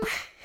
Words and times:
Bye. 0.00 0.08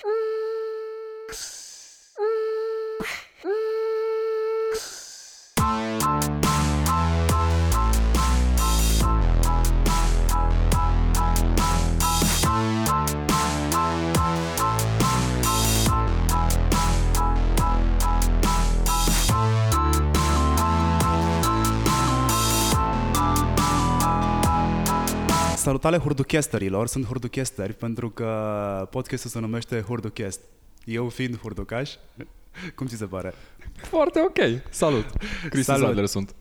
Salutare 25.73 26.01
hurduchesterilor, 26.03 26.87
sunt 26.87 27.05
hurduchesteri 27.05 27.73
pentru 27.73 28.09
că 28.09 28.87
podcastul 28.91 29.29
se 29.29 29.39
numește 29.39 29.81
Hurduchest. 29.81 30.39
Eu 30.85 31.09
fiind 31.09 31.37
hurducaș, 31.37 31.91
cum 32.75 32.87
ți 32.87 32.95
se 32.95 33.05
pare? 33.05 33.33
Foarte 33.75 34.19
ok. 34.19 34.61
Salut. 34.69 35.05
Cristi 35.49 35.65
Salut. 35.65 35.83
Zeidler 35.83 36.05
sunt. 36.05 36.35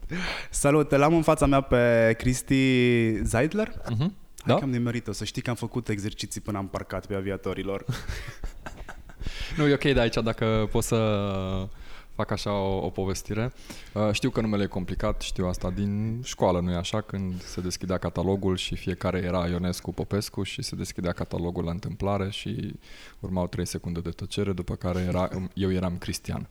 Salut, 0.49 0.91
l-am 0.91 1.15
în 1.15 1.21
fața 1.21 1.45
mea 1.45 1.61
pe 1.61 2.13
Cristi 2.17 3.23
Zeidler. 3.23 3.69
Uh-huh. 3.69 3.97
Da? 3.97 4.07
Da? 4.45 4.55
Că 4.55 4.63
am 4.63 4.69
nimerit-o, 4.69 5.11
să 5.11 5.23
știi 5.23 5.41
că 5.41 5.49
am 5.49 5.55
făcut 5.55 5.89
exerciții 5.89 6.41
până 6.41 6.57
am 6.57 6.67
parcat 6.67 7.05
pe 7.05 7.15
aviatorilor. 7.15 7.85
Nu, 9.57 9.67
e 9.67 9.73
ok 9.73 9.83
de 9.93 9.99
aici 9.99 10.17
dacă 10.23 10.67
pot 10.71 10.83
să 10.83 10.97
fac 12.15 12.31
așa 12.31 12.51
o, 12.53 12.85
o 12.85 12.89
povestire. 12.89 13.53
Uh, 13.93 14.09
știu 14.11 14.29
că 14.29 14.41
numele 14.41 14.63
e 14.63 14.67
complicat, 14.67 15.21
știu 15.21 15.47
asta 15.47 15.69
din 15.69 16.21
școală, 16.23 16.59
nu-i 16.59 16.75
așa? 16.75 17.01
Când 17.01 17.41
se 17.41 17.61
deschidea 17.61 17.97
catalogul 17.97 18.57
și 18.57 18.75
fiecare 18.75 19.17
era 19.17 19.47
Ionescu 19.47 19.93
Popescu 19.93 20.43
și 20.43 20.61
se 20.61 20.75
deschidea 20.75 21.11
catalogul 21.11 21.63
la 21.63 21.71
întâmplare 21.71 22.29
și 22.29 22.73
urmau 23.19 23.47
3 23.47 23.65
secunde 23.65 23.99
de 23.99 24.09
tăcere, 24.09 24.53
după 24.53 24.75
care 24.75 24.99
era, 24.99 25.29
eu 25.53 25.71
eram 25.71 25.97
Cristian. 25.97 26.47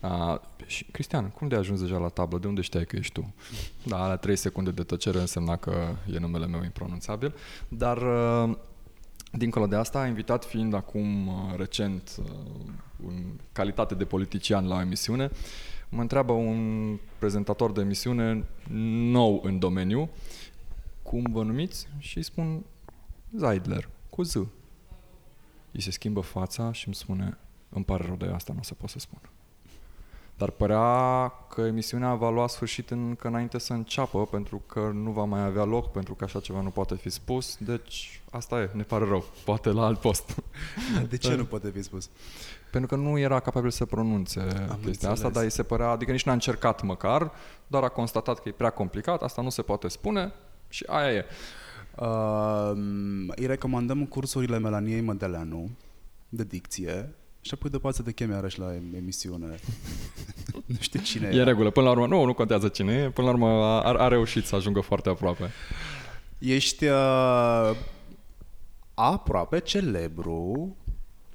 Uh, 0.00 0.38
și, 0.66 0.84
Cristian, 0.84 1.28
cum 1.28 1.48
de 1.48 1.54
ai 1.54 1.60
ajuns 1.60 1.80
deja 1.80 1.96
la 1.98 2.08
tablă? 2.08 2.38
De 2.38 2.46
unde 2.46 2.60
știai 2.60 2.84
că 2.84 2.96
ești 2.96 3.12
tu? 3.12 3.34
Da, 3.82 4.02
alea 4.02 4.16
3 4.16 4.36
secunde 4.36 4.70
de 4.70 4.82
tăcere 4.82 5.18
însemna 5.18 5.56
că 5.56 5.72
e 6.12 6.18
numele 6.18 6.46
meu 6.46 6.62
impronunțabil, 6.62 7.34
dar 7.68 7.96
uh, 7.96 8.56
Dincolo 9.36 9.66
de 9.66 9.76
asta, 9.76 10.06
invitat 10.06 10.44
fiind 10.44 10.74
acum 10.74 11.26
uh, 11.26 11.34
recent 11.56 12.16
uh, 12.18 12.24
în 13.06 13.24
calitate 13.52 13.94
de 13.94 14.04
politician 14.04 14.66
la 14.66 14.76
o 14.76 14.80
emisiune, 14.80 15.30
mă 15.88 16.00
întreabă 16.00 16.32
un 16.32 16.98
prezentator 17.18 17.72
de 17.72 17.80
emisiune 17.80 18.44
nou 19.10 19.40
în 19.44 19.58
domeniu, 19.58 20.08
cum 21.02 21.22
vă 21.30 21.42
numiți? 21.42 21.88
Și 21.98 22.16
îi 22.16 22.22
spun 22.22 22.64
Zeidler, 23.36 23.88
cu 24.10 24.22
Z. 24.22 24.34
Îi 25.72 25.80
se 25.80 25.90
schimbă 25.90 26.20
fața 26.20 26.72
și 26.72 26.86
îmi 26.86 26.94
spune, 26.94 27.38
îmi 27.68 27.84
pare 27.84 28.04
rău 28.06 28.16
de 28.16 28.26
asta, 28.26 28.52
nu 28.52 28.58
o 28.58 28.62
să 28.62 28.74
pot 28.74 28.88
să 28.88 28.98
spun. 28.98 29.18
Dar 30.36 30.50
părea 30.50 31.32
că 31.48 31.60
emisiunea 31.60 32.14
va 32.14 32.30
lua 32.30 32.46
sfârșit 32.46 32.90
încă 32.90 33.28
înainte 33.28 33.58
să 33.58 33.72
înceapă, 33.72 34.26
pentru 34.26 34.62
că 34.66 34.90
nu 34.94 35.10
va 35.10 35.24
mai 35.24 35.44
avea 35.44 35.64
loc, 35.64 35.90
pentru 35.90 36.14
că 36.14 36.24
așa 36.24 36.40
ceva 36.40 36.60
nu 36.60 36.70
poate 36.70 36.94
fi 36.94 37.10
spus. 37.10 37.56
Deci, 37.56 38.22
asta 38.36 38.60
e, 38.60 38.70
ne 38.72 38.82
pare 38.82 39.04
rău. 39.04 39.24
Poate 39.44 39.68
la 39.68 39.84
alt 39.84 40.00
post. 40.00 40.34
Dar 40.94 41.04
de 41.04 41.16
ce 41.16 41.34
nu 41.34 41.44
poate 41.44 41.70
fi 41.70 41.82
spus? 41.82 42.10
pentru 42.70 42.96
că 42.96 43.02
nu 43.02 43.18
era 43.18 43.40
capabil 43.40 43.70
să 43.70 43.84
pronunțe 43.84 44.40
chestia 44.40 44.78
înțeles. 44.84 45.04
asta, 45.04 45.28
dar 45.28 45.42
îi 45.42 45.50
se 45.50 45.62
părea, 45.62 45.88
adică 45.88 46.10
nici 46.10 46.24
n-a 46.24 46.32
încercat 46.32 46.82
măcar, 46.82 47.32
doar 47.66 47.82
a 47.82 47.88
constatat 47.88 48.42
că 48.42 48.48
e 48.48 48.52
prea 48.52 48.70
complicat, 48.70 49.22
asta 49.22 49.42
nu 49.42 49.50
se 49.50 49.62
poate 49.62 49.88
spune 49.88 50.32
și 50.68 50.84
aia 50.86 51.12
e. 51.12 51.24
Uh, 51.96 52.72
îi 53.28 53.46
recomandăm 53.46 54.04
cursurile 54.04 54.58
Melaniei 54.58 55.00
Mădeleanu 55.00 55.70
de 56.28 56.44
dicție 56.44 57.14
și 57.40 57.50
apoi 57.54 57.70
după 57.70 57.88
aceea 57.88 58.04
să 58.04 58.10
te 58.10 58.14
cheme 58.14 58.34
iarăși 58.34 58.58
la 58.58 58.74
emisiune. 58.96 59.46
nu 60.66 60.76
știu 60.78 61.00
cine 61.00 61.30
E 61.32 61.38
în 61.38 61.44
regulă, 61.44 61.70
până 61.70 61.86
la 61.86 61.92
urmă, 61.92 62.06
nu, 62.06 62.24
nu 62.24 62.34
contează 62.34 62.68
cine 62.68 62.92
e, 62.92 63.10
până 63.10 63.26
la 63.26 63.32
urmă 63.32 63.48
a, 63.48 63.92
a 63.92 64.08
reușit 64.08 64.44
să 64.44 64.56
ajungă 64.56 64.80
foarte 64.80 65.08
aproape. 65.08 65.50
Ești 66.38 66.84
uh, 66.84 67.70
aproape 68.98 69.60
celebru 69.60 70.76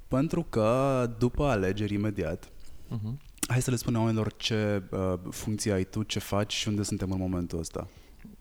pentru 0.07 0.45
că 0.49 1.09
după 1.17 1.45
alegeri 1.45 1.93
imediat, 1.93 2.51
Uh-huh. 2.91 3.13
hai 3.47 3.61
să 3.61 3.69
le 3.69 3.75
spunem 3.75 3.99
oamenilor 3.99 4.33
ce 4.37 4.83
uh, 4.89 5.13
funcție 5.29 5.71
ai 5.71 5.83
tu, 5.83 6.03
ce 6.03 6.19
faci 6.19 6.53
și 6.53 6.67
unde 6.67 6.83
suntem 6.83 7.11
în 7.11 7.17
momentul 7.17 7.59
ăsta. 7.59 7.87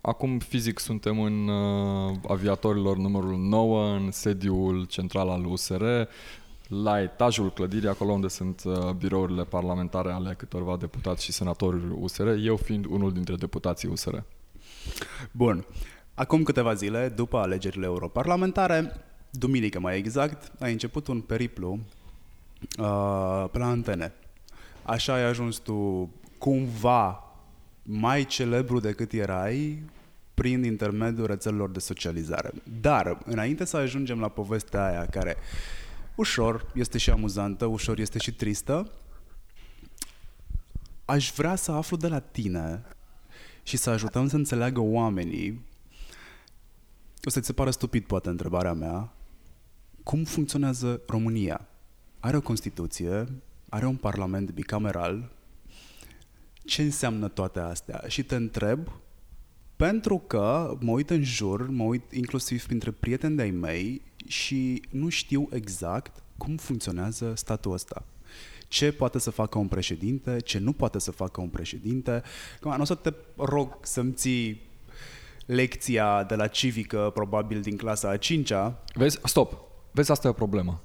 Acum 0.01 0.39
fizic 0.39 0.79
suntem 0.79 1.21
în 1.21 1.49
uh, 1.49 2.17
aviatorilor 2.29 2.97
numărul 2.97 3.37
9, 3.37 3.95
în 3.95 4.11
sediul 4.11 4.85
central 4.85 5.29
al 5.29 5.45
USR, 5.45 5.83
la 6.69 7.01
etajul 7.01 7.53
clădirii, 7.53 7.89
acolo 7.89 8.13
unde 8.13 8.29
sunt 8.29 8.63
uh, 8.65 8.91
birourile 8.91 9.45
parlamentare 9.45 10.13
ale 10.13 10.35
câtorva 10.35 10.77
deputați 10.77 11.25
și 11.25 11.33
senatori 11.33 11.83
USR, 11.99 12.27
eu 12.27 12.57
fiind 12.57 12.85
unul 12.85 13.13
dintre 13.13 13.35
deputații 13.35 13.89
USR. 13.89 14.17
Bun. 15.33 15.67
Acum 16.15 16.43
câteva 16.43 16.75
zile, 16.75 17.09
după 17.09 17.39
alegerile 17.39 17.87
europarlamentare, 17.87 18.93
duminică 19.31 19.81
mai 19.81 19.99
exact, 19.99 20.53
ai 20.59 20.73
început 20.73 21.07
un 21.07 21.21
periplu 21.21 21.79
uh, 22.79 23.45
pe 23.51 23.59
la 23.59 23.67
antene. 23.67 24.13
Așa 24.83 25.15
ai 25.15 25.23
ajuns 25.23 25.57
tu 25.57 26.11
cumva 26.39 27.25
mai 27.83 28.25
celebru 28.25 28.81
decât 28.81 29.13
erai 29.13 29.83
prin 30.35 30.65
intermediul 30.65 31.27
rețelelor 31.27 31.71
de 31.71 31.79
socializare. 31.79 32.53
Dar, 32.81 33.19
înainte 33.25 33.65
să 33.65 33.77
ajungem 33.77 34.21
la 34.21 34.29
povestea 34.29 34.87
aia 34.87 35.07
care 35.07 35.37
ușor 36.15 36.67
este 36.75 36.99
și 36.99 37.11
amuzantă, 37.11 37.65
ușor 37.65 37.99
este 37.99 38.19
și 38.19 38.33
tristă, 38.33 38.91
aș 41.05 41.33
vrea 41.37 41.55
să 41.55 41.73
aflu 41.73 41.97
de 41.97 42.09
la 42.09 42.19
tine 42.19 42.83
și 43.63 43.77
să 43.77 43.91
ajutăm 43.91 44.29
să 44.29 44.37
înțeleagă 44.37 44.81
oamenii 44.81 45.69
o 47.25 47.31
să-ți 47.31 47.47
se 47.47 47.53
pară 47.53 47.71
stupid, 47.71 48.05
poate, 48.05 48.29
întrebarea 48.29 48.73
mea. 48.73 49.13
Cum 50.03 50.25
funcționează 50.25 51.01
România? 51.07 51.69
Are 52.21 52.37
o 52.37 52.41
Constituție, 52.41 53.29
are 53.69 53.87
un 53.87 53.97
Parlament 53.97 54.51
bicameral. 54.51 55.31
Ce 56.65 56.83
înseamnă 56.83 57.29
toate 57.29 57.59
astea? 57.59 58.05
Și 58.07 58.23
te 58.23 58.35
întreb, 58.35 58.89
pentru 59.77 60.19
că 60.19 60.77
mă 60.81 60.91
uit 60.91 61.11
în 61.11 61.23
jur, 61.23 61.69
mă 61.69 61.83
uit 61.83 62.13
inclusiv 62.13 62.67
printre 62.67 62.91
prieteni 62.91 63.37
de-ai 63.37 63.51
mei 63.51 64.03
și 64.27 64.83
nu 64.91 65.09
știu 65.09 65.49
exact 65.53 66.23
cum 66.37 66.57
funcționează 66.57 67.33
statul 67.37 67.73
ăsta. 67.73 68.05
Ce 68.69 68.93
poate 68.93 69.19
să 69.19 69.31
facă 69.31 69.59
un 69.59 69.69
președinte, 69.69 70.41
ce 70.41 70.59
nu 70.59 70.73
poate 70.73 70.99
să 70.99 71.11
facă 71.11 71.41
un 71.41 71.49
președinte. 71.49 72.23
Acum, 72.57 72.77
nu 72.77 72.83
o 72.83 72.85
să 72.85 72.95
te 72.95 73.13
rog 73.37 73.79
să-mi 73.83 74.13
ții 74.13 74.61
lecția 75.47 76.25
de 76.25 76.35
la 76.35 76.47
civică, 76.47 77.11
probabil 77.15 77.61
din 77.61 77.77
clasa 77.77 78.11
a 78.11 78.19
5-a. 78.19 78.85
Vezi, 78.95 79.19
stop, 79.25 79.70
vezi, 79.91 80.11
asta 80.11 80.27
e 80.27 80.31
o 80.31 80.35
problemă. 80.35 80.83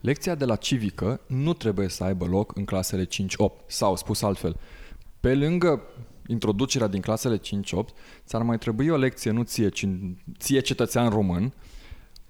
Lecția 0.00 0.34
de 0.34 0.44
la 0.44 0.56
civică 0.56 1.20
nu 1.26 1.52
trebuie 1.52 1.88
să 1.88 2.04
aibă 2.04 2.24
loc 2.24 2.56
în 2.56 2.64
clasele 2.64 3.04
5-8 3.04 3.08
sau, 3.66 3.96
spus 3.96 4.22
altfel, 4.22 4.56
pe 5.20 5.34
lângă 5.34 5.82
introducerea 6.26 6.86
din 6.86 7.00
clasele 7.00 7.38
5-8, 7.38 7.40
ți-ar 8.24 8.42
mai 8.42 8.58
trebui 8.58 8.88
o 8.88 8.96
lecție, 8.96 9.30
nu 9.30 9.42
ție, 9.42 9.68
ci 9.68 9.88
ție 10.38 10.60
cetățean 10.60 11.08
român, 11.08 11.52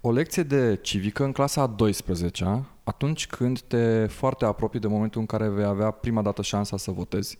o 0.01 0.11
lecție 0.11 0.43
de 0.43 0.79
civică 0.81 1.23
în 1.23 1.31
clasa 1.31 1.61
a 1.61 1.67
12 1.67 2.65
atunci 2.83 3.27
când 3.27 3.59
te 3.59 4.05
foarte 4.05 4.45
apropii 4.45 4.79
de 4.79 4.87
momentul 4.87 5.19
în 5.19 5.25
care 5.25 5.47
vei 5.47 5.65
avea 5.65 5.91
prima 5.91 6.21
dată 6.21 6.41
șansa 6.41 6.77
să 6.77 6.91
votezi. 6.91 7.37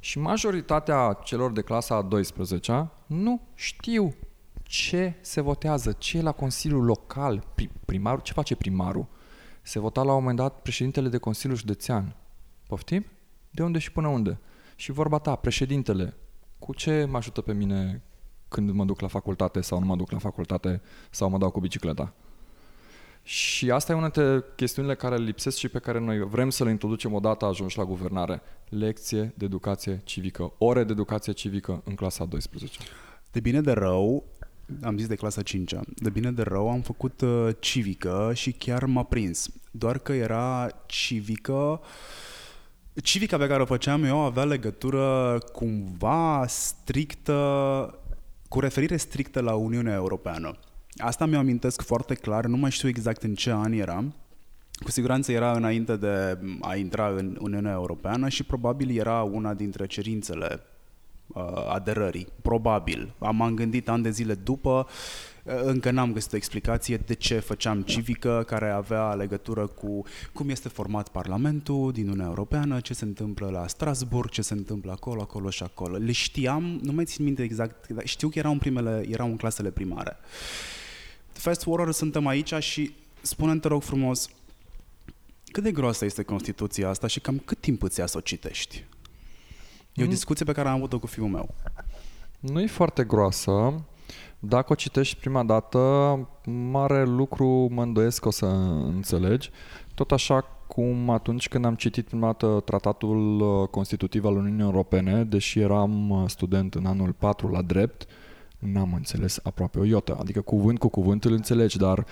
Și 0.00 0.18
majoritatea 0.18 1.18
celor 1.24 1.52
de 1.52 1.60
clasa 1.62 1.94
a 1.94 2.02
12 2.02 2.90
nu 3.06 3.40
știu 3.54 4.14
ce 4.66 5.14
se 5.20 5.40
votează, 5.40 5.92
ce 5.92 6.18
e 6.18 6.22
la 6.22 6.32
Consiliul 6.32 6.84
Local, 6.84 7.44
pri- 7.54 7.70
primarul, 7.84 8.20
ce 8.20 8.32
face 8.32 8.56
primarul. 8.56 9.06
Se 9.62 9.78
vota 9.78 10.02
la 10.02 10.12
un 10.12 10.18
moment 10.18 10.36
dat 10.36 10.62
președintele 10.62 11.08
de 11.08 11.18
Consiliu 11.18 11.56
Județean. 11.56 12.16
Poftim? 12.66 13.04
De 13.50 13.62
unde 13.62 13.78
și 13.78 13.92
până 13.92 14.08
unde? 14.08 14.38
Și 14.76 14.92
vorba 14.92 15.18
ta, 15.18 15.34
președintele, 15.34 16.14
cu 16.58 16.74
ce 16.74 17.04
mă 17.04 17.16
ajută 17.16 17.40
pe 17.40 17.52
mine 17.52 18.02
când 18.48 18.70
mă 18.70 18.84
duc 18.84 19.00
la 19.00 19.08
facultate 19.08 19.60
sau 19.60 19.78
nu 19.78 19.86
mă 19.86 19.96
duc 19.96 20.10
la 20.10 20.18
facultate 20.18 20.82
sau 21.10 21.28
mă 21.28 21.38
dau 21.38 21.50
cu 21.50 21.60
bicicleta? 21.60 22.14
Și 23.22 23.70
asta 23.70 23.92
e 23.92 23.94
una 23.94 24.08
dintre 24.08 24.44
chestiunile 24.56 24.94
care 24.94 25.16
lipsesc 25.16 25.56
și 25.56 25.68
pe 25.68 25.78
care 25.78 25.98
noi 25.98 26.18
vrem 26.18 26.50
să 26.50 26.64
le 26.64 26.70
introducem 26.70 27.12
odată 27.12 27.44
ajungi 27.44 27.78
la 27.78 27.84
guvernare. 27.84 28.42
Lecție 28.68 29.32
de 29.36 29.44
educație 29.44 30.00
civică, 30.04 30.52
ore 30.58 30.84
de 30.84 30.92
educație 30.92 31.32
civică 31.32 31.82
în 31.84 31.94
clasa 31.94 32.24
a 32.24 32.26
12. 32.26 32.78
De 33.30 33.40
bine 33.40 33.60
de 33.60 33.72
rău, 33.72 34.24
am 34.82 34.98
zis 34.98 35.06
de 35.06 35.14
clasa 35.14 35.42
5 35.42 35.74
de 35.94 36.10
bine 36.10 36.32
de 36.32 36.42
rău 36.42 36.70
am 36.70 36.80
făcut 36.80 37.20
uh, 37.20 37.48
civică 37.58 38.30
și 38.34 38.52
chiar 38.52 38.84
m-a 38.84 39.02
prins. 39.02 39.48
Doar 39.70 39.98
că 39.98 40.12
era 40.12 40.68
civică... 40.86 41.80
Civica 43.02 43.36
pe 43.36 43.46
care 43.46 43.62
o 43.62 43.66
făceam 43.66 44.04
eu 44.04 44.18
avea 44.18 44.44
legătură 44.44 45.38
cumva 45.52 46.44
strictă, 46.48 47.98
cu 48.48 48.60
referire 48.60 48.96
strictă 48.96 49.40
la 49.40 49.54
Uniunea 49.54 49.94
Europeană. 49.94 50.58
Asta 50.96 51.26
mi-o 51.26 51.38
amintesc 51.38 51.82
foarte 51.82 52.14
clar, 52.14 52.46
nu 52.46 52.56
mai 52.56 52.70
știu 52.70 52.88
exact 52.88 53.22
în 53.22 53.34
ce 53.34 53.52
an 53.52 53.72
eram, 53.72 54.14
cu 54.84 54.90
siguranță 54.90 55.32
era 55.32 55.52
înainte 55.52 55.96
de 55.96 56.38
a 56.60 56.76
intra 56.76 57.08
în 57.08 57.36
Uniunea 57.40 57.72
Europeană 57.72 58.28
și 58.28 58.44
probabil 58.44 58.98
era 58.98 59.22
una 59.22 59.54
dintre 59.54 59.86
cerințele 59.86 60.48
uh, 60.52 60.75
aderării. 61.68 62.26
Probabil. 62.42 63.14
Am 63.18 63.52
gândit 63.54 63.88
ani 63.88 64.02
de 64.02 64.10
zile 64.10 64.34
după, 64.34 64.86
uh, 65.44 65.54
încă 65.62 65.90
n-am 65.90 66.12
găsit 66.12 66.32
o 66.32 66.36
explicație 66.36 66.96
de 66.96 67.14
ce 67.14 67.38
făceam 67.38 67.82
civică 67.82 68.44
care 68.46 68.70
avea 68.70 69.14
legătură 69.14 69.66
cu 69.66 70.04
cum 70.32 70.48
este 70.48 70.68
format 70.68 71.08
Parlamentul 71.08 71.92
din 71.92 72.04
Uniunea 72.04 72.26
Europeană, 72.26 72.80
ce 72.80 72.94
se 72.94 73.04
întâmplă 73.04 73.48
la 73.48 73.66
Strasburg, 73.66 74.30
ce 74.30 74.42
se 74.42 74.54
întâmplă 74.54 74.92
acolo, 74.92 75.20
acolo 75.20 75.50
și 75.50 75.62
acolo. 75.62 75.96
Le 75.96 76.12
știam, 76.12 76.78
nu 76.82 76.92
mai 76.92 77.04
țin 77.04 77.24
minte 77.24 77.42
exact, 77.42 77.88
dar 77.88 78.06
știu 78.06 78.28
că 78.28 78.38
erau 78.38 78.52
în, 78.52 78.58
primele, 78.58 79.06
erau 79.10 79.26
în 79.26 79.36
clasele 79.36 79.70
primare. 79.70 80.16
Fast 81.32 81.62
forward, 81.62 81.92
suntem 81.92 82.26
aici 82.26 82.54
și 82.54 82.94
spune 83.20 83.58
te 83.58 83.68
rog 83.68 83.82
frumos, 83.82 84.28
cât 85.44 85.62
de 85.62 85.72
groasă 85.72 86.04
este 86.04 86.22
Constituția 86.22 86.88
asta 86.88 87.06
și 87.06 87.20
cam 87.20 87.38
cât 87.38 87.60
timp 87.60 87.82
îți 87.82 87.98
ia 87.98 88.06
să 88.06 88.16
o 88.16 88.20
citești? 88.20 88.84
E 89.96 90.02
o 90.02 90.04
Mm. 90.04 90.10
discuție 90.12 90.44
pe 90.44 90.52
care 90.52 90.68
am 90.68 90.74
avut-o 90.74 90.98
cu 90.98 91.06
fiul 91.06 91.28
meu. 91.28 91.54
Nu 92.40 92.60
e 92.60 92.66
foarte 92.66 93.04
groasă. 93.04 93.82
Dacă 94.38 94.72
o 94.72 94.74
citești 94.74 95.16
prima 95.16 95.42
dată, 95.42 95.78
mare 96.70 97.04
lucru 97.04 97.68
mă 97.70 97.82
îndoiesc 97.82 98.20
că 98.20 98.28
o 98.28 98.30
să 98.30 98.46
înțelegi. 98.94 99.50
Tot 99.94 100.12
așa 100.12 100.44
cum 100.66 101.10
atunci 101.10 101.48
când 101.48 101.64
am 101.64 101.74
citit 101.74 102.06
prima 102.06 102.26
dată 102.26 102.62
tratatul 102.64 103.40
uh, 103.40 103.68
constitutiv 103.68 104.24
al 104.24 104.36
Uniunii 104.36 104.62
Europene, 104.64 105.24
deși 105.24 105.58
eram 105.60 106.10
uh, 106.10 106.28
student 106.28 106.74
în 106.74 106.86
anul 106.86 107.12
4 107.12 107.48
la 107.48 107.62
drept, 107.62 108.06
n-am 108.58 108.92
înțeles 108.94 109.38
aproape 109.42 109.78
o 109.78 109.84
iotă. 109.84 110.16
Adică 110.20 110.40
cuvânt 110.40 110.78
cu 110.78 110.88
cuvânt 110.88 111.24
îl 111.24 111.32
înțelegi, 111.32 111.78
dar 111.78 112.06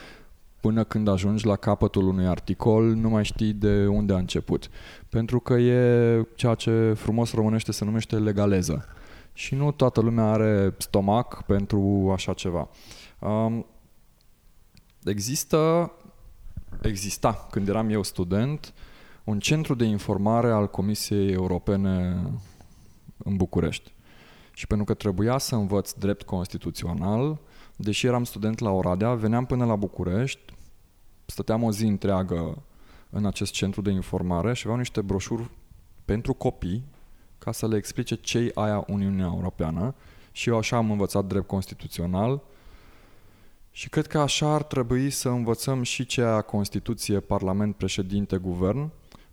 până 0.60 0.84
când 0.84 1.08
ajungi 1.08 1.46
la 1.46 1.56
capătul 1.56 2.08
unui 2.08 2.26
articol, 2.26 2.84
nu 2.84 3.08
mai 3.08 3.24
știi 3.24 3.52
de 3.52 3.86
unde 3.86 4.12
a 4.12 4.16
început. 4.18 4.70
Pentru 5.14 5.40
că 5.40 5.54
e 5.54 6.26
ceea 6.34 6.54
ce 6.54 6.92
frumos 6.92 7.32
românește 7.32 7.72
se 7.72 7.84
numește 7.84 8.16
legaleză. 8.18 8.84
Și 9.32 9.54
nu 9.54 9.72
toată 9.72 10.00
lumea 10.00 10.24
are 10.24 10.74
stomac 10.78 11.42
pentru 11.42 12.10
așa 12.12 12.32
ceva. 12.32 12.68
Um, 13.18 13.66
există, 15.04 15.92
exista, 16.82 17.46
când 17.50 17.68
eram 17.68 17.90
eu 17.90 18.02
student, 18.02 18.74
un 19.24 19.38
centru 19.38 19.74
de 19.74 19.84
informare 19.84 20.50
al 20.50 20.70
Comisiei 20.70 21.32
Europene 21.32 22.22
în 23.16 23.36
București. 23.36 23.94
Și 24.52 24.66
pentru 24.66 24.84
că 24.84 24.94
trebuia 24.94 25.38
să 25.38 25.54
învăț 25.54 25.92
drept 25.92 26.22
constituțional, 26.22 27.40
deși 27.76 28.06
eram 28.06 28.24
student 28.24 28.58
la 28.58 28.70
Oradea, 28.70 29.14
veneam 29.14 29.46
până 29.46 29.64
la 29.64 29.76
București, 29.76 30.54
stăteam 31.26 31.62
o 31.62 31.70
zi 31.70 31.84
întreagă 31.84 32.62
în 33.14 33.26
acest 33.26 33.52
centru 33.52 33.80
de 33.82 33.90
informare 33.90 34.54
și 34.54 34.62
aveau 34.62 34.78
niște 34.78 35.00
broșuri 35.00 35.50
pentru 36.04 36.34
copii 36.34 36.84
ca 37.38 37.52
să 37.52 37.68
le 37.68 37.76
explice 37.76 38.14
ce 38.14 38.50
aia 38.54 38.84
Uniunea 38.86 39.30
Europeană 39.34 39.94
și 40.32 40.48
eu 40.48 40.56
așa 40.56 40.76
am 40.76 40.90
învățat 40.90 41.24
drept 41.24 41.46
constituțional 41.46 42.42
și 43.70 43.88
cred 43.88 44.06
că 44.06 44.18
așa 44.18 44.54
ar 44.54 44.62
trebui 44.62 45.10
să 45.10 45.28
învățăm 45.28 45.82
și 45.82 46.06
ce 46.06 46.22
aia 46.22 46.40
Constituție, 46.40 47.20
Parlament, 47.20 47.76
Președinte, 47.76 48.36
Guvern, 48.36 48.90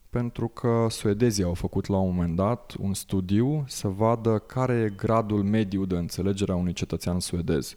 pentru 0.10 0.48
că 0.48 0.88
suedezii 0.90 1.44
au 1.44 1.54
făcut 1.54 1.88
la 1.88 1.98
un 1.98 2.14
moment 2.14 2.36
dat 2.36 2.74
un 2.80 2.94
studiu 2.94 3.64
să 3.68 3.88
vadă 3.88 4.38
care 4.38 4.74
e 4.74 4.94
gradul 4.96 5.44
mediu 5.44 5.86
de 5.86 5.96
înțelegere 5.96 6.52
a 6.52 6.56
unui 6.56 6.74
cetățean 6.74 7.20
suedez. 7.20 7.76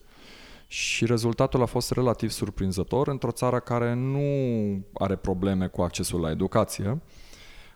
Și 0.66 1.06
rezultatul 1.06 1.62
a 1.62 1.66
fost 1.66 1.90
relativ 1.90 2.30
surprinzător 2.30 3.08
într-o 3.08 3.30
țară 3.30 3.58
care 3.58 3.94
nu 3.94 4.20
are 4.94 5.16
probleme 5.16 5.66
cu 5.66 5.82
accesul 5.82 6.20
la 6.20 6.30
educație. 6.30 7.00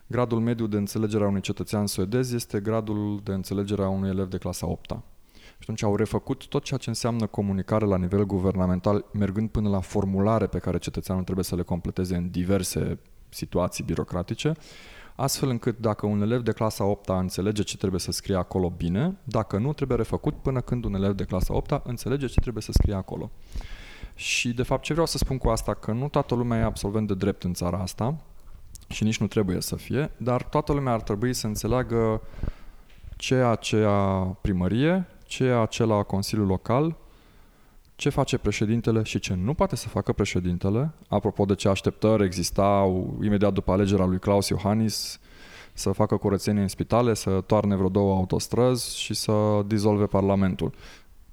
Gradul 0.07 0.39
mediu 0.39 0.67
de 0.67 0.77
înțelegere 0.77 1.23
a 1.23 1.27
unui 1.27 1.41
cetățean 1.41 1.87
suedez 1.87 2.33
este 2.33 2.59
gradul 2.59 3.19
de 3.23 3.31
înțelegere 3.31 3.83
a 3.83 3.89
unui 3.89 4.09
elev 4.09 4.27
de 4.27 4.37
clasa 4.37 4.67
8 4.67 4.93
-a. 4.93 4.97
Și 5.33 5.65
atunci 5.65 5.83
au 5.83 5.95
refăcut 5.95 6.47
tot 6.47 6.63
ceea 6.63 6.79
ce 6.79 6.89
înseamnă 6.89 7.27
comunicare 7.27 7.85
la 7.85 7.97
nivel 7.97 8.25
guvernamental, 8.25 9.05
mergând 9.13 9.49
până 9.49 9.69
la 9.69 9.79
formulare 9.79 10.47
pe 10.47 10.57
care 10.57 10.77
cetățeanul 10.77 11.23
trebuie 11.23 11.45
să 11.45 11.55
le 11.55 11.61
completeze 11.61 12.15
în 12.15 12.29
diverse 12.29 12.99
situații 13.29 13.83
birocratice, 13.83 14.51
astfel 15.19 15.49
încât 15.49 15.77
dacă 15.79 16.05
un 16.05 16.21
elev 16.21 16.41
de 16.41 16.51
clasa 16.51 16.83
8 16.83 17.09
-a 17.09 17.19
înțelege 17.19 17.63
ce 17.63 17.77
trebuie 17.77 17.99
să 17.99 18.11
scrie 18.11 18.35
acolo 18.35 18.69
bine, 18.69 19.17
dacă 19.23 19.57
nu, 19.57 19.73
trebuie 19.73 19.97
refăcut 19.97 20.35
până 20.35 20.61
când 20.61 20.85
un 20.85 20.93
elev 20.93 21.15
de 21.15 21.23
clasa 21.23 21.55
8 21.55 21.71
-a 21.71 21.81
înțelege 21.83 22.27
ce 22.27 22.39
trebuie 22.39 22.63
să 22.63 22.71
scrie 22.71 22.95
acolo. 22.95 23.31
Și 24.15 24.53
de 24.53 24.63
fapt 24.63 24.83
ce 24.83 24.91
vreau 24.91 25.07
să 25.07 25.17
spun 25.17 25.37
cu 25.37 25.49
asta, 25.49 25.73
că 25.73 25.91
nu 25.91 26.07
toată 26.07 26.35
lumea 26.35 26.59
e 26.59 26.63
absolvent 26.63 27.07
de 27.07 27.13
drept 27.13 27.43
în 27.43 27.53
țara 27.53 27.77
asta 27.77 28.15
și 28.87 29.03
nici 29.03 29.19
nu 29.19 29.27
trebuie 29.27 29.61
să 29.61 29.75
fie, 29.75 30.11
dar 30.17 30.43
toată 30.43 30.73
lumea 30.73 30.93
ar 30.93 31.01
trebui 31.01 31.33
să 31.33 31.47
înțeleagă 31.47 32.21
ce 33.17 33.35
e 33.35 33.45
aceea 33.45 33.97
primărie, 34.41 35.07
ce 35.25 35.43
e 35.43 35.61
acela 35.61 36.03
Consiliul 36.03 36.47
Local, 36.47 36.95
ce 37.99 38.09
face 38.09 38.37
președintele 38.37 39.03
și 39.03 39.19
ce 39.19 39.33
nu 39.33 39.53
poate 39.53 39.75
să 39.75 39.87
facă 39.87 40.11
președintele. 40.11 40.93
Apropo 41.07 41.45
de 41.45 41.55
ce 41.55 41.67
așteptări 41.67 42.23
existau 42.23 43.17
imediat 43.23 43.53
după 43.53 43.71
alegerea 43.71 44.05
lui 44.05 44.19
Claus 44.19 44.47
Iohannis 44.47 45.19
să 45.73 45.91
facă 45.91 46.17
curățenie 46.17 46.61
în 46.61 46.67
spitale, 46.67 47.13
să 47.13 47.41
toarne 47.41 47.75
vreo 47.75 47.89
două 47.89 48.15
autostrăzi 48.15 48.99
și 48.99 49.13
să 49.13 49.63
dizolve 49.65 50.05
Parlamentul. 50.05 50.73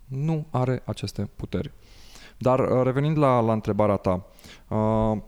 Nu 0.04 0.46
are 0.50 0.82
aceste 0.84 1.28
puteri. 1.36 1.72
Dar 2.38 2.58
uh, 2.58 2.82
revenind 2.82 3.18
la, 3.18 3.40
la 3.40 3.52
întrebarea 3.52 3.96
ta, 3.96 4.26
uh, 4.68 5.18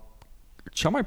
cea 0.72 0.88
mai 0.88 1.06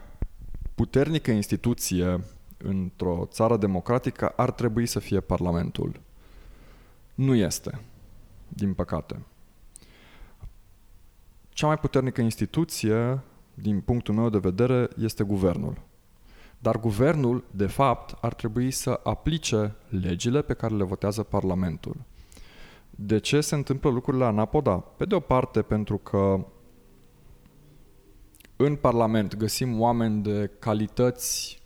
puternică 0.75 1.31
instituție 1.31 2.23
într-o 2.57 3.27
țară 3.31 3.57
democratică 3.57 4.27
ar 4.27 4.51
trebui 4.51 4.85
să 4.85 4.99
fie 4.99 5.19
Parlamentul. 5.19 5.99
Nu 7.15 7.35
este, 7.35 7.79
din 8.47 8.73
păcate. 8.73 9.19
Cea 11.53 11.67
mai 11.67 11.77
puternică 11.77 12.21
instituție, 12.21 13.21
din 13.53 13.79
punctul 13.79 14.13
meu 14.13 14.29
de 14.29 14.37
vedere, 14.37 14.87
este 14.97 15.23
guvernul. 15.23 15.81
Dar 16.59 16.79
guvernul, 16.79 17.43
de 17.51 17.67
fapt, 17.67 18.17
ar 18.21 18.33
trebui 18.33 18.71
să 18.71 18.99
aplice 19.03 19.75
legile 19.89 20.41
pe 20.41 20.53
care 20.53 20.75
le 20.75 20.83
votează 20.83 21.23
Parlamentul. 21.23 21.95
De 22.89 23.19
ce 23.19 23.41
se 23.41 23.55
întâmplă 23.55 23.89
lucrurile 23.89 24.23
la 24.23 24.31
Napoda? 24.31 24.77
Pe 24.77 25.05
de 25.05 25.15
o 25.15 25.19
parte, 25.19 25.61
pentru 25.61 25.97
că 25.97 26.45
în 28.55 28.75
Parlament 28.75 29.35
găsim 29.37 29.79
oameni 29.79 30.23
de 30.23 30.51
calități 30.59 31.61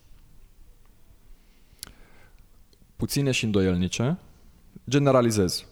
puține 2.95 3.31
și 3.31 3.45
îndoielnice. 3.45 4.17
Generalizez. 4.89 5.65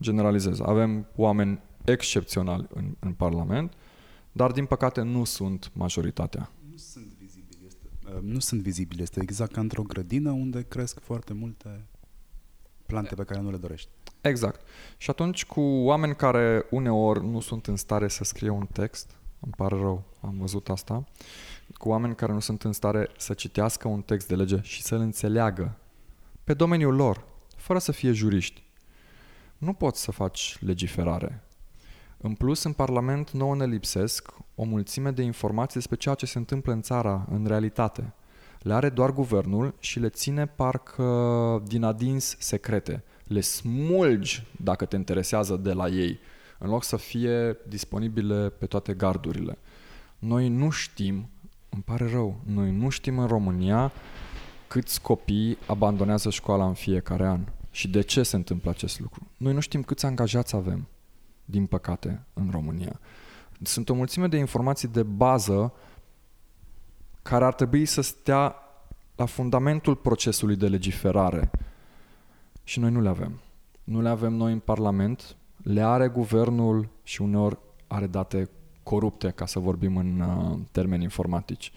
Generalizez. 0.00 0.60
Avem 0.60 1.06
oameni 1.16 1.60
excepționali 1.84 2.66
în, 2.74 2.96
în 2.98 3.12
Parlament, 3.12 3.72
dar 4.32 4.50
din 4.50 4.66
păcate 4.66 5.02
nu 5.02 5.24
sunt 5.24 5.70
majoritatea. 5.74 6.50
Nu 6.70 6.76
sunt 6.76 7.12
vizibili. 7.18 7.58
Este, 7.66 7.86
uh, 8.06 8.22
nu 8.22 8.38
sunt 8.38 8.60
vizibili. 8.60 9.02
Este 9.02 9.20
exact 9.22 9.52
ca 9.52 9.60
într-o 9.60 9.82
grădină 9.82 10.30
unde 10.30 10.64
cresc 10.68 11.00
foarte 11.00 11.32
multe 11.32 11.86
plante 12.86 13.14
pe 13.14 13.24
care 13.24 13.40
nu 13.40 13.50
le 13.50 13.56
dorești. 13.56 13.88
Exact. 14.20 14.60
Și 14.96 15.10
atunci 15.10 15.44
cu 15.44 15.60
oameni 15.60 16.16
care 16.16 16.66
uneori 16.70 17.24
nu 17.24 17.40
sunt 17.40 17.66
în 17.66 17.76
stare 17.76 18.08
să 18.08 18.24
scrie 18.24 18.48
un 18.48 18.66
text, 18.72 19.10
îmi 19.40 19.52
pare 19.56 19.76
rău, 19.76 20.04
am 20.20 20.34
văzut 20.38 20.68
asta, 20.68 21.04
cu 21.72 21.88
oameni 21.88 22.14
care 22.14 22.32
nu 22.32 22.40
sunt 22.40 22.62
în 22.62 22.72
stare 22.72 23.10
să 23.16 23.34
citească 23.34 23.88
un 23.88 24.02
text 24.02 24.28
de 24.28 24.34
lege 24.34 24.60
și 24.62 24.82
să-l 24.82 25.00
înțeleagă 25.00 25.78
pe 26.44 26.54
domeniul 26.54 26.94
lor, 26.94 27.24
fără 27.56 27.78
să 27.78 27.92
fie 27.92 28.12
juriști. 28.12 28.62
Nu 29.58 29.72
poți 29.72 30.00
să 30.00 30.10
faci 30.10 30.58
legiferare. 30.60 31.43
În 32.26 32.34
plus, 32.34 32.62
în 32.62 32.72
Parlament 32.72 33.30
nouă 33.30 33.54
ne 33.54 33.66
lipsesc 33.66 34.28
o 34.54 34.64
mulțime 34.64 35.10
de 35.10 35.22
informații 35.22 35.74
despre 35.74 35.96
ceea 35.96 36.14
ce 36.14 36.26
se 36.26 36.38
întâmplă 36.38 36.72
în 36.72 36.82
țara, 36.82 37.26
în 37.30 37.46
realitate. 37.46 38.12
Le 38.60 38.74
are 38.74 38.88
doar 38.88 39.12
guvernul 39.12 39.74
și 39.78 39.98
le 39.98 40.08
ține 40.08 40.46
parcă 40.46 41.62
din 41.66 41.82
adins 41.82 42.36
secrete. 42.38 43.04
Le 43.26 43.40
smulgi 43.40 44.46
dacă 44.62 44.84
te 44.84 44.96
interesează 44.96 45.56
de 45.56 45.72
la 45.72 45.88
ei, 45.88 46.18
în 46.58 46.70
loc 46.70 46.84
să 46.84 46.96
fie 46.96 47.56
disponibile 47.68 48.48
pe 48.48 48.66
toate 48.66 48.94
gardurile. 48.94 49.58
Noi 50.18 50.48
nu 50.48 50.70
știm, 50.70 51.28
îmi 51.68 51.82
pare 51.82 52.10
rău, 52.10 52.40
noi 52.46 52.70
nu 52.70 52.88
știm 52.88 53.18
în 53.18 53.26
România 53.26 53.92
câți 54.66 55.00
copii 55.00 55.58
abandonează 55.66 56.30
școala 56.30 56.66
în 56.66 56.74
fiecare 56.74 57.26
an 57.26 57.40
și 57.70 57.88
de 57.88 58.00
ce 58.00 58.22
se 58.22 58.36
întâmplă 58.36 58.70
acest 58.70 59.00
lucru. 59.00 59.26
Noi 59.36 59.52
nu 59.52 59.60
știm 59.60 59.82
câți 59.82 60.06
angajați 60.06 60.56
avem, 60.56 60.88
din 61.44 61.66
păcate, 61.66 62.24
în 62.32 62.48
România. 62.50 63.00
Sunt 63.62 63.88
o 63.88 63.94
mulțime 63.94 64.26
de 64.26 64.36
informații 64.36 64.88
de 64.88 65.02
bază 65.02 65.72
care 67.22 67.44
ar 67.44 67.54
trebui 67.54 67.84
să 67.84 68.00
stea 68.00 68.56
la 69.16 69.24
fundamentul 69.24 69.96
procesului 69.96 70.56
de 70.56 70.68
legiferare 70.68 71.50
și 72.64 72.78
noi 72.78 72.90
nu 72.90 73.00
le 73.00 73.08
avem. 73.08 73.40
Nu 73.84 74.00
le 74.00 74.08
avem 74.08 74.32
noi 74.32 74.52
în 74.52 74.58
Parlament, 74.58 75.36
le 75.62 75.82
are 75.82 76.08
guvernul 76.08 76.88
și 77.02 77.22
uneori 77.22 77.58
are 77.86 78.06
date 78.06 78.50
corupte, 78.82 79.30
ca 79.30 79.46
să 79.46 79.58
vorbim 79.58 79.96
în 79.96 80.20
uh, 80.20 80.58
termeni 80.70 81.02
informatici. 81.02 81.72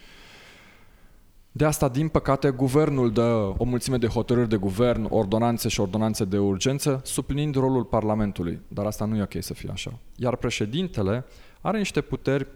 De 1.57 1.65
asta, 1.65 1.89
din 1.89 2.07
păcate, 2.07 2.49
guvernul 2.49 3.11
dă 3.11 3.53
o 3.57 3.63
mulțime 3.63 3.97
de 3.97 4.07
hotărâri 4.07 4.49
de 4.49 4.55
guvern, 4.55 5.07
ordonanțe 5.09 5.67
și 5.67 5.79
ordonanțe 5.79 6.25
de 6.25 6.37
urgență, 6.37 7.01
suplinind 7.03 7.55
rolul 7.55 7.83
Parlamentului. 7.83 8.59
Dar 8.67 8.85
asta 8.85 9.05
nu 9.05 9.15
e 9.15 9.21
ok 9.21 9.35
să 9.39 9.53
fie 9.53 9.69
așa. 9.71 9.99
Iar 10.15 10.35
președintele 10.35 11.25
are 11.61 11.77
niște 11.77 12.01
puteri 12.01 12.47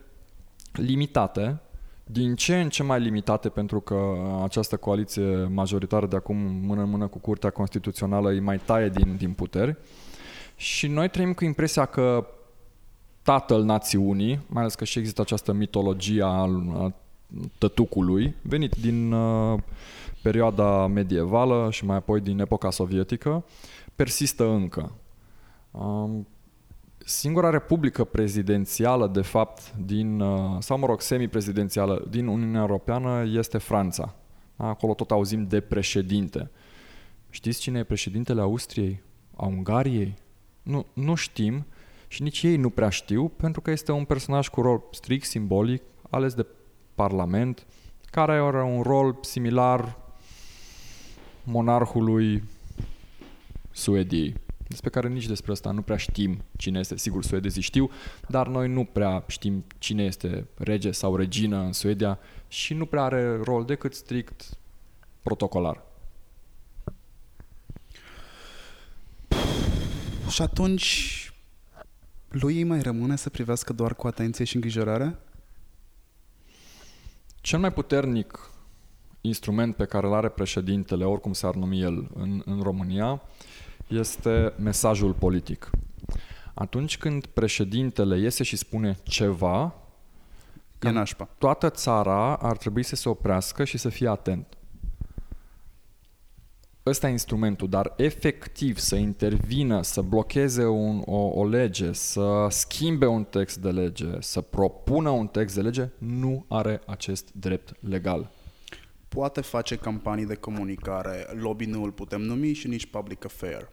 limitate, 0.71 1.59
din 2.03 2.35
ce 2.35 2.61
în 2.61 2.69
ce 2.69 2.83
mai 2.83 2.99
limitate, 2.99 3.49
pentru 3.49 3.79
că 3.79 3.97
această 4.43 4.77
coaliție 4.77 5.43
majoritară 5.43 6.05
de 6.05 6.15
acum, 6.15 6.37
mână 6.37 6.81
în 6.81 6.89
mână 6.89 7.07
cu 7.07 7.17
Curtea 7.17 7.49
Constituțională, 7.49 8.29
îi 8.29 8.39
mai 8.39 8.57
taie 8.57 8.89
din, 8.89 9.15
din 9.17 9.31
puteri. 9.31 9.77
Și 10.55 10.87
noi 10.87 11.09
trăim 11.09 11.33
cu 11.33 11.43
impresia 11.43 11.85
că 11.85 12.27
tatăl 13.21 13.63
națiunii, 13.63 14.45
mai 14.47 14.61
ales 14.61 14.75
că 14.75 14.83
și 14.83 14.99
există 14.99 15.21
această 15.21 15.53
mitologie 15.53 16.23
a, 16.23 16.27
a 16.27 16.93
tătucului, 17.57 18.35
venit 18.41 18.75
din 18.75 19.11
uh, 19.11 19.59
perioada 20.21 20.87
medievală 20.87 21.67
și 21.71 21.85
mai 21.85 21.95
apoi 21.95 22.19
din 22.19 22.39
epoca 22.39 22.69
sovietică, 22.69 23.45
persistă 23.95 24.49
încă. 24.49 24.91
Um, 25.71 26.27
singura 26.97 27.49
republică 27.49 28.03
prezidențială, 28.03 29.07
de 29.07 29.21
fapt, 29.21 29.75
din, 29.75 30.19
uh, 30.19 30.57
sau 30.59 30.77
mă 30.77 30.85
rog, 30.85 31.01
semi-prezidențială 31.01 32.07
din 32.09 32.27
Uniunea 32.27 32.61
Europeană 32.61 33.23
este 33.25 33.57
Franța. 33.57 34.15
Acolo 34.55 34.93
tot 34.93 35.11
auzim 35.11 35.47
de 35.47 35.59
președinte. 35.59 36.51
Știți 37.29 37.59
cine 37.59 37.79
e 37.79 37.83
președintele 37.83 38.41
Austriei? 38.41 39.01
A 39.35 39.45
Ungariei? 39.45 40.13
Nu, 40.63 40.85
nu 40.93 41.15
știm 41.15 41.65
și 42.07 42.21
nici 42.21 42.43
ei 42.43 42.55
nu 42.55 42.69
prea 42.69 42.89
știu, 42.89 43.27
pentru 43.27 43.61
că 43.61 43.71
este 43.71 43.91
un 43.91 44.05
personaj 44.05 44.49
cu 44.49 44.61
rol 44.61 44.83
strict 44.91 45.25
simbolic, 45.25 45.81
ales 46.09 46.33
de 46.33 46.45
Parlament, 47.01 47.65
care 48.11 48.31
are 48.31 48.63
un 48.63 48.81
rol 48.81 49.17
similar 49.21 49.97
monarhului 51.43 52.43
Suediei, 53.71 54.35
despre 54.67 54.89
care 54.89 55.07
nici 55.07 55.25
despre 55.25 55.51
asta 55.51 55.71
nu 55.71 55.81
prea 55.81 55.97
știm 55.97 56.43
cine 56.57 56.79
este. 56.79 56.97
Sigur, 56.97 57.23
suedezii 57.23 57.61
știu, 57.61 57.89
dar 58.27 58.47
noi 58.47 58.67
nu 58.67 58.83
prea 58.83 59.23
știm 59.27 59.65
cine 59.77 60.03
este 60.03 60.47
rege 60.57 60.91
sau 60.91 61.15
regină 61.15 61.57
în 61.57 61.73
Suedia 61.73 62.19
și 62.47 62.73
nu 62.73 62.85
prea 62.85 63.03
are 63.03 63.39
rol 63.43 63.65
decât 63.65 63.93
strict 63.93 64.57
protocolar. 65.21 65.83
Și 70.29 70.41
atunci 70.41 71.31
lui 72.29 72.63
mai 72.63 72.81
rămâne 72.81 73.15
să 73.15 73.29
privească 73.29 73.73
doar 73.73 73.95
cu 73.95 74.07
atenție 74.07 74.45
și 74.45 74.55
îngrijorare? 74.55 75.19
Cel 77.41 77.59
mai 77.59 77.73
puternic 77.73 78.49
instrument 79.21 79.75
pe 79.75 79.85
care 79.85 80.07
îl 80.07 80.13
are 80.13 80.29
președintele, 80.29 81.03
oricum 81.03 81.33
s-ar 81.33 81.55
numi 81.55 81.81
el 81.81 82.09
în, 82.13 82.41
în 82.45 82.61
România, 82.61 83.21
este 83.87 84.53
mesajul 84.59 85.13
politic. 85.13 85.69
Atunci 86.53 86.97
când 86.97 87.25
președintele 87.25 88.19
iese 88.19 88.43
și 88.43 88.55
spune 88.55 88.97
ceva, 89.03 89.73
e 90.81 90.89
nașpa. 90.89 91.29
toată 91.37 91.69
țara 91.69 92.35
ar 92.35 92.57
trebui 92.57 92.83
să 92.83 92.95
se 92.95 93.09
oprească 93.09 93.63
și 93.63 93.77
să 93.77 93.89
fie 93.89 94.09
atent 94.09 94.57
ăsta 96.85 97.07
e 97.07 97.11
instrumentul, 97.11 97.69
dar 97.69 97.93
efectiv 97.97 98.77
să 98.77 98.95
intervină, 98.95 99.81
să 99.81 100.01
blocheze 100.01 100.65
un, 100.65 101.01
o, 101.05 101.17
o 101.17 101.47
lege, 101.47 101.91
să 101.91 102.47
schimbe 102.49 103.05
un 103.05 103.23
text 103.23 103.57
de 103.57 103.69
lege, 103.69 104.05
să 104.19 104.41
propună 104.41 105.09
un 105.09 105.27
text 105.27 105.55
de 105.55 105.61
lege, 105.61 105.89
nu 105.97 106.45
are 106.47 106.81
acest 106.85 107.29
drept 107.33 107.73
legal. 107.79 108.31
Poate 109.07 109.41
face 109.41 109.75
campanii 109.75 110.25
de 110.25 110.35
comunicare, 110.35 111.27
lobby 111.33 111.65
nu 111.65 111.83
îl 111.83 111.91
putem 111.91 112.21
numi 112.21 112.53
și 112.53 112.67
nici 112.67 112.85
public 112.85 113.25
affair. 113.25 113.69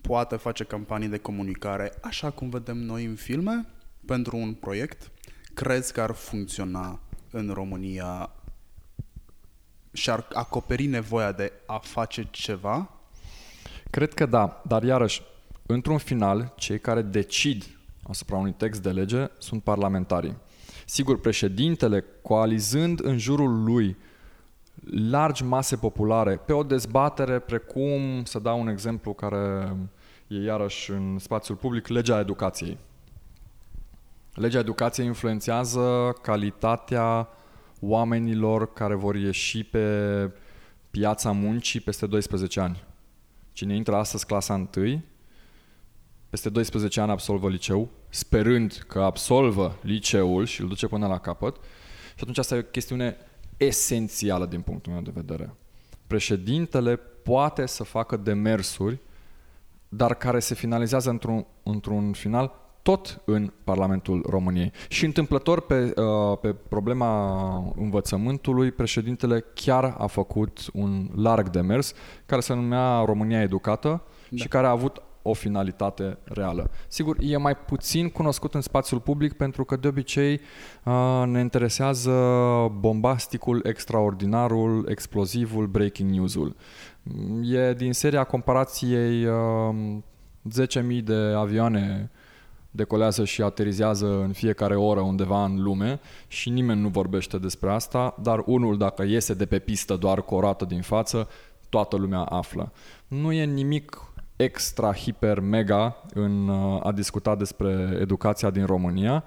Poate 0.00 0.36
face 0.36 0.64
campanii 0.64 1.08
de 1.08 1.18
comunicare 1.18 1.92
așa 2.02 2.30
cum 2.30 2.48
vedem 2.48 2.76
noi 2.76 3.04
în 3.04 3.14
filme 3.14 3.66
pentru 4.06 4.36
un 4.36 4.52
proiect. 4.52 5.10
Crezi 5.54 5.92
că 5.92 6.00
ar 6.00 6.10
funcționa 6.10 7.00
în 7.30 7.50
România 7.54 8.30
și-ar 9.96 10.26
acoperi 10.32 10.86
nevoia 10.86 11.32
de 11.32 11.52
a 11.66 11.78
face 11.78 12.28
ceva? 12.30 12.90
Cred 13.90 14.14
că 14.14 14.26
da, 14.26 14.62
dar 14.66 14.82
iarăși, 14.82 15.22
într-un 15.66 15.98
final, 15.98 16.52
cei 16.56 16.78
care 16.78 17.02
decid 17.02 17.64
asupra 18.08 18.36
unui 18.36 18.52
text 18.52 18.82
de 18.82 18.90
lege 18.90 19.26
sunt 19.38 19.62
parlamentarii. 19.62 20.36
Sigur, 20.84 21.20
președintele, 21.20 22.04
coalizând 22.22 23.04
în 23.04 23.18
jurul 23.18 23.64
lui 23.64 23.96
largi 24.90 25.44
mase 25.44 25.76
populare 25.76 26.36
pe 26.36 26.52
o 26.52 26.62
dezbatere 26.62 27.38
precum, 27.38 28.24
să 28.24 28.38
dau 28.38 28.60
un 28.60 28.68
exemplu 28.68 29.12
care 29.12 29.76
e 30.26 30.36
iarăși 30.36 30.90
în 30.90 31.18
spațiul 31.18 31.56
public, 31.56 31.86
legea 31.86 32.18
educației. 32.18 32.78
Legea 34.34 34.58
educației 34.58 35.06
influențează 35.06 36.16
calitatea 36.22 37.28
oamenilor 37.80 38.72
care 38.72 38.94
vor 38.94 39.16
ieși 39.16 39.64
pe 39.64 40.30
piața 40.90 41.30
muncii 41.30 41.80
peste 41.80 42.06
12 42.06 42.60
ani. 42.60 42.84
Cine 43.52 43.74
intră 43.74 43.96
astăzi 43.96 44.26
clasa 44.26 44.68
1, 44.76 45.02
peste 46.28 46.48
12 46.48 47.00
ani 47.00 47.10
absolvă 47.10 47.48
liceu, 47.48 47.88
sperând 48.08 48.84
că 48.86 49.00
absolvă 49.00 49.78
liceul 49.82 50.44
și 50.44 50.60
îl 50.60 50.68
duce 50.68 50.86
până 50.86 51.06
la 51.06 51.18
capăt. 51.18 51.56
Și 52.08 52.20
atunci 52.20 52.38
asta 52.38 52.54
e 52.54 52.58
o 52.58 52.62
chestiune 52.62 53.16
esențială 53.56 54.46
din 54.46 54.60
punctul 54.60 54.92
meu 54.92 55.02
de 55.02 55.10
vedere. 55.14 55.54
Președintele 56.06 56.96
poate 56.96 57.66
să 57.66 57.84
facă 57.84 58.16
demersuri, 58.16 58.98
dar 59.88 60.14
care 60.14 60.38
se 60.38 60.54
finalizează 60.54 61.10
într-un, 61.10 61.46
într-un 61.62 62.12
final 62.12 62.65
tot 62.86 63.22
în 63.24 63.52
Parlamentul 63.64 64.24
României. 64.28 64.72
Și 64.88 65.04
întâmplător 65.04 65.60
pe, 65.60 65.92
uh, 65.96 66.38
pe 66.40 66.54
problema 66.68 67.74
învățământului, 67.76 68.70
președintele 68.70 69.44
chiar 69.54 69.94
a 69.98 70.06
făcut 70.06 70.60
un 70.72 71.10
larg 71.14 71.48
demers 71.48 71.92
care 72.26 72.40
se 72.40 72.54
numea 72.54 73.02
România 73.04 73.40
Educată 73.40 74.02
da. 74.28 74.36
și 74.36 74.48
care 74.48 74.66
a 74.66 74.70
avut 74.70 75.02
o 75.22 75.32
finalitate 75.32 76.18
reală. 76.24 76.70
Sigur, 76.88 77.16
e 77.20 77.36
mai 77.36 77.56
puțin 77.56 78.08
cunoscut 78.08 78.54
în 78.54 78.60
spațiul 78.60 79.00
public 79.00 79.32
pentru 79.32 79.64
că 79.64 79.76
de 79.76 79.88
obicei 79.88 80.40
uh, 80.84 81.22
ne 81.26 81.40
interesează 81.40 82.12
bombasticul, 82.78 83.60
extraordinarul, 83.64 84.86
explozivul, 84.88 85.66
breaking 85.66 86.10
news-ul. 86.10 86.56
E 87.42 87.72
din 87.72 87.92
seria 87.92 88.24
comparației 88.24 89.24
uh, 89.24 89.34
10.000 90.98 91.02
de 91.04 91.14
avioane 91.36 92.10
decolează 92.76 93.24
și 93.24 93.42
aterizează 93.42 94.20
în 94.20 94.32
fiecare 94.32 94.76
oră 94.76 95.00
undeva 95.00 95.44
în 95.44 95.62
lume 95.62 96.00
și 96.28 96.50
nimeni 96.50 96.80
nu 96.80 96.88
vorbește 96.88 97.38
despre 97.38 97.70
asta, 97.70 98.14
dar 98.22 98.42
unul 98.46 98.78
dacă 98.78 99.02
iese 99.02 99.34
de 99.34 99.46
pe 99.46 99.58
pistă 99.58 99.96
doar 99.96 100.22
cu 100.22 100.34
o 100.34 100.40
rată 100.40 100.64
din 100.64 100.82
față, 100.82 101.28
toată 101.68 101.96
lumea 101.96 102.20
află. 102.20 102.72
Nu 103.08 103.32
e 103.32 103.44
nimic 103.44 104.00
extra, 104.36 104.94
hiper, 104.94 105.40
mega 105.40 106.02
în 106.14 106.48
uh, 106.48 106.80
a 106.82 106.92
discuta 106.92 107.34
despre 107.34 107.98
educația 108.00 108.50
din 108.50 108.66
România, 108.66 109.24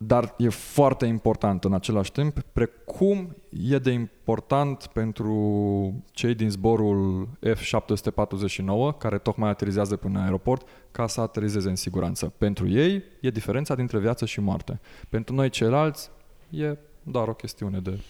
dar 0.00 0.34
e 0.36 0.48
foarte 0.48 1.06
important 1.06 1.64
în 1.64 1.72
același 1.72 2.12
timp, 2.12 2.40
precum 2.52 3.36
e 3.50 3.78
de 3.78 3.90
important 3.90 4.86
pentru 4.86 6.04
cei 6.10 6.34
din 6.34 6.50
zborul 6.50 7.28
F-749, 7.46 8.98
care 8.98 9.18
tocmai 9.18 9.50
aterizează 9.50 9.96
până 9.96 10.18
în 10.18 10.24
aeroport, 10.24 10.68
ca 10.90 11.06
să 11.06 11.20
aterizeze 11.20 11.68
în 11.68 11.76
siguranță. 11.76 12.32
Pentru 12.38 12.68
ei 12.68 13.02
e 13.20 13.30
diferența 13.30 13.74
dintre 13.74 13.98
viață 13.98 14.24
și 14.24 14.40
moarte. 14.40 14.80
Pentru 15.08 15.34
noi 15.34 15.50
ceilalți 15.50 16.10
e 16.50 16.76
doar 17.02 17.28
o 17.28 17.34
chestiune 17.34 17.78
de 17.78 18.00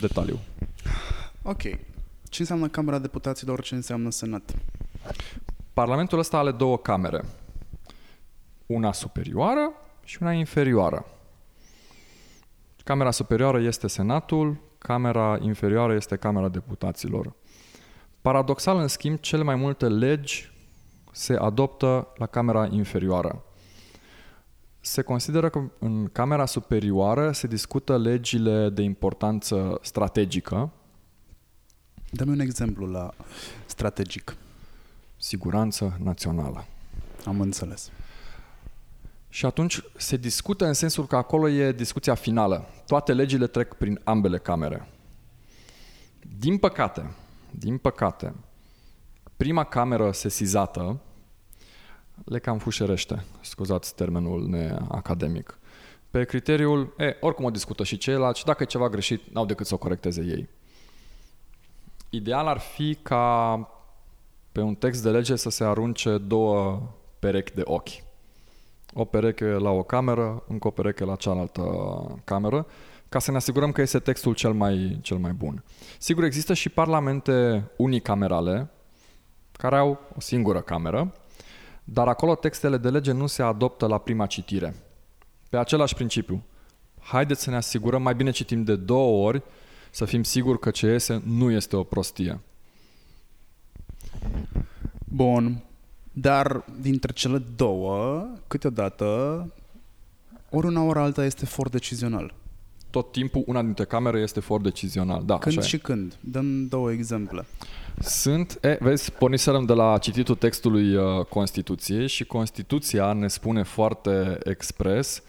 detaliu. 0.00 0.38
Ok. 1.42 1.62
Ce 2.22 2.40
înseamnă 2.40 2.68
Camera 2.68 2.98
Deputaților, 2.98 3.60
ce 3.60 3.74
înseamnă 3.74 4.10
Senat? 4.10 4.54
Parlamentul 5.72 6.18
ăsta 6.18 6.38
are 6.38 6.50
două 6.50 6.78
camere. 6.78 7.24
Una 8.66 8.92
superioară 8.92 9.72
și 10.12 10.18
una 10.20 10.32
inferioară. 10.32 11.06
Camera 12.84 13.10
superioară 13.10 13.60
este 13.60 13.86
Senatul, 13.86 14.56
camera 14.78 15.38
inferioară 15.40 15.94
este 15.94 16.16
Camera 16.16 16.48
Deputaților. 16.48 17.32
Paradoxal, 18.20 18.78
în 18.78 18.88
schimb, 18.88 19.18
cele 19.18 19.42
mai 19.42 19.54
multe 19.54 19.88
legi 19.88 20.52
se 21.12 21.34
adoptă 21.34 22.08
la 22.16 22.26
camera 22.26 22.66
inferioară. 22.70 23.44
Se 24.80 25.02
consideră 25.02 25.48
că 25.48 25.62
în 25.78 26.08
camera 26.08 26.46
superioară 26.46 27.32
se 27.32 27.46
discută 27.46 27.98
legile 27.98 28.68
de 28.68 28.82
importanță 28.82 29.78
strategică. 29.82 30.70
Dă-mi 32.10 32.30
un 32.30 32.40
exemplu 32.40 32.86
la 32.86 33.10
strategic. 33.66 34.36
Siguranță 35.16 35.98
națională. 36.02 36.64
Am 37.26 37.40
înțeles. 37.40 37.90
Și 39.32 39.46
atunci 39.46 39.82
se 39.96 40.16
discută 40.16 40.66
în 40.66 40.72
sensul 40.72 41.06
că 41.06 41.16
acolo 41.16 41.48
e 41.48 41.72
discuția 41.72 42.14
finală. 42.14 42.68
Toate 42.86 43.12
legile 43.12 43.46
trec 43.46 43.74
prin 43.74 44.00
ambele 44.04 44.38
camere. 44.38 44.88
Din 46.38 46.58
păcate, 46.58 47.14
din 47.50 47.78
păcate, 47.78 48.34
prima 49.36 49.64
cameră 49.64 50.12
sesizată 50.12 51.00
le 52.24 52.38
cam 52.38 52.58
fușerește, 52.58 53.24
scuzați 53.40 53.94
termenul 53.94 54.48
neacademic, 54.48 55.58
pe 56.10 56.24
criteriul, 56.24 56.94
e, 56.98 57.16
oricum 57.20 57.44
o 57.44 57.50
discută 57.50 57.84
și 57.84 57.96
ceilalți 57.96 58.44
dacă 58.44 58.62
e 58.62 58.66
ceva 58.66 58.88
greșit, 58.88 59.32
n-au 59.32 59.46
decât 59.46 59.66
să 59.66 59.74
o 59.74 59.78
corecteze 59.78 60.22
ei. 60.22 60.48
Ideal 62.10 62.46
ar 62.46 62.58
fi 62.58 62.98
ca 63.02 63.56
pe 64.52 64.60
un 64.60 64.74
text 64.74 65.02
de 65.02 65.10
lege 65.10 65.36
să 65.36 65.50
se 65.50 65.64
arunce 65.64 66.18
două 66.18 66.82
perechi 67.18 67.54
de 67.54 67.62
ochi. 67.64 68.10
O 68.94 69.04
pereche 69.04 69.44
la 69.44 69.70
o 69.70 69.82
cameră, 69.82 70.44
încă 70.48 70.66
o 70.66 70.70
pereche 70.70 71.04
la 71.04 71.16
cealaltă 71.16 71.62
cameră, 72.24 72.66
ca 73.08 73.18
să 73.18 73.30
ne 73.30 73.36
asigurăm 73.36 73.72
că 73.72 73.80
este 73.80 73.98
textul 73.98 74.34
cel 74.34 74.52
mai, 74.52 74.98
cel 75.02 75.16
mai 75.16 75.32
bun. 75.32 75.64
Sigur, 75.98 76.24
există 76.24 76.54
și 76.54 76.68
parlamente 76.68 77.64
unicamerale, 77.76 78.70
care 79.52 79.76
au 79.76 79.98
o 80.16 80.20
singură 80.20 80.60
cameră, 80.60 81.14
dar 81.84 82.08
acolo 82.08 82.34
textele 82.34 82.76
de 82.76 82.88
lege 82.88 83.12
nu 83.12 83.26
se 83.26 83.42
adoptă 83.42 83.86
la 83.86 83.98
prima 83.98 84.26
citire. 84.26 84.74
Pe 85.50 85.56
același 85.56 85.94
principiu. 85.94 86.44
Haideți 87.00 87.42
să 87.42 87.50
ne 87.50 87.56
asigurăm, 87.56 88.02
mai 88.02 88.14
bine 88.14 88.30
citim 88.30 88.64
de 88.64 88.76
două 88.76 89.26
ori, 89.26 89.42
să 89.90 90.04
fim 90.04 90.22
siguri 90.22 90.58
că 90.58 90.70
ce 90.70 90.86
iese 90.86 91.22
nu 91.24 91.50
este 91.50 91.76
o 91.76 91.82
prostie. 91.82 92.40
Bun. 95.04 95.64
Dar 96.12 96.64
dintre 96.80 97.12
cele 97.12 97.42
două, 97.56 98.26
câteodată, 98.46 99.06
ori 100.50 100.66
una, 100.66 100.82
ori 100.82 100.98
alta 100.98 101.24
este 101.24 101.44
for 101.46 101.68
decizional. 101.68 102.34
Tot 102.90 103.12
timpul 103.12 103.42
una 103.46 103.62
dintre 103.62 103.84
camere 103.84 104.20
este 104.20 104.40
for 104.40 104.60
decizional. 104.60 105.22
Da, 105.24 105.38
Când 105.38 105.58
așa 105.58 105.66
și 105.66 105.74
e. 105.74 105.78
când? 105.78 106.16
Dăm 106.20 106.66
două 106.68 106.92
exemple. 106.92 107.44
Sunt, 108.00 108.58
e, 108.60 108.78
vezi, 108.80 109.12
porniserăm 109.12 109.64
de 109.64 109.72
la 109.72 109.98
cititul 109.98 110.34
textului 110.34 110.94
uh, 110.94 111.24
Constituției 111.28 112.06
și 112.06 112.24
Constituția 112.24 113.12
ne 113.12 113.28
spune 113.28 113.62
foarte 113.62 114.38
expres 114.44 115.22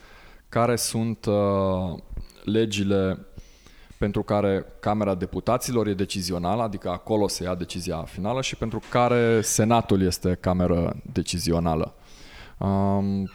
care 0.50 0.75
sunt 0.75 1.25
uh, 1.25 2.00
legile 2.44 3.25
pentru 4.03 4.24
care 4.24 4.65
Camera 4.79 5.15
Deputaților 5.15 5.88
e 5.88 5.93
decizională, 5.93 6.62
adică 6.62 6.89
acolo 6.89 7.27
se 7.27 7.43
ia 7.43 7.55
decizia 7.55 7.98
finală 7.98 8.41
și 8.41 8.55
pentru 8.55 8.81
care 8.89 9.41
Senatul 9.41 10.01
este 10.01 10.38
cameră 10.39 10.95
decizională. 11.13 11.93
Um, 12.57 13.29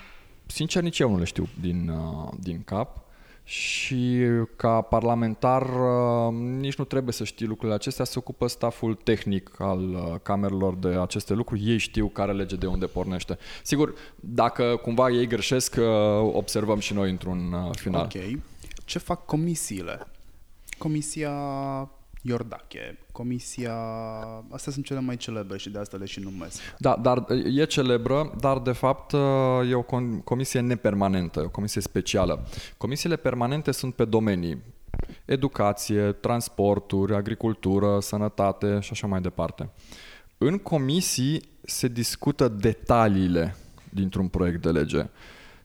sincer, 0.47 0.83
nici 0.83 0.99
eu 0.99 1.11
nu 1.11 1.19
le 1.19 1.25
știu 1.25 1.49
din, 1.61 1.89
uh, 1.89 2.29
din 2.41 2.63
cap 2.65 3.01
și 3.45 4.19
ca 4.57 4.81
parlamentar 4.81 5.63
uh, 5.63 6.35
nici 6.61 6.77
nu 6.77 6.85
trebuie 6.85 7.13
să 7.13 7.25
știi 7.25 7.47
lucrurile 7.47 7.75
acestea, 7.75 8.05
se 8.05 8.19
ocupă 8.19 8.47
staful 8.47 8.95
tehnic 8.95 9.61
al 9.61 9.81
uh, 9.81 10.15
camerelor 10.23 10.75
de 10.75 10.89
aceste 10.89 11.35
lucruri, 11.35 11.71
ei 11.71 11.79
știu 11.79 12.07
care 12.07 12.33
lege 12.33 12.57
de 12.57 12.67
unde 12.67 12.87
pornește. 12.87 13.39
Sigur, 13.63 13.95
dacă 14.21 14.79
cumva 14.83 15.11
ei 15.11 15.27
greșesc, 15.27 15.77
uh, 15.79 15.85
observăm 16.33 16.79
și 16.79 16.93
noi 16.93 17.11
într-un 17.11 17.53
uh, 17.53 17.71
final. 17.77 18.03
Ok. 18.15 18.41
Ce 18.85 18.99
fac 18.99 19.25
comisiile? 19.25 20.07
Comisia 20.79 21.31
Iordache, 22.23 22.99
comisia... 23.13 23.75
Astea 24.51 24.73
sunt 24.73 24.85
cele 24.85 25.01
mai 25.01 25.17
celebre 25.17 25.59
și 25.59 25.71
de 25.71 25.79
asta 25.79 25.97
le 25.97 26.05
și 26.05 26.21
numesc. 26.21 26.61
Da, 26.79 26.99
dar 27.03 27.25
e 27.45 27.65
celebră, 27.65 28.35
dar 28.41 28.59
de 28.59 28.73
fapt 28.73 29.13
e 29.69 29.75
o 29.75 29.83
com- 29.83 30.25
comisie 30.25 30.61
nepermanentă, 30.61 31.41
o 31.41 31.49
comisie 31.49 31.81
specială. 31.81 32.47
Comisiile 32.77 33.17
permanente 33.17 33.71
sunt 33.71 33.95
pe 33.95 34.05
domenii 34.05 34.63
educație, 35.25 36.13
transporturi, 36.13 37.15
agricultură, 37.15 38.01
sănătate 38.01 38.79
și 38.81 38.89
așa 38.93 39.07
mai 39.07 39.21
departe. 39.21 39.71
În 40.39 40.59
comisii 40.59 41.43
se 41.65 41.89
discută 41.89 42.49
detaliile 42.49 43.57
dintr-un 43.89 44.29
proiect 44.29 44.63
de 44.63 44.71
lege. 44.71 45.07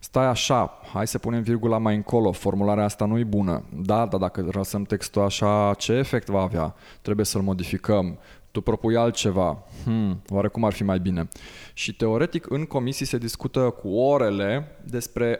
Stai 0.03 0.25
așa, 0.25 0.79
hai 0.93 1.07
să 1.07 1.17
punem 1.17 1.41
virgula 1.41 1.77
mai 1.77 1.95
încolo, 1.95 2.31
formularea 2.31 2.83
asta 2.83 3.05
nu 3.05 3.19
e 3.19 3.23
bună. 3.23 3.63
Da, 3.75 4.05
dar 4.05 4.19
dacă 4.19 4.49
lăsăm 4.51 4.83
textul 4.83 5.21
așa, 5.21 5.73
ce 5.77 5.93
efect 5.93 6.27
va 6.27 6.41
avea? 6.41 6.75
Trebuie 7.01 7.25
să-l 7.25 7.41
modificăm. 7.41 8.17
Tu 8.51 8.61
propui 8.61 8.97
altceva. 8.97 9.63
Hmm, 9.83 10.21
oare 10.29 10.47
cum 10.47 10.63
ar 10.63 10.73
fi 10.73 10.83
mai 10.83 10.99
bine? 10.99 11.27
Și 11.73 11.95
teoretic 11.95 12.49
în 12.49 12.65
comisii 12.65 13.05
se 13.05 13.17
discută 13.17 13.59
cu 13.59 13.89
orele 13.89 14.77
despre 14.85 15.39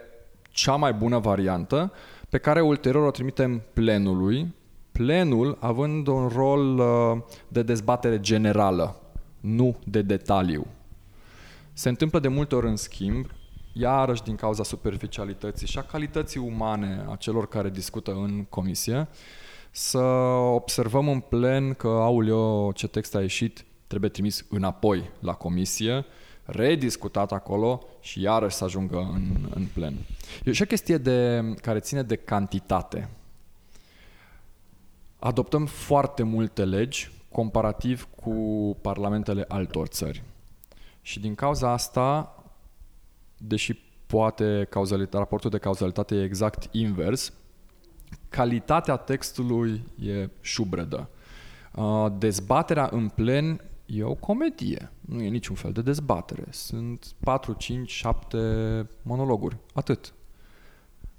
cea 0.50 0.76
mai 0.76 0.94
bună 0.94 1.18
variantă 1.18 1.92
pe 2.30 2.38
care 2.38 2.62
ulterior 2.62 3.08
o 3.08 3.12
trimitem 3.12 3.62
plenului, 3.74 4.54
plenul 4.92 5.58
având 5.60 6.08
un 6.08 6.28
rol 6.28 6.80
uh, 6.80 7.22
de 7.48 7.64
dezbatere 7.64 8.20
generală, 8.20 8.96
nu 9.40 9.76
de 9.86 10.02
detaliu. 10.02 10.68
Se 11.74 11.90
întâmplă 11.90 12.20
de 12.20 12.28
multe 12.28 12.56
ori 12.56 12.68
în 12.68 12.76
schimb 12.76 13.26
iarăși 13.74 14.24
din 14.24 14.36
cauza 14.36 14.64
superficialității 14.64 15.68
și 15.68 15.78
a 15.78 15.82
calității 15.82 16.40
umane 16.40 17.06
a 17.10 17.16
celor 17.16 17.48
care 17.48 17.70
discută 17.70 18.12
în 18.12 18.46
comisie, 18.50 19.08
să 19.72 20.00
observăm 20.54 21.08
în 21.08 21.20
plen 21.20 21.74
că, 21.74 21.88
auleo, 21.88 22.72
ce 22.72 22.88
text 22.88 23.16
a 23.16 23.22
ieșit, 23.22 23.66
trebuie 23.88 24.10
trimis 24.10 24.46
înapoi 24.50 25.10
la 25.20 25.34
comisie, 25.34 26.06
rediscutat 26.46 27.32
acolo 27.32 27.84
și 28.00 28.22
iarăși 28.22 28.56
să 28.56 28.64
ajungă 28.64 28.98
în, 29.14 29.50
în 29.54 29.66
plen. 29.74 29.98
E 30.44 30.52
și 30.52 30.62
o 30.62 30.66
chestie 30.66 30.98
de, 30.98 31.44
care 31.62 31.80
ține 31.80 32.04
de 32.04 32.16
cantitate. 32.16 33.10
Adoptăm 35.20 35.66
foarte 35.66 36.24
multe 36.24 36.66
legi 36.66 37.12
comparativ 37.32 38.08
cu 38.16 38.32
parlamentele 38.82 39.46
altor 39.48 39.88
țări. 39.88 40.24
Și 41.02 41.20
din 41.20 41.36
cauza 41.36 41.72
asta 41.72 42.36
deși 43.48 43.80
poate 44.06 44.68
cauzalitatea, 44.70 45.20
raportul 45.20 45.50
de 45.50 45.58
cauzalitate 45.58 46.16
e 46.16 46.24
exact 46.24 46.68
invers, 46.72 47.34
calitatea 48.30 48.96
textului 48.96 49.84
e 50.00 50.30
șubredă. 50.42 51.10
Uh, 51.76 52.08
dezbaterea 52.18 52.90
în 52.92 53.10
plen 53.10 53.62
e 53.86 54.04
o 54.04 54.14
comedie, 54.14 54.92
nu 55.02 55.22
e 55.22 55.28
niciun 55.28 55.56
fel 55.56 55.72
de 55.72 55.82
dezbatere. 55.82 56.46
Sunt 56.50 57.06
4, 57.20 57.54
5, 57.54 57.92
7 57.92 58.88
monologuri, 59.02 59.58
atât. 59.74 60.14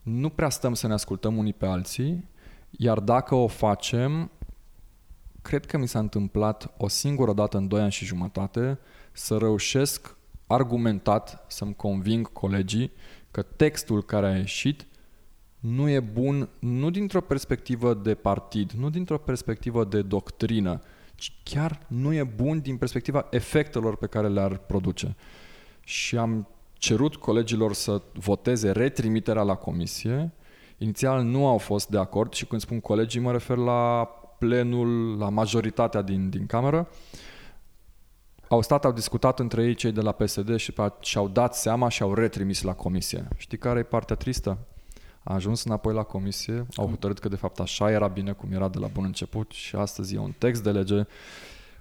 Nu 0.02 0.28
prea 0.28 0.48
stăm 0.48 0.74
să 0.74 0.86
ne 0.86 0.92
ascultăm 0.92 1.36
unii 1.36 1.52
pe 1.52 1.66
alții, 1.66 2.28
iar 2.70 3.00
dacă 3.00 3.34
o 3.34 3.46
facem, 3.46 4.30
cred 5.42 5.66
că 5.66 5.78
mi 5.78 5.88
s-a 5.88 5.98
întâmplat 5.98 6.74
o 6.76 6.88
singură 6.88 7.32
dată 7.32 7.56
în 7.56 7.68
2 7.68 7.80
ani 7.80 7.92
și 7.92 8.04
jumătate 8.04 8.78
să 9.12 9.36
reușesc 9.36 10.16
argumentat 10.46 11.44
să-mi 11.48 11.74
conving 11.74 12.32
colegii 12.32 12.92
că 13.30 13.42
textul 13.42 14.02
care 14.02 14.26
a 14.26 14.36
ieșit 14.36 14.86
nu 15.60 15.88
e 15.88 16.00
bun 16.00 16.48
nu 16.58 16.90
dintr-o 16.90 17.20
perspectivă 17.20 17.94
de 17.94 18.14
partid, 18.14 18.70
nu 18.70 18.90
dintr-o 18.90 19.18
perspectivă 19.18 19.84
de 19.84 20.02
doctrină, 20.02 20.80
ci 21.14 21.32
chiar 21.42 21.78
nu 21.88 22.12
e 22.12 22.22
bun 22.22 22.60
din 22.60 22.76
perspectiva 22.76 23.26
efectelor 23.30 23.96
pe 23.96 24.06
care 24.06 24.28
le-ar 24.28 24.56
produce. 24.56 25.16
Și 25.80 26.16
am 26.16 26.48
cerut 26.72 27.16
colegilor 27.16 27.72
să 27.72 28.02
voteze 28.12 28.70
retrimiterea 28.70 29.42
la 29.42 29.54
comisie. 29.54 30.32
Inițial 30.78 31.22
nu 31.22 31.46
au 31.46 31.58
fost 31.58 31.88
de 31.88 31.98
acord 31.98 32.32
și 32.32 32.46
când 32.46 32.60
spun 32.60 32.80
colegii 32.80 33.20
mă 33.20 33.32
refer 33.32 33.56
la 33.56 34.08
plenul, 34.38 35.18
la 35.18 35.28
majoritatea 35.28 36.02
din, 36.02 36.30
din 36.30 36.46
cameră. 36.46 36.88
Au 38.48 38.62
stat, 38.62 38.84
au 38.84 38.92
discutat 38.92 39.38
între 39.40 39.64
ei 39.64 39.74
cei 39.74 39.92
de 39.92 40.00
la 40.00 40.12
PSD 40.12 40.56
și 40.56 40.74
și-au 41.00 41.28
dat 41.28 41.54
seama 41.54 41.88
și 41.88 42.02
au 42.02 42.14
retrimis 42.14 42.62
la 42.62 42.74
comisie. 42.74 43.28
Știi 43.36 43.58
care 43.58 43.78
e 43.78 43.82
partea 43.82 44.16
tristă? 44.16 44.58
A 45.22 45.34
ajuns 45.34 45.64
înapoi 45.64 45.94
la 45.94 46.02
comisie, 46.02 46.66
au 46.76 46.88
hotărât 46.88 47.18
că 47.18 47.28
de 47.28 47.36
fapt 47.36 47.60
așa 47.60 47.90
era 47.90 48.08
bine 48.08 48.32
cum 48.32 48.52
era 48.52 48.68
de 48.68 48.78
la 48.78 48.86
bun 48.86 49.04
început 49.04 49.50
și 49.50 49.76
astăzi 49.76 50.14
e 50.14 50.18
un 50.18 50.32
text 50.38 50.62
de 50.62 50.70
lege 50.70 51.06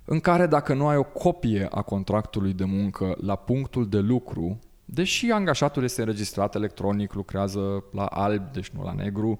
în 0.06 0.20
care 0.20 0.48
dacă 0.48 0.74
nu 0.74 0.88
ai 0.88 0.98
o 0.98 1.04
copie 1.04 1.68
a 1.72 1.82
contractului 1.82 2.54
de 2.54 2.64
muncă 2.64 3.16
la 3.22 3.36
punctul 3.36 3.90
de 3.90 4.00
lucru, 4.00 4.60
deși 4.86 5.32
angajatul 5.32 5.84
este 5.84 6.02
înregistrat 6.02 6.56
electronic, 6.56 7.14
lucrează 7.14 7.84
la 7.92 8.06
alb, 8.06 8.52
deci 8.52 8.70
nu 8.70 8.84
la 8.84 8.94
negru, 8.94 9.40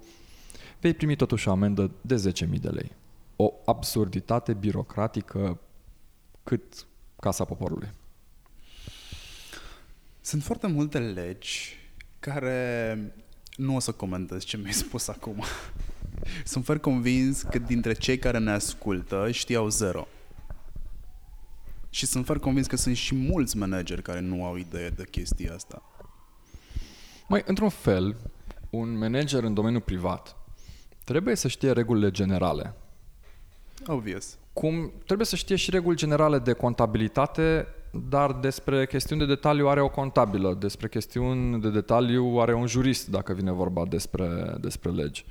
vei 0.80 0.94
primi 0.94 1.16
totuși 1.16 1.48
o 1.48 1.50
amendă 1.50 1.90
de 2.00 2.32
10.000 2.44 2.60
de 2.60 2.68
lei. 2.68 2.92
O 3.36 3.52
absurditate 3.64 4.52
birocratică 4.52 5.58
cât 6.42 6.86
Casa 7.24 7.44
Poporului. 7.44 7.88
Sunt 10.20 10.42
foarte 10.42 10.66
multe 10.66 10.98
legi 10.98 11.76
care 12.20 12.98
nu 13.56 13.74
o 13.74 13.78
să 13.78 13.92
comentez 13.92 14.44
ce 14.44 14.56
mi-ai 14.56 14.72
spus 14.72 15.08
acum. 15.08 15.44
Sunt 16.44 16.64
foarte 16.64 16.82
convins 16.82 17.42
că 17.42 17.58
dintre 17.58 17.92
cei 17.92 18.18
care 18.18 18.38
ne 18.38 18.50
ascultă 18.50 19.30
știau 19.30 19.68
zero. 19.68 20.06
Și 21.90 22.06
sunt 22.06 22.24
foarte 22.24 22.44
convins 22.44 22.66
că 22.66 22.76
sunt 22.76 22.96
și 22.96 23.14
mulți 23.14 23.56
manageri 23.56 24.02
care 24.02 24.20
nu 24.20 24.44
au 24.44 24.56
idee 24.56 24.88
de 24.88 25.04
chestia 25.10 25.54
asta. 25.54 25.82
Mai, 27.28 27.42
într-un 27.46 27.68
fel, 27.68 28.16
un 28.70 28.98
manager 28.98 29.42
în 29.42 29.54
domeniul 29.54 29.80
privat 29.80 30.36
trebuie 31.04 31.34
să 31.34 31.48
știe 31.48 31.72
regulile 31.72 32.10
generale. 32.10 32.74
Obvious. 33.86 34.38
Cum 34.54 34.92
trebuie 35.06 35.26
să 35.26 35.36
știe 35.36 35.56
și 35.56 35.70
reguli 35.70 35.96
generale 35.96 36.38
de 36.38 36.52
contabilitate, 36.52 37.66
dar 38.08 38.32
despre 38.32 38.86
chestiuni 38.86 39.20
de 39.20 39.26
detaliu 39.26 39.68
are 39.68 39.80
o 39.80 39.88
contabilă, 39.88 40.56
despre 40.60 40.88
chestiuni 40.88 41.60
de 41.60 41.70
detaliu 41.70 42.36
are 42.38 42.54
un 42.54 42.66
jurist, 42.66 43.08
dacă 43.08 43.32
vine 43.32 43.52
vorba 43.52 43.84
despre, 43.88 44.54
despre 44.60 44.90
legi. 44.90 45.24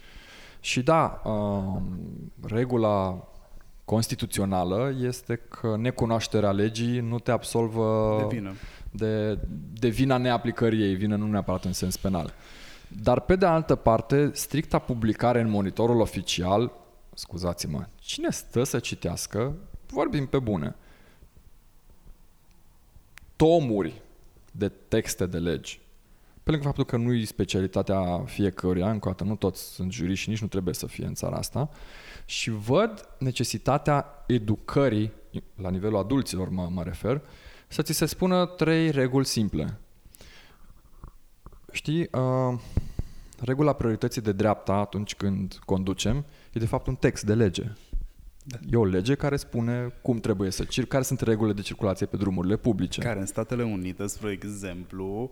Și 0.59 0.81
da, 0.81 1.21
uh, 1.25 1.81
regula 2.41 3.27
constituțională 3.85 4.93
este 5.01 5.35
că 5.35 5.75
necunoașterea 5.77 6.51
legii 6.51 6.99
nu 6.99 7.19
te 7.19 7.31
absolvă 7.31 8.15
De 8.19 8.35
vină. 8.35 8.51
de, 8.91 9.39
de 9.73 9.87
vina 9.87 10.17
neaplicării 10.17 10.81
ei, 10.81 10.95
vină 10.95 11.15
nu 11.15 11.27
neapărat 11.27 11.63
în 11.63 11.73
sens 11.73 11.97
penal. 11.97 12.33
Dar 13.01 13.19
pe 13.19 13.35
de 13.35 13.45
altă 13.45 13.75
parte, 13.75 14.29
stricta 14.33 14.79
publicare 14.79 15.41
în 15.41 15.49
monitorul 15.49 15.99
oficial, 15.99 16.71
scuzați-mă, 17.15 17.85
cine 17.95 18.29
stă 18.29 18.63
să 18.63 18.79
citească, 18.79 19.55
vorbim 19.87 20.27
pe 20.27 20.39
bune, 20.39 20.75
tomuri 23.35 24.01
de 24.51 24.69
texte 24.87 25.25
de 25.25 25.37
legi, 25.37 25.81
pe 26.43 26.51
lângă 26.51 26.65
faptul 26.65 26.85
că 26.85 26.97
nu 26.97 27.13
e 27.13 27.25
specialitatea 27.25 28.23
fiecăruia, 28.25 28.89
încă 28.89 29.07
o 29.07 29.11
dată 29.11 29.23
nu 29.23 29.35
toți 29.35 29.61
sunt 29.61 29.91
juriști 29.91 30.23
și 30.23 30.29
nici 30.29 30.41
nu 30.41 30.47
trebuie 30.47 30.73
să 30.73 30.85
fie 30.85 31.05
în 31.05 31.13
țara 31.13 31.35
asta, 31.35 31.69
și 32.25 32.49
văd 32.49 33.09
necesitatea 33.17 34.23
educării, 34.27 35.11
la 35.55 35.69
nivelul 35.69 35.97
adulților 35.97 36.49
mă, 36.49 36.69
mă 36.71 36.83
refer, 36.83 37.21
să 37.67 37.81
ți 37.81 37.93
se 37.93 38.05
spună 38.05 38.45
trei 38.45 38.91
reguli 38.91 39.25
simple. 39.25 39.79
Știi, 41.71 42.09
uh, 42.11 42.59
regula 43.39 43.73
priorității 43.73 44.21
de 44.21 44.31
dreapta 44.31 44.73
atunci 44.73 45.15
când 45.15 45.59
conducem 45.65 46.25
e 46.53 46.59
de 46.59 46.65
fapt 46.65 46.87
un 46.87 46.95
text 46.95 47.23
de 47.23 47.33
lege. 47.33 47.63
Da. 48.45 48.57
E 48.71 48.75
o 48.75 48.85
lege 48.85 49.15
care 49.15 49.35
spune 49.35 49.93
cum 50.01 50.19
trebuie 50.19 50.49
să 50.49 50.63
cir, 50.63 50.85
care 50.85 51.03
sunt 51.03 51.21
regulile 51.21 51.53
de 51.53 51.61
circulație 51.61 52.05
pe 52.05 52.17
drumurile 52.17 52.57
publice. 52.57 53.01
Care 53.01 53.19
în 53.19 53.25
Statele 53.25 53.63
Unite, 53.63 54.07
spre 54.07 54.31
exemplu, 54.31 55.31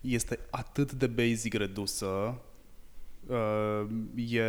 este 0.00 0.38
atât 0.50 0.92
de 0.92 1.06
basic 1.06 1.54
redusă 1.54 2.06
uh, 3.26 3.84
e, 4.30 4.42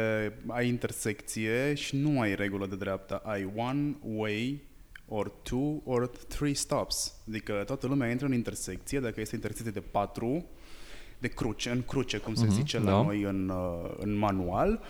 ai 0.47 0.67
intersecție 0.67 1.73
și 1.73 1.95
nu 1.95 2.19
ai 2.19 2.35
regulă 2.35 2.65
de 2.65 2.75
dreapta, 2.75 3.21
ai 3.25 3.51
one 3.55 3.95
way 4.01 4.61
or 5.07 5.29
two 5.29 5.81
or 5.85 6.07
three 6.07 6.53
stops. 6.53 7.13
Adică 7.27 7.63
toată 7.65 7.87
lumea 7.87 8.09
intră 8.09 8.25
în 8.25 8.33
intersecție, 8.33 8.99
dacă 8.99 9.21
este 9.21 9.35
intersecție 9.35 9.71
de 9.71 9.87
patru, 9.91 10.45
de 11.19 11.27
cruce, 11.27 11.69
în 11.69 11.81
cruce, 11.81 12.17
cum 12.17 12.33
se 12.33 12.45
Mhm, 12.45 12.53
zice 12.53 12.79
la 12.79 12.85
da. 12.85 13.01
noi 13.01 13.21
în, 13.21 13.49
uh, 13.49 13.91
în 13.97 14.15
manual, 14.15 14.81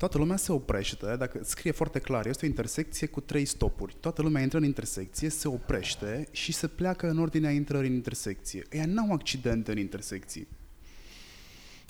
toată 0.00 0.18
lumea 0.18 0.36
se 0.36 0.52
oprește, 0.52 1.16
dacă 1.16 1.40
scrie 1.42 1.72
foarte 1.72 1.98
clar, 1.98 2.26
este 2.26 2.44
o 2.44 2.48
intersecție 2.48 3.06
cu 3.06 3.20
trei 3.20 3.44
stopuri. 3.44 3.96
Toată 4.00 4.22
lumea 4.22 4.42
intră 4.42 4.58
în 4.58 4.64
intersecție, 4.64 5.28
se 5.28 5.48
oprește 5.48 6.28
și 6.30 6.52
se 6.52 6.66
pleacă 6.66 7.08
în 7.08 7.18
ordinea 7.18 7.50
intrării 7.50 7.88
în 7.88 7.94
intersecție. 7.94 8.66
Ea 8.70 8.86
n-au 8.86 9.12
accidente 9.12 9.72
în 9.72 9.78
intersecții. 9.78 10.48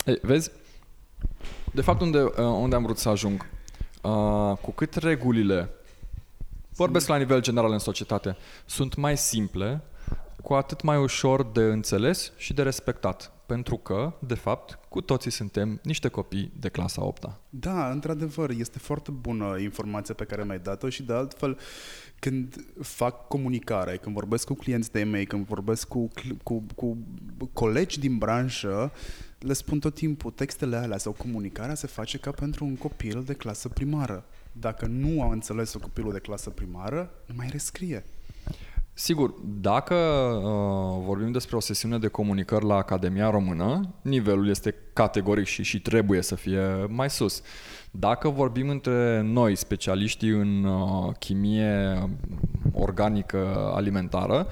Ei, 0.05 0.19
vezi? 0.21 0.51
De 1.73 1.81
fapt, 1.81 2.01
unde, 2.01 2.21
uh, 2.21 2.33
unde 2.37 2.75
am 2.75 2.83
vrut 2.83 2.97
să 2.97 3.09
ajung? 3.09 3.49
Uh, 4.01 4.57
cu 4.61 4.71
cât 4.71 4.93
regulile, 4.93 5.69
vorbesc 6.75 7.07
la 7.07 7.17
nivel 7.17 7.41
general 7.41 7.71
în 7.71 7.79
societate, 7.79 8.37
sunt 8.65 8.95
mai 8.95 9.17
simple, 9.17 9.81
cu 10.43 10.53
atât 10.53 10.81
mai 10.81 10.97
ușor 10.97 11.43
de 11.43 11.61
înțeles 11.61 12.31
și 12.37 12.53
de 12.53 12.61
respectat. 12.61 13.31
Pentru 13.51 13.77
că, 13.77 14.13
de 14.19 14.33
fapt, 14.33 14.79
cu 14.89 15.01
toții 15.01 15.31
suntem 15.31 15.79
niște 15.83 16.07
copii 16.07 16.51
de 16.59 16.69
clasa 16.69 17.05
8 17.05 17.27
-a. 17.27 17.37
Da, 17.49 17.89
într-adevăr, 17.89 18.49
este 18.49 18.79
foarte 18.79 19.11
bună 19.11 19.57
informația 19.59 20.13
pe 20.13 20.23
care 20.23 20.43
mi-ai 20.43 20.59
dat-o 20.59 20.89
și 20.89 21.03
de 21.03 21.13
altfel, 21.13 21.57
când 22.19 22.65
fac 22.81 23.27
comunicare, 23.27 23.97
când 23.97 24.15
vorbesc 24.15 24.45
cu 24.45 24.53
clienți 24.53 24.91
de 24.91 25.03
mei, 25.03 25.25
când 25.25 25.45
vorbesc 25.45 25.87
cu, 25.87 26.07
cl- 26.07 26.37
cu, 26.43 26.63
cu 26.75 26.97
colegi 27.53 27.99
din 27.99 28.17
branșă, 28.17 28.91
le 29.39 29.53
spun 29.53 29.79
tot 29.79 29.93
timpul, 29.93 30.31
textele 30.31 30.75
alea 30.75 30.97
sau 30.97 31.11
comunicarea 31.11 31.75
se 31.75 31.87
face 31.87 32.17
ca 32.17 32.31
pentru 32.31 32.65
un 32.65 32.75
copil 32.75 33.23
de 33.23 33.33
clasă 33.33 33.69
primară. 33.69 34.25
Dacă 34.51 34.85
nu 34.85 35.23
a 35.23 35.31
înțeles-o 35.31 35.79
copilul 35.79 36.11
de 36.11 36.19
clasă 36.19 36.49
primară, 36.49 37.11
nu 37.25 37.33
mai 37.37 37.47
rescrie. 37.51 38.03
Sigur, 38.93 39.33
dacă 39.43 39.95
uh, 39.95 41.03
vorbim 41.05 41.31
despre 41.31 41.55
o 41.55 41.59
sesiune 41.59 41.97
de 41.97 42.07
comunicări 42.07 42.65
la 42.65 42.75
Academia 42.75 43.29
Română, 43.29 43.95
nivelul 44.01 44.49
este 44.49 44.75
categoric 44.93 45.45
și, 45.45 45.63
și 45.63 45.81
trebuie 45.81 46.21
să 46.21 46.35
fie 46.35 46.85
mai 46.89 47.09
sus. 47.09 47.41
Dacă 47.91 48.29
vorbim 48.29 48.69
între 48.69 49.21
noi, 49.21 49.55
specialiștii 49.55 50.29
în 50.29 50.63
uh, 50.63 51.13
chimie 51.19 51.99
organică 52.73 53.71
alimentară, 53.75 54.47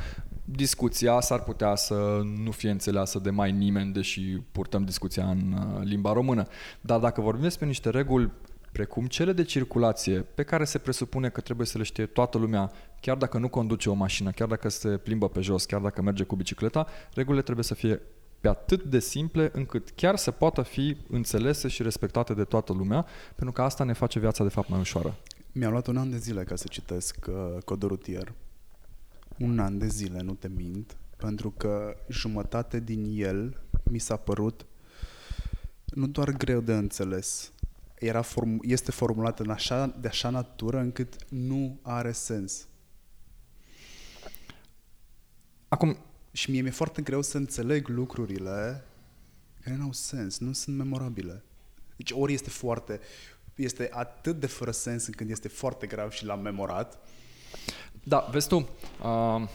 discuția 0.46 1.20
s-ar 1.22 1.44
putea 1.44 1.76
să 1.76 2.22
nu 2.44 2.52
fie 2.52 2.70
înțeleasă 2.70 3.20
de 3.20 3.30
mai 3.30 3.52
nimeni, 3.52 3.94
deși 3.94 4.22
purtăm 4.52 4.84
discuția 4.84 5.26
în 5.26 5.54
uh, 5.54 5.84
limba 5.84 6.14
română. 6.14 6.46
Dar 6.82 7.00
dacă 7.00 7.22
vorbim 7.22 7.44
despre 7.44 7.66
niște 7.66 7.90
reguli 7.90 8.32
precum 8.80 9.06
cele 9.06 9.34
de 9.34 9.44
circulație, 9.44 10.20
pe 10.20 10.44
care 10.44 10.64
se 10.64 10.78
presupune 10.78 11.30
că 11.30 11.42
trebuie 11.42 11.68
să 11.68 11.78
le 11.78 11.84
știe 11.84 12.06
toată 12.06 12.38
lumea, 12.38 12.72
chiar 13.02 13.18
dacă 13.18 13.38
nu 13.38 13.50
conduce 13.50 13.90
o 13.90 13.94
mașină, 13.94 14.32
chiar 14.32 14.48
dacă 14.48 14.70
se 14.70 14.98
plimbă 14.98 15.30
pe 15.30 15.42
jos, 15.42 15.66
chiar 15.66 15.82
dacă 15.82 16.02
merge 16.02 16.24
cu 16.24 16.36
bicicleta, 16.36 16.88
regulile 17.14 17.42
trebuie 17.42 17.64
să 17.64 17.74
fie 17.74 18.02
pe 18.40 18.48
atât 18.48 18.84
de 18.84 19.00
simple 19.00 19.50
încât 19.54 19.90
chiar 19.90 20.16
să 20.16 20.32
poată 20.32 20.62
fi 20.62 20.98
înțelese 21.10 21.68
și 21.68 21.84
respectate 21.84 22.34
de 22.34 22.44
toată 22.44 22.74
lumea, 22.74 23.06
pentru 23.36 23.52
că 23.52 23.62
asta 23.62 23.84
ne 23.84 23.94
face 23.94 24.20
viața 24.20 24.44
de 24.44 24.50
fapt 24.50 24.70
mai 24.70 24.80
ușoară. 24.80 25.16
Mi-a 25.52 25.70
luat 25.70 25.88
un 25.88 25.98
an 25.98 26.10
de 26.10 26.18
zile 26.18 26.44
ca 26.44 26.56
să 26.56 26.66
citesc 26.70 27.26
uh, 27.30 27.64
codul 27.66 27.88
rutier. 27.88 28.34
Un 29.40 29.60
an 29.60 29.78
de 29.78 29.88
zile, 29.88 30.22
nu 30.22 30.34
te 30.34 30.48
mint, 30.56 30.98
pentru 31.18 31.54
că 31.58 31.96
jumătate 32.10 32.80
din 32.80 33.06
el 33.16 33.62
mi 33.84 34.00
s-a 34.00 34.16
părut 34.16 34.66
nu 35.86 36.08
doar 36.08 36.32
greu 36.32 36.60
de 36.60 36.74
înțeles, 36.74 37.52
era 38.00 38.24
form- 38.24 38.60
este 38.62 38.92
formulat 38.92 39.40
în 39.40 39.50
așa, 39.50 39.96
de 40.00 40.08
așa 40.08 40.30
natură 40.30 40.78
încât 40.78 41.16
nu 41.30 41.80
are 41.82 42.12
sens. 42.12 42.68
Acum, 45.68 45.98
Și 46.32 46.52
mie 46.52 46.62
mi-e 46.62 46.72
foarte 46.72 47.02
greu 47.02 47.22
să 47.22 47.38
înțeleg 47.38 47.88
lucrurile 47.88 48.84
care 49.64 49.76
nu 49.76 49.84
au 49.84 49.92
sens, 49.92 50.38
nu 50.38 50.54
sunt 50.54 50.78
memorabile. 50.78 51.44
Deci 51.96 52.12
ori 52.12 52.34
este 52.34 52.50
foarte, 52.50 53.00
este 53.56 53.90
atât 53.94 54.40
de 54.40 54.48
fără 54.48 54.72
sens 54.72 55.06
încât 55.06 55.30
este 55.30 55.48
foarte 55.48 55.88
grav 55.88 56.12
și 56.12 56.26
l-am 56.26 56.40
memorat, 56.42 57.00
Da, 58.04 58.28
vezi 58.32 58.48
tu, 58.48 58.56
uh, 59.04 59.48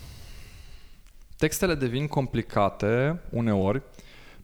textele 1.36 1.74
devin 1.74 2.06
complicate 2.06 3.20
uneori 3.30 3.82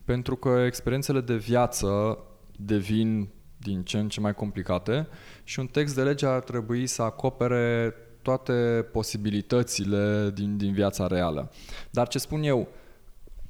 pentru 0.05 0.37
că 0.37 0.49
experiențele 0.49 1.21
de 1.21 1.37
viață 1.37 2.19
devin 2.57 3.29
din 3.62 3.83
ce 3.83 3.99
în 3.99 4.09
ce 4.09 4.20
mai 4.20 4.35
complicate 4.35 5.09
și 5.44 5.59
un 5.59 5.66
text 5.66 5.94
de 5.94 6.03
lege 6.03 6.27
ar 6.27 6.40
trebui 6.40 6.87
să 6.87 7.03
acopere 7.03 7.94
toate 8.23 8.87
posibilitățile 8.92 10.31
din, 10.35 10.57
din 10.57 10.73
viața 10.73 11.07
reală. 11.07 11.51
Dar 11.90 12.09
ce 12.09 12.18
spun 12.18 12.42
eu, 12.42 12.68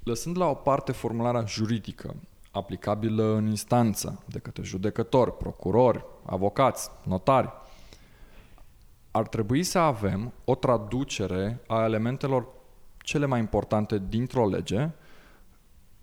lăsând 0.04 0.38
la 0.38 0.46
o 0.46 0.54
parte 0.54 0.92
formularea 0.92 1.44
juridică, 1.46 2.14
aplicabilă 2.50 3.34
în 3.34 3.46
instanță, 3.46 4.22
de 4.26 4.38
către 4.38 4.62
judecători, 4.62 5.36
procurori, 5.36 6.04
avocați, 6.24 6.90
notari, 7.04 7.52
ar 9.10 9.28
trebui 9.28 9.62
să 9.62 9.78
avem 9.78 10.32
o 10.44 10.54
traducere 10.54 11.60
a 11.66 11.84
elementelor 11.84 12.48
cele 12.98 13.26
mai 13.26 13.38
importante 13.38 14.02
dintr-o 14.08 14.48
lege 14.48 14.90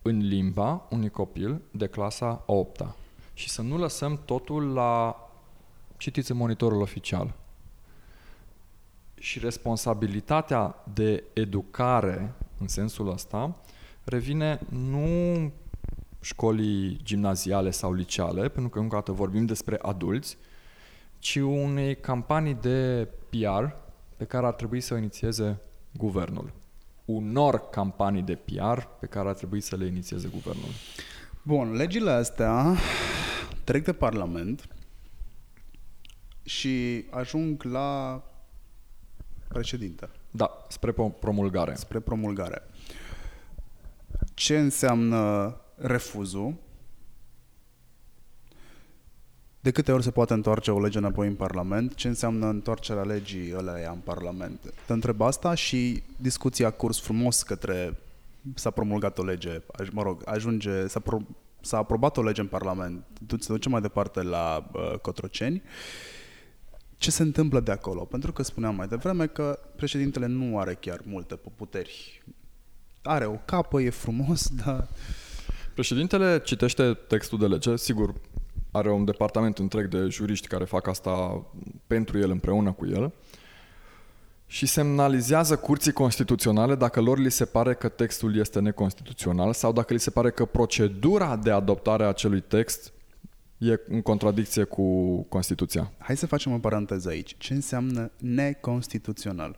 în 0.01 0.17
limba 0.17 0.87
unui 0.89 1.09
copil 1.09 1.61
de 1.71 1.87
clasa 1.87 2.43
8 2.45 2.83
-a. 2.83 3.06
Și 3.37 3.49
să 3.49 3.61
nu 3.61 3.77
lăsăm 3.77 4.19
totul 4.25 4.73
la 4.73 5.15
citiți 5.97 6.31
în 6.31 6.37
monitorul 6.37 6.81
oficial. 6.81 7.33
Și 9.19 9.39
responsabilitatea 9.39 10.75
de 10.93 11.23
educare 11.33 12.33
în 12.59 12.67
sensul 12.67 13.11
ăsta 13.11 13.55
revine 14.03 14.59
nu 14.69 15.51
școlii 16.21 16.99
gimnaziale 17.03 17.71
sau 17.71 17.93
liceale, 17.93 18.49
pentru 18.49 18.69
că 18.69 18.79
încă 18.79 18.95
o 18.95 18.97
dată 18.97 19.11
vorbim 19.11 19.45
despre 19.45 19.79
adulți, 19.81 20.37
ci 21.19 21.35
unei 21.35 21.95
campanii 21.95 22.57
de 22.61 23.07
PR 23.29 23.63
pe 24.17 24.25
care 24.25 24.45
ar 24.45 24.53
trebui 24.53 24.81
să 24.81 24.93
o 24.93 24.97
inițieze 24.97 25.59
guvernul. 25.97 26.51
Unor 27.05 27.69
campanii 27.69 28.21
de 28.21 28.35
PR 28.35 28.79
pe 28.99 29.05
care 29.05 29.27
ar 29.27 29.35
trebui 29.35 29.61
să 29.61 29.75
le 29.75 29.85
inițieze 29.85 30.27
guvernul. 30.27 30.71
Bun, 31.47 31.71
legile 31.71 32.11
astea 32.11 32.77
trec 33.67 33.83
de 33.83 33.93
Parlament 33.93 34.67
și 36.43 37.05
ajung 37.09 37.63
la 37.63 38.23
președinte, 39.47 40.09
Da, 40.31 40.65
spre 40.69 40.91
pro- 40.91 41.07
promulgare. 41.09 41.75
spre 41.75 41.99
promulgare. 41.99 42.61
Ce 44.33 44.57
înseamnă 44.59 45.55
refuzul, 45.75 46.55
de 49.59 49.71
câte 49.71 49.91
ori 49.91 50.03
se 50.03 50.11
poate 50.11 50.33
întoarce 50.33 50.71
o 50.71 50.79
lege 50.81 50.97
înapoi 50.97 51.27
în 51.27 51.35
Parlament, 51.35 51.93
ce 51.95 52.07
înseamnă 52.07 52.47
întoarcerea 52.47 53.03
legii 53.03 53.53
ăleia 53.55 53.91
în 53.91 53.99
Parlament. 53.99 54.73
Te 54.85 54.93
întreb 54.93 55.21
asta 55.21 55.53
și 55.53 56.03
discuția 56.17 56.67
a 56.67 56.71
curs 56.71 56.99
frumos 56.99 57.43
către 57.43 57.97
s-a 58.53 58.69
promulgat 58.69 59.17
o 59.17 59.23
lege, 59.23 59.59
aj- 59.59 59.91
mă 59.91 60.01
rog, 60.01 60.21
ajunge, 60.25 60.87
s-a, 60.87 60.99
pro, 60.99 61.17
s-a 61.67 61.77
aprobat 61.77 62.17
o 62.17 62.23
lege 62.23 62.41
în 62.41 62.47
Parlament, 62.47 63.05
du- 63.19 63.37
se 63.39 63.51
duce 63.51 63.69
mai 63.69 63.81
departe 63.81 64.21
la 64.21 64.69
uh, 64.73 64.99
Cotroceni. 65.01 65.61
Ce 66.97 67.11
se 67.11 67.21
întâmplă 67.21 67.59
de 67.59 67.71
acolo? 67.71 68.05
Pentru 68.05 68.31
că 68.31 68.43
spuneam 68.43 68.75
mai 68.75 68.87
devreme 68.87 69.27
că 69.27 69.59
președintele 69.75 70.25
nu 70.25 70.59
are 70.59 70.73
chiar 70.73 71.01
multe 71.05 71.35
puteri. 71.35 72.23
Are 73.01 73.25
o 73.25 73.35
capă, 73.45 73.81
e 73.81 73.89
frumos, 73.89 74.49
dar 74.65 74.87
Președintele 75.77 76.41
citește 76.43 76.93
textul 76.93 77.39
de 77.39 77.47
lege, 77.47 77.75
sigur, 77.75 78.13
are 78.71 78.91
un 78.91 79.05
departament 79.05 79.57
întreg 79.57 79.87
de 79.87 80.07
juriști 80.07 80.47
care 80.47 80.63
fac 80.63 80.87
asta 80.87 81.45
pentru 81.87 82.17
el, 82.19 82.29
împreună 82.29 82.71
cu 82.71 82.85
el, 82.85 83.13
și 84.47 84.65
semnalizează 84.65 85.55
curții 85.55 85.91
constituționale 85.91 86.75
dacă 86.75 87.01
lor 87.01 87.17
li 87.17 87.31
se 87.31 87.45
pare 87.45 87.73
că 87.73 87.89
textul 87.89 88.35
este 88.35 88.59
neconstituțional 88.59 89.53
sau 89.53 89.73
dacă 89.73 89.93
li 89.93 89.99
se 89.99 90.09
pare 90.09 90.31
că 90.31 90.45
procedura 90.45 91.35
de 91.35 91.51
adoptare 91.51 92.03
a 92.03 92.07
acelui 92.07 92.41
text 92.41 92.93
e 93.57 93.79
în 93.87 94.01
contradicție 94.01 94.63
cu 94.63 95.21
Constituția. 95.21 95.91
hai 95.97 96.17
să 96.17 96.27
facem 96.27 96.51
o 96.51 96.57
paranteză 96.57 97.09
aici. 97.09 97.35
Ce 97.37 97.53
înseamnă 97.53 98.11
neconstituțional? 98.17 99.57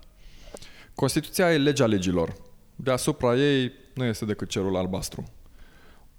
Constituția 0.95 1.53
e 1.53 1.57
legea 1.57 1.85
legilor. 1.85 2.35
Deasupra 2.75 3.35
ei 3.35 3.71
nu 3.93 4.03
este 4.03 4.25
decât 4.25 4.49
cerul 4.49 4.75
albastru. 4.75 5.23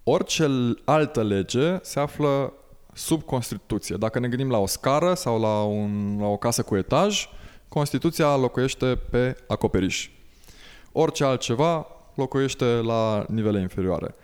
Orice 0.03 0.49
altă 0.85 1.23
lege 1.23 1.79
se 1.83 2.01
află 2.01 2.53
sub 2.93 3.23
Constituție. 3.23 3.97
Dacă 3.97 4.19
ne 4.19 4.29
gândim 4.29 4.51
la 4.51 4.59
o 4.59 4.67
scară 4.67 5.15
sau 5.15 5.41
la, 5.41 5.63
un, 5.63 6.17
la 6.21 6.27
o 6.27 6.37
casă 6.37 6.63
cu 6.63 6.77
etaj, 6.77 7.29
Constituția 7.71 8.37
locuiește 8.37 8.99
pe 9.11 9.37
acoperiș. 9.49 10.11
Orice 10.93 11.25
altceva 11.25 11.87
locuiește 12.15 12.65
la 12.65 13.27
nivele 13.29 13.61
inferioare. 13.61 14.15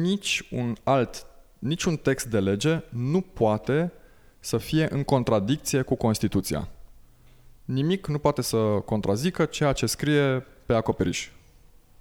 Nici 0.00 0.48
un 0.50 0.74
alt, 0.82 1.26
niciun 1.58 1.96
text 1.96 2.26
de 2.26 2.40
lege 2.40 2.82
nu 2.88 3.20
poate 3.20 3.92
să 4.38 4.56
fie 4.56 4.88
în 4.90 5.02
contradicție 5.02 5.82
cu 5.82 5.94
Constituția. 5.94 6.68
Nimic 7.64 8.06
nu 8.06 8.18
poate 8.18 8.42
să 8.42 8.56
contrazică 8.84 9.44
ceea 9.44 9.72
ce 9.72 9.86
scrie 9.86 10.46
pe 10.66 10.74
acoperiș. 10.74 11.30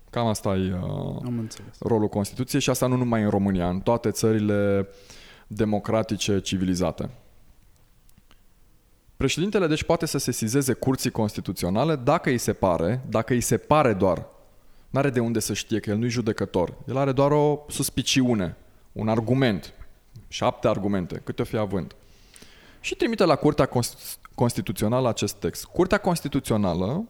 Cam 0.09 0.27
asta 0.27 0.55
e 0.55 0.73
uh, 0.73 0.81
Am 1.25 1.37
înțeles. 1.39 1.77
rolul 1.79 2.07
Constituției 2.07 2.61
și 2.61 2.69
asta 2.69 2.87
nu 2.87 2.95
numai 2.95 3.21
în 3.21 3.29
România, 3.29 3.69
în 3.69 3.79
toate 3.79 4.11
țările 4.11 4.87
democratice 5.47 6.39
civilizate. 6.39 7.09
Președintele 9.21 9.67
deci 9.67 9.83
poate 9.83 10.05
să 10.05 10.17
sesizeze 10.17 10.73
curții 10.73 11.11
constituționale 11.11 11.95
dacă 11.95 12.29
îi 12.29 12.37
se 12.37 12.53
pare, 12.53 13.01
dacă 13.09 13.33
îi 13.33 13.41
se 13.41 13.57
pare 13.57 13.93
doar, 13.93 14.25
nu 14.89 14.99
are 14.99 15.09
de 15.09 15.19
unde 15.19 15.39
să 15.39 15.53
știe 15.53 15.79
că 15.79 15.89
el 15.89 15.97
nu-i 15.97 16.09
judecător, 16.09 16.73
el 16.87 16.97
are 16.97 17.11
doar 17.11 17.31
o 17.31 17.65
suspiciune, 17.67 18.57
un 18.91 19.07
argument, 19.07 19.73
șapte 20.27 20.67
argumente, 20.67 21.21
câte 21.23 21.41
o 21.41 21.45
fi 21.45 21.57
având. 21.57 21.95
Și 22.79 22.95
trimite 22.95 23.25
la 23.25 23.35
Curtea 23.35 23.69
Const- 23.69 24.19
Constituțională 24.35 25.09
acest 25.09 25.35
text. 25.35 25.65
Curtea 25.65 25.97
Constituțională 25.97 27.09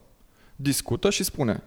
discută 0.55 1.09
și 1.09 1.23
spune, 1.23 1.63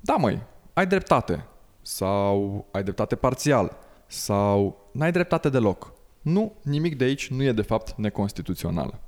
da 0.00 0.14
măi, 0.14 0.42
ai 0.72 0.86
dreptate 0.86 1.46
sau 1.82 2.66
ai 2.70 2.82
dreptate 2.82 3.16
parțial 3.16 3.76
sau 4.06 4.88
n-ai 4.92 5.12
dreptate 5.12 5.48
deloc. 5.48 5.92
Nu, 6.22 6.52
nimic 6.62 6.96
de 6.96 7.04
aici 7.04 7.30
nu 7.30 7.42
e 7.42 7.52
de 7.52 7.62
fapt 7.62 7.94
neconstituțional. 7.96 9.00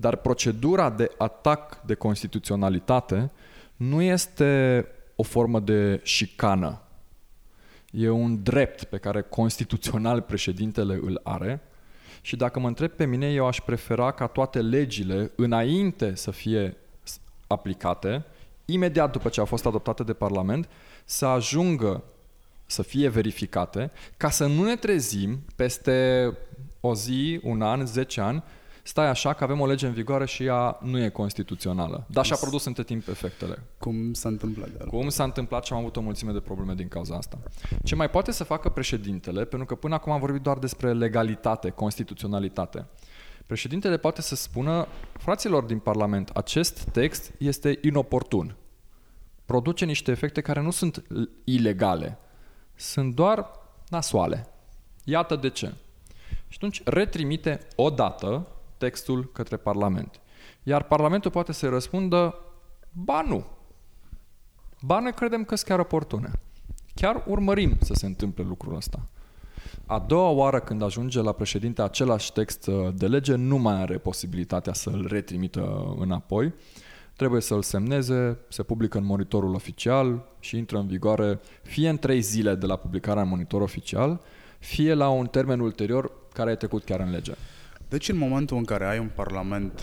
Dar 0.00 0.16
procedura 0.16 0.90
de 0.90 1.10
atac 1.18 1.82
de 1.86 1.94
constituționalitate 1.94 3.30
nu 3.76 4.02
este 4.02 4.86
o 5.16 5.22
formă 5.22 5.60
de 5.60 6.00
șicană. 6.02 6.80
E 7.90 8.08
un 8.08 8.42
drept 8.42 8.84
pe 8.84 8.98
care 8.98 9.22
constituțional 9.22 10.20
președintele 10.20 11.00
îl 11.02 11.20
are 11.22 11.60
și 12.20 12.36
dacă 12.36 12.60
mă 12.60 12.66
întreb 12.66 12.90
pe 12.90 13.06
mine, 13.06 13.32
eu 13.32 13.46
aș 13.46 13.60
prefera 13.60 14.10
ca 14.10 14.26
toate 14.26 14.60
legile, 14.60 15.30
înainte 15.36 16.14
să 16.14 16.30
fie 16.30 16.76
aplicate, 17.46 18.24
imediat 18.64 19.12
după 19.12 19.28
ce 19.28 19.40
au 19.40 19.46
fost 19.46 19.66
adoptate 19.66 20.02
de 20.02 20.12
Parlament, 20.12 20.68
să 21.04 21.26
ajungă 21.26 22.04
să 22.66 22.82
fie 22.82 23.08
verificate, 23.08 23.90
ca 24.16 24.30
să 24.30 24.46
nu 24.46 24.64
ne 24.64 24.76
trezim 24.76 25.38
peste 25.56 26.36
o 26.80 26.94
zi, 26.94 27.40
un 27.42 27.62
an, 27.62 27.86
zece 27.86 28.20
ani, 28.20 28.42
stai 28.82 29.08
așa 29.08 29.32
că 29.32 29.44
avem 29.44 29.60
o 29.60 29.66
lege 29.66 29.86
în 29.86 29.92
vigoare 29.92 30.26
și 30.26 30.44
ea 30.44 30.78
nu 30.82 30.98
e 30.98 31.08
constituțională. 31.08 32.06
Dar 32.06 32.24
și-a 32.24 32.36
produs 32.36 32.64
între 32.64 32.82
timp 32.82 33.08
efectele. 33.08 33.62
Cum 33.78 34.12
s-a 34.12 34.28
întâmplat 34.28 34.66
de 34.66 34.76
altfel? 34.80 34.98
Cum 34.98 35.08
s-a 35.08 35.24
întâmplat 35.24 35.64
și 35.64 35.72
am 35.72 35.78
avut 35.78 35.96
o 35.96 36.00
mulțime 36.00 36.32
de 36.32 36.40
probleme 36.40 36.74
din 36.74 36.88
cauza 36.88 37.16
asta. 37.16 37.38
Ce 37.84 37.94
mai 37.94 38.10
poate 38.10 38.32
să 38.32 38.44
facă 38.44 38.68
președintele, 38.68 39.44
pentru 39.44 39.66
că 39.66 39.74
până 39.74 39.94
acum 39.94 40.12
am 40.12 40.20
vorbit 40.20 40.42
doar 40.42 40.58
despre 40.58 40.92
legalitate, 40.92 41.70
constituționalitate. 41.70 42.86
Președintele 43.46 43.96
poate 43.96 44.22
să 44.22 44.34
spună, 44.34 44.86
fraților 45.12 45.64
din 45.64 45.78
Parlament, 45.78 46.28
acest 46.28 46.80
text 46.82 47.32
este 47.38 47.78
inoportun. 47.82 48.56
Produce 49.44 49.84
niște 49.84 50.10
efecte 50.10 50.40
care 50.40 50.60
nu 50.60 50.70
sunt 50.70 51.02
ilegale, 51.44 52.18
sunt 52.74 53.14
doar 53.14 53.50
nasoale. 53.88 54.48
Iată 55.04 55.36
de 55.36 55.50
ce. 55.50 55.74
Și 56.48 56.56
atunci 56.56 56.82
retrimite 56.84 57.58
odată 57.76 58.46
textul 58.80 59.30
către 59.32 59.56
Parlament. 59.56 60.20
Iar 60.62 60.82
Parlamentul 60.82 61.30
poate 61.30 61.52
să 61.52 61.68
răspundă, 61.68 62.34
ba 62.92 63.22
nu, 63.22 63.46
ba 64.80 65.00
noi 65.00 65.12
credem 65.12 65.44
că 65.44 65.54
sunt 65.54 65.68
chiar 65.68 65.78
oportune. 65.78 66.30
Chiar 66.94 67.24
urmărim 67.26 67.76
să 67.80 67.94
se 67.94 68.06
întâmple 68.06 68.44
lucrul 68.44 68.76
ăsta. 68.76 69.08
A 69.86 69.98
doua 69.98 70.28
oară 70.28 70.60
când 70.60 70.82
ajunge 70.82 71.20
la 71.20 71.32
președinte 71.32 71.82
același 71.82 72.32
text 72.32 72.66
uh, 72.66 72.88
de 72.94 73.06
lege, 73.06 73.34
nu 73.34 73.56
mai 73.56 73.80
are 73.80 73.98
posibilitatea 73.98 74.72
să-l 74.72 75.06
retrimită 75.08 75.94
înapoi. 75.98 76.54
Trebuie 77.16 77.40
să-l 77.40 77.62
semneze, 77.62 78.38
se 78.48 78.62
publică 78.62 78.98
în 78.98 79.04
monitorul 79.04 79.54
oficial 79.54 80.24
și 80.38 80.56
intră 80.56 80.78
în 80.78 80.86
vigoare 80.86 81.40
fie 81.62 81.88
în 81.88 81.98
trei 81.98 82.20
zile 82.20 82.54
de 82.54 82.66
la 82.66 82.76
publicarea 82.76 83.22
în 83.22 83.28
monitor 83.28 83.60
oficial, 83.60 84.20
fie 84.58 84.94
la 84.94 85.08
un 85.08 85.26
termen 85.26 85.60
ulterior 85.60 86.12
care 86.32 86.50
a 86.50 86.56
trecut 86.56 86.84
chiar 86.84 87.00
în 87.00 87.10
lege. 87.10 87.32
Deci 87.90 88.08
în 88.08 88.16
momentul 88.16 88.56
în 88.56 88.64
care 88.64 88.86
ai 88.86 88.98
un 88.98 89.10
parlament 89.14 89.80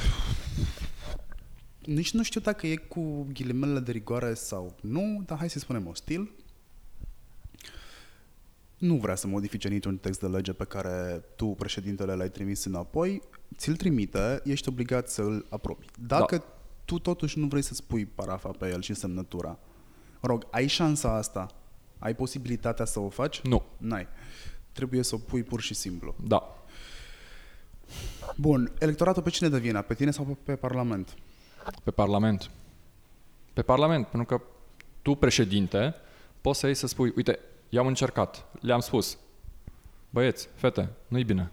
nici 1.86 2.14
nu 2.14 2.24
știu 2.24 2.40
dacă 2.40 2.68
e 2.68 2.76
cu 2.76 3.28
ghilimele 3.34 3.80
de 3.80 3.92
rigoare 3.92 4.34
sau 4.34 4.76
nu, 4.82 5.24
dar 5.26 5.38
hai 5.38 5.50
să 5.50 5.60
spunem 5.60 5.88
ostil. 5.88 6.32
Nu 8.78 8.96
vrea 8.96 9.16
să 9.16 9.28
modifice 9.28 9.68
niciun 9.68 9.98
text 9.98 10.20
de 10.20 10.28
lege 10.28 10.54
pe 10.54 10.64
care 10.64 11.24
tu, 11.36 11.46
președintele, 11.46 12.14
l-ai 12.14 12.30
trimis 12.30 12.64
înapoi, 12.64 13.22
ți-l 13.56 13.76
trimite, 13.76 14.42
ești 14.44 14.70
obligat 14.70 15.10
să 15.10 15.22
îl 15.22 15.46
aprobi. 15.50 15.86
Dacă 16.00 16.38
da. 16.38 16.44
tu 16.86 17.00
totuși 17.00 17.40
nu 17.40 17.48
vrei 17.48 17.62
să-ți 17.62 17.84
pui 17.84 18.06
parafa 18.06 18.50
pe 18.50 18.70
el 18.70 18.82
și 18.82 18.94
semnătura, 18.94 19.60
mă 20.22 20.28
rog, 20.28 20.48
ai 20.52 20.68
șansa 20.68 21.16
asta? 21.16 21.48
Ai 22.00 22.16
posibilitatea 22.16 22.86
să 22.86 23.00
o 23.00 23.10
faci? 23.10 23.42
Nu. 23.42 23.64
N-ai. 23.78 24.08
Trebuie 24.72 25.04
să 25.04 25.16
o 25.16 25.18
pui 25.18 25.44
pur 25.44 25.62
și 25.62 25.74
simplu. 25.74 26.16
Da. 26.24 26.58
Bun, 28.36 28.72
electoratul 28.80 29.22
pe 29.22 29.30
cine 29.30 29.50
dă 29.50 29.58
vina? 29.58 29.82
Pe 29.82 29.94
tine 29.94 30.12
sau 30.12 30.24
pe, 30.24 30.34
pe 30.44 30.56
Parlament? 30.56 31.16
Pe 31.84 31.92
Parlament. 31.92 32.50
Pe 33.54 33.62
Parlament, 33.62 34.08
pentru 34.08 34.38
că 34.38 34.44
tu, 35.02 35.16
președinte, 35.16 35.96
poți 36.42 36.60
să 36.60 36.66
iei 36.66 36.76
să 36.76 36.88
spui, 36.88 37.14
uite, 37.16 37.40
i-am 37.70 37.88
încercat, 37.88 38.46
le-am 38.62 38.80
spus, 38.80 39.18
băieți, 40.10 40.50
fete, 40.56 40.90
nu-i 41.08 41.24
bine. 41.24 41.52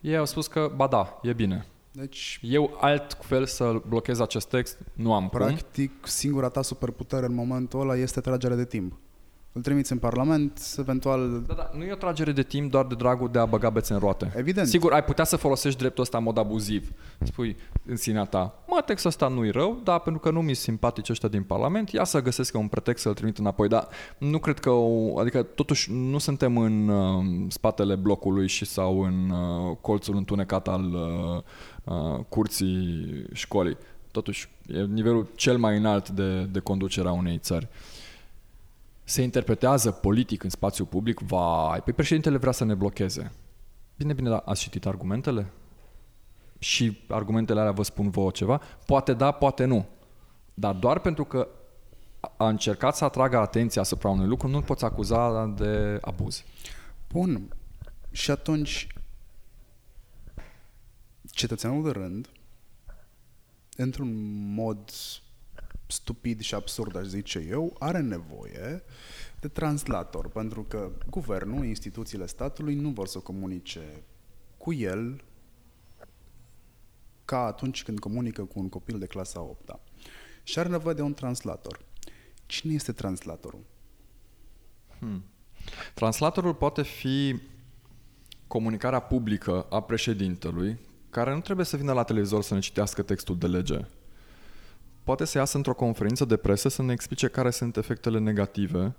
Ei 0.00 0.16
au 0.16 0.24
spus 0.24 0.46
că, 0.46 0.72
ba 0.76 0.86
da, 0.86 1.20
e 1.22 1.32
bine. 1.32 1.66
Deci, 1.92 2.38
Eu 2.42 2.76
altfel 2.80 3.46
să 3.46 3.82
blochez 3.86 4.20
acest 4.20 4.48
text 4.48 4.78
nu 4.92 5.14
am 5.14 5.28
cum. 5.28 5.38
practic, 5.38 6.06
singura 6.06 6.48
ta 6.48 6.62
superputere 6.62 7.26
în 7.26 7.34
momentul 7.34 7.80
ăla 7.80 7.96
este 7.96 8.20
tragerea 8.20 8.56
de 8.56 8.64
timp. 8.64 8.98
Îl 9.52 9.62
trimiți 9.62 9.92
în 9.92 9.98
Parlament, 9.98 10.74
eventual... 10.78 11.42
Da, 11.46 11.54
da, 11.54 11.70
nu 11.76 11.84
e 11.84 11.92
o 11.92 11.96
tragere 11.96 12.32
de 12.32 12.42
timp 12.42 12.70
doar 12.70 12.86
de 12.86 12.94
dragul 12.94 13.28
de 13.30 13.38
a 13.38 13.46
băga 13.46 13.70
bețe 13.70 13.92
în 13.92 13.98
roate. 13.98 14.32
Evident. 14.36 14.66
Sigur, 14.66 14.92
ai 14.92 15.04
putea 15.04 15.24
să 15.24 15.36
folosești 15.36 15.78
dreptul 15.78 16.02
ăsta 16.02 16.18
în 16.18 16.24
mod 16.24 16.38
abuziv. 16.38 16.92
Spui 17.22 17.56
în 17.86 17.96
sinea 17.96 18.24
ta, 18.24 18.62
mă, 18.66 18.82
textul 18.86 19.10
ăsta 19.10 19.28
nu-i 19.28 19.50
rău, 19.50 19.80
dar 19.84 20.00
pentru 20.00 20.20
că 20.20 20.30
nu 20.30 20.40
mi-s 20.40 20.60
simpatici 20.60 21.10
ăștia 21.10 21.28
din 21.28 21.42
Parlament, 21.42 21.90
ia 21.90 22.04
să 22.04 22.22
găsesc 22.22 22.54
un 22.56 22.68
pretext 22.68 23.02
să-l 23.02 23.14
trimit 23.14 23.38
înapoi. 23.38 23.68
Dar 23.68 23.88
nu 24.18 24.38
cred 24.38 24.58
că, 24.58 24.70
o, 24.70 25.18
adică 25.18 25.42
totuși 25.42 25.92
nu 25.92 26.18
suntem 26.18 26.58
în 26.58 26.88
uh, 26.88 27.24
spatele 27.48 27.94
blocului 27.94 28.48
și 28.48 28.64
sau 28.64 29.02
în 29.02 29.30
uh, 29.30 29.76
colțul 29.80 30.16
întunecat 30.16 30.68
al 30.68 30.84
uh, 30.84 31.42
uh, 31.84 32.24
curții 32.28 33.26
școlii. 33.32 33.76
Totuși, 34.10 34.48
e 34.66 34.80
nivelul 34.80 35.28
cel 35.34 35.58
mai 35.58 35.76
înalt 35.76 36.08
de, 36.08 36.42
de 36.42 36.58
conducere 36.58 37.08
a 37.08 37.12
unei 37.12 37.38
țări. 37.38 37.68
Se 39.10 39.22
interpretează 39.22 39.90
politic 39.90 40.42
în 40.42 40.50
spațiu 40.50 40.84
public, 40.84 41.18
vai, 41.18 41.82
păi 41.82 41.92
președintele 41.92 42.36
vrea 42.36 42.52
să 42.52 42.64
ne 42.64 42.74
blocheze. 42.74 43.32
Bine, 43.96 44.12
bine, 44.12 44.28
dar 44.28 44.42
ați 44.44 44.60
citit 44.60 44.86
argumentele? 44.86 45.52
Și 46.58 47.00
argumentele 47.08 47.60
alea 47.60 47.72
vă 47.72 47.82
spun 47.82 48.10
vouă 48.10 48.30
ceva? 48.30 48.60
Poate 48.86 49.14
da, 49.14 49.30
poate 49.30 49.64
nu. 49.64 49.86
Dar 50.54 50.74
doar 50.74 50.98
pentru 50.98 51.24
că 51.24 51.48
a 52.36 52.48
încercat 52.48 52.96
să 52.96 53.04
atragă 53.04 53.36
atenția 53.36 53.82
asupra 53.82 54.08
unui 54.08 54.26
lucru, 54.26 54.48
nu-l 54.48 54.62
poți 54.62 54.84
acuza 54.84 55.46
de 55.46 55.98
abuz. 56.00 56.44
Bun. 57.08 57.56
Și 58.10 58.30
atunci, 58.30 58.86
cetățeanul 61.30 61.82
de 61.82 61.90
rând, 61.90 62.28
într-un 63.76 64.12
mod 64.54 64.90
stupid 65.90 66.40
și 66.40 66.54
absurd, 66.54 66.96
aș 66.96 67.04
zice 67.04 67.46
eu, 67.48 67.76
are 67.78 68.00
nevoie 68.00 68.82
de 69.40 69.48
translator, 69.48 70.28
pentru 70.28 70.62
că 70.62 70.90
guvernul, 71.10 71.64
instituțiile 71.64 72.26
statului 72.26 72.74
nu 72.74 72.88
vor 72.88 73.06
să 73.06 73.18
comunice 73.18 74.02
cu 74.56 74.72
el 74.72 75.24
ca 77.24 77.44
atunci 77.44 77.82
când 77.82 77.98
comunică 77.98 78.44
cu 78.44 78.58
un 78.58 78.68
copil 78.68 78.98
de 78.98 79.06
clasa 79.06 79.40
8 79.40 79.70
-a. 79.70 79.80
Și 80.42 80.58
are 80.58 80.68
nevoie 80.68 80.94
de 80.94 81.02
un 81.02 81.14
translator. 81.14 81.84
Cine 82.46 82.74
este 82.74 82.92
translatorul? 82.92 83.64
Hmm. 84.98 85.24
Translatorul 85.94 86.54
poate 86.54 86.82
fi 86.82 87.40
comunicarea 88.46 89.00
publică 89.00 89.66
a 89.70 89.82
președintelui, 89.82 90.78
care 91.10 91.34
nu 91.34 91.40
trebuie 91.40 91.66
să 91.66 91.76
vină 91.76 91.92
la 91.92 92.02
televizor 92.02 92.42
să 92.42 92.54
ne 92.54 92.60
citească 92.60 93.02
textul 93.02 93.38
de 93.38 93.46
lege. 93.46 93.86
Poate 95.10 95.24
să 95.24 95.38
iasă 95.38 95.56
într-o 95.56 95.74
conferință 95.74 96.24
de 96.24 96.36
presă 96.36 96.68
să 96.68 96.82
ne 96.82 96.92
explice 96.92 97.28
care 97.28 97.50
sunt 97.50 97.76
efectele 97.76 98.18
negative 98.18 98.94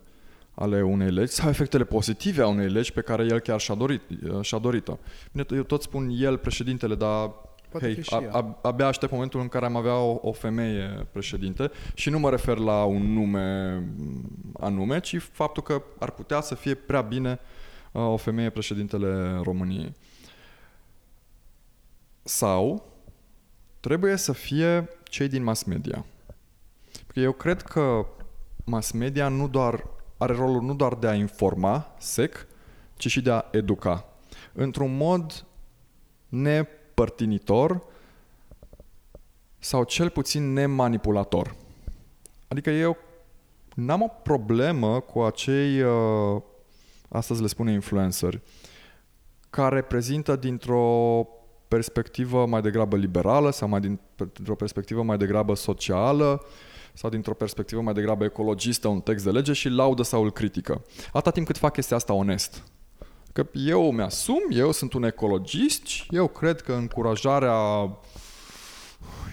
ale 0.54 0.82
unei 0.82 1.12
legi 1.12 1.32
sau 1.32 1.50
efectele 1.50 1.84
pozitive 1.84 2.42
a 2.42 2.48
unei 2.48 2.70
legi 2.70 2.94
pe 2.94 3.02
care 3.02 3.24
el 3.24 3.40
chiar 3.40 3.60
și-a 3.60 3.76
dorit, 3.76 4.02
și-a 4.42 4.58
dorit-o. 4.58 4.98
Bine, 5.32 5.46
eu 5.54 5.64
tot 5.64 5.82
spun 5.82 6.10
el, 6.20 6.38
președintele, 6.38 6.96
dar 6.96 7.32
Poate 7.70 7.94
Hei, 7.94 8.04
a, 8.10 8.38
a, 8.38 8.60
abia 8.62 8.88
aștept 8.88 9.12
momentul 9.12 9.40
în 9.40 9.48
care 9.48 9.66
am 9.66 9.76
avea 9.76 9.98
o, 9.98 10.20
o 10.22 10.32
femeie 10.32 11.08
președinte 11.12 11.72
și 11.94 12.10
nu 12.10 12.20
mă 12.20 12.30
refer 12.30 12.58
la 12.58 12.84
un 12.84 13.14
nume 13.14 13.84
anume, 14.60 15.00
ci 15.00 15.18
faptul 15.18 15.64
că 15.64 15.82
ar 16.00 16.12
putea 16.12 16.42
să 16.42 16.56
fie 16.56 16.74
prea 16.74 17.02
bine 17.02 17.40
uh, 17.92 18.02
o 18.02 18.18
femeie 18.18 18.50
președintele 18.50 19.40
României. 19.44 19.94
Sau 22.24 22.91
trebuie 23.82 24.16
să 24.16 24.32
fie 24.32 24.90
cei 25.04 25.28
din 25.28 25.44
mass 25.44 25.64
media. 25.64 26.06
Pentru 26.92 27.22
eu 27.22 27.32
cred 27.32 27.62
că 27.62 28.06
mass 28.64 28.92
media 28.92 29.28
nu 29.28 29.48
doar 29.48 29.90
are 30.22 30.34
rolul 30.34 30.62
nu 30.62 30.74
doar 30.74 30.96
de 30.96 31.08
a 31.08 31.14
informa 31.14 31.96
sec, 31.98 32.48
ci 32.96 33.08
și 33.08 33.22
de 33.22 33.32
a 33.32 33.46
educa. 33.52 34.06
Într-un 34.54 34.98
mod 34.98 35.46
ne 36.30 36.64
părtinitor 36.94 37.84
sau 39.60 39.84
cel 39.84 40.10
puțin 40.10 40.54
nemanipulator. 40.54 41.56
Adică 42.48 42.70
eu 42.70 42.98
n-am 43.76 44.02
o 44.02 44.08
problemă 44.08 45.00
cu 45.00 45.22
acei, 45.22 45.82
uh, 45.82 46.42
astăzi 47.10 47.42
le 47.42 47.48
spune 47.48 47.72
influenceri, 47.72 48.42
care 49.50 49.82
prezintă 49.82 50.36
dintr-o 50.36 51.28
perspectivă 51.76 52.46
mai 52.46 52.62
degrabă 52.62 52.96
liberală 52.96 53.52
sau 53.52 53.68
mai 53.68 53.80
din, 53.80 54.00
dintr-o 54.16 54.56
perspectivă 54.56 55.04
mai 55.04 55.18
degrabă 55.18 55.56
socială 55.56 56.46
sau 56.94 57.10
dintr-o 57.10 57.34
perspectivă 57.34 57.82
mai 57.82 57.94
degrabă 57.94 58.24
ecologistă 58.24 58.88
un 58.88 59.02
text 59.02 59.24
de 59.24 59.32
lege 59.32 59.54
și 59.54 59.70
laudă 59.70 60.04
sau 60.04 60.24
îl 60.24 60.32
critică. 60.32 60.82
Atâta 61.08 61.32
timp 61.32 61.46
cât 61.46 61.58
fac 61.58 61.74
chestia 61.74 61.96
asta 61.96 62.14
onest. 62.14 62.64
Că 63.34 63.46
eu 63.54 63.92
mi-asum, 63.92 64.42
eu 64.50 64.72
sunt 64.72 64.94
un 64.94 65.04
ecologist, 65.04 65.88
eu 66.10 66.28
cred 66.28 66.62
că 66.62 66.74
încurajarea 66.74 67.58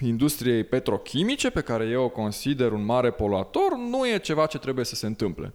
industriei 0.01 0.63
petrochimice, 0.63 1.49
pe 1.49 1.61
care 1.61 1.85
eu 1.85 2.03
o 2.03 2.09
consider 2.09 2.71
un 2.71 2.85
mare 2.85 3.11
poluator, 3.11 3.77
nu 3.89 4.07
e 4.07 4.17
ceva 4.17 4.45
ce 4.45 4.57
trebuie 4.57 4.85
să 4.85 4.95
se 4.95 5.05
întâmple. 5.05 5.51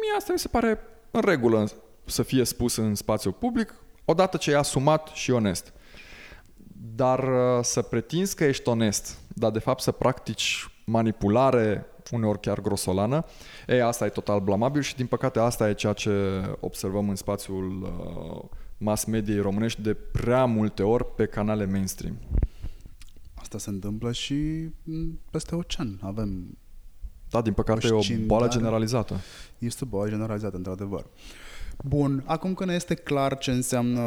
Mie 0.00 0.16
asta 0.16 0.32
mi 0.32 0.38
se 0.38 0.48
pare 0.48 0.78
în 1.10 1.20
regulă 1.20 1.70
să 2.04 2.22
fie 2.22 2.44
spus 2.44 2.76
în 2.76 2.94
spațiu 2.94 3.32
public, 3.32 3.74
odată 4.04 4.36
ce 4.36 4.50
e 4.50 4.56
asumat 4.56 5.08
și 5.08 5.30
onest. 5.30 5.72
Dar 6.94 7.18
uh, 7.18 7.64
să 7.64 7.82
pretinzi 7.82 8.36
că 8.36 8.44
ești 8.44 8.68
onest, 8.68 9.18
dar 9.28 9.50
de 9.50 9.58
fapt 9.58 9.82
să 9.82 9.92
practici 9.92 10.70
manipulare 10.84 11.86
uneori 12.10 12.40
chiar 12.40 12.60
grosolană. 12.60 13.24
Ei, 13.66 13.80
asta 13.80 14.04
e 14.04 14.08
total 14.08 14.40
blamabil 14.40 14.82
și 14.82 14.96
din 14.96 15.06
păcate 15.06 15.38
asta 15.38 15.68
e 15.68 15.74
ceea 15.74 15.92
ce 15.92 16.10
observăm 16.60 17.08
în 17.08 17.16
spațiul 17.16 17.82
uh, 17.82 18.58
mass 18.78 19.04
mediei 19.04 19.40
românești 19.40 19.82
de 19.82 19.94
prea 19.94 20.44
multe 20.44 20.82
ori 20.82 21.14
pe 21.14 21.26
canale 21.26 21.66
mainstream. 21.66 22.16
Asta 23.34 23.58
se 23.58 23.70
întâmplă 23.70 24.12
și 24.12 24.68
peste 25.30 25.54
ocean. 25.54 25.98
Avem 26.02 26.58
da, 27.30 27.42
din 27.42 27.52
păcate 27.52 27.86
e 27.86 27.90
o 27.90 28.00
boală 28.26 28.48
generalizată. 28.48 29.20
Este 29.58 29.84
o 29.84 29.86
boală 29.86 30.10
generalizată, 30.10 30.56
într-adevăr. 30.56 31.06
Bun, 31.84 32.22
acum 32.26 32.54
că 32.54 32.64
ne 32.64 32.74
este 32.74 32.94
clar 32.94 33.38
ce 33.38 33.50
înseamnă 33.50 34.00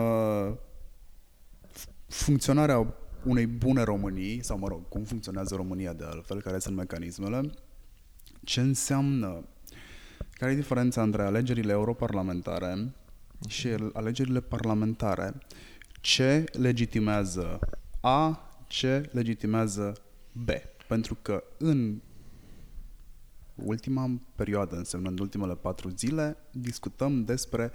funcționarea 2.09 2.93
unei 3.23 3.45
bune 3.47 3.83
Românii, 3.83 4.43
sau 4.43 4.57
mă 4.57 4.67
rog, 4.67 4.87
cum 4.87 5.03
funcționează 5.03 5.55
România 5.55 5.93
de 5.93 6.03
altfel, 6.03 6.41
care 6.41 6.59
sunt 6.59 6.75
mecanismele, 6.75 7.51
ce 8.43 8.61
înseamnă, 8.61 9.43
care 10.31 10.51
e 10.51 10.55
diferența 10.55 11.01
între 11.01 11.21
alegerile 11.21 11.71
europarlamentare 11.71 12.93
și 13.47 13.67
alegerile 13.93 14.39
parlamentare, 14.39 15.33
ce 16.01 16.43
legitimează 16.51 17.59
A, 18.01 18.49
ce 18.67 19.09
legitimează 19.11 19.93
B. 20.31 20.49
Pentru 20.87 21.17
că 21.21 21.43
în 21.57 22.01
ultima 23.55 24.19
perioadă, 24.35 24.75
însemnând 24.75 25.19
ultimele 25.19 25.55
patru 25.55 25.89
zile, 25.89 26.37
discutăm 26.51 27.23
despre 27.23 27.71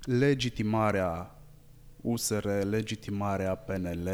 legitimarea 0.00 1.37
USR, 2.00 2.46
legitimarea 2.70 3.54
PNL, 3.54 4.08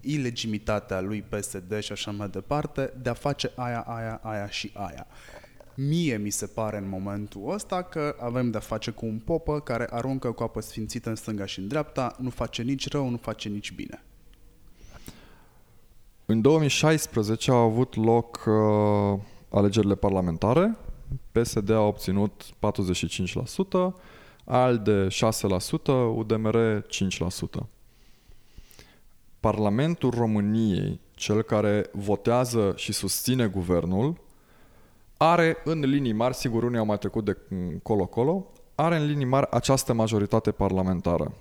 ilegimitatea 0.00 1.00
lui 1.00 1.22
PSD 1.22 1.78
și 1.78 1.92
așa 1.92 2.10
mai 2.10 2.28
departe, 2.28 2.92
de 3.02 3.08
a 3.08 3.14
face 3.14 3.52
aia, 3.54 3.80
aia, 3.80 4.20
aia 4.22 4.48
și 4.48 4.70
aia. 4.74 5.06
Mie 5.74 6.16
mi 6.16 6.30
se 6.30 6.46
pare 6.46 6.76
în 6.76 6.88
momentul 6.88 7.52
ăsta 7.52 7.82
că 7.82 8.16
avem 8.20 8.50
de-a 8.50 8.60
face 8.60 8.90
cu 8.90 9.06
un 9.06 9.18
popă 9.18 9.60
care 9.60 9.86
aruncă 9.90 10.32
cu 10.32 10.42
apă 10.42 10.60
sfințită 10.60 11.08
în 11.08 11.14
stânga 11.14 11.46
și 11.46 11.58
în 11.58 11.68
dreapta, 11.68 12.16
nu 12.18 12.30
face 12.30 12.62
nici 12.62 12.88
rău, 12.88 13.08
nu 13.08 13.16
face 13.16 13.48
nici 13.48 13.72
bine. 13.72 14.02
În 16.26 16.40
2016 16.40 17.50
au 17.50 17.56
avut 17.56 17.96
loc 17.96 18.44
uh, 18.46 19.20
alegerile 19.48 19.94
parlamentare. 19.94 20.76
PSD 21.32 21.70
a 21.70 21.80
obținut 21.80 22.44
45%, 22.44 23.92
ALDE 24.44 25.06
6%, 25.08 25.10
UDMR 26.14 26.86
5%. 27.60 27.66
Parlamentul 29.40 30.10
României, 30.10 31.00
cel 31.14 31.42
care 31.42 31.86
votează 31.92 32.72
și 32.76 32.92
susține 32.92 33.46
guvernul, 33.46 34.20
are 35.16 35.56
în 35.64 35.80
linii 35.80 36.12
mari, 36.12 36.34
sigur 36.34 36.62
unii 36.62 36.78
au 36.78 36.84
mai 36.84 36.98
trecut 36.98 37.24
de 37.24 37.36
colo-colo, 37.82 38.46
are 38.74 38.96
în 38.96 39.06
linii 39.06 39.24
mari 39.24 39.46
această 39.50 39.92
majoritate 39.92 40.50
parlamentară. 40.50 41.34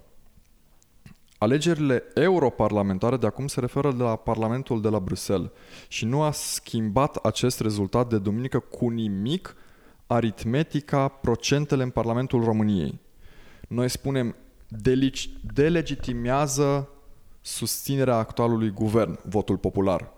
Alegerile 1.38 2.04
europarlamentare 2.14 3.18
de 3.18 3.26
acum 3.26 3.48
se 3.48 3.60
referă 3.60 3.92
de 3.92 4.04
la 4.04 4.16
Parlamentul 4.16 4.82
de 4.82 4.90
la 4.90 5.00
Bruxelles 5.00 5.50
și 5.88 6.06
nu 6.06 6.22
a 6.22 6.32
schimbat 6.32 7.16
acest 7.16 7.60
rezultat 7.60 8.10
de 8.10 8.18
duminică 8.18 8.60
cu 8.60 8.90
nimic 8.90 9.56
aritmetica 10.12 11.08
procentele 11.08 11.84
în 11.84 11.90
Parlamentul 11.90 12.44
României. 12.44 13.00
Noi 13.68 13.90
spunem 13.90 14.36
delegitimează 15.54 16.90
susținerea 17.42 18.16
actualului 18.16 18.70
guvern, 18.70 19.20
votul 19.24 19.58
popular. 19.58 20.12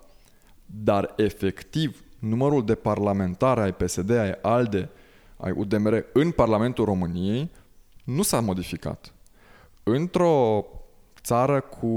Dar 0.65 1.13
efectiv, 1.15 2.03
numărul 2.19 2.65
de 2.65 2.75
parlamentari 2.75 3.59
ai 3.59 3.73
PSD, 3.73 4.09
ai 4.09 4.31
ALDE, 4.41 4.89
ai 5.37 5.51
UDMR 5.55 6.05
în 6.13 6.31
Parlamentul 6.31 6.85
României 6.85 7.49
nu 8.03 8.21
s-a 8.21 8.39
modificat. 8.39 9.13
Într-o 9.83 10.65
țară 11.21 11.59
cu 11.59 11.87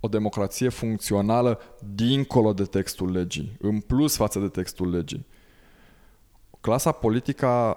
o 0.00 0.08
democrație 0.08 0.68
funcțională 0.68 1.60
dincolo 1.94 2.52
de 2.52 2.64
textul 2.64 3.10
legii, 3.10 3.56
în 3.60 3.80
plus 3.80 4.16
față 4.16 4.38
de 4.38 4.48
textul 4.48 4.90
legii. 4.90 5.26
Clasa 6.66 6.92
politică, 6.92 7.76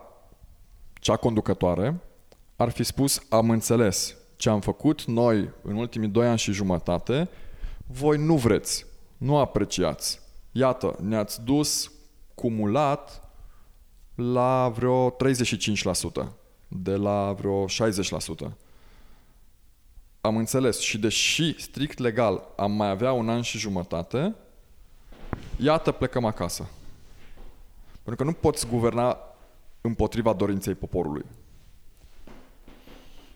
cea 0.94 1.16
conducătoare, 1.16 2.00
ar 2.56 2.70
fi 2.70 2.84
spus, 2.84 3.22
am 3.30 3.50
înțeles, 3.50 4.16
ce 4.36 4.50
am 4.50 4.62
făcut 4.62 5.04
noi 5.04 5.50
în 5.62 5.76
ultimii 5.76 6.08
doi 6.08 6.28
ani 6.28 6.38
și 6.38 6.52
jumătate, 6.52 7.30
voi 7.88 8.18
nu 8.18 8.36
vreți, 8.36 8.86
nu 9.18 9.38
apreciați. 9.38 10.20
Iată, 10.52 10.96
ne-ați 11.02 11.42
dus 11.42 11.92
cumulat 12.36 13.30
la 14.16 14.72
vreo 14.76 15.10
35%, 15.10 15.14
de 16.68 16.96
la 16.96 17.34
vreo 17.34 17.66
60%. 17.66 17.70
Am 20.22 20.38
înțeles 20.38 20.80
și 20.80 20.98
deși 20.98 21.62
strict 21.62 22.00
legal 22.00 22.48
am 22.56 22.72
mai 22.72 22.90
avea 22.90 23.12
un 23.12 23.30
an 23.30 23.42
și 23.42 23.58
jumătate, 23.58 24.36
iată 25.58 25.92
plecăm 25.92 26.26
acasă. 26.26 26.70
Pentru 28.10 28.28
că 28.28 28.34
nu 28.34 28.50
poți 28.50 28.68
guverna 28.68 29.18
împotriva 29.82 30.34
dorinței 30.34 30.74
poporului. 30.74 31.26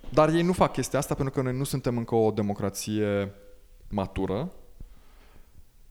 Dar 0.10 0.30
ei 0.30 0.42
nu 0.42 0.54
fac 0.54 0.72
chestia 0.72 1.00
asta 1.00 1.14
pentru 1.14 1.34
că 1.34 1.42
noi 1.42 1.58
nu 1.58 1.64
suntem 1.64 1.98
încă 1.98 2.16
o 2.16 2.32
democrație 2.32 3.34
matură 3.90 4.52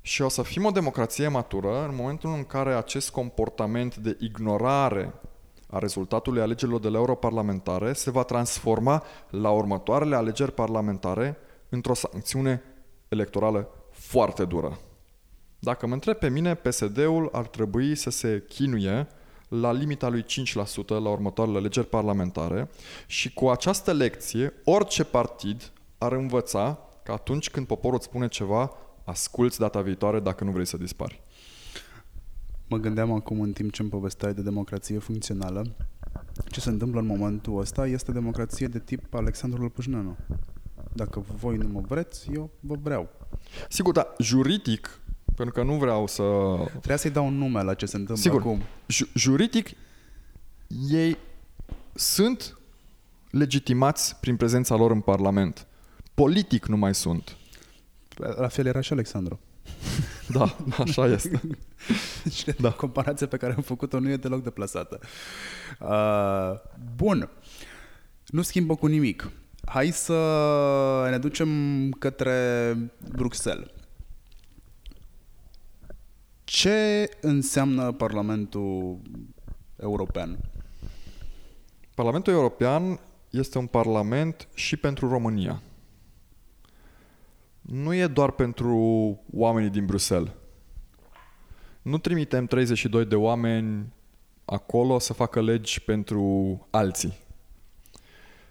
și 0.01 0.23
o 0.23 0.29
să 0.29 0.43
fim 0.43 0.65
o 0.65 0.71
democrație 0.71 1.29
matură 1.29 1.85
în 1.85 1.95
momentul 1.95 2.33
în 2.33 2.45
care 2.45 2.75
acest 2.75 3.11
comportament 3.11 3.97
de 3.97 4.17
ignorare 4.21 5.15
a 5.67 5.79
rezultatului 5.79 6.43
alegerilor 6.43 6.81
de 6.81 6.89
la 6.89 6.99
europarlamentare 6.99 7.93
se 7.93 8.11
va 8.11 8.23
transforma 8.23 9.03
la 9.31 9.51
următoarele 9.51 10.17
alegeri 10.17 10.53
parlamentare 10.53 11.37
într-o 11.69 11.95
sancțiune 11.95 12.63
electorală 13.09 13.69
foarte 13.91 14.45
dură. 14.45 14.79
Dacă 15.65 15.87
mă 15.87 15.93
întreb 15.93 16.17
pe 16.17 16.29
mine, 16.29 16.55
PSD-ul 16.55 17.29
ar 17.33 17.47
trebui 17.47 17.95
să 17.95 18.11
se 18.11 18.45
chinuie 18.49 19.07
la 19.49 19.73
limita 19.73 20.09
lui 20.09 20.25
5% 20.25 20.87
la 20.87 21.09
următoarele 21.09 21.59
alegeri 21.59 21.87
parlamentare 21.87 22.71
și 23.07 23.33
cu 23.33 23.49
această 23.49 23.93
lecție, 23.93 24.53
orice 24.65 25.05
partid 25.05 25.73
ar 25.99 26.13
învăța 26.13 26.79
că 27.03 27.13
atunci 27.13 27.51
când 27.51 27.67
poporul 27.67 27.97
îți 27.97 28.07
spune 28.07 28.29
ceva, 28.29 28.73
asculți 29.05 29.59
data 29.59 29.81
viitoare 29.81 30.21
dacă 30.21 30.45
nu 30.45 30.51
vrei 30.51 30.67
să 30.67 30.77
dispari. 30.77 31.23
Mă 32.69 32.77
gândeam 32.77 33.13
acum 33.13 33.41
în 33.41 33.53
timp 33.53 33.73
ce 33.73 33.83
îmi 33.83 33.91
povesteai 33.91 34.35
de 34.35 34.43
democrație 34.43 34.99
funcțională. 34.99 35.75
Ce 36.51 36.61
se 36.61 36.69
întâmplă 36.69 37.01
în 37.01 37.07
momentul 37.07 37.59
ăsta 37.59 37.87
este 37.87 38.13
democrație 38.13 38.67
de 38.67 38.79
tip 38.79 39.15
Alexandru 39.15 39.63
Lăpușneanu. 39.63 40.17
Dacă 40.93 41.21
voi 41.21 41.57
nu 41.57 41.69
mă 41.69 41.81
vreți, 41.81 42.31
eu 42.33 42.51
vă 42.61 42.75
vreau. 42.83 43.11
Sigur, 43.69 43.93
dar 43.93 44.15
juridic, 44.19 45.01
pentru 45.37 45.55
că 45.55 45.63
nu 45.63 45.75
vreau 45.75 46.07
să... 46.07 46.23
Trebuia 46.69 46.97
să-i 46.97 47.11
dau 47.11 47.27
un 47.27 47.39
nume 47.39 47.63
la 47.63 47.75
ce 47.75 47.87
se 47.87 47.97
întâmplă 47.97 48.23
Sigur, 48.23 48.41
acum. 48.41 48.63
Ju- 48.87 49.09
juridic, 49.15 49.71
ei 50.91 51.17
sunt 51.95 52.59
legitimați 53.31 54.17
prin 54.17 54.37
prezența 54.37 54.77
lor 54.77 54.91
în 54.91 55.01
Parlament. 55.01 55.67
Politic 56.15 56.67
nu 56.67 56.77
mai 56.77 56.95
sunt. 56.95 57.37
La 58.17 58.49
fel 58.49 58.67
era 58.67 58.81
și 58.81 58.93
Alexandru. 58.93 59.41
Da, 60.29 60.57
așa 60.79 61.07
este. 61.07 61.41
Și 62.37 62.45
da. 62.59 62.71
comparația 62.71 63.27
pe 63.27 63.37
care 63.37 63.53
am 63.57 63.63
făcut-o 63.63 63.99
nu 63.99 64.11
e 64.11 64.17
deloc 64.17 64.43
deplasată. 64.43 65.01
Uh, 65.81 66.53
bun. 66.97 67.29
Nu 68.27 68.43
schimbă 68.43 68.75
cu 68.75 68.87
nimic. 68.87 69.31
Hai 69.65 69.91
să 69.91 70.17
ne 71.11 71.19
ducem 71.19 71.49
către 71.91 72.77
Bruxelles. 73.13 73.69
Ce 76.45 77.09
înseamnă 77.21 77.93
Parlamentul 77.93 79.01
European? 79.77 80.39
Parlamentul 81.95 82.33
European 82.33 83.01
este 83.31 83.59
un 83.59 83.67
parlament 83.67 84.49
și 84.55 84.77
pentru 84.77 85.09
România. 85.09 85.63
Nu 87.61 87.95
e 87.95 88.07
doar 88.07 88.31
pentru 88.31 88.79
oamenii 89.33 89.71
din 89.71 89.87
Bruxelles. 89.87 90.33
Nu 91.83 91.99
trimitem 91.99 92.47
32 92.47 93.05
de 93.05 93.15
oameni 93.15 93.93
acolo 94.45 94.99
să 94.99 95.13
facă 95.13 95.43
legi 95.43 95.81
pentru 95.81 96.67
alții. 96.71 97.21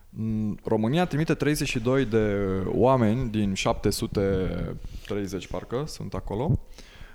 Mm, 0.10 0.60
România 0.64 1.06
trimite 1.06 1.34
32 1.34 2.06
de 2.06 2.36
oameni 2.66 3.30
din 3.30 3.54
730 3.54 5.48
parcă 5.48 5.84
sunt 5.88 6.14
acolo 6.14 6.60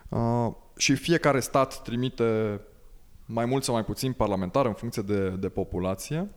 uh, 0.09 0.53
și 0.77 0.95
fiecare 0.95 1.41
stat 1.41 1.83
trimite 1.83 2.61
mai 3.27 3.45
mult 3.45 3.65
sau 3.65 3.75
mai 3.75 3.85
puțin 3.85 4.13
parlamentar 4.13 4.67
în 4.67 4.75
funcție 4.75 5.03
de, 5.03 5.29
de 5.29 5.49
populație 5.49 6.31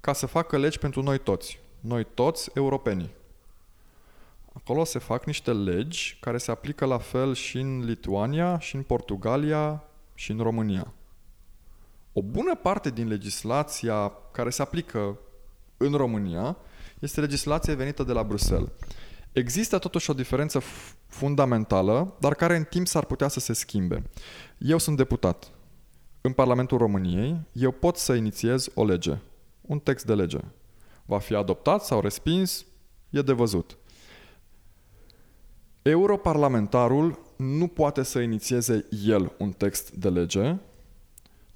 ca 0.00 0.12
să 0.12 0.26
facă 0.26 0.58
legi 0.58 0.78
pentru 0.78 1.02
noi 1.02 1.18
toți. 1.18 1.60
Noi 1.80 2.06
toți 2.14 2.50
europenii. 2.54 3.10
Acolo 4.52 4.84
se 4.84 4.98
fac 4.98 5.24
niște 5.24 5.52
legi 5.52 6.18
care 6.20 6.38
se 6.38 6.50
aplică 6.50 6.84
la 6.84 6.98
fel 6.98 7.34
și 7.34 7.58
în 7.58 7.84
Lituania, 7.84 8.58
și 8.58 8.74
în 8.74 8.82
Portugalia, 8.82 9.84
și 10.14 10.30
în 10.30 10.38
România. 10.38 10.92
O 12.12 12.22
bună 12.22 12.54
parte 12.54 12.90
din 12.90 13.08
legislația 13.08 14.12
care 14.32 14.50
se 14.50 14.62
aplică 14.62 15.18
în 15.76 15.92
România 15.92 16.56
este 16.98 17.20
legislație 17.20 17.74
venită 17.74 18.02
de 18.02 18.12
la 18.12 18.22
Bruxelles. 18.22 18.70
Există 19.34 19.78
totuși 19.78 20.10
o 20.10 20.14
diferență 20.14 20.62
fundamentală, 21.06 22.16
dar 22.20 22.34
care 22.34 22.56
în 22.56 22.64
timp 22.64 22.86
s-ar 22.86 23.04
putea 23.04 23.28
să 23.28 23.40
se 23.40 23.52
schimbe. 23.52 24.02
Eu 24.58 24.78
sunt 24.78 24.96
deputat. 24.96 25.50
În 26.20 26.32
Parlamentul 26.32 26.78
României, 26.78 27.40
eu 27.52 27.70
pot 27.70 27.96
să 27.96 28.12
inițiez 28.12 28.68
o 28.74 28.84
lege, 28.84 29.18
un 29.60 29.78
text 29.78 30.06
de 30.06 30.14
lege. 30.14 30.38
Va 31.06 31.18
fi 31.18 31.34
adoptat 31.34 31.84
sau 31.84 32.00
respins, 32.00 32.64
e 33.10 33.22
de 33.22 33.32
văzut. 33.32 33.76
Europarlamentarul 35.82 37.18
nu 37.36 37.66
poate 37.66 38.02
să 38.02 38.18
inițieze 38.18 38.86
el 39.06 39.32
un 39.38 39.52
text 39.52 39.90
de 39.90 40.08
lege, 40.08 40.56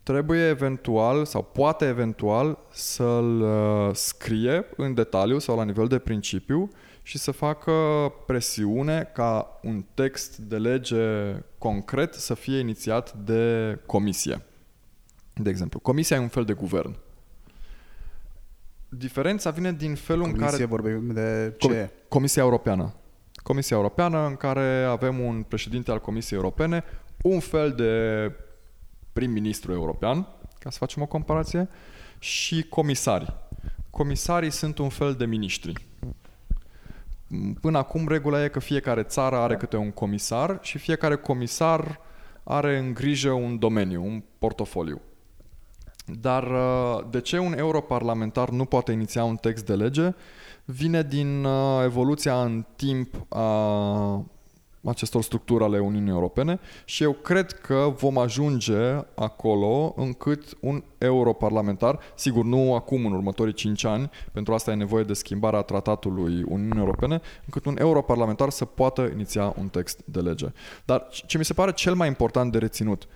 trebuie 0.02 0.48
eventual 0.48 1.24
sau 1.24 1.42
poate 1.42 1.86
eventual 1.86 2.58
să-l 2.70 3.40
uh, 3.40 3.94
scrie 3.94 4.64
în 4.76 4.94
detaliu 4.94 5.38
sau 5.38 5.56
la 5.56 5.64
nivel 5.64 5.86
de 5.86 5.98
principiu 5.98 6.70
și 7.08 7.18
să 7.18 7.30
facă 7.30 7.72
presiune 8.26 9.10
ca 9.14 9.58
un 9.62 9.84
text 9.94 10.36
de 10.36 10.58
lege 10.58 11.34
concret 11.58 12.14
să 12.14 12.34
fie 12.34 12.58
inițiat 12.58 13.12
de 13.12 13.78
comisie. 13.86 14.42
De 15.34 15.50
exemplu, 15.50 15.78
comisia 15.78 16.16
e 16.16 16.20
un 16.20 16.28
fel 16.28 16.44
de 16.44 16.52
guvern. 16.52 16.96
Diferența 18.88 19.50
vine 19.50 19.72
din 19.72 19.94
felul 19.94 20.22
Comisie 20.22 20.44
în 20.44 20.50
care... 20.50 20.64
vorbim 20.64 21.12
de 21.12 21.54
ce? 21.58 21.90
Comisia 22.08 22.42
Europeană. 22.42 22.94
Comisia 23.34 23.76
Europeană 23.76 24.26
în 24.26 24.36
care 24.36 24.84
avem 24.84 25.18
un 25.18 25.42
președinte 25.42 25.90
al 25.90 26.00
Comisiei 26.00 26.38
Europene, 26.38 26.84
un 27.22 27.40
fel 27.40 27.72
de 27.72 28.32
prim-ministru 29.12 29.72
european, 29.72 30.26
ca 30.58 30.70
să 30.70 30.78
facem 30.78 31.02
o 31.02 31.06
comparație, 31.06 31.68
și 32.18 32.62
comisari. 32.62 33.34
Comisarii 33.90 34.50
sunt 34.50 34.78
un 34.78 34.88
fel 34.88 35.14
de 35.14 35.26
miniștri. 35.26 35.87
Până 37.60 37.78
acum 37.78 38.08
regula 38.08 38.44
e 38.44 38.48
că 38.48 38.58
fiecare 38.58 39.02
țară 39.02 39.36
are 39.36 39.56
câte 39.56 39.76
un 39.76 39.90
comisar 39.90 40.58
și 40.62 40.78
fiecare 40.78 41.16
comisar 41.16 42.00
are 42.44 42.78
în 42.78 42.94
grijă 42.94 43.30
un 43.30 43.58
domeniu, 43.58 44.04
un 44.04 44.22
portofoliu. 44.38 45.00
Dar 46.20 46.42
uh, 46.42 47.04
de 47.10 47.20
ce 47.20 47.38
un 47.38 47.58
europarlamentar 47.58 48.48
nu 48.48 48.64
poate 48.64 48.92
iniția 48.92 49.24
un 49.24 49.36
text 49.36 49.66
de 49.66 49.74
lege? 49.74 50.14
Vine 50.64 51.02
din 51.02 51.44
uh, 51.44 51.82
evoluția 51.84 52.42
în 52.42 52.66
timp 52.76 53.26
a 53.28 54.24
acestor 54.84 55.22
structuri 55.22 55.64
ale 55.64 55.78
Uniunii 55.78 56.10
Europene 56.10 56.60
și 56.84 57.02
eu 57.02 57.12
cred 57.12 57.52
că 57.52 57.92
vom 57.96 58.18
ajunge 58.18 58.78
acolo 59.14 59.94
încât 59.96 60.56
un 60.60 60.82
europarlamentar, 60.98 61.98
sigur 62.14 62.44
nu 62.44 62.74
acum 62.74 63.06
în 63.06 63.12
următorii 63.12 63.52
5 63.52 63.84
ani, 63.84 64.10
pentru 64.32 64.54
asta 64.54 64.70
e 64.70 64.74
nevoie 64.74 65.04
de 65.04 65.12
schimbarea 65.12 65.62
tratatului 65.62 66.42
Uniunii 66.48 66.78
Europene, 66.78 67.20
încât 67.44 67.64
un 67.64 67.76
europarlamentar 67.78 68.50
să 68.50 68.64
poată 68.64 69.10
iniția 69.12 69.54
un 69.58 69.68
text 69.68 70.00
de 70.04 70.20
lege. 70.20 70.46
Dar 70.84 71.08
ce 71.26 71.38
mi 71.38 71.44
se 71.44 71.52
pare 71.52 71.72
cel 71.72 71.94
mai 71.94 72.08
important 72.08 72.52
de 72.52 72.58
reținut, 72.58 73.08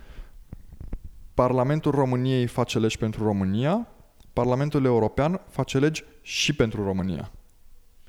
Parlamentul 1.35 1.91
României 1.91 2.47
face 2.47 2.79
legi 2.79 2.99
pentru 2.99 3.25
România, 3.25 3.89
Parlamentul 4.33 4.85
European 4.85 5.41
face 5.49 5.79
legi 5.79 6.05
și 6.23 6.55
pentru 6.55 6.85
România. 6.85 7.31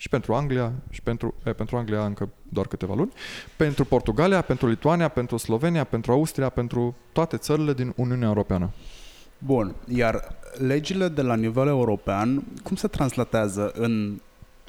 Și 0.03 0.09
pentru 0.09 0.33
Anglia, 0.33 0.73
și 0.89 1.01
pentru, 1.01 1.33
e, 1.45 1.53
pentru 1.53 1.77
Anglia 1.77 2.05
încă 2.05 2.29
doar 2.49 2.67
câteva 2.67 2.93
luni, 2.93 3.11
pentru 3.55 3.85
Portugalia, 3.85 4.41
pentru 4.41 4.67
Lituania, 4.67 5.07
pentru 5.07 5.37
Slovenia, 5.37 5.83
pentru 5.83 6.11
Austria, 6.11 6.49
pentru 6.49 6.95
toate 7.11 7.37
țările 7.37 7.73
din 7.73 7.93
Uniunea 7.95 8.27
Europeană. 8.27 8.69
Bun, 9.37 9.75
iar 9.87 10.35
legile 10.57 11.07
de 11.07 11.21
la 11.21 11.35
nivel 11.35 11.67
european, 11.67 12.43
cum 12.63 12.75
se 12.75 12.87
translatează 12.87 13.71
în 13.75 14.21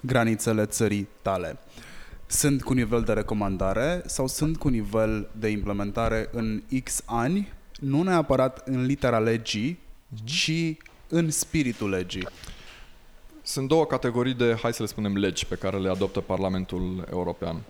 granițele 0.02 0.66
țării 0.66 1.08
tale? 1.22 1.58
Sunt 2.26 2.62
cu 2.62 2.72
nivel 2.72 3.02
de 3.02 3.12
recomandare 3.12 4.02
sau 4.06 4.26
sunt 4.26 4.56
cu 4.56 4.68
nivel 4.68 5.28
de 5.38 5.48
implementare 5.48 6.28
în 6.32 6.62
X 6.84 7.02
ani, 7.04 7.52
nu 7.80 8.02
neapărat 8.02 8.68
în 8.68 8.84
litera 8.84 9.18
legii, 9.18 9.78
ci 10.24 10.76
în 11.08 11.30
spiritul 11.30 11.88
legii? 11.90 12.26
Sunt 13.46 13.68
două 13.68 13.86
categorii 13.86 14.34
de, 14.34 14.56
hai 14.62 14.72
să 14.72 14.82
le 14.82 14.88
spunem, 14.88 15.16
legi 15.16 15.46
pe 15.46 15.54
care 15.54 15.78
le 15.78 15.90
adoptă 15.90 16.20
Parlamentul 16.20 17.08
European. 17.10 17.62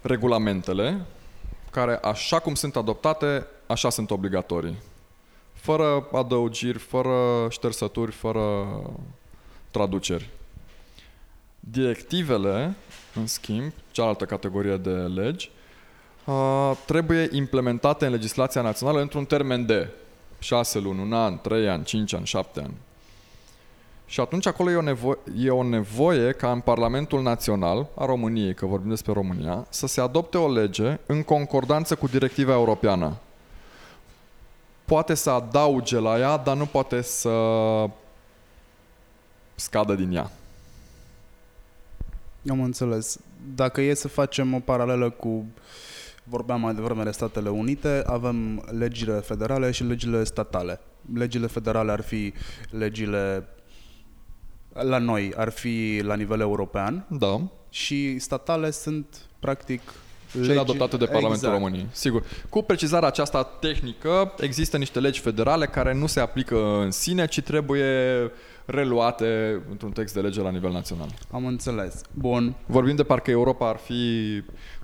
Regulamentele, 0.00 1.00
care 1.70 1.96
așa 1.96 2.38
cum 2.38 2.54
sunt 2.54 2.76
adoptate, 2.76 3.46
așa 3.66 3.90
sunt 3.90 4.10
obligatorii. 4.10 4.76
fără 5.52 6.06
adăugiri, 6.12 6.78
fără 6.78 7.46
ștersături, 7.50 8.12
fără 8.12 8.66
traduceri. 9.70 10.28
Directivele, 11.60 12.76
în 13.14 13.26
schimb, 13.26 13.72
cealaltă 13.90 14.24
categorie 14.24 14.76
de 14.76 14.90
legi, 14.90 15.50
uh, 16.24 16.72
trebuie 16.86 17.28
implementate 17.32 18.06
în 18.06 18.12
legislația 18.12 18.62
națională 18.62 19.00
într-un 19.00 19.24
termen 19.24 19.66
de 19.66 19.88
6 20.38 20.78
luni, 20.78 21.00
un 21.00 21.12
an, 21.12 21.40
3 21.40 21.68
ani, 21.68 21.84
5 21.84 22.14
ani, 22.14 22.26
7 22.26 22.60
ani. 22.60 22.74
Și 24.06 24.20
atunci 24.20 24.46
acolo 24.46 24.70
e 24.70 24.76
o, 24.76 24.82
nevo- 24.82 25.18
e 25.36 25.50
o 25.50 25.62
nevoie 25.62 26.32
ca 26.32 26.52
în 26.52 26.60
Parlamentul 26.60 27.22
Național 27.22 27.86
a 27.94 28.04
României, 28.04 28.54
că 28.54 28.66
vorbim 28.66 28.88
despre 28.88 29.12
România, 29.12 29.66
să 29.68 29.86
se 29.86 30.00
adopte 30.00 30.38
o 30.38 30.52
lege 30.52 30.98
în 31.06 31.22
concordanță 31.22 31.94
cu 31.94 32.06
directiva 32.06 32.52
europeană. 32.52 33.16
Poate 34.84 35.14
să 35.14 35.30
adauge 35.30 35.98
la 35.98 36.18
ea, 36.18 36.36
dar 36.36 36.56
nu 36.56 36.66
poate 36.66 37.00
să 37.02 37.30
scadă 39.54 39.94
din 39.94 40.12
ea. 40.12 40.30
Am 42.50 42.60
înțeles. 42.62 43.18
Dacă 43.54 43.80
e 43.80 43.94
să 43.94 44.08
facem 44.08 44.54
o 44.54 44.58
paralelă 44.58 45.10
cu 45.10 45.44
vorbeam 46.24 46.60
mai 46.60 46.74
devreme 46.74 47.02
de 47.02 47.10
Statele 47.10 47.48
Unite, 47.48 48.02
avem 48.06 48.64
legile 48.78 49.12
federale 49.12 49.70
și 49.70 49.84
legile 49.84 50.24
statale. 50.24 50.80
Legile 51.14 51.46
federale 51.46 51.92
ar 51.92 52.00
fi 52.00 52.32
legile 52.70 53.48
la 54.82 54.98
noi, 54.98 55.32
ar 55.36 55.48
fi 55.50 56.00
la 56.04 56.14
nivel 56.14 56.40
european 56.40 57.06
Da. 57.08 57.40
și 57.70 58.18
statale 58.18 58.70
sunt 58.70 59.06
practic 59.38 59.80
Cele 60.32 60.46
legi- 60.54 60.58
adoptate 60.58 60.96
de 60.96 61.04
Parlamentul 61.04 61.34
exact. 61.34 61.54
României. 61.54 61.86
Sigur. 61.92 62.22
Cu 62.48 62.62
precizarea 62.62 63.08
aceasta 63.08 63.42
tehnică, 63.42 64.32
există 64.38 64.76
niște 64.76 65.00
legi 65.00 65.20
federale 65.20 65.66
care 65.66 65.94
nu 65.94 66.06
se 66.06 66.20
aplică 66.20 66.80
în 66.80 66.90
sine, 66.90 67.26
ci 67.26 67.40
trebuie 67.40 67.84
reluate 68.64 69.62
într-un 69.70 69.90
text 69.90 70.14
de 70.14 70.20
lege 70.20 70.40
la 70.40 70.50
nivel 70.50 70.70
național. 70.72 71.08
Am 71.30 71.46
înțeles. 71.46 72.00
Bun. 72.12 72.54
Vorbim 72.66 72.96
de 72.96 73.02
parcă 73.02 73.30
Europa 73.30 73.68
ar 73.68 73.76
fi 73.76 74.02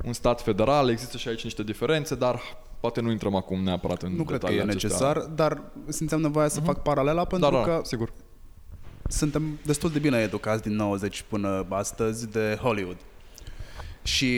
un 0.05 0.13
stat 0.13 0.41
federal, 0.43 0.91
există 0.91 1.17
și 1.17 1.29
aici 1.29 1.45
niște 1.45 1.63
diferențe, 1.63 2.15
dar 2.15 2.41
poate 2.81 3.01
nu 3.01 3.11
intrăm 3.11 3.35
acum 3.35 3.63
neapărat 3.63 4.03
în 4.03 4.15
Nu 4.17 4.25
cred 4.25 4.41
că 4.41 4.47
e 4.47 4.49
detaliile 4.49 4.77
acestea. 4.77 5.07
necesar, 5.09 5.31
dar 5.35 5.63
simțeam 5.89 6.21
nevoia 6.21 6.49
să 6.49 6.61
fac 6.61 6.83
paralela 6.83 7.25
pentru 7.25 7.51
Da, 7.51 7.57
da, 7.57 7.63
că 7.63 7.81
sigur. 7.85 8.13
Suntem 9.13 9.59
destul 9.63 9.91
de 9.91 9.99
bine 9.99 10.19
educați 10.19 10.63
din 10.63 10.77
90 10.77 11.25
până 11.29 11.67
astăzi 11.69 12.31
de 12.31 12.59
Hollywood. 12.61 12.97
Și 14.03 14.37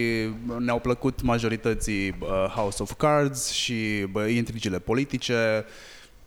ne-au 0.58 0.78
plăcut 0.78 1.22
majorității 1.22 2.08
uh, 2.08 2.28
House 2.54 2.82
of 2.82 2.92
Cards 2.96 3.50
și 3.50 4.06
bă, 4.10 4.26
intrigile 4.26 4.78
politice 4.78 5.64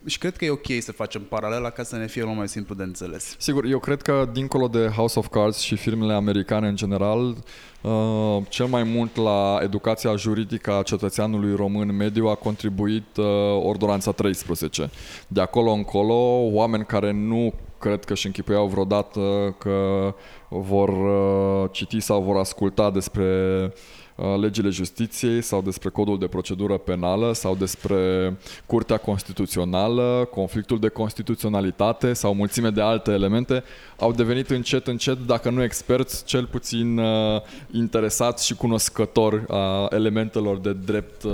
și 0.07 0.17
cred 0.17 0.35
că 0.35 0.45
e 0.45 0.49
ok 0.49 0.65
să 0.79 0.91
facem 0.91 1.21
paralela 1.21 1.69
ca 1.69 1.83
să 1.83 1.95
ne 1.95 2.07
fie 2.07 2.23
mult 2.23 2.37
mai 2.37 2.47
simplu 2.47 2.75
de 2.75 2.83
înțeles. 2.83 3.35
Sigur, 3.37 3.65
eu 3.65 3.79
cred 3.79 4.01
că 4.01 4.29
dincolo 4.33 4.67
de 4.67 4.87
House 4.87 5.19
of 5.19 5.27
Cards 5.27 5.59
și 5.59 5.75
filmele 5.75 6.13
americane 6.13 6.67
în 6.67 6.75
general, 6.75 7.35
uh, 7.81 8.37
cel 8.49 8.65
mai 8.65 8.83
mult 8.83 9.15
la 9.15 9.59
educația 9.61 10.15
juridică 10.15 10.73
a 10.73 10.81
cetățeanului 10.81 11.55
român 11.55 11.95
mediu 11.95 12.27
a 12.27 12.35
contribuit 12.35 13.17
uh, 13.17 13.25
Ordonanța 13.63 14.11
13. 14.11 14.89
De 15.27 15.41
acolo 15.41 15.71
încolo, 15.71 16.13
oameni 16.51 16.85
care 16.85 17.11
nu 17.11 17.53
cred 17.79 18.03
că 18.03 18.13
și 18.13 18.25
închipuiau 18.25 18.67
vreodată 18.67 19.55
că 19.57 20.13
vor 20.49 20.89
uh, 20.89 21.69
citi 21.71 21.99
sau 21.99 22.21
vor 22.21 22.37
asculta 22.37 22.91
despre 22.91 23.63
uh, 23.63 23.71
legile 24.39 24.69
justiției 24.69 25.41
sau 25.41 25.61
despre 25.61 25.89
codul 25.89 26.19
de 26.19 26.27
procedură 26.27 26.77
penală 26.77 27.33
sau 27.33 27.55
despre 27.55 28.33
Curtea 28.65 28.97
Constituțională, 28.97 30.27
conflictul 30.31 30.79
de 30.79 30.87
constituționalitate 30.87 32.13
sau 32.13 32.33
mulțime 32.33 32.69
de 32.69 32.81
alte 32.81 33.11
elemente, 33.11 33.63
au 33.99 34.11
devenit 34.11 34.49
încet, 34.49 34.87
încet, 34.87 35.17
dacă 35.17 35.49
nu 35.49 35.63
experți, 35.63 36.25
cel 36.25 36.45
puțin 36.45 36.97
uh, 36.97 37.41
interesați 37.71 38.45
și 38.45 38.55
cunoscători 38.55 39.43
a 39.47 39.87
elementelor 39.89 40.57
de 40.57 40.73
drept 40.73 41.23
uh, 41.23 41.33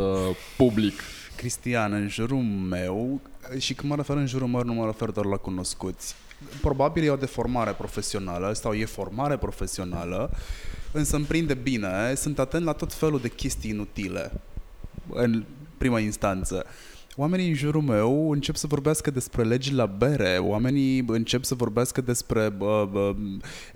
public. 0.57 0.93
Cristian, 1.35 1.93
în 1.93 2.07
jurul 2.07 2.41
meu, 2.69 3.21
și 3.57 3.73
când 3.73 3.89
mă 3.89 3.95
refer 3.95 4.15
în 4.15 4.27
jurul 4.27 4.47
meu, 4.47 4.63
nu 4.63 4.73
mă 4.73 4.85
refer 4.85 5.09
doar 5.09 5.25
la 5.25 5.35
cunoscuți. 5.35 6.15
Probabil 6.61 7.03
e 7.03 7.09
o 7.09 7.15
deformare 7.15 7.71
profesională 7.71 8.53
sau 8.53 8.73
e 8.73 8.85
formare 8.85 9.37
profesională, 9.37 10.31
însă 10.93 11.15
îmi 11.15 11.25
prinde 11.25 11.53
bine, 11.53 12.13
sunt 12.15 12.39
atent 12.39 12.65
la 12.65 12.73
tot 12.73 12.93
felul 12.93 13.19
de 13.19 13.27
chestii 13.27 13.69
inutile 13.69 14.31
în 15.09 15.43
prima 15.77 15.99
instanță. 15.99 16.65
Oamenii 17.15 17.47
în 17.47 17.53
jurul 17.53 17.81
meu 17.81 18.31
încep 18.31 18.55
să 18.55 18.67
vorbească 18.67 19.11
despre 19.11 19.43
legi 19.43 19.73
la 19.73 19.85
bere, 19.85 20.37
oamenii 20.37 21.03
încep 21.07 21.43
să 21.43 21.55
vorbească 21.55 22.01
despre 22.01 22.49
bă, 22.49 22.87
bă, 22.91 23.15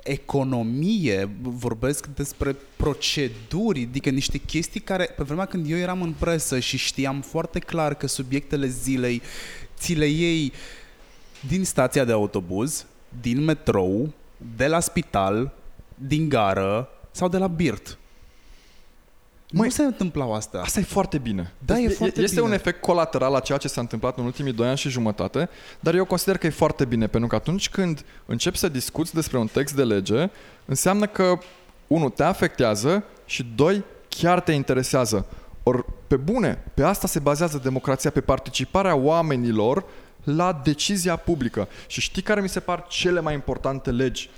economie, 0.03 1.29
vorbesc 1.41 2.05
despre 2.05 2.55
proceduri, 2.75 3.87
adică 3.89 4.09
niște 4.09 4.37
chestii 4.37 4.79
care, 4.79 5.05
pe 5.17 5.23
vremea 5.23 5.45
când 5.45 5.69
eu 5.69 5.77
eram 5.77 6.01
în 6.01 6.13
presă 6.19 6.59
și 6.59 6.77
știam 6.77 7.21
foarte 7.21 7.59
clar 7.59 7.93
că 7.93 8.07
subiectele 8.07 8.67
zilei 8.67 9.21
ți 9.77 9.93
le 9.93 10.05
iei 10.05 10.53
din 11.47 11.65
stația 11.65 12.03
de 12.03 12.11
autobuz, 12.11 12.85
din 13.21 13.43
metrou, 13.43 14.13
de 14.55 14.67
la 14.67 14.79
spital, 14.79 15.53
din 15.95 16.29
gară 16.29 16.89
sau 17.17 17.27
de 17.27 17.37
la 17.37 17.47
birt. 17.47 17.97
Măi, 19.51 19.65
nu 19.65 19.73
se 19.73 19.83
întâmplau 19.83 20.33
astea. 20.33 20.61
Asta 20.61 20.79
e 20.79 20.83
foarte 20.83 21.17
bine. 21.17 21.53
Da, 21.65 21.79
e 21.79 21.89
foarte 21.89 22.21
este 22.21 22.35
bine. 22.35 22.47
un 22.47 22.53
efect 22.53 22.81
colateral 22.81 23.31
la 23.31 23.39
ceea 23.39 23.57
ce 23.57 23.67
s-a 23.67 23.81
întâmplat 23.81 24.17
în 24.17 24.25
ultimii 24.25 24.53
doi 24.53 24.67
ani 24.67 24.77
și 24.77 24.89
jumătate, 24.89 25.49
dar 25.79 25.95
eu 25.95 26.05
consider 26.05 26.37
că 26.37 26.45
e 26.45 26.49
foarte 26.49 26.85
bine, 26.85 27.07
pentru 27.07 27.29
că 27.29 27.35
atunci 27.35 27.69
când 27.69 28.05
începi 28.25 28.57
să 28.57 28.69
discuți 28.69 29.13
despre 29.13 29.37
un 29.37 29.47
text 29.47 29.75
de 29.75 29.83
lege, 29.83 30.29
înseamnă 30.65 31.07
că, 31.07 31.37
unul, 31.87 32.09
te 32.09 32.23
afectează 32.23 33.03
și, 33.25 33.45
doi, 33.55 33.83
chiar 34.09 34.41
te 34.41 34.51
interesează. 34.51 35.25
Ori, 35.63 35.85
pe 36.07 36.15
bune, 36.15 36.63
pe 36.73 36.83
asta 36.83 37.07
se 37.07 37.19
bazează 37.19 37.59
democrația, 37.63 38.09
pe 38.09 38.21
participarea 38.21 38.95
oamenilor 38.95 39.83
la 40.23 40.61
decizia 40.63 41.15
publică. 41.15 41.67
Și 41.87 42.01
știi 42.01 42.21
care 42.21 42.41
mi 42.41 42.49
se 42.49 42.59
par 42.59 42.85
cele 42.87 43.19
mai 43.19 43.33
importante 43.33 43.91
legi 43.91 44.29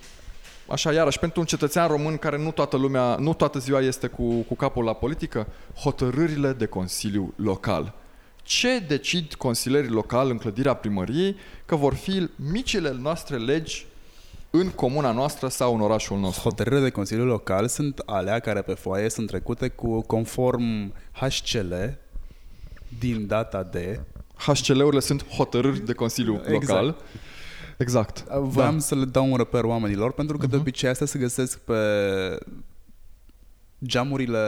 Așa, 0.71 0.93
iarăși, 0.93 1.19
pentru 1.19 1.39
un 1.39 1.45
cetățean 1.45 1.87
român 1.87 2.17
care 2.17 2.37
nu 2.37 2.51
toată 2.51 2.77
lumea, 2.77 3.15
nu 3.15 3.33
toată 3.33 3.59
ziua 3.59 3.79
este 3.79 4.07
cu, 4.07 4.41
cu 4.41 4.55
capul 4.55 4.83
la 4.83 4.93
politică, 4.93 5.47
hotărârile 5.75 6.53
de 6.53 6.65
Consiliu 6.65 7.33
Local. 7.35 7.93
Ce 8.43 8.79
decid 8.79 9.33
consilierii 9.33 9.89
locali 9.89 10.31
în 10.31 10.37
clădirea 10.37 10.73
primăriei 10.73 11.35
că 11.65 11.75
vor 11.75 11.93
fi 11.93 12.29
micile 12.35 12.95
noastre 13.01 13.37
legi 13.37 13.85
în 14.49 14.69
comuna 14.69 15.11
noastră 15.11 15.47
sau 15.47 15.75
în 15.75 15.81
orașul 15.81 16.17
nostru? 16.17 16.41
Hotărârile 16.41 16.81
de 16.81 16.89
Consiliu 16.89 17.25
Local 17.25 17.67
sunt 17.67 18.01
alea 18.05 18.39
care 18.39 18.61
pe 18.61 18.73
foaie 18.73 19.09
sunt 19.09 19.27
trecute 19.27 19.67
cu 19.67 20.01
conform 20.01 20.93
HCL 21.11 21.73
din 22.99 23.27
data 23.27 23.63
de... 23.63 23.99
HCL-urile 24.35 24.99
sunt 24.99 25.27
hotărâri 25.27 25.85
de 25.85 25.93
Consiliu 25.93 26.41
Exact. 26.47 26.61
Local. 26.61 26.95
Exact. 27.79 28.23
Voiam 28.27 28.73
da. 28.73 28.79
să 28.79 28.95
le 28.95 29.05
dau 29.05 29.31
un 29.31 29.37
reper 29.37 29.63
oamenilor 29.63 30.11
pentru 30.11 30.37
că 30.37 30.47
uh-huh. 30.47 30.49
de 30.49 30.55
obicei 30.55 30.89
astea 30.89 31.05
se 31.05 31.19
găsesc 31.19 31.59
pe 31.59 31.75
geamurile 33.85 34.39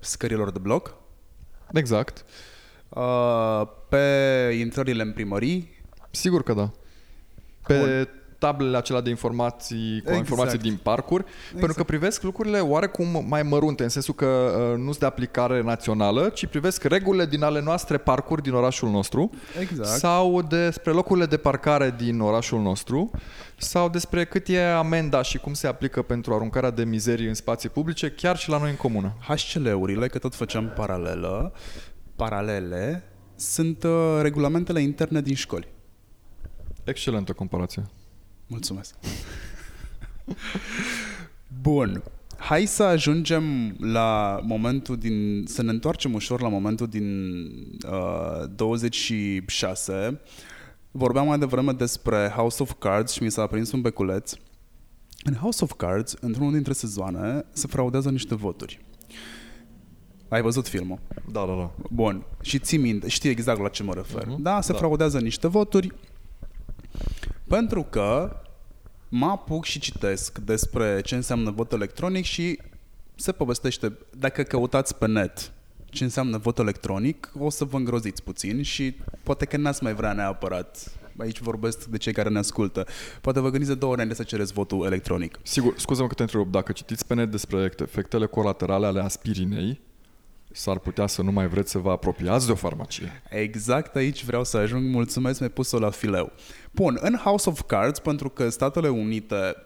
scărilor 0.00 0.50
de 0.50 0.58
bloc, 0.58 0.94
Exact. 1.72 2.24
uh, 2.88 3.62
pe 3.88 4.56
intrările 4.58 5.02
în 5.02 5.12
primării, 5.12 5.76
Sigur 6.16 6.42
că 6.42 6.52
da. 6.52 6.70
Pe 7.66 7.78
Bun. 7.78 8.08
Tablele 8.46 8.76
acelea 8.76 9.00
de 9.00 9.10
informații, 9.10 10.00
cu 10.00 10.08
Exact. 10.08 10.18
informații 10.18 10.58
din 10.58 10.78
parcuri, 10.82 11.24
pentru 11.50 11.74
că 11.74 11.84
privesc 11.84 12.22
lucrurile 12.22 12.58
oarecum 12.58 13.24
mai 13.28 13.42
mărunte, 13.42 13.82
în 13.82 13.88
sensul 13.88 14.14
că 14.14 14.26
uh, 14.26 14.78
nu 14.78 14.84
sunt 14.84 14.98
de 14.98 15.06
aplicare 15.06 15.62
națională, 15.62 16.28
ci 16.28 16.46
privesc 16.46 16.82
regulile 16.84 17.26
din 17.26 17.42
ale 17.42 17.62
noastre 17.62 17.96
parcuri 17.96 18.42
din 18.42 18.52
orașul 18.52 18.90
nostru, 18.90 19.30
Exact. 19.60 19.88
sau 19.88 20.42
despre 20.42 20.92
locurile 20.92 21.26
de 21.26 21.36
parcare 21.36 21.94
din 21.98 22.20
orașul 22.20 22.60
nostru, 22.60 23.10
sau 23.56 23.88
despre 23.88 24.24
cât 24.24 24.48
e 24.48 24.62
amenda 24.62 25.22
și 25.22 25.38
cum 25.38 25.52
se 25.52 25.66
aplică 25.66 26.02
pentru 26.02 26.34
aruncarea 26.34 26.70
de 26.70 26.84
mizerii 26.84 27.28
în 27.28 27.34
spații 27.34 27.68
publice, 27.68 28.10
chiar 28.10 28.36
și 28.36 28.48
la 28.48 28.58
noi 28.58 28.70
în 28.70 28.76
comună. 28.76 29.16
HCL-urile, 29.28 30.06
că 30.06 30.18
tot 30.18 30.34
făceam 30.34 30.72
paralelă, 30.76 31.52
paralele, 32.16 33.02
sunt 33.36 33.82
uh, 33.82 34.18
regulamentele 34.22 34.80
interne 34.80 35.20
din 35.20 35.34
școli. 35.34 35.68
Excelentă 36.84 37.32
comparație. 37.32 37.82
Mulțumesc. 38.46 38.94
Bun. 41.62 42.02
Hai 42.36 42.66
să 42.66 42.82
ajungem 42.82 43.76
la 43.80 44.40
momentul 44.42 44.96
din... 44.96 45.44
Să 45.46 45.62
ne 45.62 45.70
întoarcem 45.70 46.14
ușor 46.14 46.40
la 46.40 46.48
momentul 46.48 46.86
din 46.86 47.34
uh, 47.90 48.48
26. 48.54 50.20
Vorbeam 50.90 51.26
mai 51.26 51.38
devreme 51.38 51.72
despre 51.72 52.32
House 52.34 52.62
of 52.62 52.72
Cards 52.78 53.12
și 53.12 53.22
mi 53.22 53.30
s-a 53.30 53.46
prins 53.46 53.72
un 53.72 53.80
beculeț. 53.80 54.32
În 55.24 55.34
House 55.34 55.64
of 55.64 55.72
Cards, 55.76 56.14
într-unul 56.20 56.52
dintre 56.52 56.72
sezoane, 56.72 57.44
se 57.52 57.66
fraudează 57.66 58.10
niște 58.10 58.34
voturi. 58.34 58.84
Ai 60.28 60.42
văzut 60.42 60.68
filmul? 60.68 60.98
Da, 61.32 61.44
da, 61.46 61.54
da. 61.54 61.70
Bun. 61.90 62.24
Și 62.42 62.58
ții 62.58 62.78
minte, 62.78 63.08
știi 63.08 63.30
exact 63.30 63.60
la 63.60 63.68
ce 63.68 63.82
mă 63.82 63.94
refer. 63.94 64.26
Mhm. 64.26 64.42
Da, 64.42 64.60
se 64.60 64.72
Da. 64.72 64.78
fraudează 64.78 65.20
niște 65.20 65.48
voturi 65.48 65.92
pentru 67.48 67.82
că 67.82 68.36
mă 69.08 69.26
apuc 69.26 69.64
și 69.64 69.78
citesc 69.78 70.38
despre 70.38 71.00
ce 71.00 71.14
înseamnă 71.14 71.50
vot 71.50 71.72
electronic 71.72 72.24
și 72.24 72.58
se 73.14 73.32
povestește, 73.32 73.92
dacă 74.18 74.42
căutați 74.42 74.96
pe 74.96 75.06
net 75.06 75.52
ce 75.96 76.04
înseamnă 76.04 76.38
vot 76.38 76.58
electronic, 76.58 77.32
o 77.38 77.50
să 77.50 77.64
vă 77.64 77.76
îngroziți 77.76 78.22
puțin 78.22 78.62
și 78.62 78.96
poate 79.22 79.44
că 79.44 79.56
n-ați 79.56 79.82
mai 79.82 79.94
vrea 79.94 80.12
neapărat. 80.12 80.92
Aici 81.18 81.40
vorbesc 81.40 81.84
de 81.84 81.96
cei 81.96 82.12
care 82.12 82.28
ne 82.28 82.38
ascultă. 82.38 82.86
Poate 83.20 83.40
vă 83.40 83.50
gândiți 83.50 83.70
de 83.70 83.78
două 83.78 83.92
ori 83.92 84.00
înainte 84.02 84.22
să 84.22 84.28
cereți 84.28 84.52
votul 84.52 84.86
electronic. 84.86 85.38
Sigur, 85.42 85.74
scuză-mă 85.76 86.08
că 86.08 86.14
te 86.14 86.22
întrerup. 86.22 86.50
Dacă 86.50 86.72
citiți 86.72 87.06
pe 87.06 87.14
net 87.14 87.30
despre 87.30 87.72
efectele 87.78 88.26
colaterale 88.26 88.86
ale 88.86 89.00
aspirinei, 89.00 89.80
s-ar 90.56 90.78
putea 90.78 91.06
să 91.06 91.22
nu 91.22 91.32
mai 91.32 91.48
vreți 91.48 91.70
să 91.70 91.78
vă 91.78 91.90
apropiați 91.90 92.46
de 92.46 92.52
o 92.52 92.54
farmacie. 92.54 93.22
Exact 93.30 93.96
aici 93.96 94.24
vreau 94.24 94.44
să 94.44 94.56
ajung. 94.56 94.90
Mulțumesc, 94.90 95.38
mi-ai 95.38 95.52
pus-o 95.52 95.78
la 95.78 95.90
fileu. 95.90 96.32
Bun, 96.70 96.98
în 97.00 97.14
House 97.14 97.48
of 97.48 97.62
Cards, 97.66 97.98
pentru 97.98 98.28
că 98.28 98.48
Statele 98.48 98.88
Unite 98.88 99.56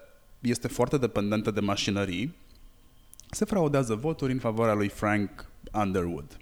este 0.40 0.68
foarte 0.68 0.98
dependentă 0.98 1.50
de 1.50 1.60
mașinării, 1.60 2.34
se 3.30 3.44
fraudează 3.44 3.94
voturi 3.94 4.32
în 4.32 4.38
favoarea 4.38 4.74
lui 4.74 4.88
Frank 4.88 5.46
Underwood. 5.72 6.36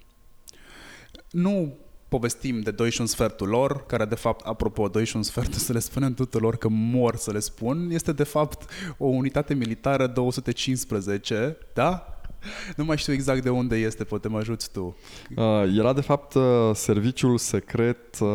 Nu 1.31 1.77
povestim 2.07 2.61
de 2.61 2.71
doi 2.71 2.91
și 2.91 3.01
un 3.01 3.07
sfertul 3.07 3.47
lor, 3.47 3.85
care 3.85 4.05
de 4.05 4.15
fapt, 4.15 4.45
apropo, 4.45 4.87
doi 4.87 5.05
și 5.05 5.15
un 5.15 5.23
sfert, 5.23 5.53
să 5.53 5.73
le 5.73 5.79
spunem 5.79 6.13
tuturor 6.13 6.57
că 6.57 6.67
mor 6.67 7.15
să 7.15 7.31
le 7.31 7.39
spun, 7.39 7.89
este 7.91 8.11
de 8.11 8.23
fapt 8.23 8.69
o 8.97 9.05
unitate 9.05 9.53
militară 9.53 10.07
215, 10.07 11.57
da? 11.73 12.18
Nu 12.77 12.83
mai 12.83 12.97
știu 12.97 13.13
exact 13.13 13.43
de 13.43 13.49
unde 13.49 13.75
este, 13.75 14.03
poate 14.03 14.27
mă 14.27 14.37
ajuți 14.37 14.71
tu. 14.71 14.97
Uh, 15.35 15.43
era 15.77 15.93
de 15.93 16.01
fapt 16.01 16.33
uh, 16.33 16.43
serviciul 16.73 17.37
secret 17.37 18.19
uh, 18.19 18.27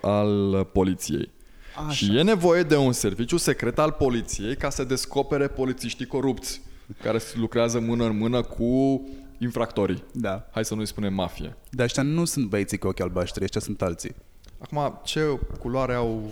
al 0.00 0.64
poliției. 0.72 1.30
Așa. 1.76 1.90
Și 1.90 2.16
e 2.16 2.22
nevoie 2.22 2.62
de 2.62 2.76
un 2.76 2.92
serviciu 2.92 3.36
secret 3.36 3.78
al 3.78 3.92
poliției 3.92 4.56
ca 4.56 4.70
să 4.70 4.84
descopere 4.84 5.48
polițiștii 5.48 6.06
corupți 6.06 6.60
care 7.02 7.18
lucrează 7.34 7.80
mână 7.80 8.04
în 8.04 8.16
mână 8.16 8.42
cu 8.42 9.02
infractorii. 9.38 10.04
Da. 10.12 10.48
Hai 10.52 10.64
să 10.64 10.74
nu-i 10.74 10.86
spunem 10.86 11.14
mafie. 11.14 11.56
Dar 11.70 11.84
ăștia 11.84 12.02
nu 12.02 12.24
sunt 12.24 12.48
băieții 12.48 12.78
cu 12.78 12.86
ochi 12.86 13.00
albaștri, 13.00 13.44
ăștia 13.44 13.60
sunt 13.60 13.82
alții. 13.82 14.14
Acum, 14.58 15.00
ce 15.04 15.38
culoare 15.58 15.94
au 15.94 16.30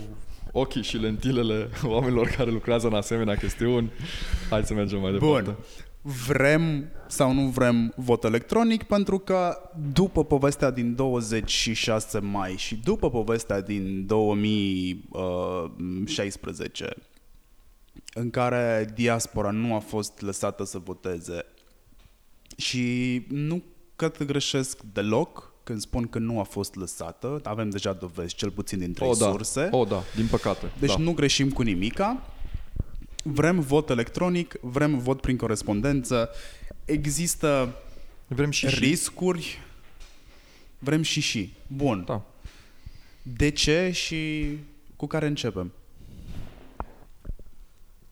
ochii 0.51 0.83
și 0.83 0.97
lentilele 0.97 1.69
oamenilor 1.83 2.27
care 2.27 2.51
lucrează 2.51 2.87
în 2.87 2.93
asemenea 2.93 3.35
chestiuni? 3.35 3.91
Hai 4.49 4.63
să 4.63 4.73
mergem 4.73 4.99
mai 4.99 5.11
departe. 5.11 5.41
Bun. 5.43 5.55
Vrem 6.27 6.91
sau 7.11 7.33
nu 7.33 7.47
vrem 7.47 7.93
vot 7.95 8.23
electronic 8.23 8.83
pentru 8.83 9.19
că 9.19 9.57
după 9.93 10.23
povestea 10.23 10.71
din 10.71 10.95
26 10.95 12.19
mai 12.19 12.55
și 12.57 12.75
după 12.75 13.09
povestea 13.09 13.61
din 13.61 14.05
2016 14.05 16.95
în 18.13 18.29
care 18.29 18.91
diaspora 18.95 19.51
nu 19.51 19.75
a 19.75 19.79
fost 19.79 20.21
lăsată 20.21 20.63
să 20.63 20.77
voteze 20.77 21.45
și 22.57 23.25
nu 23.29 23.61
cred 23.95 24.23
greșesc 24.23 24.79
deloc 24.93 25.53
când 25.63 25.79
spun 25.79 26.07
că 26.07 26.19
nu 26.19 26.39
a 26.39 26.43
fost 26.43 26.75
lăsată, 26.75 27.39
avem 27.43 27.69
deja 27.69 27.93
dovezi, 27.93 28.35
cel 28.35 28.51
puțin 28.51 28.79
din 28.79 28.93
trei 28.93 29.09
O, 29.09 29.13
da. 29.13 29.29
surse. 29.29 29.67
O, 29.71 29.83
da, 29.83 30.03
din 30.15 30.27
păcate. 30.27 30.71
Deci 30.79 30.95
da. 30.95 30.97
nu 30.97 31.13
greșim 31.13 31.49
cu 31.49 31.61
nimica. 31.61 32.21
Vrem 33.23 33.59
vot 33.59 33.89
electronic, 33.89 34.55
vrem 34.61 34.97
vot 34.97 35.21
prin 35.21 35.37
corespondență. 35.37 36.29
Există 36.85 37.75
Vrem 38.27 38.49
și, 38.51 38.67
și. 38.67 38.79
riscuri, 38.79 39.59
vrem 40.79 41.01
și 41.01 41.19
și. 41.21 41.53
Bun. 41.67 42.03
Da. 42.07 42.21
De 43.21 43.49
ce 43.49 43.91
și 43.93 44.49
cu 44.95 45.07
care 45.07 45.27
începem? 45.27 45.71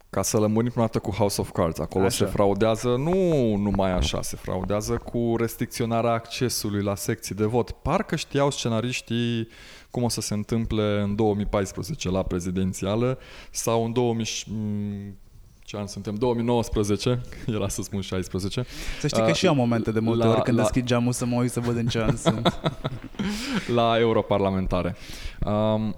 Ca 0.10 0.22
să 0.22 0.38
lămurim 0.38 0.70
prima 0.70 0.86
dată 0.86 1.00
cu 1.00 1.12
House 1.12 1.42
of 1.42 1.52
Cards. 1.52 1.80
Acolo 1.80 2.06
Așa. 2.06 2.26
se 2.26 2.32
fraudează 2.32 2.88
nu 2.96 3.56
numai 3.56 3.92
așa, 3.92 4.22
se 4.22 4.36
fraudează 4.36 4.98
cu 4.98 5.36
restricționarea 5.38 6.12
accesului 6.12 6.84
la 6.84 6.96
secții 6.96 7.36
de 7.36 7.44
vot. 7.46 7.72
Parcă 7.72 8.16
știau 8.16 8.52
scenariștii 8.52 9.48
cum 9.92 10.04
o 10.04 10.10
să 10.10 10.22
se 10.22 10.34
întâmple 10.34 11.02
în 11.02 11.16
2014 11.16 12.10
la 12.10 12.24
prezidențială 12.24 13.20
sau 13.52 13.86
în 13.86 13.94
2000 13.94 14.26
și- 14.26 14.52
m, 14.52 15.16
ce 15.70 15.78
an 15.78 15.88
suntem? 15.88 16.16
2019, 16.16 17.22
era 17.48 17.68
să 17.68 17.82
spun 17.82 18.02
16. 18.02 18.66
Să 19.00 19.08
știi 19.08 19.22
că 19.24 19.30
Uh, 19.30 19.36
și 19.36 19.46
eu 19.46 19.52
am 19.52 19.58
momente 19.58 19.92
de 19.92 20.00
multe 20.00 20.26
la- 20.26 20.30
ori 20.32 20.42
când 20.42 20.58
la- 20.58 20.64
deschid 20.64 20.86
geamul 20.86 21.12
să 21.12 21.26
mă 21.26 21.36
uit 21.36 21.52
să 21.52 21.60
văd 21.60 21.76
în 21.78 21.88
ce 21.88 22.00
an 22.02 22.16
sunt. 22.26 22.60
la 23.74 24.00
europarlamentare. 24.00 24.96
Um, 25.46 25.96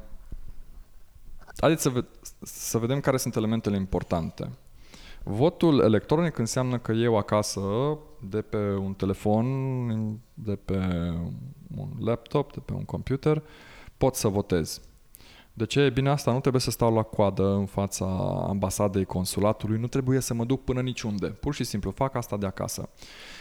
haideți 1.60 1.82
să, 1.82 1.90
ve- 1.90 2.06
să 2.42 2.78
vedem 2.78 3.00
care 3.00 3.18
sunt 3.18 3.36
elementele 3.36 3.76
importante. 3.76 4.50
Votul 5.24 5.80
electronic 5.80 6.38
înseamnă 6.38 6.78
că 6.78 6.92
eu 6.92 7.18
acasă, 7.18 7.62
de 8.30 8.42
pe 8.42 8.58
un 8.58 8.94
telefon, 8.94 9.46
de 10.34 10.56
pe 10.66 10.78
un 11.78 11.90
laptop, 12.00 12.54
de 12.54 12.60
pe 12.66 12.74
un 12.74 12.84
computer, 12.86 13.42
pot 13.98 14.16
să 14.16 14.28
votez. 14.28 14.82
De 15.62 15.68
ce 15.68 15.80
e 15.80 15.90
bine 15.90 16.10
asta? 16.10 16.32
Nu 16.32 16.40
trebuie 16.40 16.62
să 16.62 16.72
stau 16.72 16.94
la 16.94 17.02
coadă 17.02 17.44
în 17.44 17.66
fața 17.66 18.06
ambasadei 18.48 19.06
consulatului, 19.06 19.80
nu 19.80 19.88
trebuie 19.88 20.20
să 20.20 20.34
mă 20.34 20.46
duc 20.46 20.64
până 20.64 20.82
niciunde. 20.82 21.28
Pur 21.28 21.54
și 21.54 21.64
simplu 21.64 21.92
fac 21.92 22.16
asta 22.16 22.38
de 22.38 22.46
acasă. 22.46 22.90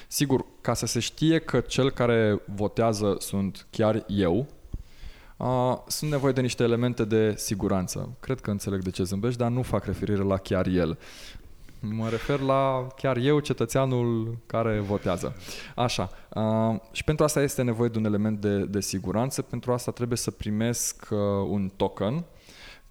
Sigur, 0.08 0.44
ca 0.60 0.74
să 0.74 0.86
se 0.86 1.00
știe 1.00 1.38
că 1.38 1.60
cel 1.60 1.90
care 1.90 2.42
votează 2.54 3.16
sunt 3.18 3.66
chiar 3.70 4.04
eu, 4.08 4.46
uh, 5.36 5.76
sunt 5.86 6.10
nevoie 6.10 6.32
de 6.32 6.40
niște 6.40 6.62
elemente 6.62 7.04
de 7.04 7.34
siguranță. 7.36 8.16
Cred 8.20 8.40
că 8.40 8.50
înțeleg 8.50 8.82
de 8.82 8.90
ce 8.90 9.02
zâmbești, 9.02 9.38
dar 9.38 9.50
nu 9.50 9.62
fac 9.62 9.84
referire 9.84 10.22
la 10.22 10.36
chiar 10.36 10.66
el. 10.66 10.98
Mă 11.80 12.08
refer 12.08 12.40
la 12.40 12.86
chiar 12.96 13.16
eu, 13.16 13.40
cetățeanul 13.40 14.38
care 14.46 14.78
votează. 14.78 15.36
Așa. 15.76 16.10
Uh, 16.34 16.80
și 16.92 17.04
pentru 17.04 17.24
asta 17.24 17.42
este 17.42 17.62
nevoie 17.62 17.88
de 17.88 17.98
un 17.98 18.04
element 18.04 18.40
de, 18.40 18.64
de 18.64 18.80
siguranță. 18.80 19.42
Pentru 19.42 19.72
asta 19.72 19.90
trebuie 19.90 20.18
să 20.18 20.30
primesc 20.30 21.06
uh, 21.10 21.18
un 21.48 21.70
token 21.76 22.24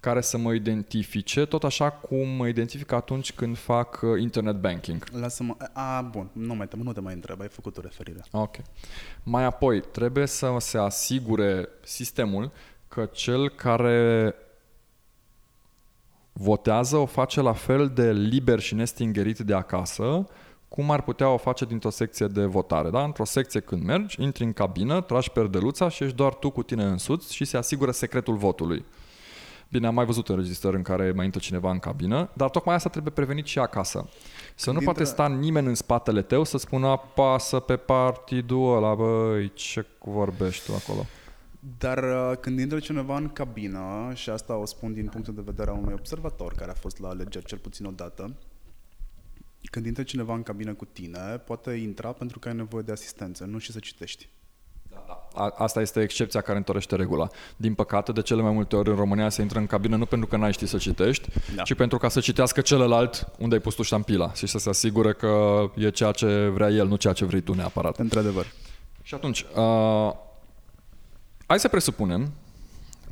care 0.00 0.20
să 0.20 0.38
mă 0.38 0.52
identifice, 0.52 1.44
tot 1.44 1.64
așa 1.64 1.90
cum 1.90 2.28
mă 2.28 2.48
identific 2.48 2.92
atunci 2.92 3.32
când 3.32 3.56
fac 3.56 4.00
uh, 4.02 4.20
internet 4.20 4.60
banking. 4.60 5.04
Lasă-mă... 5.20 5.56
A, 5.72 6.00
bun, 6.00 6.30
nu, 6.32 6.54
mai, 6.54 6.68
nu 6.76 6.92
te 6.92 7.00
mai 7.00 7.14
întreb, 7.14 7.40
ai 7.40 7.48
făcut 7.48 7.76
o 7.76 7.80
referire. 7.80 8.24
Ok. 8.30 8.56
Mai 9.22 9.44
apoi, 9.44 9.80
trebuie 9.80 10.26
să 10.26 10.56
se 10.58 10.78
asigure 10.78 11.68
sistemul 11.84 12.50
că 12.88 13.04
cel 13.04 13.48
care 13.48 14.34
votează 16.42 16.96
o 16.96 17.06
face 17.06 17.40
la 17.40 17.52
fel 17.52 17.88
de 17.88 18.12
liber 18.12 18.60
și 18.60 18.74
nestingerit 18.74 19.38
de 19.38 19.54
acasă 19.54 20.26
cum 20.68 20.90
ar 20.90 21.02
putea 21.02 21.28
o 21.28 21.36
face 21.36 21.64
dintr-o 21.64 21.90
secție 21.90 22.26
de 22.26 22.44
votare. 22.44 22.90
Da? 22.90 23.02
Într-o 23.02 23.24
secție 23.24 23.60
când 23.60 23.82
mergi, 23.82 24.22
intri 24.22 24.44
în 24.44 24.52
cabină, 24.52 25.00
tragi 25.00 25.30
perdeluța 25.30 25.88
și 25.88 26.04
ești 26.04 26.16
doar 26.16 26.34
tu 26.34 26.50
cu 26.50 26.62
tine 26.62 26.84
însuți 26.84 27.34
și 27.34 27.44
se 27.44 27.56
asigură 27.56 27.90
secretul 27.90 28.36
votului. 28.36 28.84
Bine, 29.68 29.86
am 29.86 29.94
mai 29.94 30.04
văzut 30.04 30.28
înregistrări 30.28 30.76
în 30.76 30.82
care 30.82 31.12
mai 31.16 31.24
intră 31.24 31.40
cineva 31.40 31.70
în 31.70 31.78
cabină, 31.78 32.30
dar 32.32 32.50
tocmai 32.50 32.74
asta 32.74 32.88
trebuie 32.88 33.12
prevenit 33.12 33.46
și 33.46 33.58
acasă. 33.58 34.08
Să 34.54 34.70
nu 34.70 34.78
Dintre- 34.78 34.84
poate 34.84 35.04
sta 35.04 35.28
nimeni 35.28 35.66
în 35.66 35.74
spatele 35.74 36.22
tău 36.22 36.44
să 36.44 36.58
spună 36.58 36.86
apasă 36.86 37.58
pe 37.58 37.76
partidul 37.76 38.76
ăla, 38.76 38.94
băi, 38.94 39.52
ce 39.54 39.86
vorbești 39.98 40.64
tu 40.66 40.72
acolo? 40.74 41.06
Dar 41.78 41.98
uh, 41.98 42.36
când 42.40 42.58
intră 42.58 42.78
cineva 42.78 43.16
în 43.16 43.28
cabină, 43.28 44.10
și 44.14 44.30
asta 44.30 44.56
o 44.56 44.64
spun 44.64 44.92
din 44.92 45.06
punctul 45.06 45.34
de 45.34 45.42
vedere 45.44 45.70
a 45.70 45.74
unui 45.74 45.92
observator 45.92 46.54
care 46.54 46.70
a 46.70 46.74
fost 46.74 46.98
la 46.98 47.08
alegeri 47.08 47.44
cel 47.44 47.58
puțin 47.58 47.84
o 47.86 47.90
dată, 47.90 48.34
când 49.70 49.86
intră 49.86 50.02
cineva 50.02 50.34
în 50.34 50.42
cabină 50.42 50.74
cu 50.74 50.84
tine, 50.84 51.18
poate 51.18 51.70
intra 51.70 52.12
pentru 52.12 52.38
că 52.38 52.48
ai 52.48 52.54
nevoie 52.54 52.82
de 52.82 52.92
asistență, 52.92 53.44
nu 53.44 53.58
și 53.58 53.72
să 53.72 53.78
citești. 53.78 54.28
A, 55.34 55.54
asta 55.56 55.80
este 55.80 56.00
excepția 56.00 56.40
care 56.40 56.58
întărește 56.58 56.96
regula. 56.96 57.28
Din 57.56 57.74
păcate, 57.74 58.12
de 58.12 58.22
cele 58.22 58.42
mai 58.42 58.52
multe 58.52 58.76
ori 58.76 58.88
în 58.88 58.96
România 58.96 59.28
se 59.28 59.42
intră 59.42 59.58
în 59.58 59.66
cabină 59.66 59.96
nu 59.96 60.06
pentru 60.06 60.28
că 60.28 60.36
n-ai 60.36 60.52
ști 60.52 60.66
să 60.66 60.76
citești, 60.76 61.28
Da. 61.54 61.62
ci 61.62 61.74
pentru 61.74 61.98
ca 61.98 62.08
să 62.08 62.20
citească 62.20 62.60
celălalt 62.60 63.32
unde 63.38 63.54
ai 63.54 63.60
pus 63.60 63.74
tu 63.74 63.82
ștampila 63.82 64.32
și 64.32 64.46
să 64.46 64.58
se 64.58 64.68
asigure 64.68 65.12
că 65.12 65.64
e 65.76 65.90
ceea 65.90 66.10
ce 66.10 66.48
vrea 66.48 66.68
el, 66.68 66.86
nu 66.86 66.96
ceea 66.96 67.12
ce 67.12 67.24
vrei 67.24 67.40
tu 67.40 67.54
neapărat. 67.54 67.98
Într-adevăr. 67.98 68.46
Și 69.02 69.14
atunci, 69.14 69.44
uh, 69.56 70.12
hai 71.50 71.60
să 71.60 71.68
presupunem 71.68 72.32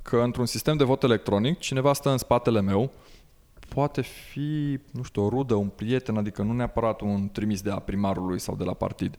că 0.03 0.16
într-un 0.16 0.47
sistem 0.47 0.76
de 0.76 0.84
vot 0.84 1.03
electronic 1.03 1.59
cineva 1.59 1.93
stă 1.93 2.11
în 2.11 2.18
spatele 2.18 2.61
meu, 2.61 2.91
poate 3.68 4.01
fi, 4.01 4.78
nu 4.91 5.03
știu, 5.03 5.24
o 5.24 5.28
rudă, 5.28 5.55
un 5.55 5.68
prieten, 5.68 6.16
adică 6.16 6.43
nu 6.43 6.53
neapărat 6.53 7.01
un 7.01 7.28
trimis 7.32 7.62
de 7.62 7.70
a 7.70 7.78
primarului 7.78 8.39
sau 8.39 8.57
de 8.57 8.64
la 8.64 8.72
partid. 8.72 9.18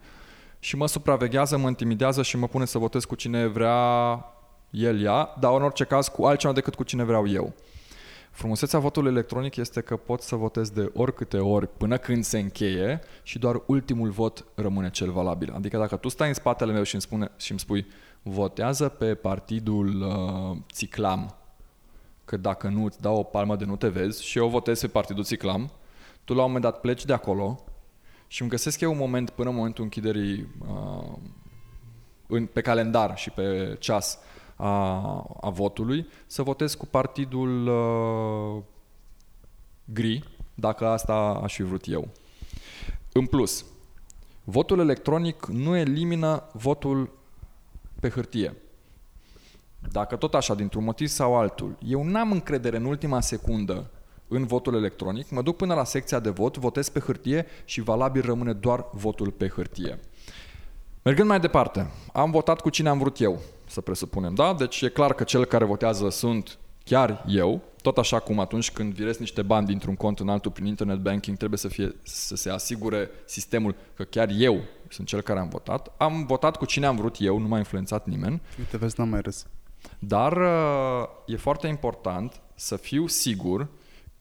Și 0.59 0.75
mă 0.75 0.87
supraveghează, 0.87 1.57
mă 1.57 1.67
intimidează 1.67 2.21
și 2.21 2.37
mă 2.37 2.47
pune 2.47 2.65
să 2.65 2.77
votez 2.77 3.03
cu 3.03 3.15
cine 3.15 3.45
vrea 3.45 4.25
el 4.69 5.03
ea, 5.03 5.35
dar 5.39 5.55
în 5.55 5.63
orice 5.63 5.83
caz 5.83 6.07
cu 6.07 6.25
altceva 6.25 6.53
decât 6.53 6.75
cu 6.75 6.83
cine 6.83 7.03
vreau 7.03 7.27
eu. 7.27 7.53
Frumusețea 8.31 8.79
votului 8.79 9.11
electronic 9.11 9.55
este 9.55 9.81
că 9.81 9.95
poți 9.95 10.27
să 10.27 10.35
votezi 10.35 10.73
de 10.73 10.91
oricâte 10.93 11.37
ori 11.37 11.67
până 11.77 11.97
când 11.97 12.23
se 12.23 12.39
încheie 12.39 13.01
și 13.23 13.39
doar 13.39 13.61
ultimul 13.65 14.09
vot 14.09 14.45
rămâne 14.55 14.89
cel 14.89 15.11
valabil. 15.11 15.53
Adică 15.55 15.77
dacă 15.77 15.95
tu 15.95 16.09
stai 16.09 16.27
în 16.27 16.33
spatele 16.33 16.71
meu 16.71 16.83
și 16.83 16.93
îmi, 16.93 17.01
spune, 17.01 17.31
și 17.37 17.51
îmi 17.51 17.59
spui 17.59 17.85
votează 18.21 18.89
pe 18.89 19.15
partidul 19.15 20.01
uh, 20.01 20.57
Țiclam, 20.73 21.35
că 22.25 22.37
dacă 22.37 22.67
nu 22.67 22.83
îți 22.83 23.01
dau 23.01 23.17
o 23.17 23.23
palmă 23.23 23.55
de 23.55 23.65
nu 23.65 23.75
te 23.75 23.87
vezi 23.87 24.23
și 24.23 24.37
eu 24.37 24.47
votez 24.47 24.81
pe 24.81 24.87
partidul 24.87 25.23
Țiclam, 25.23 25.71
tu 26.23 26.33
la 26.33 26.43
un 26.43 26.47
moment 26.47 26.63
dat 26.63 26.79
pleci 26.79 27.05
de 27.05 27.13
acolo 27.13 27.63
și 28.27 28.41
îmi 28.41 28.49
găsesc 28.49 28.81
eu 28.81 28.91
un 28.91 28.97
moment 28.97 29.29
până 29.29 29.49
în 29.49 29.55
momentul 29.55 29.83
închiderii 29.83 30.47
uh, 30.67 31.17
în, 32.27 32.45
pe 32.45 32.61
calendar 32.61 33.17
și 33.17 33.29
pe 33.29 33.75
ceas 33.79 34.19
a, 34.55 34.67
a 35.41 35.49
votului, 35.49 36.07
să 36.25 36.43
votez 36.43 36.73
cu 36.73 36.85
partidul 36.85 37.67
uh, 37.67 38.63
gri, 39.85 40.23
dacă 40.55 40.87
asta 40.87 41.39
aș 41.43 41.53
fi 41.55 41.63
vrut 41.63 41.87
eu. 41.87 42.07
În 43.13 43.25
plus, 43.25 43.65
votul 44.43 44.79
electronic 44.79 45.45
nu 45.45 45.75
elimină 45.75 46.43
votul 46.53 47.18
pe 47.99 48.09
hârtie. 48.09 48.55
Dacă 49.91 50.15
tot 50.15 50.33
așa, 50.33 50.55
dintr-un 50.55 50.83
motiv 50.83 51.07
sau 51.07 51.35
altul, 51.35 51.77
eu 51.85 52.03
n-am 52.03 52.31
încredere 52.31 52.77
în 52.77 52.85
ultima 52.85 53.21
secundă 53.21 53.89
în 54.27 54.45
votul 54.45 54.75
electronic, 54.75 55.29
mă 55.29 55.41
duc 55.41 55.55
până 55.55 55.73
la 55.73 55.83
secția 55.83 56.19
de 56.19 56.29
vot, 56.29 56.57
votez 56.57 56.89
pe 56.89 56.99
hârtie 56.99 57.45
și 57.65 57.81
valabil 57.81 58.21
rămâne 58.21 58.53
doar 58.53 58.85
votul 58.91 59.31
pe 59.31 59.47
hârtie. 59.47 59.99
Mergând 61.01 61.27
mai 61.27 61.39
departe, 61.39 61.91
am 62.13 62.31
votat 62.31 62.61
cu 62.61 62.69
cine 62.69 62.89
am 62.89 62.97
vrut 62.97 63.19
eu, 63.19 63.39
să 63.67 63.81
presupunem, 63.81 64.33
da? 64.33 64.53
Deci 64.53 64.81
e 64.81 64.89
clar 64.89 65.13
că 65.13 65.23
cel 65.23 65.45
care 65.45 65.65
votează 65.65 66.09
sunt 66.09 66.57
chiar 66.83 67.25
eu, 67.27 67.61
tot 67.81 67.97
așa 67.97 68.19
cum 68.19 68.39
atunci 68.39 68.71
când 68.71 68.93
virez 68.93 69.17
niște 69.17 69.41
bani 69.41 69.65
dintr-un 69.65 69.95
cont 69.95 70.19
în 70.19 70.29
altul 70.29 70.51
prin 70.51 70.65
internet 70.65 70.97
banking, 70.97 71.37
trebuie 71.37 71.59
să, 71.59 71.67
fie, 71.67 71.95
să 72.03 72.35
se 72.35 72.49
asigure 72.49 73.09
sistemul 73.25 73.75
că 73.95 74.03
chiar 74.03 74.29
eu 74.37 74.61
sunt 74.89 75.07
cel 75.07 75.21
care 75.21 75.39
am 75.39 75.49
votat. 75.49 75.91
Am 75.97 76.25
votat 76.25 76.57
cu 76.57 76.65
cine 76.65 76.85
am 76.85 76.95
vrut 76.95 77.15
eu, 77.19 77.37
nu 77.37 77.47
m-a 77.47 77.57
influențat 77.57 78.05
nimeni. 78.05 78.41
Uite, 78.57 78.77
vezi, 78.77 78.95
n-am 78.97 79.09
mai 79.09 79.21
râs. 79.21 79.47
Dar 79.99 80.37
uh, 80.37 81.07
e 81.25 81.37
foarte 81.37 81.67
important 81.67 82.41
să 82.55 82.75
fiu 82.75 83.07
sigur 83.07 83.67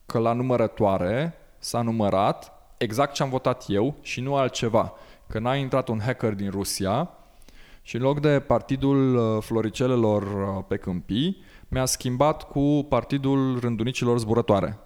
că 0.05 0.19
la 0.19 0.33
numărătoare 0.33 1.33
s-a 1.57 1.81
numărat 1.81 2.51
exact 2.77 3.13
ce 3.13 3.23
am 3.23 3.29
votat 3.29 3.65
eu 3.67 3.95
și 4.01 4.21
nu 4.21 4.35
altceva. 4.35 4.93
Că 5.27 5.39
n-a 5.39 5.55
intrat 5.55 5.87
un 5.87 5.99
hacker 5.99 6.33
din 6.33 6.49
Rusia 6.49 7.09
și 7.81 7.95
în 7.95 8.01
loc 8.01 8.19
de 8.19 8.39
partidul 8.39 9.15
uh, 9.15 9.43
floricelelor 9.43 10.23
uh, 10.23 10.63
pe 10.67 10.77
câmpii, 10.77 11.41
mi-a 11.67 11.85
schimbat 11.85 12.43
cu 12.43 12.85
partidul 12.89 13.59
rândunicilor 13.59 14.19
zburătoare. 14.19 14.79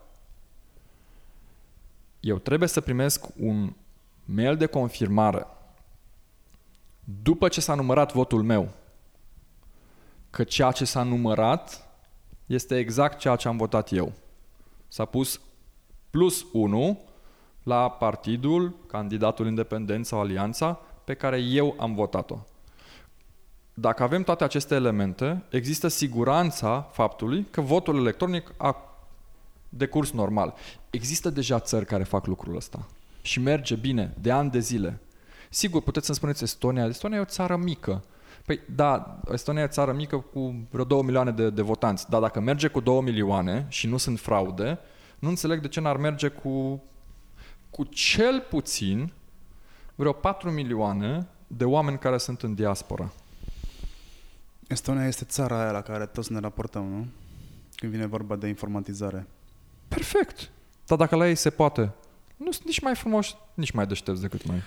Eu 2.19 2.38
trebuie 2.38 2.69
să 2.69 2.81
primesc 2.81 3.25
un 3.39 3.73
mail 4.25 4.57
de 4.57 4.65
confirmare 4.65 5.47
după 7.03 7.47
ce 7.47 7.61
s-a 7.61 7.75
numărat 7.75 8.13
votul 8.13 8.43
meu 8.43 8.69
că 10.29 10.43
ceea 10.43 10.71
ce 10.71 10.85
s-a 10.85 11.03
numărat 11.03 11.87
este 12.45 12.77
exact 12.77 13.19
ceea 13.19 13.35
ce 13.35 13.47
am 13.47 13.57
votat 13.57 13.91
eu. 13.91 14.11
S-a 14.87 15.05
pus 15.05 15.41
plus 16.09 16.45
1 16.53 16.99
la 17.63 17.89
partidul, 17.89 18.75
candidatul 18.87 19.47
independent 19.47 20.05
sau 20.05 20.19
alianța 20.19 20.79
pe 21.03 21.13
care 21.13 21.37
eu 21.37 21.75
am 21.79 21.93
votat-o. 21.93 22.37
Dacă 23.73 24.03
avem 24.03 24.23
toate 24.23 24.43
aceste 24.43 24.75
elemente, 24.75 25.43
există 25.49 25.87
siguranța 25.87 26.81
faptului 26.91 27.47
că 27.51 27.61
votul 27.61 27.97
electronic 27.97 28.53
a 28.57 28.75
decurs 29.69 30.11
normal. 30.11 30.53
Există 30.89 31.29
deja 31.29 31.59
țări 31.59 31.85
care 31.85 32.03
fac 32.03 32.25
lucrul 32.25 32.55
ăsta 32.55 32.87
și 33.21 33.39
merge 33.39 33.75
bine, 33.75 34.13
de 34.21 34.31
ani 34.31 34.49
de 34.49 34.59
zile. 34.59 34.99
Sigur, 35.53 35.81
puteți 35.81 36.05
să-mi 36.05 36.17
spuneți 36.17 36.43
Estonia. 36.43 36.85
Estonia 36.85 37.17
e 37.17 37.21
o 37.21 37.25
țară 37.25 37.55
mică. 37.55 38.03
Păi 38.45 38.59
da, 38.75 39.19
Estonia 39.31 39.61
e 39.61 39.65
o 39.65 39.67
țară 39.67 39.93
mică 39.93 40.17
cu 40.17 40.67
vreo 40.69 40.83
2 40.83 41.01
milioane 41.01 41.31
de, 41.31 41.49
de 41.49 41.61
votanți, 41.61 42.09
dar 42.09 42.21
dacă 42.21 42.39
merge 42.39 42.67
cu 42.67 42.79
2 42.79 43.01
milioane 43.01 43.65
și 43.69 43.87
nu 43.87 43.97
sunt 43.97 44.19
fraude, 44.19 44.79
nu 45.19 45.29
înțeleg 45.29 45.61
de 45.61 45.67
ce 45.67 45.79
n-ar 45.79 45.97
merge 45.97 46.27
cu, 46.27 46.83
cu 47.69 47.83
cel 47.83 48.45
puțin 48.49 49.13
vreo 49.95 50.11
4 50.11 50.51
milioane 50.51 51.27
de 51.47 51.65
oameni 51.65 51.99
care 51.99 52.17
sunt 52.17 52.41
în 52.41 52.53
diaspora. 52.53 53.11
Estonia 54.67 55.07
este 55.07 55.25
țara 55.25 55.61
aia 55.61 55.71
la 55.71 55.81
care 55.81 56.05
toți 56.05 56.31
ne 56.31 56.39
raportăm, 56.39 56.85
nu? 56.85 57.07
Când 57.75 57.91
vine 57.91 58.05
vorba 58.05 58.35
de 58.35 58.47
informatizare. 58.47 59.27
Perfect. 59.87 60.51
Dar 60.85 60.97
dacă 60.97 61.15
la 61.15 61.27
ei 61.27 61.35
se 61.35 61.49
poate, 61.49 61.91
nu 62.37 62.51
sunt 62.51 62.65
nici 62.65 62.79
mai 62.79 62.95
frumoși, 62.95 63.35
nici 63.53 63.71
mai 63.71 63.87
deștepți 63.87 64.21
decât 64.21 64.43
noi. 64.43 64.61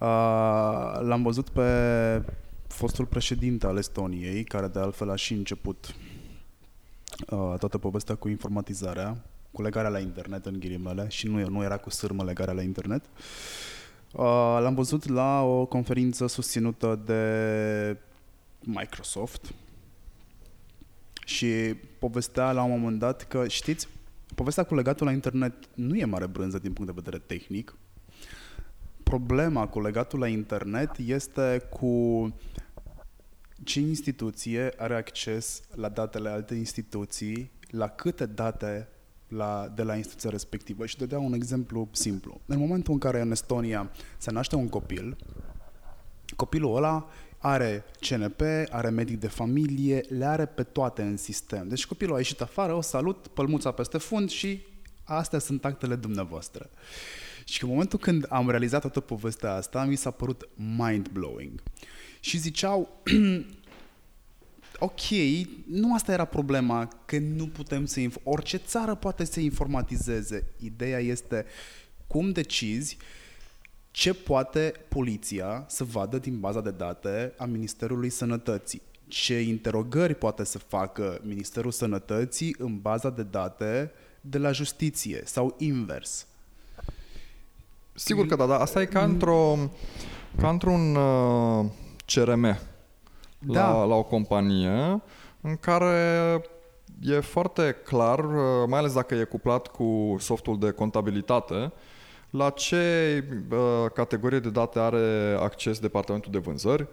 Uh, 0.00 0.06
l-am 1.00 1.22
văzut 1.22 1.48
pe 1.48 1.62
fostul 2.66 3.06
președinte 3.06 3.66
al 3.66 3.76
Estoniei, 3.76 4.44
care 4.44 4.66
de 4.66 4.78
altfel 4.78 5.10
a 5.10 5.16
și 5.16 5.32
început 5.32 5.94
uh, 7.30 7.54
toată 7.58 7.78
povestea 7.78 8.14
cu 8.14 8.28
informatizarea, 8.28 9.24
cu 9.52 9.62
legarea 9.62 9.90
la 9.90 9.98
internet 9.98 10.46
în 10.46 10.58
ghilimele, 10.58 11.08
și 11.08 11.26
nu, 11.26 11.48
nu 11.48 11.62
era 11.62 11.76
cu 11.76 11.90
sârmă 11.90 12.24
legarea 12.24 12.54
la 12.54 12.62
internet. 12.62 13.04
Uh, 14.12 14.58
l-am 14.60 14.74
văzut 14.74 15.08
la 15.08 15.42
o 15.42 15.66
conferință 15.66 16.26
susținută 16.26 17.00
de 17.04 17.96
Microsoft 18.60 19.52
și 21.24 21.74
povestea 21.98 22.52
la 22.52 22.62
un 22.62 22.70
moment 22.70 22.98
dat 22.98 23.28
că, 23.28 23.48
știți, 23.48 23.88
povestea 24.34 24.64
cu 24.64 24.74
legatul 24.74 25.06
la 25.06 25.12
internet 25.12 25.54
nu 25.74 25.96
e 25.96 26.04
mare 26.04 26.26
brânză 26.26 26.58
din 26.58 26.72
punct 26.72 26.94
de 26.94 27.00
vedere 27.02 27.22
tehnic. 27.26 27.74
Problema 29.10 29.66
cu 29.66 29.80
legatul 29.80 30.18
la 30.18 30.26
internet 30.26 30.90
este 30.96 31.66
cu 31.70 32.34
ce 33.64 33.80
instituție 33.80 34.72
are 34.76 34.94
acces 34.94 35.62
la 35.74 35.88
datele 35.88 36.28
alte 36.28 36.54
instituții, 36.54 37.50
la 37.70 37.88
câte 37.88 38.26
date 38.26 38.88
la, 39.28 39.72
de 39.74 39.82
la 39.82 39.96
instituția 39.96 40.30
respectivă. 40.30 40.86
Și 40.86 40.96
dădea 40.96 41.18
un 41.18 41.32
exemplu 41.32 41.88
simplu. 41.92 42.40
În 42.46 42.58
momentul 42.58 42.92
în 42.92 42.98
care 42.98 43.20
în 43.20 43.30
Estonia 43.30 43.90
se 44.18 44.30
naște 44.30 44.56
un 44.56 44.68
copil, 44.68 45.16
copilul 46.36 46.76
ăla 46.76 47.08
are 47.38 47.84
CNP, 48.08 48.40
are 48.68 48.88
medic 48.88 49.20
de 49.20 49.28
familie, 49.28 50.00
le 50.08 50.24
are 50.24 50.46
pe 50.46 50.62
toate 50.62 51.02
în 51.02 51.16
sistem. 51.16 51.68
Deci 51.68 51.86
copilul 51.86 52.14
a 52.14 52.18
ieșit 52.18 52.40
afară, 52.40 52.72
o 52.72 52.80
salut, 52.80 53.26
pălmuța 53.26 53.70
peste 53.70 53.98
fund 53.98 54.28
și 54.28 54.60
astea 55.04 55.38
sunt 55.38 55.64
actele 55.64 55.94
dumneavoastră. 55.94 56.70
Și 57.50 57.64
în 57.64 57.70
momentul 57.70 57.98
când 57.98 58.26
am 58.28 58.50
realizat 58.50 58.80
toată 58.80 59.00
povestea 59.00 59.52
asta, 59.54 59.84
mi 59.84 59.96
s-a 59.96 60.10
părut 60.10 60.48
mind-blowing. 60.54 61.62
Și 62.20 62.38
ziceau, 62.38 63.02
ok, 64.78 65.00
nu 65.66 65.94
asta 65.94 66.12
era 66.12 66.24
problema, 66.24 66.88
că 67.04 67.18
nu 67.18 67.46
putem 67.46 67.84
să... 67.84 68.00
Inf- 68.00 68.22
orice 68.22 68.56
țară 68.56 68.94
poate 68.94 69.24
să 69.24 69.40
informatizeze. 69.40 70.46
Ideea 70.58 70.98
este 70.98 71.44
cum 72.06 72.32
decizi 72.32 72.96
ce 73.90 74.14
poate 74.14 74.74
poliția 74.88 75.64
să 75.68 75.84
vadă 75.84 76.18
din 76.18 76.40
baza 76.40 76.60
de 76.60 76.70
date 76.70 77.32
a 77.36 77.44
Ministerului 77.44 78.10
Sănătății. 78.10 78.82
Ce 79.08 79.40
interogări 79.40 80.14
poate 80.14 80.44
să 80.44 80.58
facă 80.58 81.20
Ministerul 81.22 81.70
Sănătății 81.70 82.54
în 82.58 82.80
baza 82.80 83.10
de 83.10 83.22
date 83.22 83.90
de 84.20 84.38
la 84.38 84.52
justiție 84.52 85.22
sau 85.24 85.54
invers. 85.58 86.26
Sigur 88.04 88.26
că 88.26 88.36
da, 88.36 88.46
dar 88.46 88.60
asta 88.60 88.80
e 88.80 88.84
ca, 88.84 89.02
într-o, 89.02 89.56
ca 90.40 90.48
într-un 90.48 90.94
uh, 90.94 91.64
CRM 92.06 92.58
Da. 93.38 93.70
la, 93.70 93.84
la 93.84 93.94
o 93.94 94.02
companie 94.02 95.02
în 95.40 95.56
care 95.60 96.42
e 97.02 97.20
foarte 97.20 97.76
clar, 97.84 98.18
uh, 98.18 98.68
mai 98.68 98.78
ales 98.78 98.92
dacă 98.92 99.14
e 99.14 99.24
cuplat 99.24 99.66
cu 99.66 100.16
softul 100.18 100.58
de 100.58 100.70
contabilitate, 100.70 101.72
la 102.30 102.50
ce 102.50 103.24
uh, 103.50 103.58
categorie 103.94 104.38
de 104.38 104.50
date 104.50 104.78
are 104.78 105.36
acces 105.40 105.78
departamentul 105.78 106.32
de 106.32 106.38
vânzări 106.38 106.86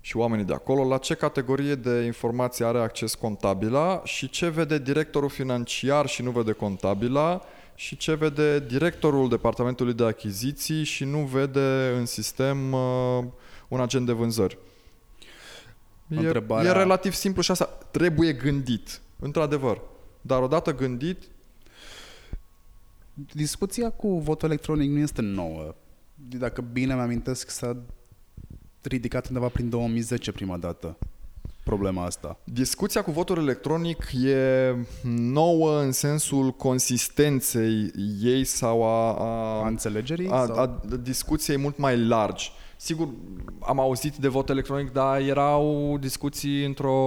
și 0.00 0.16
oamenii 0.16 0.44
de 0.44 0.54
acolo, 0.54 0.88
la 0.88 0.98
ce 0.98 1.14
categorie 1.14 1.74
de 1.74 2.00
informații 2.04 2.64
are 2.64 2.78
acces 2.78 3.14
contabila 3.14 4.00
și 4.04 4.30
ce 4.30 4.48
vede 4.48 4.78
directorul 4.78 5.28
financiar 5.28 6.06
și 6.06 6.22
nu 6.22 6.30
vede 6.30 6.52
contabila 6.52 7.42
și 7.76 7.96
ce 7.96 8.14
vede 8.14 8.60
directorul 8.60 9.28
departamentului 9.28 9.94
de 9.94 10.04
achiziții 10.04 10.84
și 10.84 11.04
nu 11.04 11.18
vede 11.18 11.94
în 11.96 12.06
sistem 12.06 12.72
uh, 12.72 13.24
un 13.68 13.80
agent 13.80 14.06
de 14.06 14.12
vânzări. 14.12 14.58
E, 16.08 16.16
Întrebarea- 16.16 16.70
e 16.70 16.72
relativ 16.72 17.12
simplu 17.12 17.42
și 17.42 17.50
asta 17.50 17.64
trebuie 17.90 18.32
gândit, 18.32 19.00
într-adevăr. 19.18 19.80
Dar 20.20 20.42
odată 20.42 20.74
gândit, 20.74 21.22
Discuția 23.32 23.90
cu 23.90 24.18
votul 24.18 24.48
electronic 24.48 24.90
nu 24.90 24.98
este 24.98 25.22
nouă. 25.22 25.74
Dacă 26.14 26.60
bine 26.60 26.94
mi-amintesc, 26.94 27.50
s-a 27.50 27.76
ridicat 28.82 29.28
undeva 29.28 29.48
prin 29.48 29.68
2010 29.68 30.32
prima 30.32 30.56
dată. 30.56 30.96
Problema 31.66 32.04
asta. 32.04 32.38
Discuția 32.44 33.02
cu 33.02 33.10
votul 33.10 33.38
electronic 33.38 34.08
e 34.24 34.74
nouă 35.32 35.80
în 35.80 35.92
sensul 35.92 36.50
consistenței 36.50 37.90
ei 38.22 38.44
sau 38.44 38.84
a, 38.84 39.12
a, 39.12 39.62
A 39.62 39.66
înțelegerii? 39.66 40.28
a, 40.30 40.44
sau? 40.44 40.58
a 40.58 40.80
discuției 41.02 41.56
mult 41.56 41.78
mai 41.78 41.98
largi. 41.98 42.52
Sigur, 42.76 43.08
am 43.60 43.80
auzit 43.80 44.16
de 44.16 44.28
vot 44.28 44.48
electronic, 44.48 44.92
dar 44.92 45.20
erau 45.20 45.96
discuții 46.00 46.64
într-o 46.64 46.98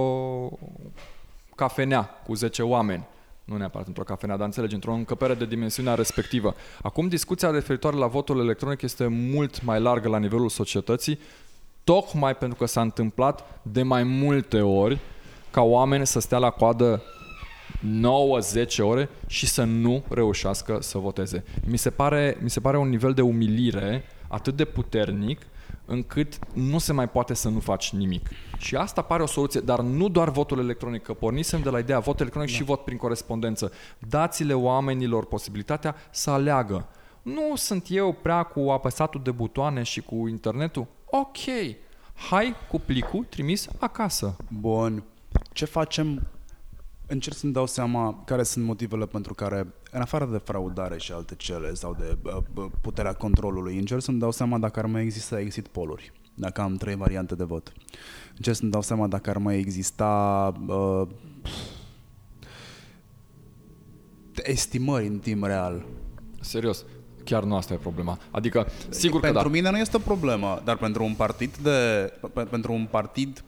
cafenea 1.54 2.02
cu 2.26 2.34
10 2.34 2.62
oameni. 2.62 3.06
Nu 3.44 3.56
neapărat 3.56 3.86
într-o 3.86 4.02
cafenea, 4.02 4.36
dar 4.36 4.46
înțelegi, 4.46 4.74
într-o 4.74 4.92
încăpere 4.92 5.34
de 5.34 5.46
dimensiunea 5.46 5.94
respectivă. 5.94 6.54
Acum, 6.82 7.08
discuția 7.08 7.50
referitoare 7.50 7.96
la 7.96 8.06
votul 8.06 8.40
electronic 8.40 8.82
este 8.82 9.06
mult 9.06 9.62
mai 9.62 9.80
largă 9.80 10.08
la 10.08 10.18
nivelul 10.18 10.48
societății, 10.48 11.18
tocmai 11.84 12.36
pentru 12.36 12.58
că 12.58 12.66
s-a 12.66 12.80
întâmplat 12.80 13.60
de 13.62 13.82
mai 13.82 14.02
multe 14.02 14.60
ori 14.60 14.98
ca 15.50 15.62
oameni 15.62 16.06
să 16.06 16.20
stea 16.20 16.38
la 16.38 16.50
coadă 16.50 17.02
9-10 17.78 18.78
ore 18.78 19.08
și 19.26 19.46
să 19.46 19.64
nu 19.64 20.04
reușească 20.08 20.78
să 20.80 20.98
voteze. 20.98 21.44
Mi 21.66 21.78
se 21.78 21.90
pare, 21.90 22.38
mi 22.40 22.50
se 22.50 22.60
pare 22.60 22.78
un 22.78 22.88
nivel 22.88 23.12
de 23.12 23.22
umilire 23.22 24.04
atât 24.28 24.56
de 24.56 24.64
puternic 24.64 25.40
încât 25.84 26.38
nu 26.54 26.78
se 26.78 26.92
mai 26.92 27.08
poate 27.08 27.34
să 27.34 27.48
nu 27.48 27.58
faci 27.58 27.92
nimic. 27.92 28.28
Și 28.58 28.76
asta 28.76 29.02
pare 29.02 29.22
o 29.22 29.26
soluție, 29.26 29.60
dar 29.60 29.80
nu 29.80 30.08
doar 30.08 30.30
votul 30.30 30.58
electronic, 30.58 31.02
că 31.02 31.14
pornisem 31.14 31.62
de 31.62 31.70
la 31.70 31.78
ideea 31.78 31.98
vot 31.98 32.20
electronic 32.20 32.50
da. 32.50 32.56
și 32.56 32.62
vot 32.62 32.84
prin 32.84 32.96
corespondență. 32.96 33.72
Dați-le 33.98 34.54
oamenilor 34.54 35.26
posibilitatea 35.26 35.94
să 36.10 36.30
aleagă. 36.30 36.88
Nu 37.22 37.56
sunt 37.56 37.86
eu 37.88 38.12
prea 38.22 38.42
cu 38.42 38.60
apăsatul 38.60 39.20
de 39.24 39.30
butoane 39.30 39.82
și 39.82 40.00
cu 40.00 40.28
internetul? 40.28 40.86
Ok, 41.12 41.36
hai 42.14 42.54
cu 42.68 42.78
plicul 42.78 43.24
trimis 43.24 43.68
acasă. 43.78 44.36
Bun. 44.60 45.04
Ce 45.52 45.64
facem? 45.64 46.26
Încerc 47.06 47.36
să-mi 47.36 47.52
dau 47.52 47.66
seama 47.66 48.22
care 48.24 48.42
sunt 48.42 48.64
motivele 48.64 49.06
pentru 49.06 49.34
care, 49.34 49.66
în 49.90 50.00
afară 50.00 50.24
de 50.24 50.36
fraudare 50.38 50.98
și 50.98 51.12
alte 51.12 51.34
cele 51.34 51.74
sau 51.74 51.94
de 51.98 52.16
uh, 52.22 52.36
uh, 52.54 52.70
puterea 52.80 53.12
controlului, 53.12 53.78
încerc 53.78 54.02
să-mi 54.02 54.18
dau 54.18 54.30
seama 54.30 54.58
dacă 54.58 54.78
ar 54.78 54.86
mai 54.86 55.02
exista 55.02 55.40
exit 55.40 55.66
poluri. 55.66 56.12
Dacă 56.34 56.60
am 56.60 56.76
trei 56.76 56.94
variante 56.94 57.34
de 57.34 57.44
vot. 57.44 57.72
Încerc 58.36 58.56
să-mi 58.56 58.70
dau 58.70 58.82
seama 58.82 59.06
dacă 59.06 59.30
ar 59.30 59.38
mai 59.38 59.58
exista 59.58 60.52
uh, 60.66 61.08
estimări 64.34 65.06
în 65.06 65.18
timp 65.18 65.44
real. 65.44 65.84
Serios, 66.40 66.84
chiar 67.30 67.42
nu 67.44 67.56
asta 67.56 67.72
e 67.74 67.76
problema. 67.76 68.18
Adică, 68.30 68.66
sigur 68.88 69.20
pentru 69.20 69.38
că 69.42 69.48
da. 69.48 69.54
mine 69.54 69.70
nu 69.70 69.78
este 69.78 69.96
o 69.96 70.00
problemă, 70.00 70.60
dar 70.64 70.76
pentru 70.76 71.04
un 71.04 71.14
partid 71.14 71.56
de 71.56 72.12
pe- 72.34 72.42
pentru 72.42 72.72
un 72.72 72.86
partid 72.90 73.44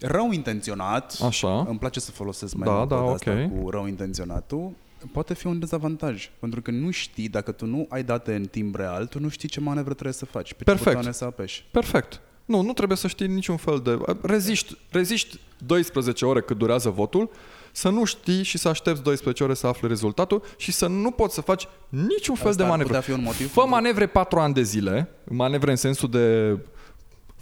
rău 0.00 0.30
intenționat, 0.32 1.18
Așa. 1.26 1.60
îmi 1.68 1.78
place 1.78 2.00
să 2.00 2.10
folosesc 2.10 2.54
mai 2.54 2.68
Da, 2.68 2.74
mult 2.74 2.88
da, 2.88 2.94
de 2.94 3.00
ok. 3.02 3.12
asta 3.12 3.50
cu 3.60 3.70
rău 3.70 3.86
intenționatul, 3.86 4.70
poate 5.12 5.34
fi 5.34 5.46
un 5.46 5.58
dezavantaj, 5.58 6.30
pentru 6.38 6.62
că 6.62 6.70
nu 6.70 6.90
știi, 6.90 7.28
dacă 7.28 7.52
tu 7.52 7.66
nu 7.66 7.86
ai 7.88 8.02
date 8.02 8.34
în 8.34 8.44
timp 8.44 8.74
real, 8.76 9.06
tu 9.06 9.20
nu 9.20 9.28
știi 9.28 9.48
ce 9.48 9.60
manevră 9.60 9.92
trebuie 9.92 10.12
să 10.14 10.24
faci, 10.26 10.54
pe 10.54 10.64
Perfect. 10.64 10.84
ce 10.88 10.94
butoane 10.94 11.12
să 11.12 11.24
apeși. 11.24 11.64
Perfect. 11.70 12.20
Nu, 12.44 12.60
nu 12.62 12.72
trebuie 12.72 12.96
să 12.96 13.06
știi 13.08 13.26
niciun 13.26 13.56
fel 13.56 13.80
de... 13.84 13.98
Reziști, 14.22 14.76
reziști 14.90 15.38
12 15.66 16.24
ore 16.26 16.40
cât 16.40 16.56
durează 16.58 16.88
votul, 16.90 17.30
să 17.72 17.88
nu 17.88 18.04
știi 18.04 18.42
și 18.42 18.58
să 18.58 18.68
aștepți 18.68 19.02
12 19.02 19.44
ore 19.44 19.54
să 19.54 19.66
afli 19.66 19.88
rezultatul 19.88 20.42
și 20.56 20.72
să 20.72 20.86
nu 20.86 21.10
poți 21.10 21.34
să 21.34 21.40
faci 21.40 21.68
niciun 21.88 22.34
fel 22.34 22.46
Asta 22.46 22.56
de 22.58 22.62
ar 22.62 22.68
manevră. 22.68 22.92
putea 22.98 23.14
fi 23.14 23.18
un 23.20 23.24
motiv 23.24 23.46
Fă 23.46 23.52
pentru- 23.60 23.70
manevre 23.74 24.06
4 24.06 24.38
ani 24.38 24.54
de 24.54 24.62
zile, 24.62 25.08
manevre 25.24 25.70
în 25.70 25.76
sensul 25.76 26.10
de 26.10 26.58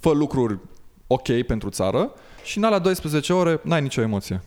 fă 0.01 0.11
lucruri 0.11 0.59
ok 1.07 1.43
pentru 1.47 1.69
țară 1.69 2.13
și 2.45 2.59
în 2.59 2.65
alea 2.65 2.79
12 2.79 3.33
ore 3.33 3.61
n-ai 3.63 3.83
nicio 3.83 4.01
emoție. 4.01 4.43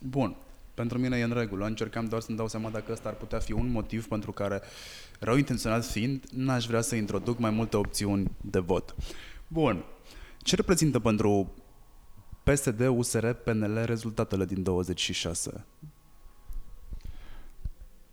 Bun. 0.00 0.36
Pentru 0.74 0.98
mine 0.98 1.16
e 1.16 1.22
în 1.22 1.32
regulă. 1.36 1.64
Încercam 1.64 2.04
doar 2.04 2.20
să-mi 2.20 2.36
dau 2.36 2.48
seama 2.48 2.68
dacă 2.68 2.92
ăsta 2.92 3.08
ar 3.08 3.14
putea 3.14 3.38
fi 3.38 3.52
un 3.52 3.70
motiv 3.70 4.06
pentru 4.08 4.32
care, 4.32 4.60
rău 5.18 5.36
intenționat 5.36 5.84
fiind, 5.84 6.24
n-aș 6.32 6.66
vrea 6.66 6.80
să 6.80 6.94
introduc 6.94 7.38
mai 7.38 7.50
multe 7.50 7.76
opțiuni 7.76 8.30
de 8.40 8.58
vot. 8.58 8.94
Bun. 9.48 9.84
Ce 10.38 10.56
reprezintă 10.56 10.98
pentru 10.98 11.52
PSD, 12.52 12.80
USR, 12.80 13.30
PNL 13.30 13.82
rezultatele 13.84 14.44
din 14.44 14.62
26? 14.62 15.64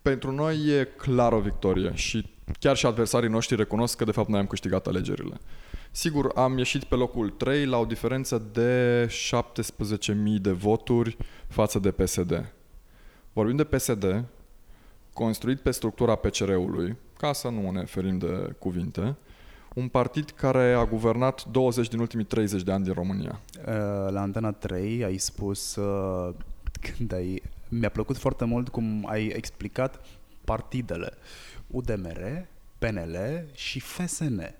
Pentru 0.02 0.32
noi 0.32 0.66
e 0.66 0.84
clar 0.84 1.32
o 1.32 1.40
victorie 1.40 1.94
și 1.94 2.30
chiar 2.58 2.76
și 2.76 2.86
adversarii 2.86 3.28
noștri 3.28 3.56
recunosc 3.56 3.96
că 3.96 4.04
de 4.04 4.12
fapt 4.12 4.28
noi 4.28 4.38
am 4.38 4.46
câștigat 4.46 4.86
alegerile. 4.86 5.40
Sigur, 5.90 6.32
am 6.34 6.58
ieșit 6.58 6.84
pe 6.84 6.94
locul 6.94 7.30
3 7.30 7.66
la 7.66 7.78
o 7.78 7.84
diferență 7.84 8.42
de 8.52 9.06
17.000 9.06 10.40
de 10.40 10.50
voturi 10.50 11.16
față 11.48 11.78
de 11.78 11.90
PSD. 11.90 12.52
Vorbim 13.32 13.56
de 13.56 13.64
PSD, 13.64 14.24
construit 15.12 15.60
pe 15.60 15.70
structura 15.70 16.14
PCR-ului, 16.14 16.96
ca 17.16 17.32
să 17.32 17.48
nu 17.48 17.70
ne 17.70 17.84
ferim 17.84 18.18
de 18.18 18.54
cuvinte, 18.58 19.16
un 19.78 19.88
partid 19.88 20.30
care 20.30 20.72
a 20.72 20.84
guvernat 20.84 21.44
20 21.44 21.88
din 21.88 21.98
ultimii 21.98 22.24
30 22.24 22.62
de 22.62 22.72
ani 22.72 22.84
din 22.84 22.92
România. 22.92 23.40
Uh, 23.58 23.64
La 24.10 24.20
Antena 24.20 24.52
3 24.52 25.04
ai 25.04 25.18
spus, 25.18 25.76
uh, 25.76 26.34
când 26.80 27.12
ai, 27.12 27.42
mi-a 27.68 27.88
plăcut 27.88 28.16
foarte 28.16 28.44
mult 28.44 28.68
cum 28.68 29.06
ai 29.08 29.26
explicat 29.26 30.00
partidele 30.44 31.12
UDMR, 31.66 32.46
PNL 32.78 33.44
și 33.52 33.80
FSN. 33.80 34.54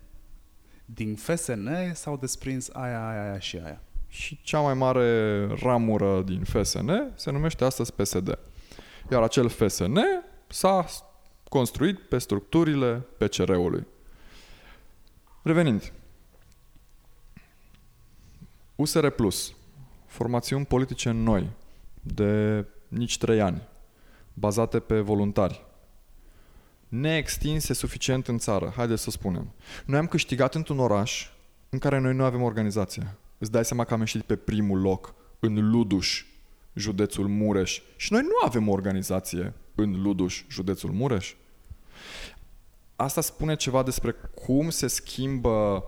Din 0.85 1.15
FSN 1.15 1.69
s-au 1.93 2.17
desprins 2.17 2.69
aia, 2.73 3.09
aia, 3.09 3.23
aia 3.23 3.39
și 3.39 3.57
aia. 3.65 3.81
și 4.09 4.41
cea 4.43 4.61
mai 4.61 4.75
mare 4.75 5.47
ramură 5.63 6.23
din 6.23 6.45
FSN 6.45 6.91
se 7.15 7.31
numește 7.31 7.65
astăzi 7.65 7.93
PSD. 7.93 8.39
Iar 9.11 9.23
acel 9.23 9.49
FSN 9.49 9.99
s-a 10.47 10.87
construit 11.49 11.99
pe 11.99 12.19
structurile 12.19 13.07
PCR-ului. 13.19 13.87
Revenind. 15.43 15.93
USR 18.77 19.09
Plus, 19.09 19.53
formațiuni 20.07 20.65
politice 20.65 21.11
noi, 21.11 21.51
de 22.01 22.65
nici 22.89 23.19
trei 23.19 23.41
ani, 23.41 23.69
bazate 24.35 24.79
pe 24.79 25.01
voluntari, 25.01 25.67
neextinse 26.89 27.73
suficient 27.73 28.29
în 28.29 28.39
țară, 28.39 28.73
haideți 28.77 29.03
să 29.03 29.11
spunem. 29.11 29.53
Noi 29.87 29.99
am 29.99 30.07
câștigat 30.07 30.55
într-un 30.55 30.79
oraș 30.79 31.31
în 31.69 31.79
care 31.79 31.99
noi 31.99 32.15
nu 32.15 32.25
avem 32.25 32.43
organizație. 32.43 33.17
Îți 33.39 33.51
dai 33.51 33.65
seama 33.65 33.85
că 33.85 33.95
am 33.95 34.01
ieșit 34.01 34.23
pe 34.23 34.37
primul 34.37 34.81
loc 34.81 35.15
în 35.39 35.71
Luduș, 35.71 36.25
județul 36.75 37.29
Mureș. 37.29 37.81
Și 37.97 38.13
noi 38.13 38.23
nu 38.23 38.47
avem 38.47 38.69
o 38.69 38.73
organizație 38.73 39.55
în 39.75 40.03
Luduș, 40.03 40.45
județul 40.49 40.91
Mureș. 40.91 41.35
Asta 43.01 43.21
spune 43.21 43.57
ceva 43.57 43.83
despre 43.83 44.15
cum 44.35 44.71
se 44.71 44.87
schimbă 44.87 45.85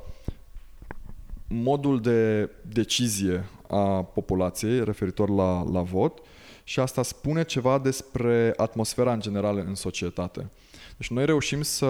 modul 1.48 2.00
de 2.00 2.50
decizie 2.62 3.44
a 3.68 4.02
populației 4.02 4.84
referitor 4.84 5.28
la, 5.28 5.62
la 5.70 5.80
vot 5.80 6.18
și 6.64 6.80
asta 6.80 7.02
spune 7.02 7.44
ceva 7.44 7.78
despre 7.78 8.52
atmosfera 8.56 9.12
în 9.12 9.20
general 9.20 9.56
în 9.56 9.74
societate. 9.74 10.50
Deci 10.96 11.10
noi 11.10 11.26
reușim 11.26 11.62
să 11.62 11.86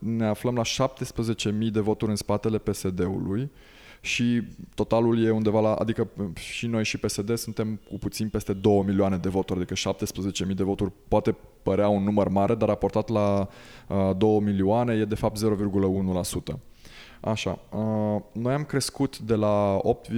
ne 0.00 0.26
aflăm 0.26 0.54
la 0.54 0.62
17.000 0.62 1.70
de 1.72 1.80
voturi 1.80 2.10
în 2.10 2.16
spatele 2.16 2.58
PSD-ului 2.58 3.50
și 4.00 4.42
totalul 4.74 5.24
e 5.24 5.30
undeva 5.30 5.60
la, 5.60 5.74
adică 5.74 6.08
și 6.34 6.66
noi 6.66 6.84
și 6.84 6.98
PSD 6.98 7.36
suntem 7.36 7.80
cu 7.90 7.98
puțin 7.98 8.28
peste 8.28 8.52
2 8.52 8.82
milioane 8.86 9.16
de 9.16 9.28
voturi, 9.28 9.60
adică 9.60 9.94
17.000 10.48 10.54
de 10.54 10.62
voturi 10.62 10.92
poate 11.08 11.36
părea 11.68 11.88
un 11.88 12.02
număr 12.02 12.28
mare, 12.28 12.54
dar 12.54 12.68
raportat 12.68 13.08
la 13.08 13.48
uh, 13.88 14.10
2 14.16 14.38
milioane 14.38 14.94
e 14.94 15.04
de 15.04 15.14
fapt 15.14 15.38
0,1%. 16.52 16.58
Așa, 17.20 17.58
uh, 17.70 18.20
noi 18.32 18.52
am 18.52 18.64
crescut 18.64 19.18
de 19.18 19.34
la 19.34 19.78
8, 19.82 20.08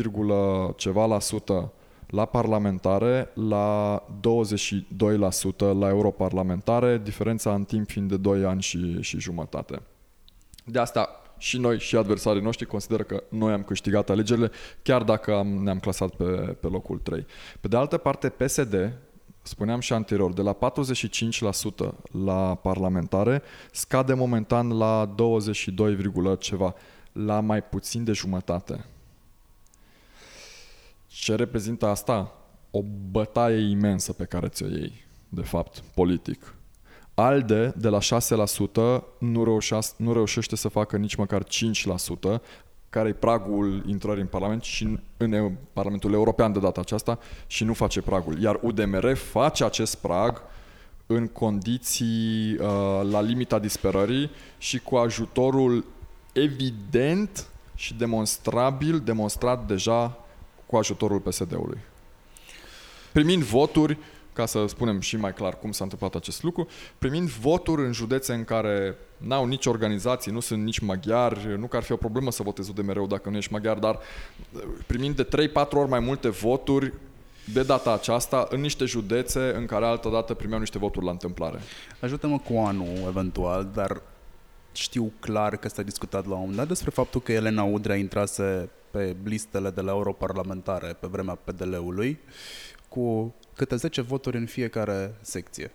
ceva 0.76 1.07
la 1.07 1.18
sută 1.18 1.72
la 2.07 2.24
parlamentare 2.24 3.30
la 3.34 4.03
22% 4.20 5.59
la 5.59 5.88
europarlamentare, 5.88 7.01
diferența 7.05 7.55
în 7.55 7.64
timp 7.64 7.88
fiind 7.88 8.09
de 8.09 8.16
2 8.16 8.44
ani 8.44 8.62
și, 8.62 9.01
și 9.01 9.20
jumătate. 9.20 9.82
De 10.64 10.78
asta 10.78 11.09
și 11.38 11.59
noi 11.59 11.78
și 11.78 11.96
adversarii 11.96 12.42
noștri 12.42 12.66
consideră 12.66 13.03
că 13.03 13.22
noi 13.28 13.53
am 13.53 13.62
câștigat 13.62 14.11
alegerile, 14.11 14.51
chiar 14.82 15.03
dacă 15.03 15.34
am, 15.34 15.46
ne-am 15.46 15.78
clasat 15.78 16.14
pe, 16.14 16.24
pe 16.61 16.66
locul 16.66 16.98
3. 16.98 17.26
Pe 17.61 17.68
de 17.68 17.76
altă 17.76 17.96
parte, 17.96 18.28
PSD, 18.28 18.92
spuneam 19.51 19.80
și 19.80 19.92
anterior, 19.92 20.32
de 20.32 20.42
la 20.42 20.59
45% 20.72 21.90
la 22.24 22.55
parlamentare, 22.55 23.42
scade 23.72 24.14
momentan 24.14 24.68
la 24.76 25.12
22, 25.14 26.36
ceva, 26.38 26.74
la 27.12 27.40
mai 27.40 27.62
puțin 27.62 28.05
de 28.05 28.12
jumătate. 28.12 28.84
Ce 31.07 31.34
reprezintă 31.34 31.86
asta? 31.86 32.34
O 32.70 32.82
bătaie 33.11 33.70
imensă 33.70 34.12
pe 34.12 34.24
care 34.24 34.48
ți-o 34.48 34.66
iei, 34.66 34.92
de 35.28 35.42
fapt, 35.42 35.82
politic. 35.94 36.55
ALDE, 37.14 37.72
de 37.76 37.88
la 37.88 37.98
6%, 37.98 38.03
nu, 39.18 39.44
reușea, 39.44 39.78
nu 39.96 40.12
reușește 40.12 40.57
să 40.57 40.68
facă 40.68 40.96
nici 40.96 41.14
măcar 41.14 41.44
5%, 41.44 41.48
care 42.91 43.09
e 43.09 43.12
pragul 43.12 43.82
intrării 43.86 44.20
în 44.20 44.26
Parlament 44.26 44.62
și 44.62 44.82
în, 44.82 44.99
în 45.16 45.53
Parlamentul 45.72 46.12
European 46.12 46.53
de 46.53 46.59
data 46.59 46.80
aceasta 46.80 47.18
și 47.47 47.64
nu 47.64 47.72
face 47.72 48.03
pragul. 48.03 48.43
Iar 48.43 48.59
UDMR 48.62 49.14
face 49.14 49.64
acest 49.64 49.97
prag 49.97 50.43
în 51.07 51.26
condiții 51.26 52.57
uh, 52.59 52.66
la 53.11 53.20
limita 53.20 53.59
disperării 53.59 54.30
și 54.59 54.78
cu 54.78 54.97
ajutorul 54.97 55.84
evident 56.32 57.47
și 57.74 57.95
demonstrabil, 57.95 59.01
demonstrat 59.01 59.66
deja 59.66 60.18
cu 60.66 60.76
ajutorul 60.76 61.18
PSD-ului. 61.18 61.78
Primind 63.12 63.43
voturi, 63.43 63.99
ca 64.41 64.47
să 64.47 64.66
spunem 64.66 65.01
și 65.01 65.16
mai 65.16 65.34
clar 65.34 65.59
cum 65.59 65.72
s-a 65.72 65.84
întâmplat 65.84 66.14
acest 66.14 66.43
lucru, 66.43 66.68
primind 66.99 67.28
voturi 67.28 67.84
în 67.84 67.93
județe 67.93 68.32
în 68.32 68.45
care 68.45 68.97
n-au 69.16 69.47
nici 69.47 69.66
organizații, 69.66 70.32
nu 70.32 70.41
sunt 70.41 70.62
nici 70.62 70.78
maghiari, 70.78 71.59
nu 71.59 71.66
că 71.66 71.76
ar 71.76 71.82
fi 71.82 71.93
o 71.93 71.97
problemă 71.97 72.30
să 72.30 72.43
votezi 72.43 72.74
de 72.74 72.82
mereu 72.82 73.07
dacă 73.07 73.30
nu 73.30 73.36
ești 73.36 73.53
maghiar, 73.53 73.78
dar 73.78 73.99
primind 74.86 75.16
de 75.16 75.49
3-4 75.66 75.70
ori 75.70 75.88
mai 75.88 76.01
multe 76.01 76.28
voturi 76.28 76.93
de 77.53 77.62
data 77.62 77.93
aceasta 77.93 78.47
în 78.51 78.61
niște 78.61 78.84
județe 78.84 79.55
în 79.57 79.66
care 79.66 79.84
altă 79.84 80.09
dată 80.09 80.34
primeau 80.34 80.61
niște 80.61 80.78
voturi 80.78 81.05
la 81.05 81.11
întâmplare. 81.11 81.59
Ajută-mă 82.01 82.38
cu 82.38 82.59
anul, 82.59 83.05
eventual, 83.09 83.70
dar 83.74 84.03
știu 84.72 85.12
clar 85.18 85.57
că 85.57 85.68
s-a 85.68 85.82
discutat 85.82 86.26
la 86.26 86.34
un 86.34 86.38
moment 86.38 86.57
dat 86.57 86.68
despre 86.68 86.91
faptul 86.91 87.20
că 87.20 87.32
Elena 87.32 87.62
Udrea 87.62 87.97
intrase 87.97 88.68
pe 88.91 89.16
listele 89.24 89.70
de 89.70 89.80
la 89.80 89.91
europarlamentare 89.91 90.97
pe 91.01 91.07
vremea 91.07 91.38
PDL-ului 91.45 92.18
cu 92.88 93.34
câte 93.61 93.76
10 93.76 94.00
voturi 94.00 94.36
în 94.36 94.46
fiecare 94.46 95.14
secție. 95.20 95.70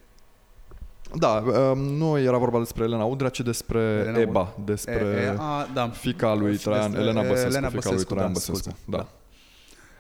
Da, 1.14 1.44
um, 1.72 1.78
nu 1.80 2.20
era 2.20 2.38
vorba 2.38 2.60
despre 2.60 2.84
Elena 2.84 3.04
Udrea, 3.04 3.30
ci 3.30 3.40
despre 3.40 3.80
Elena 3.80 4.20
Eba, 4.20 4.54
despre 4.66 4.94
e, 4.94 5.22
e, 5.22 5.36
a, 5.38 5.68
da. 5.74 5.90
fica 5.90 6.34
lui 6.34 6.58
Traian, 6.58 6.96
Elena 6.96 7.22
Băsescu, 7.22 7.48
Elena 7.48 7.70
Băsescu, 7.70 7.78
fica 7.78 7.96
lui 7.96 8.04
Traian 8.04 8.28
da, 8.28 8.34
Băsescu. 8.34 8.78
Da. 8.86 8.98
da. 8.98 9.08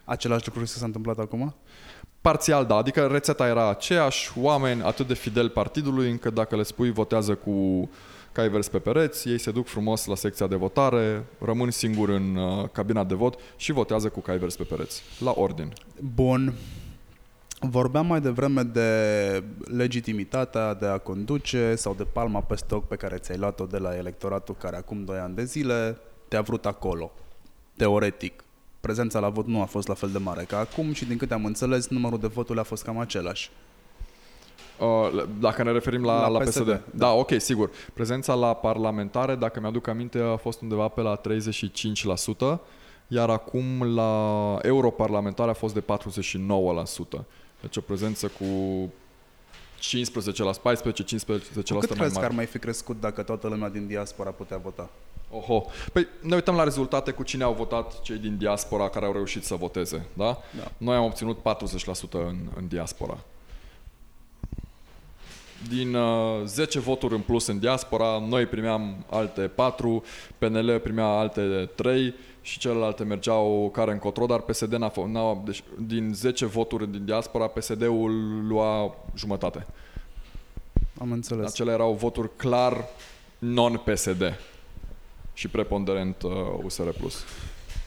Același 0.03 0.47
lucru 0.47 0.65
s-a 0.65 0.85
întâmplat 0.85 1.19
acum? 1.19 1.55
Parțial, 2.21 2.65
da. 2.65 2.75
Adică 2.75 3.05
rețeta 3.05 3.47
era 3.47 3.69
aceeași, 3.69 4.31
oameni 4.39 4.81
atât 4.81 5.07
de 5.07 5.13
fideli 5.13 5.49
partidului, 5.49 6.09
încât 6.09 6.33
dacă 6.33 6.55
le 6.55 6.63
spui 6.63 6.91
votează 6.91 7.35
cu 7.35 7.89
cai 8.31 8.49
vers 8.49 8.67
pe 8.67 8.77
pereți, 8.77 9.29
ei 9.29 9.37
se 9.37 9.51
duc 9.51 9.67
frumos 9.67 10.05
la 10.05 10.15
secția 10.15 10.47
de 10.47 10.55
votare, 10.55 11.25
rămân 11.39 11.71
singuri 11.71 12.15
în 12.15 12.35
uh, 12.35 12.69
cabina 12.71 13.03
de 13.03 13.15
vot 13.15 13.39
și 13.55 13.71
votează 13.71 14.09
cu 14.09 14.19
cai 14.19 14.37
vers 14.37 14.55
pe 14.55 14.63
pereți, 14.63 15.03
la 15.19 15.33
ordin. 15.35 15.73
Bun. 16.13 16.53
Vorbeam 17.69 18.05
mai 18.05 18.21
devreme 18.21 18.63
de 18.63 19.43
legitimitatea 19.75 20.73
de 20.73 20.85
a 20.85 20.97
conduce 20.97 21.75
sau 21.75 21.93
de 21.93 22.03
palma 22.03 22.41
pe 22.41 22.55
stoc 22.55 22.87
pe 22.87 22.95
care 22.95 23.17
ți-ai 23.17 23.37
luat-o 23.37 23.65
de 23.65 23.77
la 23.77 23.95
electoratul 23.95 24.55
care 24.59 24.75
acum 24.75 25.03
2 25.03 25.17
ani 25.17 25.35
de 25.35 25.43
zile 25.43 25.97
te-a 26.27 26.41
vrut 26.41 26.65
acolo, 26.65 27.11
teoretic. 27.77 28.43
Prezența 28.79 29.19
la 29.19 29.29
vot 29.29 29.47
nu 29.47 29.61
a 29.61 29.65
fost 29.65 29.87
la 29.87 29.93
fel 29.93 30.09
de 30.09 30.17
mare 30.17 30.43
ca 30.43 30.57
acum 30.59 30.93
și 30.93 31.05
din 31.05 31.17
câte 31.17 31.33
am 31.33 31.45
înțeles, 31.45 31.87
numărul 31.87 32.19
de 32.19 32.27
voturi 32.27 32.59
a 32.59 32.63
fost 32.63 32.83
cam 32.83 32.99
același. 32.99 33.51
Uh, 34.79 35.23
dacă 35.39 35.63
ne 35.63 35.71
referim 35.71 36.03
la, 36.03 36.19
la, 36.19 36.27
la 36.27 36.39
PSD. 36.39 36.49
PSD. 36.49 36.65
Da. 36.65 36.81
da, 36.91 37.11
ok, 37.11 37.31
sigur. 37.37 37.69
Prezența 37.93 38.33
la 38.33 38.53
parlamentare, 38.53 39.35
dacă 39.35 39.59
mi-aduc 39.59 39.87
aminte, 39.87 40.19
a 40.19 40.35
fost 40.35 40.61
undeva 40.61 40.87
pe 40.87 41.01
la 41.01 41.21
35%, 42.55 42.59
iar 43.07 43.29
acum 43.29 43.95
la 43.95 44.57
europarlamentare 44.61 45.49
a 45.49 45.53
fost 45.53 45.73
de 45.73 45.83
49%. 47.19 47.25
Deci 47.61 47.77
o 47.77 47.81
prezență 47.81 48.27
cu 48.27 48.45
15 49.79 50.43
la 50.43 50.51
14, 50.61 51.03
15 51.03 51.73
Cu 51.73 51.79
cât 51.79 51.89
mai 51.89 51.97
crezi 51.97 52.19
că 52.19 52.25
ar 52.25 52.31
mai 52.31 52.45
fi 52.45 52.59
crescut 52.59 52.99
dacă 52.99 53.23
toată 53.23 53.47
lumea 53.47 53.69
din 53.69 53.87
diaspora 53.87 54.29
putea 54.29 54.57
vota? 54.57 54.89
Oho. 55.29 55.65
Păi 55.93 56.07
ne 56.21 56.35
uităm 56.35 56.55
la 56.55 56.63
rezultate 56.63 57.11
cu 57.11 57.23
cine 57.23 57.43
au 57.43 57.53
votat 57.53 58.01
cei 58.01 58.17
din 58.17 58.37
diaspora 58.37 58.89
care 58.89 59.05
au 59.05 59.11
reușit 59.11 59.43
să 59.43 59.55
voteze, 59.55 60.05
da? 60.13 60.37
da. 60.57 60.71
Noi 60.77 60.95
am 60.95 61.03
obținut 61.03 61.37
40% 61.39 61.41
în, 62.11 62.37
în 62.55 62.67
diaspora. 62.67 63.17
Din 65.69 65.95
uh, 65.95 66.41
10 66.45 66.79
voturi 66.79 67.13
în 67.13 67.21
plus 67.21 67.47
în 67.47 67.59
diaspora, 67.59 68.23
noi 68.27 68.45
primeam 68.45 69.05
alte 69.09 69.41
4, 69.41 70.03
PNL 70.37 70.79
primea 70.79 71.05
alte 71.05 71.69
3 71.75 72.13
și 72.45 72.59
celelalte 72.59 73.03
mergeau 73.03 73.69
care 73.73 73.91
încotro, 73.91 74.25
dar 74.25 74.39
PSD 74.39 74.73
n-a 74.73 74.89
fost. 74.89 75.07
N-a, 75.07 75.41
deci, 75.45 75.63
din 75.79 76.13
10 76.13 76.45
voturi 76.45 76.91
din 76.91 77.05
diaspora, 77.05 77.47
PSD-ul 77.47 78.45
lua 78.47 78.95
jumătate. 79.15 79.65
Am 80.99 81.11
înțeles. 81.11 81.51
Acele 81.51 81.71
erau 81.71 81.93
voturi 81.93 82.35
clar 82.35 82.85
non-PSD 83.39 84.39
și 85.33 85.47
preponderent 85.47 86.21
uh, 86.21 86.31
USR+. 86.63 86.87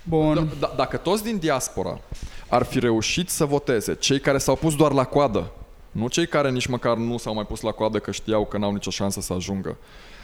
Bun. 0.02 0.48
D- 0.48 0.58
d- 0.58 0.76
dacă 0.76 0.96
toți 0.96 1.22
din 1.22 1.38
diaspora 1.38 2.00
ar 2.48 2.62
fi 2.62 2.78
reușit 2.78 3.28
să 3.28 3.44
voteze, 3.44 3.94
cei 3.94 4.20
care 4.20 4.38
s-au 4.38 4.56
pus 4.56 4.76
doar 4.76 4.92
la 4.92 5.04
coadă, 5.04 5.50
nu 5.90 6.08
cei 6.08 6.26
care 6.26 6.50
nici 6.50 6.66
măcar 6.66 6.96
nu 6.96 7.16
s-au 7.16 7.34
mai 7.34 7.46
pus 7.46 7.60
la 7.60 7.70
coadă 7.70 7.98
că 7.98 8.10
știau 8.10 8.46
că 8.46 8.58
n-au 8.58 8.72
nicio 8.72 8.90
șansă 8.90 9.20
să 9.20 9.32
ajungă. 9.32 9.76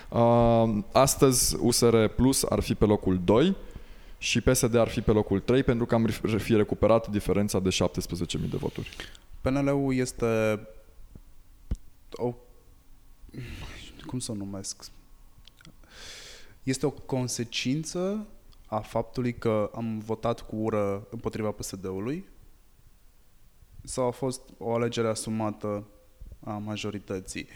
Uh, 0.09 0.69
astăzi 0.93 1.57
USR 1.61 2.05
Plus 2.05 2.43
ar 2.43 2.61
fi 2.61 2.75
pe 2.75 2.85
locul 2.85 3.21
2 3.25 3.57
și 4.25 4.41
PSD 4.41 4.75
ar 4.75 4.89
fi 4.89 5.01
pe 5.01 5.11
locul 5.11 5.41
3 5.41 5.63
pentru 5.63 5.87
că 5.87 5.95
am 5.95 6.07
fi 6.39 6.57
recuperat 6.57 7.09
diferența 7.09 7.61
de 7.61 7.69
17.000 7.69 8.51
de 8.51 8.57
voturi. 8.57 8.97
PNL-ul 9.41 9.95
este 9.95 10.61
o... 12.13 12.35
cum 14.07 14.19
să 14.19 14.33
o 14.33 14.35
numesc? 14.35 14.85
Este 16.63 16.87
o 16.87 16.91
consecință 16.91 18.27
a 18.67 18.79
faptului 18.79 19.35
că 19.35 19.71
am 19.75 19.99
votat 19.99 20.41
cu 20.41 20.57
ură 20.57 21.07
împotriva 21.11 21.51
PSD-ului 21.51 22.25
sau 23.83 24.07
a 24.07 24.11
fost 24.11 24.41
o 24.59 24.75
alegere 24.75 25.09
asumată 25.09 25.87
a 26.45 26.51
majorității? 26.51 27.47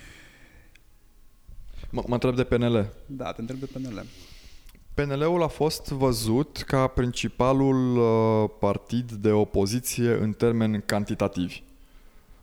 Mă, 1.90 2.02
mă 2.06 2.14
întreb 2.14 2.34
de 2.36 2.44
PNL. 2.44 2.92
Da, 3.06 3.32
te 3.32 3.40
întreb 3.40 3.58
de 3.58 3.66
PNL. 3.66 4.04
PNL-ul 4.98 5.42
a 5.42 5.46
fost 5.46 5.88
văzut 5.88 6.62
ca 6.66 6.86
principalul 6.86 7.96
uh, 7.96 8.50
partid 8.58 9.12
de 9.12 9.30
opoziție 9.30 10.10
în 10.10 10.32
termeni 10.32 10.82
cantitativi. 10.82 11.62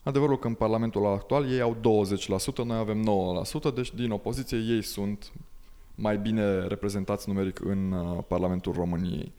Adevărul 0.03 0.39
că 0.39 0.47
în 0.47 0.53
Parlamentul 0.53 1.06
actual 1.06 1.51
ei 1.51 1.62
au 1.62 1.76
20%, 2.64 2.66
noi 2.66 2.78
avem 2.78 3.10
9%, 3.72 3.74
deci 3.76 3.93
din 3.93 4.12
opoziție 4.12 4.58
ei 4.58 4.82
sunt 4.82 5.32
mai 5.95 6.18
bine 6.18 6.68
reprezentați 6.68 7.30
numeric 7.30 7.60
în 7.60 7.91
uh, 7.91 8.24
Parlamentul 8.28 8.74
României. 8.74 9.32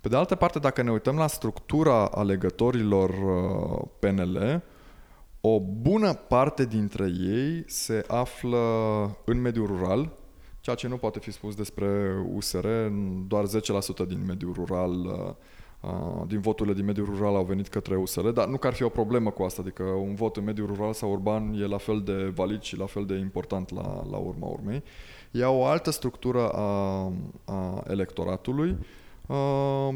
Pe 0.00 0.08
de 0.08 0.16
altă 0.16 0.34
parte, 0.34 0.58
dacă 0.58 0.82
ne 0.82 0.90
uităm 0.90 1.16
la 1.16 1.26
structura 1.26 2.06
alegătorilor 2.06 3.10
uh, 3.10 3.88
PNL, 3.98 4.62
o 5.40 5.60
bună 5.60 6.12
parte 6.12 6.64
dintre 6.64 7.04
ei 7.04 7.64
se 7.66 8.04
află 8.08 8.58
în 9.24 9.40
mediul 9.40 9.66
rural, 9.66 10.12
ceea 10.64 10.76
ce 10.76 10.88
nu 10.88 10.96
poate 10.96 11.18
fi 11.18 11.30
spus 11.30 11.54
despre 11.54 12.16
USR, 12.32 12.66
doar 13.26 13.44
10% 13.46 13.48
din 14.08 14.24
mediul 14.26 14.52
rural 14.52 15.04
uh, 15.80 16.22
din 16.26 16.40
voturile 16.40 16.74
din 16.74 16.84
mediul 16.84 17.06
rural 17.06 17.34
au 17.34 17.44
venit 17.44 17.68
către 17.68 17.96
USR, 17.96 18.28
dar 18.28 18.46
nu 18.46 18.56
că 18.56 18.66
ar 18.66 18.72
fi 18.72 18.82
o 18.82 18.88
problemă 18.88 19.30
cu 19.30 19.42
asta, 19.42 19.60
adică 19.60 19.82
un 19.82 20.14
vot 20.14 20.36
în 20.36 20.44
mediul 20.44 20.66
rural 20.66 20.92
sau 20.92 21.10
urban 21.10 21.54
e 21.54 21.66
la 21.66 21.76
fel 21.76 22.00
de 22.00 22.32
valid 22.34 22.62
și 22.62 22.76
la 22.76 22.86
fel 22.86 23.06
de 23.06 23.14
important 23.14 23.70
la, 23.70 24.04
la 24.10 24.16
urma 24.16 24.46
urmei. 24.46 24.82
Ei 25.30 25.42
au 25.42 25.56
o 25.56 25.64
altă 25.64 25.90
structură 25.90 26.48
a, 26.48 27.12
a 27.44 27.82
electoratului, 27.88 28.76
uh, 29.26 29.94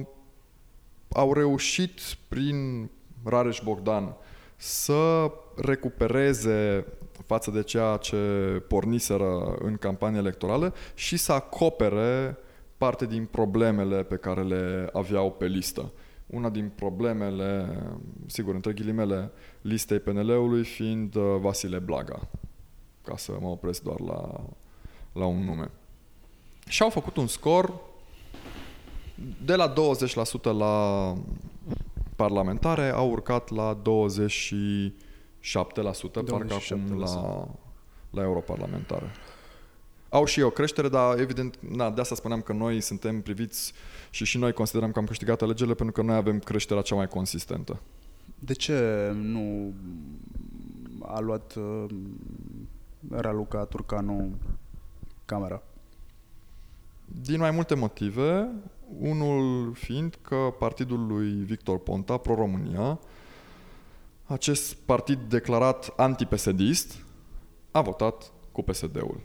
au 1.08 1.32
reușit 1.32 2.00
prin 2.28 2.88
Rareș 3.24 3.60
Bogdan 3.64 4.16
să 4.56 5.32
recupereze 5.56 6.86
față 7.28 7.50
de 7.50 7.62
ceea 7.62 7.96
ce 7.96 8.16
porniseră 8.68 9.56
în 9.58 9.76
campanie 9.76 10.18
electorală 10.18 10.74
și 10.94 11.16
să 11.16 11.32
acopere 11.32 12.36
parte 12.76 13.06
din 13.06 13.24
problemele 13.24 14.02
pe 14.02 14.16
care 14.16 14.42
le 14.42 14.88
aveau 14.92 15.32
pe 15.32 15.46
listă. 15.46 15.92
Una 16.26 16.48
din 16.48 16.72
problemele, 16.74 17.78
sigur, 18.26 18.54
între 18.54 18.72
ghilimele, 18.72 19.30
listei 19.60 19.98
PNL-ului 19.98 20.64
fiind 20.64 21.14
uh, 21.14 21.22
Vasile 21.40 21.78
Blaga, 21.78 22.28
ca 23.04 23.16
să 23.16 23.32
mă 23.40 23.48
opresc 23.48 23.82
doar 23.82 24.00
la, 24.00 24.44
la 25.12 25.26
un 25.26 25.44
nume. 25.44 25.70
Și 26.68 26.82
au 26.82 26.90
făcut 26.90 27.16
un 27.16 27.26
scor 27.26 27.80
de 29.44 29.54
la 29.54 29.72
20% 29.72 29.76
la 30.42 31.14
parlamentare, 32.16 32.90
au 32.90 33.10
urcat 33.10 33.50
la 33.50 33.82
27%, 33.82 33.82
27% 33.82 35.07
parcă 36.22 36.54
acum 36.54 36.98
la, 36.98 37.48
la 38.10 38.22
europarlamentare. 38.22 39.10
Au 40.08 40.24
și 40.24 40.40
o 40.40 40.50
creștere, 40.50 40.88
dar 40.88 41.18
evident, 41.18 41.58
na, 41.60 41.90
de 41.90 42.00
asta 42.00 42.14
spuneam 42.14 42.40
că 42.40 42.52
noi 42.52 42.80
suntem 42.80 43.20
priviți 43.20 43.72
și 44.10 44.24
și 44.24 44.38
noi 44.38 44.52
considerăm 44.52 44.92
că 44.92 44.98
am 44.98 45.04
câștigat 45.04 45.42
alegerile 45.42 45.74
pentru 45.74 45.94
că 45.94 46.08
noi 46.08 46.16
avem 46.16 46.38
creșterea 46.38 46.82
cea 46.82 46.94
mai 46.94 47.08
consistentă. 47.08 47.80
De 48.38 48.52
ce 48.52 49.10
nu 49.14 49.74
a 51.02 51.20
luat 51.20 51.54
uh, 51.54 51.84
Raluca 53.10 53.64
Turcanu 53.64 54.30
camera? 55.24 55.62
Din 57.04 57.38
mai 57.38 57.50
multe 57.50 57.74
motive. 57.74 58.48
unul 58.98 59.72
fiind 59.74 60.18
că 60.22 60.36
partidul 60.58 61.06
lui 61.06 61.30
Victor 61.30 61.78
Ponta, 61.78 62.16
Pro-România, 62.16 62.98
acest 64.28 64.74
partid 64.74 65.18
declarat 65.28 65.92
anti-PSD-ist, 65.96 67.04
a 67.70 67.80
votat 67.80 68.32
cu 68.52 68.62
PSD-ul. 68.62 69.20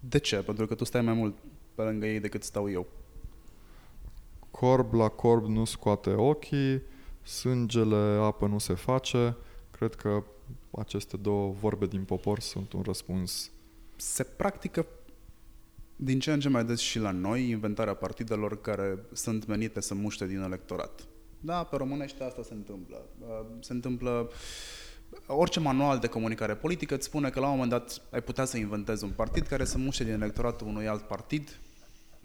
De 0.00 0.18
ce? 0.18 0.36
Pentru 0.36 0.66
că 0.66 0.74
tu 0.74 0.84
stai 0.84 1.02
mai 1.02 1.14
mult 1.14 1.36
pe 1.74 1.82
lângă 1.82 2.06
ei 2.06 2.20
decât 2.20 2.42
stau 2.42 2.70
eu. 2.70 2.86
Corb 4.50 4.92
la 4.92 5.08
corb 5.08 5.44
nu 5.44 5.64
scoate 5.64 6.10
ochii, 6.10 6.82
sângele 7.22 8.18
apă 8.20 8.46
nu 8.46 8.58
se 8.58 8.74
face. 8.74 9.36
Cred 9.70 9.94
că 9.94 10.24
aceste 10.70 11.16
două 11.16 11.52
vorbe 11.60 11.86
din 11.86 12.04
popor 12.04 12.40
sunt 12.40 12.72
un 12.72 12.82
răspuns. 12.82 13.50
Se 13.96 14.22
practică 14.22 14.86
din 15.96 16.20
ce 16.20 16.32
în 16.32 16.40
ce 16.40 16.48
mai 16.48 16.64
des 16.64 16.78
și 16.78 16.98
la 16.98 17.10
noi 17.10 17.48
inventarea 17.48 17.94
partidelor 17.94 18.60
care 18.60 18.98
sunt 19.12 19.46
menite 19.46 19.80
să 19.80 19.94
muște 19.94 20.26
din 20.26 20.40
electorat. 20.40 21.06
Da, 21.40 21.62
pe 21.62 21.76
românește 21.76 22.24
asta 22.24 22.42
se 22.42 22.52
întâmplă. 22.54 23.02
Uh, 23.20 23.46
se 23.60 23.72
întâmplă 23.72 24.30
orice 25.26 25.60
manual 25.60 25.98
de 25.98 26.06
comunicare 26.06 26.54
politică 26.54 26.94
îți 26.94 27.04
spune 27.06 27.30
că 27.30 27.40
la 27.40 27.46
un 27.46 27.52
moment 27.52 27.70
dat 27.70 28.00
ai 28.10 28.22
putea 28.22 28.44
să 28.44 28.56
inventezi 28.56 29.04
un 29.04 29.10
partid 29.10 29.46
care 29.46 29.64
să 29.64 29.78
muște 29.78 30.04
din 30.04 30.12
electoratul 30.12 30.66
unui 30.66 30.88
alt 30.88 31.02
partid 31.02 31.58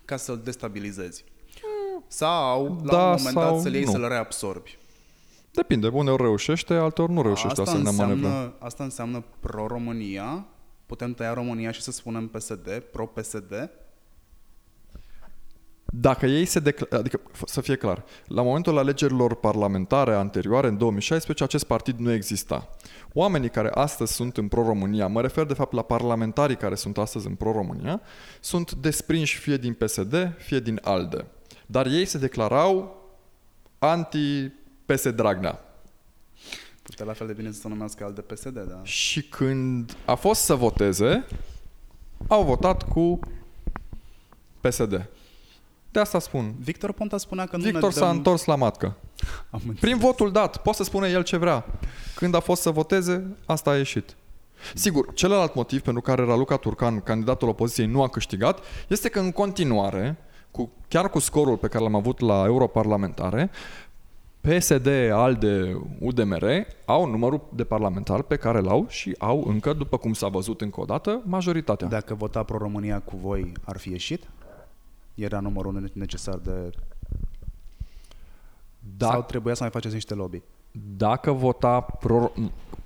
ca 0.06 0.18
să-l 0.18 0.42
destabilizezi. 0.44 1.24
Sau, 2.08 2.80
la 2.84 2.92
Da, 2.92 3.04
un 3.04 3.16
moment 3.18 3.36
dat, 3.36 3.44
sau 3.48 3.60
să-l 3.60 3.74
iei 3.74 3.84
nu. 3.84 3.92
să-l 3.92 4.08
reabsorbi. 4.08 4.78
Depinde, 5.52 5.88
uneori 5.88 6.22
reușește, 6.22 6.74
alteori 6.74 7.12
nu 7.12 7.22
reușește 7.22 7.62
Asta 7.62 7.62
asemenea 7.62 7.92
manevră. 7.92 8.28
înseamnă, 8.28 8.54
asta 8.60 8.84
înseamnă 8.84 9.24
pro-România, 9.40 10.46
putem 10.86 11.14
tăia 11.14 11.34
România 11.34 11.72
și 11.72 11.82
să 11.82 11.92
spunem 11.92 12.28
PSD, 12.28 12.80
pro-PSD, 12.92 13.70
Dacă 15.96 16.26
ei 16.26 16.46
se 16.46 16.60
decla- 16.60 16.90
adică 16.90 17.20
f- 17.20 17.44
să 17.46 17.62
fie 17.62 17.76
clar, 17.76 18.04
la 18.26 18.42
momentul 18.42 18.78
alegerilor 18.78 19.36
parlamentare 19.36 20.14
anterioare, 20.14 20.68
în 20.68 20.78
2016, 20.78 21.44
acest 21.44 21.64
partid 21.64 22.00
nu 22.00 22.12
exista. 22.12 22.70
Oamenii 23.14 23.50
care 23.50 23.70
astăzi 23.74 24.14
sunt 24.14 24.38
în 24.38 24.48
pro-România, 24.48 25.08
mă 25.08 25.22
refer 25.22 25.46
de 25.46 25.54
fapt 25.54 25.74
la 25.74 25.82
parlamentarii 25.82 26.56
care 26.56 26.76
sunt 26.76 26.98
astăzi 26.98 27.28
în 27.28 27.36
pro-România, 27.36 28.02
sunt 28.40 28.74
desprinși 28.74 29.38
fie 29.38 29.58
din 29.58 29.74
PSD, 29.74 30.34
fie 30.38 30.60
din 30.60 30.80
ALDE. 30.84 31.26
Dar 31.66 31.86
ei 31.86 32.06
se 32.06 32.18
declarau 32.18 33.02
anti-PS 33.80 35.10
Dragnea. 35.10 35.60
putea 36.84 37.06
la 37.06 37.14
fel 37.14 37.28
de 37.28 37.34
bine 37.34 37.52
să 37.52 37.60
se 37.60 37.68
numească 37.68 38.04
al 38.04 38.14
de 38.14 38.22
PSD, 38.22 38.60
da. 38.60 38.80
Și 38.84 39.22
când 39.22 39.98
a 40.06 40.16
fost 40.16 40.42
să 40.42 40.56
voteze, 40.56 41.26
au 42.28 42.44
votat 42.44 42.88
cu 42.88 43.20
PSD. 44.62 45.10
De 45.94 46.00
asta 46.00 46.20
spun. 46.20 46.56
Victor 46.60 46.92
Ponta 46.92 47.18
spunea 47.18 47.46
că 47.46 47.58
nu 47.58 47.64
Victor 47.64 47.84
ne 47.84 47.90
s-a 47.90 48.06
dăm... 48.06 48.16
întors 48.16 48.46
la 48.46 48.56
matcă. 48.56 48.96
Am 49.50 49.62
înțeles. 49.68 49.80
Prin 49.80 49.98
votul 49.98 50.32
dat. 50.32 50.58
Poate 50.58 50.78
să 50.78 50.84
spune 50.84 51.10
el 51.10 51.24
ce 51.24 51.38
vrea. 51.38 51.66
Când 52.16 52.36
a 52.36 52.40
fost 52.40 52.62
să 52.62 52.70
voteze, 52.70 53.36
asta 53.46 53.70
a 53.70 53.78
ieșit. 53.78 54.16
Sigur, 54.74 55.14
celălalt 55.14 55.56
motiv 55.56 55.82
pentru 55.82 56.02
care 56.02 56.26
Raluca 56.26 56.58
Turcan, 56.58 57.00
candidatul 57.00 57.48
opoziției, 57.48 57.88
nu 57.88 58.02
a 58.02 58.08
câștigat, 58.08 58.60
este 58.88 59.10
că 59.10 59.20
în 59.20 59.32
continuare, 59.32 60.18
cu, 60.52 60.72
chiar 60.88 61.10
cu 61.10 61.20
scorul 61.20 61.58
pe 61.58 61.68
care 61.68 61.84
l-am 61.84 61.96
avut 61.96 62.20
la 62.20 62.44
europarlamentare, 62.46 63.52
PSD, 64.42 64.88
ALDE, 65.12 65.82
UDMR 66.00 66.46
au 66.86 67.10
numărul 67.10 67.50
de 67.56 67.64
parlamentari 67.64 68.24
pe 68.24 68.36
care 68.36 68.60
l-au 68.60 68.86
și 68.90 69.16
au 69.18 69.44
încă, 69.48 69.74
după 69.74 69.98
cum 69.98 70.14
s-a 70.14 70.28
văzut 70.28 70.62
încă 70.62 70.82
o 70.82 70.86
dată, 70.86 71.22
majoritatea. 71.26 71.88
Dacă 71.88 72.14
vota 72.14 72.44
pro-România 72.44 73.00
cu 73.00 73.18
voi, 73.22 73.52
ar 73.64 73.78
fi 73.78 73.90
ieșit? 73.90 74.24
Era 75.14 75.40
numărul 75.40 75.92
necesar 75.94 76.38
de... 76.38 76.70
Da, 78.98 79.08
Sau 79.08 79.24
trebuia 79.24 79.54
să 79.54 79.62
mai 79.62 79.72
faceți 79.72 79.94
niște 79.94 80.14
lobby? 80.14 80.42
dacă 80.74 81.32
vota 81.32 81.82
pro... 81.82 82.32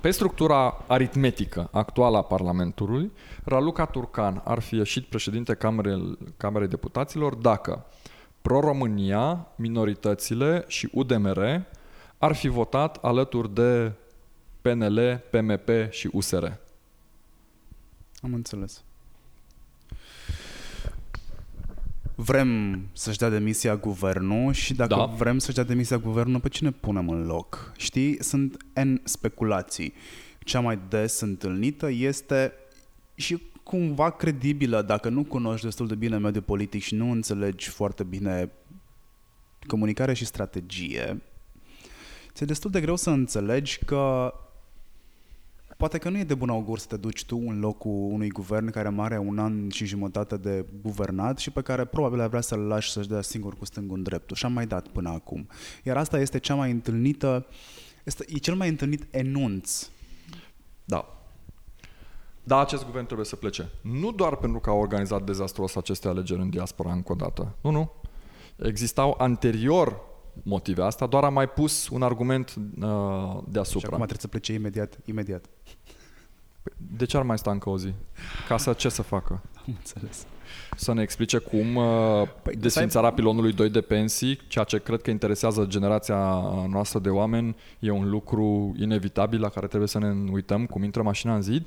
pe 0.01 0.11
structura 0.11 0.83
aritmetică 0.87 1.69
actuală 1.71 2.17
a 2.17 2.21
Parlamentului, 2.21 3.11
Raluca 3.43 3.85
Turcan 3.85 4.41
ar 4.45 4.59
fi 4.59 4.75
ieșit 4.75 5.05
președinte 5.05 5.53
Camerei, 5.53 6.17
Camerei 6.37 6.67
Deputaților 6.67 7.35
dacă 7.35 7.85
Pro-România, 8.41 9.47
minoritățile 9.55 10.63
și 10.67 10.89
UDMR 10.93 11.65
ar 12.17 12.33
fi 12.33 12.47
votat 12.47 12.97
alături 13.01 13.53
de 13.53 13.91
PNL, 14.61 15.23
PMP 15.31 15.69
și 15.89 16.09
USR. 16.11 16.45
Am 18.21 18.33
înțeles. 18.33 18.83
Vrem 22.19 22.81
să-și 22.93 23.17
dea 23.17 23.29
demisia 23.29 23.75
guvernul 23.75 24.53
și 24.53 24.73
dacă 24.73 24.95
Da. 24.95 25.05
vrem 25.05 25.37
să-și 25.37 25.55
dea 25.55 25.63
demisia 25.63 25.97
guvernul, 25.97 26.39
pe 26.39 26.49
cine 26.49 26.71
punem 26.71 27.09
în 27.09 27.25
loc? 27.25 27.73
Știi, 27.77 28.23
sunt 28.23 28.57
N 28.83 28.93
speculații. 29.03 29.93
Cea 30.39 30.59
mai 30.59 30.79
des 30.89 31.19
întâlnită 31.19 31.89
este 31.89 32.53
și 33.15 33.41
cumva 33.63 34.09
credibilă 34.09 34.81
dacă 34.81 35.09
nu 35.09 35.23
cunoști 35.23 35.65
destul 35.65 35.87
de 35.87 35.95
bine 35.95 36.17
mediul 36.17 36.43
politic 36.43 36.81
și 36.81 36.95
nu 36.95 37.11
înțelegi 37.11 37.69
foarte 37.69 38.03
bine 38.03 38.51
comunicare 39.67 40.13
și 40.13 40.25
strategie, 40.25 41.21
ți-e 42.33 42.45
destul 42.45 42.71
de 42.71 42.81
greu 42.81 42.95
să 42.95 43.09
înțelegi 43.09 43.79
că 43.85 44.33
Poate 45.77 45.97
că 45.97 46.09
nu 46.09 46.17
e 46.17 46.23
de 46.23 46.35
bun 46.35 46.49
augur 46.49 46.79
să 46.79 46.87
te 46.87 46.97
duci 46.97 47.25
tu 47.25 47.37
în 47.47 47.59
locul 47.59 48.11
unui 48.11 48.29
guvern 48.29 48.69
care 48.69 48.89
mai 48.89 49.05
are 49.05 49.17
un 49.17 49.39
an 49.39 49.69
și 49.69 49.85
jumătate 49.85 50.37
de 50.37 50.65
guvernat 50.81 51.37
și 51.37 51.51
pe 51.51 51.61
care 51.61 51.85
probabil 51.85 52.19
ai 52.19 52.27
vrea 52.27 52.41
să-l 52.41 52.59
lași 52.59 52.91
să-și 52.91 53.07
dea 53.07 53.21
singur 53.21 53.55
cu 53.57 53.65
stângul 53.65 53.97
în 53.97 54.03
dreptul. 54.03 54.35
Și 54.35 54.45
am 54.45 54.53
mai 54.53 54.67
dat 54.67 54.87
până 54.87 55.09
acum. 55.09 55.47
Iar 55.83 55.97
asta 55.97 56.19
este 56.19 56.39
cea 56.39 56.55
mai 56.55 56.71
întâlnită, 56.71 57.45
este, 58.03 58.25
e 58.27 58.37
cel 58.37 58.55
mai 58.55 58.69
întâlnit 58.69 59.07
enunț. 59.09 59.89
Da. 60.85 61.17
Da, 62.43 62.59
acest 62.59 62.85
guvern 62.85 63.05
trebuie 63.05 63.25
să 63.25 63.35
plece. 63.35 63.69
Nu 63.81 64.11
doar 64.11 64.35
pentru 64.35 64.59
că 64.59 64.69
a 64.69 64.73
organizat 64.73 65.23
dezastruos 65.23 65.75
aceste 65.75 66.07
alegeri 66.07 66.41
în 66.41 66.49
diaspora 66.49 66.91
încă 66.91 67.11
o 67.11 67.15
dată. 67.15 67.55
Nu, 67.61 67.69
nu. 67.69 67.91
Existau 68.55 69.15
anterior 69.17 70.06
motive. 70.47 70.81
Asta 70.83 71.05
doar 71.05 71.23
a 71.23 71.29
mai 71.29 71.49
pus 71.49 71.87
un 71.89 72.01
argument 72.01 72.49
uh, 72.49 72.63
Și 72.77 72.83
acum 72.83 73.45
deasupra. 73.51 73.89
trebuie 73.89 74.17
să 74.19 74.27
plece 74.27 74.53
imediat, 74.53 74.97
imediat. 75.05 75.45
De 76.97 77.05
ce 77.05 77.17
ar 77.17 77.23
mai 77.23 77.37
sta 77.37 77.51
încă 77.51 77.69
o 77.69 77.77
zi? 77.77 77.93
Ca 78.47 78.57
să 78.57 78.73
ce 78.73 78.89
să 78.89 79.01
facă? 79.01 79.41
Am 79.55 79.63
înțeles. 79.65 80.25
Să 80.75 80.93
ne 80.93 81.01
explice 81.01 81.37
cum 81.37 81.75
uh, 81.75 81.85
Păi, 81.85 82.27
păi, 82.41 82.53
să 82.53 82.59
desfințarea 82.59 83.11
pilonului 83.11 83.53
2 83.53 83.69
de 83.69 83.81
pensii, 83.81 84.39
ceea 84.47 84.63
ce 84.63 84.79
cred 84.79 85.01
că 85.01 85.09
interesează 85.09 85.65
generația 85.67 86.17
noastră 86.69 86.99
de 86.99 87.09
oameni, 87.09 87.55
e 87.79 87.89
un 87.89 88.09
lucru 88.09 88.75
inevitabil 88.79 89.39
la 89.41 89.49
care 89.49 89.67
trebuie 89.67 89.87
să 89.87 89.99
ne 89.99 90.31
uităm 90.31 90.65
cum 90.65 90.83
intră 90.83 91.01
mașina 91.01 91.35
în 91.35 91.41
zid? 91.41 91.65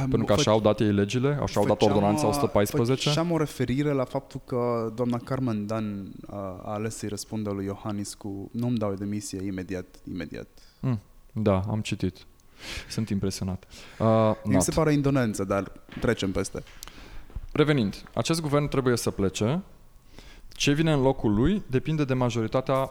Pentru 0.00 0.24
că 0.24 0.32
așa 0.32 0.50
au 0.50 0.60
dat 0.60 0.80
ei 0.80 0.92
legile, 0.92 1.38
așa 1.42 1.60
au 1.60 1.66
dat 1.66 1.78
Făceam, 1.78 1.96
ordonanța 1.96 2.26
uh, 2.26 2.32
114. 2.32 3.08
Făceam 3.08 3.30
o 3.30 3.38
referire 3.38 3.92
la 3.92 4.04
faptul 4.04 4.40
că 4.44 4.92
doamna 4.94 5.18
Carmen 5.24 5.66
Dan 5.66 6.12
a, 6.26 6.36
a 6.64 6.72
ales 6.72 6.96
să-i 6.96 7.08
răspundă 7.08 7.50
lui 7.50 7.64
Iohannis 7.64 8.14
cu 8.14 8.50
nu-mi 8.52 8.76
dau 8.76 8.94
demisie 8.94 9.46
imediat, 9.46 9.86
imediat. 10.12 10.48
Mm, 10.80 11.00
da, 11.32 11.62
am 11.68 11.80
citit. 11.80 12.16
Sunt 12.88 13.08
impresionat. 13.08 13.64
Uh, 13.98 14.32
Mi 14.44 14.52
not. 14.52 14.62
se 14.62 14.70
pare 14.70 14.92
indonență, 14.92 15.44
dar 15.44 15.72
trecem 16.00 16.32
peste. 16.32 16.62
Revenind, 17.52 18.04
acest 18.14 18.40
guvern 18.40 18.68
trebuie 18.68 18.96
să 18.96 19.10
plece. 19.10 19.62
Ce 20.48 20.72
vine 20.72 20.92
în 20.92 21.00
locul 21.00 21.34
lui 21.34 21.62
depinde 21.66 22.04
de 22.04 22.14
majoritatea 22.14 22.90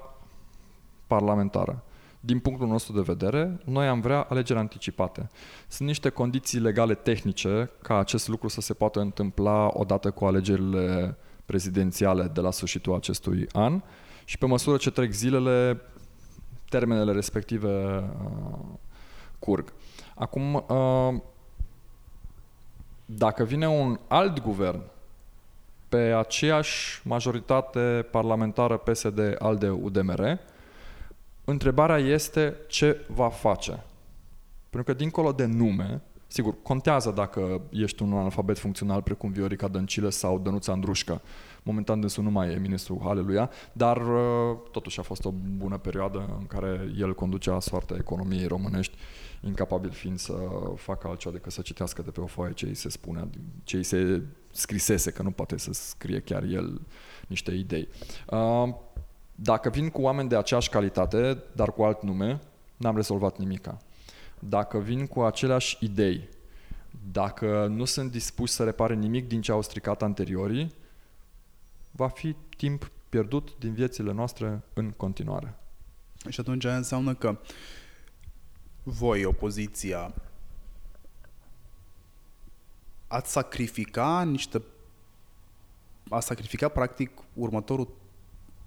parlamentară. 1.08 1.84
Din 2.20 2.40
punctul 2.40 2.68
nostru 2.68 2.94
de 2.94 3.02
vedere, 3.02 3.60
noi 3.66 3.88
am 3.88 4.02
vrea 4.02 4.22
alegeri 4.22 4.60
anticipate. 4.60 5.30
Sunt 5.68 5.88
niște 5.88 6.10
condiții 6.10 6.60
legale 6.60 6.96
tehnice 6.96 7.70
ca 7.82 7.98
acest 7.98 8.28
lucru 8.28 8.48
să 8.48 8.62
se 8.62 8.74
poată 8.74 9.00
întâmpla 9.00 9.70
odată 9.74 10.12
cu 10.12 10.26
alegerile 10.26 11.18
prezidențiale 11.46 12.24
de 12.34 12.42
la 12.42 12.52
sfârșitul 12.52 12.96
acestui 12.96 13.48
an 13.52 13.82
și 14.26 14.38
pe 14.38 14.46
măsură 14.46 14.78
ce 14.78 14.92
trec 14.92 15.12
zilele, 15.12 15.82
termenele 16.70 17.12
respective 17.12 17.98
uh, 18.24 18.60
curg. 19.40 19.74
Acum, 20.16 20.54
uh, 20.54 21.22
dacă 23.10 23.44
vine 23.44 23.68
un 23.68 24.00
alt 24.08 24.42
guvern 24.42 24.82
pe 25.90 25.98
aceeași 25.98 27.02
majoritate 27.08 28.08
parlamentară 28.12 28.78
PSD 28.78 29.36
ALDE 29.40 29.70
UDMR, 29.70 30.40
întrebarea 31.46 31.98
este 31.98 32.56
ce 32.68 33.06
va 33.08 33.30
face. 33.30 33.84
Pentru 34.70 34.92
că 34.92 34.98
dincolo 34.98 35.32
de 35.32 35.46
nume, 35.46 36.02
sigur, 36.28 36.56
contează 36.62 37.12
dacă 37.12 37.62
ești 37.70 38.02
un 38.02 38.14
analfabet 38.14 38.58
funcțional 38.60 39.02
precum 39.02 39.32
Viorica 39.32 39.68
Dăncilă 39.68 40.10
sau 40.10 40.40
Dănuța 40.40 40.72
Andrușcă. 40.72 41.22
Momentan 41.64 42.00
dânsul 42.00 42.24
nu 42.24 42.32
mai 42.32 42.52
e 42.52 42.58
ministrul, 42.58 43.02
aleluia, 43.04 43.50
dar 43.72 43.98
uh, 43.98 44.58
totuși 44.72 45.00
a 45.00 45.04
fost 45.04 45.26
o 45.26 45.32
bună 45.58 45.78
perioadă 45.78 46.38
în 46.40 46.46
care 46.46 46.92
el 46.98 47.16
conducea 47.16 47.60
soarta 47.60 47.96
economiei 47.98 48.48
românești, 48.48 48.98
incapabil 49.42 49.92
fiind 49.92 50.20
să 50.20 50.34
facă 50.76 51.08
altceva 51.08 51.36
decât 51.36 51.52
să 51.52 51.62
citească 51.62 52.02
de 52.02 52.12
pe 52.12 52.22
o 52.22 52.26
foaie 52.26 52.54
ce 52.54 52.66
îi 52.66 52.76
se 52.76 52.90
spune, 52.90 53.30
ce 53.64 53.78
îi 53.78 53.84
se 53.84 54.22
scrisese, 54.52 55.12
că 55.12 55.22
nu 55.22 55.32
poate 55.32 55.58
să 55.58 55.74
scrie 55.74 56.20
chiar 56.20 56.44
el 56.44 56.82
niște 57.28 57.52
idei. 57.52 57.88
Uh, 58.30 58.76
dacă 59.36 59.70
vin 59.70 59.90
cu 59.90 60.02
oameni 60.02 60.30
de 60.30 60.36
aceeași 60.36 60.70
calitate, 60.70 61.44
dar 61.56 61.72
cu 61.72 61.84
alt 61.84 62.04
nume, 62.04 62.42
n-am 62.78 62.96
rezolvat 62.96 63.38
nimica. 63.38 63.78
Dacă 64.40 64.80
vin 64.80 65.08
cu 65.08 65.22
aceleași 65.22 65.78
idei, 65.80 66.30
dacă 67.12 67.68
nu 67.70 67.86
sunt 67.86 68.12
dispuși 68.12 68.54
să 68.54 68.64
repare 68.64 68.94
nimic 68.94 69.28
din 69.28 69.42
ce 69.42 69.52
au 69.52 69.62
stricat 69.62 70.02
anteriorii, 70.02 70.74
va 71.92 72.08
fi 72.08 72.36
timp 72.58 72.92
pierdut 73.10 73.50
din 73.60 73.74
viețile 73.74 74.12
noastre 74.12 74.62
în 74.74 74.92
continuare. 74.92 75.56
Și 76.30 76.40
atunci 76.40 76.66
aia 76.66 76.76
înseamnă 76.76 77.14
că 77.14 77.38
voi, 78.90 79.26
opoziția, 79.26 80.14
ați 83.08 83.32
sacrifica 83.32 84.24
niște 84.24 84.62
a 86.10 86.20
sacrificat 86.20 86.72
practic 86.72 87.12
următorul 87.34 87.88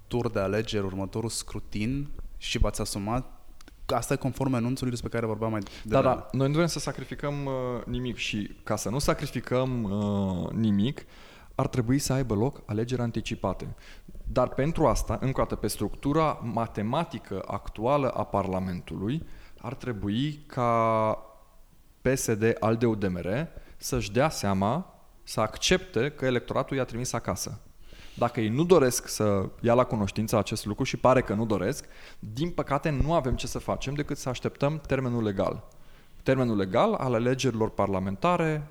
tur 0.07 0.31
de 0.31 0.41
alegeri, 0.41 0.85
următorul 0.85 1.29
scrutin 1.29 2.09
și 2.37 2.59
v-ați 2.59 2.81
asumat 2.81 3.35
Asta 3.87 4.13
e 4.13 4.17
conform 4.17 4.55
anunțului 4.55 4.91
despre 4.91 5.09
care 5.09 5.27
vorbeam 5.27 5.51
mai 5.51 5.61
Da, 5.85 6.03
da. 6.03 6.29
Noi 6.33 6.49
nu 6.49 6.55
vrem 6.55 6.67
să 6.67 6.79
sacrificăm 6.79 7.45
uh, 7.45 7.85
nimic 7.85 8.17
și 8.17 8.57
ca 8.63 8.77
să 8.77 8.89
nu 8.89 8.99
sacrificăm 8.99 9.83
uh, 9.83 10.51
nimic, 10.51 11.05
ar 11.55 11.67
trebui 11.67 11.99
să 11.99 12.13
aibă 12.13 12.35
loc 12.35 12.63
alegeri 12.67 13.01
anticipate. 13.01 13.75
Dar 14.25 14.49
pentru 14.49 14.87
asta, 14.87 15.19
încă 15.21 15.41
o 15.41 15.43
dată, 15.43 15.57
pe 15.57 15.67
structura 15.67 16.41
matematică 16.43 17.43
actuală 17.47 18.09
a 18.09 18.25
Parlamentului, 18.25 19.23
ar 19.61 19.75
trebui 19.75 20.45
ca 20.47 21.13
PSD, 22.03 22.57
ALDE, 22.61 22.87
UDMR 22.87 23.49
să-și 23.77 24.13
dea 24.13 24.29
seama, 24.29 24.95
să 25.23 25.41
accepte 25.41 26.11
că 26.11 26.25
electoratul 26.25 26.77
i-a 26.77 26.85
trimis 26.85 27.13
acasă. 27.13 27.61
Dacă 28.15 28.41
ei 28.41 28.49
nu 28.49 28.65
doresc 28.65 29.09
să 29.09 29.49
ia 29.61 29.75
la 29.75 29.85
cunoștință 29.85 30.39
acest 30.39 30.65
lucru 30.65 30.85
și 30.85 30.97
pare 30.97 31.23
că 31.23 31.35
nu 31.35 31.47
doresc, 31.47 31.85
din 32.19 32.51
păcate 32.51 32.91
nu 32.91 33.13
avem 33.13 33.35
ce 33.35 33.47
să 33.47 33.59
facem 33.59 33.95
decât 33.95 34.17
să 34.17 34.29
așteptăm 34.29 34.81
termenul 34.87 35.23
legal. 35.23 35.69
Termenul 36.23 36.57
legal 36.57 36.95
al 36.95 37.15
alegerilor 37.15 37.71
parlamentare 37.71 38.67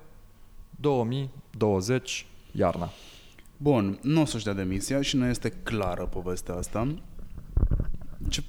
2020 0.80 2.26
iarna. 2.52 2.88
Bun, 3.56 3.98
nu 4.02 4.20
o 4.20 4.24
să-și 4.24 4.44
dea 4.44 4.52
demisia 4.52 5.00
și 5.00 5.16
nu 5.16 5.26
este 5.26 5.50
clară 5.50 6.06
povestea 6.06 6.54
asta. 6.54 6.94
Ce 8.28 8.42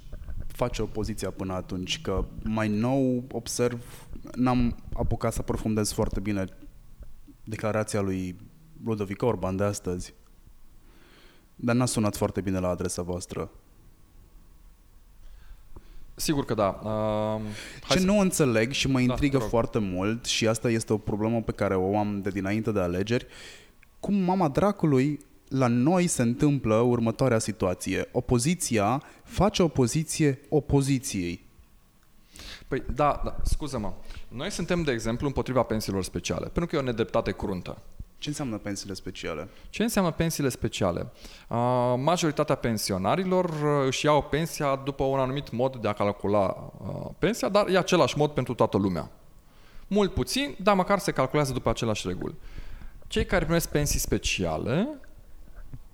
face 0.51 0.81
opoziția 0.81 1.31
până 1.31 1.53
atunci? 1.53 2.01
Că 2.01 2.25
mai 2.43 2.67
nou 2.67 3.23
observ, 3.31 4.07
n-am 4.35 4.75
apucat 4.93 5.33
să 5.33 5.39
aprofundez 5.41 5.91
foarte 5.91 6.19
bine 6.19 6.45
declarația 7.43 8.01
lui 8.01 8.35
Ludovic 8.83 9.21
Orban 9.21 9.55
de 9.55 9.63
astăzi, 9.63 10.13
dar 11.55 11.75
n-a 11.75 11.85
sunat 11.85 12.15
foarte 12.15 12.41
bine 12.41 12.59
la 12.59 12.67
adresa 12.67 13.01
voastră. 13.01 13.51
Sigur 16.15 16.45
că 16.45 16.53
da. 16.53 16.79
Uh, 16.83 17.41
Ce 17.89 17.97
să... 17.97 18.05
nu 18.05 18.19
înțeleg 18.19 18.71
și 18.71 18.87
mă 18.87 18.93
da, 18.93 19.01
intrigă 19.01 19.37
da, 19.37 19.43
foarte 19.43 19.79
mult 19.79 20.25
și 20.25 20.47
asta 20.47 20.69
este 20.69 20.93
o 20.93 20.97
problemă 20.97 21.41
pe 21.41 21.51
care 21.51 21.75
o 21.75 21.97
am 21.97 22.21
de 22.21 22.29
dinainte 22.29 22.71
de 22.71 22.79
alegeri, 22.79 23.27
cum 23.99 24.15
mama 24.15 24.47
dracului 24.47 25.19
la 25.51 25.67
noi 25.67 26.07
se 26.07 26.21
întâmplă 26.21 26.75
următoarea 26.75 27.39
situație. 27.39 28.07
Opoziția 28.11 29.03
face 29.23 29.63
opoziție 29.63 30.39
opoziției. 30.49 31.45
Păi 32.67 32.83
da, 32.93 33.21
da 33.23 33.35
scuză-mă. 33.43 33.93
Noi 34.27 34.51
suntem, 34.51 34.83
de 34.83 34.91
exemplu, 34.91 35.27
împotriva 35.27 35.63
pensiilor 35.63 36.03
speciale, 36.03 36.45
pentru 36.45 36.65
că 36.65 36.75
e 36.75 36.79
o 36.79 36.81
nedreptate 36.81 37.31
cruntă. 37.31 37.77
Ce 38.17 38.29
înseamnă 38.29 38.57
pensiile 38.57 38.93
speciale? 38.93 39.49
Ce 39.69 39.83
înseamnă 39.83 40.11
pensiile 40.11 40.49
speciale? 40.49 41.11
Uh, 41.47 41.93
majoritatea 41.97 42.55
pensionarilor 42.55 43.45
uh, 43.45 43.85
își 43.85 44.05
iau 44.05 44.23
pensia 44.23 44.75
după 44.75 45.03
un 45.03 45.19
anumit 45.19 45.51
mod 45.51 45.75
de 45.75 45.87
a 45.87 45.93
calcula 45.93 46.71
uh, 46.81 47.11
pensia, 47.19 47.49
dar 47.49 47.67
e 47.67 47.77
același 47.77 48.17
mod 48.17 48.31
pentru 48.31 48.53
toată 48.53 48.77
lumea. 48.77 49.11
Mult 49.87 50.13
puțin, 50.13 50.55
dar 50.59 50.75
măcar 50.75 50.99
se 50.99 51.11
calculează 51.11 51.53
după 51.53 51.69
același 51.69 52.07
reguli. 52.07 52.35
Cei 53.07 53.25
care 53.25 53.45
primesc 53.45 53.69
pensii 53.69 53.99
speciale 53.99 54.87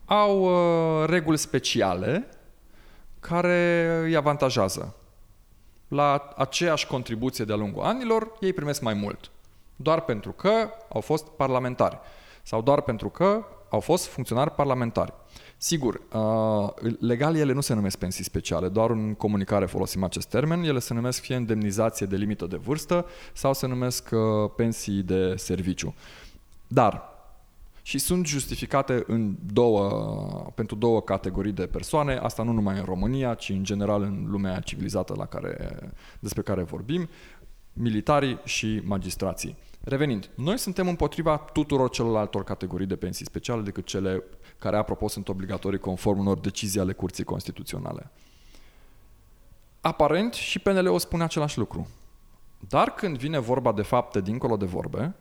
au 0.07 0.41
uh, 0.41 1.07
reguli 1.07 1.37
speciale 1.37 2.29
care 3.19 3.87
îi 4.03 4.15
avantajează. 4.15 4.95
La 5.87 6.33
aceeași 6.37 6.87
contribuție 6.87 7.45
de-a 7.45 7.55
lungul 7.55 7.83
anilor, 7.83 8.31
ei 8.39 8.53
primesc 8.53 8.81
mai 8.81 8.93
mult. 8.93 9.31
Doar 9.75 10.01
pentru 10.01 10.31
că 10.31 10.69
au 10.93 11.01
fost 11.01 11.27
parlamentari 11.27 11.99
sau 12.43 12.61
doar 12.61 12.81
pentru 12.81 13.09
că 13.09 13.45
au 13.69 13.79
fost 13.79 14.05
funcționari 14.05 14.51
parlamentari. 14.51 15.13
Sigur, 15.57 16.01
uh, 16.13 16.91
legal 16.99 17.35
ele 17.35 17.53
nu 17.53 17.61
se 17.61 17.73
numesc 17.73 17.97
pensii 17.97 18.23
speciale, 18.23 18.67
doar 18.67 18.89
în 18.89 19.13
comunicare 19.13 19.65
folosim 19.65 20.03
acest 20.03 20.27
termen, 20.27 20.63
ele 20.63 20.79
se 20.79 20.93
numesc 20.93 21.21
fie 21.21 21.35
indemnizație 21.35 22.05
de 22.05 22.15
limită 22.15 22.45
de 22.45 22.55
vârstă 22.55 23.05
sau 23.33 23.53
se 23.53 23.67
numesc 23.67 24.09
uh, 24.11 24.19
pensii 24.55 25.01
de 25.01 25.35
serviciu. 25.35 25.95
Dar 26.67 27.16
și 27.87 27.97
sunt 27.97 28.25
justificate 28.25 29.03
în 29.07 29.35
două, 29.53 29.87
pentru 30.55 30.75
două 30.75 31.01
categorii 31.01 31.51
de 31.51 31.67
persoane, 31.67 32.15
asta 32.15 32.43
nu 32.43 32.51
numai 32.51 32.77
în 32.77 32.83
România, 32.83 33.33
ci 33.33 33.49
în 33.49 33.63
general 33.63 34.01
în 34.01 34.25
lumea 34.29 34.59
civilizată 34.59 35.13
la 35.17 35.25
care, 35.25 35.79
despre 36.19 36.41
care 36.41 36.63
vorbim, 36.63 37.09
militarii 37.73 38.39
și 38.43 38.81
magistrații. 38.85 39.57
Revenind, 39.83 40.29
noi 40.35 40.57
suntem 40.57 40.87
împotriva 40.87 41.37
tuturor 41.37 41.89
celorlaltor 41.89 42.43
categorii 42.43 42.87
de 42.87 42.95
pensii 42.95 43.25
speciale 43.25 43.61
decât 43.61 43.85
cele 43.85 44.23
care, 44.59 44.77
apropo, 44.77 45.07
sunt 45.07 45.29
obligatorii 45.29 45.79
conform 45.79 46.19
unor 46.19 46.39
decizii 46.39 46.79
ale 46.79 46.93
Curții 46.93 47.23
Constituționale. 47.23 48.11
Aparent 49.81 50.33
și 50.33 50.59
PNL 50.59 50.87
o 50.87 50.97
spune 50.97 51.23
același 51.23 51.57
lucru. 51.57 51.87
Dar 52.69 52.93
când 52.93 53.17
vine 53.17 53.39
vorba 53.39 53.71
de 53.71 53.81
fapte 53.81 54.21
dincolo 54.21 54.57
de 54.57 54.65
vorbe, 54.65 55.15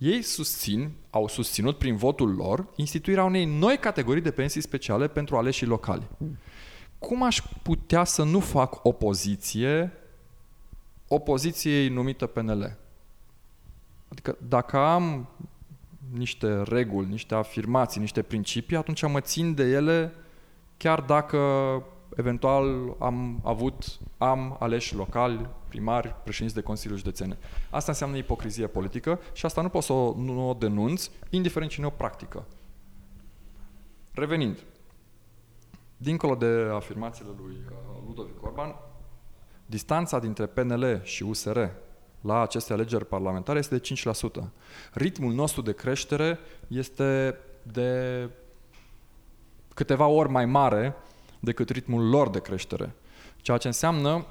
ei 0.00 0.22
susțin, 0.22 0.90
au 1.10 1.28
susținut 1.28 1.78
prin 1.78 1.96
votul 1.96 2.34
lor, 2.34 2.66
instituirea 2.76 3.24
unei 3.24 3.44
noi 3.44 3.78
categorii 3.78 4.22
de 4.22 4.30
pensii 4.30 4.60
speciale 4.60 5.08
pentru 5.08 5.36
aleșii 5.36 5.66
locali. 5.66 6.08
Cum 6.98 7.22
aș 7.22 7.42
putea 7.62 8.04
să 8.04 8.22
nu 8.22 8.40
fac 8.40 8.84
opoziție 8.84 9.92
opoziției 11.08 11.88
numită 11.88 12.26
PNL? 12.26 12.76
Adică 14.08 14.36
dacă 14.48 14.76
am 14.76 15.28
niște 16.12 16.62
reguli, 16.62 17.08
niște 17.08 17.34
afirmații, 17.34 18.00
niște 18.00 18.22
principii, 18.22 18.76
atunci 18.76 19.02
mă 19.02 19.20
țin 19.20 19.54
de 19.54 19.62
ele 19.62 20.12
chiar 20.76 21.00
dacă 21.00 21.38
eventual 22.16 22.96
am 22.98 23.40
avut, 23.44 23.98
am 24.18 24.56
aleși 24.58 24.94
locali, 24.94 25.48
primari, 25.68 26.14
președinți 26.22 26.54
de 26.54 26.60
Consiliul 26.60 26.98
Județene. 26.98 27.38
Asta 27.70 27.90
înseamnă 27.90 28.16
ipocrizie 28.16 28.66
politică 28.66 29.20
și 29.32 29.46
asta 29.46 29.62
nu 29.62 29.68
pot 29.68 29.82
să 29.82 29.92
o, 29.92 30.14
nu 30.16 30.48
o 30.48 30.54
denunț, 30.54 31.10
indiferent 31.30 31.70
cine 31.70 31.86
o 31.86 31.90
practică. 31.90 32.46
Revenind, 34.12 34.58
dincolo 35.96 36.34
de 36.34 36.70
afirmațiile 36.74 37.30
lui 37.42 37.56
uh, 37.70 38.02
Ludovic 38.06 38.42
Orban, 38.42 38.74
distanța 39.66 40.18
dintre 40.18 40.46
PNL 40.46 41.00
și 41.02 41.22
USR 41.22 41.58
la 42.20 42.40
aceste 42.40 42.72
alegeri 42.72 43.06
parlamentare 43.06 43.58
este 43.58 43.76
de 43.76 43.94
5%. 44.42 44.48
Ritmul 44.92 45.32
nostru 45.32 45.62
de 45.62 45.72
creștere 45.72 46.38
este 46.68 47.38
de 47.62 48.28
câteva 49.74 50.06
ori 50.06 50.30
mai 50.30 50.46
mare 50.46 50.96
decât 51.40 51.70
ritmul 51.70 52.08
lor 52.08 52.28
de 52.28 52.40
creștere. 52.40 52.94
Ceea 53.36 53.56
ce 53.56 53.66
înseamnă, 53.66 54.26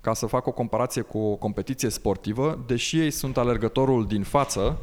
ca 0.00 0.14
să 0.14 0.26
fac 0.26 0.46
o 0.46 0.52
comparație 0.52 1.02
cu 1.02 1.18
o 1.18 1.36
competiție 1.36 1.88
sportivă, 1.88 2.64
deși 2.66 2.98
ei 2.98 3.10
sunt 3.10 3.36
alergătorul 3.36 4.06
din 4.06 4.22
față, 4.22 4.78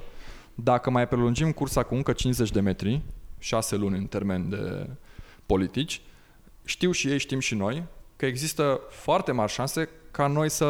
dacă 0.56 0.90
mai 0.90 1.08
prelungim 1.08 1.52
cursa 1.52 1.84
cu 1.84 1.96
încă 1.96 2.14
50 2.14 2.52
de 2.52 2.60
metri, 2.60 3.02
6 3.40 3.76
luni 3.76 3.98
în 3.98 4.06
termen 4.06 4.50
de 4.50 4.90
politici, 5.46 6.02
știu 6.64 6.92
și 6.92 7.08
ei, 7.08 7.18
știm 7.18 7.40
și 7.40 7.56
noi, 7.56 7.84
că 8.16 8.26
există 8.26 8.82
foarte 8.90 9.32
mari 9.32 9.52
șanse 9.52 9.90
ca 10.12 10.28
noi 10.28 10.50
să, 10.50 10.66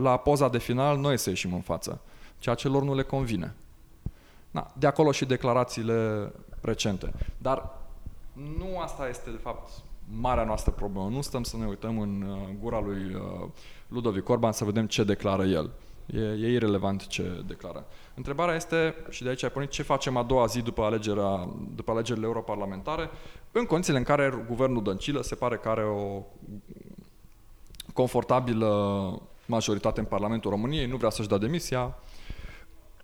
la 0.00 0.16
poza 0.16 0.48
de 0.48 0.58
final, 0.58 0.98
noi 0.98 1.18
să 1.18 1.28
ieșim 1.28 1.54
în 1.54 1.60
față, 1.60 2.00
ceea 2.38 2.54
ce 2.54 2.68
lor 2.68 2.82
nu 2.82 2.94
le 2.94 3.02
convine. 3.02 3.54
Na, 4.50 4.72
de 4.78 4.86
acolo 4.86 5.12
și 5.12 5.24
declarațiile 5.24 6.32
recente. 6.60 7.12
Dar 7.38 7.70
nu 8.32 8.78
asta 8.78 9.08
este, 9.08 9.30
de 9.30 9.38
fapt, 9.42 9.70
marea 10.20 10.44
noastră 10.44 10.70
problemă. 10.70 11.08
Nu 11.08 11.20
stăm 11.20 11.42
să 11.42 11.56
ne 11.56 11.66
uităm 11.66 12.00
în 12.00 12.22
uh, 12.22 12.54
gura 12.60 12.80
lui 12.80 13.14
uh, 13.14 13.48
Ludovic 13.88 14.28
Orban 14.28 14.52
să 14.52 14.64
vedem 14.64 14.86
ce 14.86 15.04
declară 15.04 15.44
el. 15.44 15.70
E, 16.06 16.20
e 16.20 16.52
irrelevant 16.52 17.06
ce 17.06 17.42
declară. 17.46 17.86
Întrebarea 18.14 18.54
este, 18.54 18.94
și 19.10 19.22
de 19.22 19.28
aici 19.28 19.42
ai 19.42 19.50
pornit, 19.50 19.70
ce 19.70 19.82
facem 19.82 20.16
a 20.16 20.22
doua 20.22 20.46
zi 20.46 20.60
după, 20.60 20.82
alegerea, 20.82 21.48
după 21.74 21.90
alegerile 21.90 22.26
europarlamentare, 22.26 23.10
în 23.52 23.64
condițiile 23.64 23.98
în 23.98 24.04
care 24.04 24.44
guvernul 24.48 24.82
Dăncilă 24.82 25.22
se 25.22 25.34
pare 25.34 25.56
că 25.56 25.68
are 25.68 25.84
o 25.84 26.22
confortabilă 27.92 29.22
majoritate 29.46 30.00
în 30.00 30.06
Parlamentul 30.06 30.50
României, 30.50 30.86
nu 30.86 30.96
vrea 30.96 31.10
să-și 31.10 31.28
dea 31.28 31.38
demisia, 31.38 31.96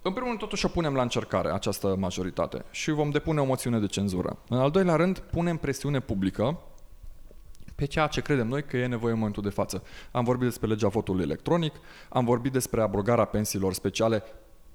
În 0.03 0.11
primul 0.13 0.29
rând, 0.29 0.39
totuși 0.41 0.65
o 0.65 0.69
punem 0.69 0.95
la 0.95 1.03
încercare, 1.03 1.51
această 1.51 1.97
majoritate, 1.99 2.65
și 2.71 2.91
vom 2.91 3.11
depune 3.11 3.41
o 3.41 3.45
moțiune 3.45 3.79
de 3.79 3.87
cenzură. 3.87 4.39
În 4.49 4.59
al 4.59 4.71
doilea 4.71 4.97
rând, 4.97 5.19
punem 5.19 5.57
presiune 5.57 6.01
publică 6.01 6.59
pe 7.79 7.85
ceea 7.85 8.07
ce 8.07 8.21
credem 8.21 8.49
noi 8.49 8.65
că 8.65 8.77
e 8.77 8.87
nevoie 8.87 9.13
în 9.13 9.19
momentul 9.19 9.43
de 9.43 9.49
față. 9.49 9.83
Am 10.11 10.25
vorbit 10.25 10.47
despre 10.47 10.69
legea 10.69 10.89
votului 10.89 11.23
electronic, 11.23 11.73
am 12.09 12.25
vorbit 12.25 12.53
despre 12.53 12.83
abrogarea 12.83 13.25
pensiilor 13.25 13.73
speciale, 13.73 14.23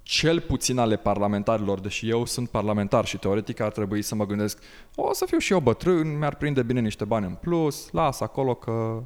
cel 0.03 0.39
puțin 0.39 0.77
ale 0.77 0.95
parlamentarilor, 0.95 1.79
deși 1.79 2.09
eu 2.09 2.25
sunt 2.25 2.49
parlamentar 2.49 3.05
și 3.05 3.17
teoretic 3.17 3.59
ar 3.59 3.71
trebui 3.71 4.01
să 4.01 4.15
mă 4.15 4.25
gândesc 4.25 4.59
o 4.95 5.13
să 5.13 5.25
fiu 5.25 5.37
și 5.37 5.51
eu 5.51 5.59
bătrân, 5.59 6.17
mi-ar 6.17 6.35
prinde 6.35 6.63
bine 6.63 6.79
niște 6.79 7.05
bani 7.05 7.25
în 7.25 7.33
plus, 7.33 7.89
las 7.91 8.19
acolo 8.19 8.53
că 8.53 9.03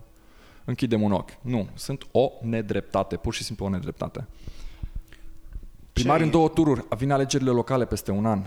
închidem 0.65 1.01
un 1.01 1.11
ochi. 1.11 1.41
Nu, 1.41 1.67
sunt 1.73 2.07
o 2.11 2.31
nedreptate, 2.41 3.15
pur 3.15 3.33
și 3.33 3.43
simplu 3.43 3.65
o 3.65 3.69
nedreptate. 3.69 4.27
Primari 5.93 6.23
în 6.23 6.29
două 6.29 6.47
tururi, 6.47 6.85
vin 6.97 7.11
alegerile 7.11 7.51
locale 7.51 7.85
peste 7.85 8.11
un 8.11 8.25
an. 8.25 8.41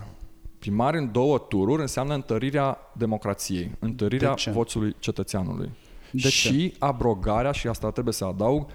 Primari 0.61 0.97
în 0.97 1.11
două 1.11 1.37
tururi 1.37 1.81
înseamnă 1.81 2.13
întărirea 2.13 2.77
democrației, 2.97 3.71
întărirea 3.79 4.29
De 4.29 4.35
ce? 4.35 4.51
votului 4.51 4.95
cetățeanului. 4.99 5.69
De 6.11 6.29
și 6.29 6.69
ce? 6.69 6.75
abrogarea, 6.79 7.51
și 7.51 7.67
asta 7.67 7.91
trebuie 7.91 8.13
să 8.13 8.25
adaug, 8.25 8.67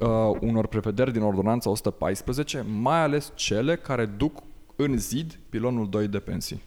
uh, 0.00 0.08
unor 0.40 0.66
prevederi 0.66 1.12
din 1.12 1.22
ordonanța 1.22 1.70
114, 1.70 2.64
mai 2.80 3.02
ales 3.02 3.32
cele 3.34 3.76
care 3.76 4.06
duc 4.06 4.42
în 4.76 4.98
zid 4.98 5.38
pilonul 5.48 5.88
2 5.88 6.08
de 6.08 6.18
pensii. 6.18 6.62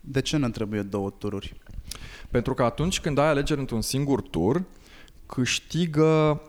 De 0.00 0.20
ce 0.20 0.36
ne 0.36 0.50
trebuie 0.50 0.82
două 0.82 1.10
tururi? 1.10 1.60
Pentru 2.30 2.54
că 2.54 2.62
atunci 2.62 3.00
când 3.00 3.18
ai 3.18 3.28
alegeri 3.28 3.60
într-un 3.60 3.80
singur 3.80 4.20
tur, 4.22 4.64
câștigă 5.26 6.42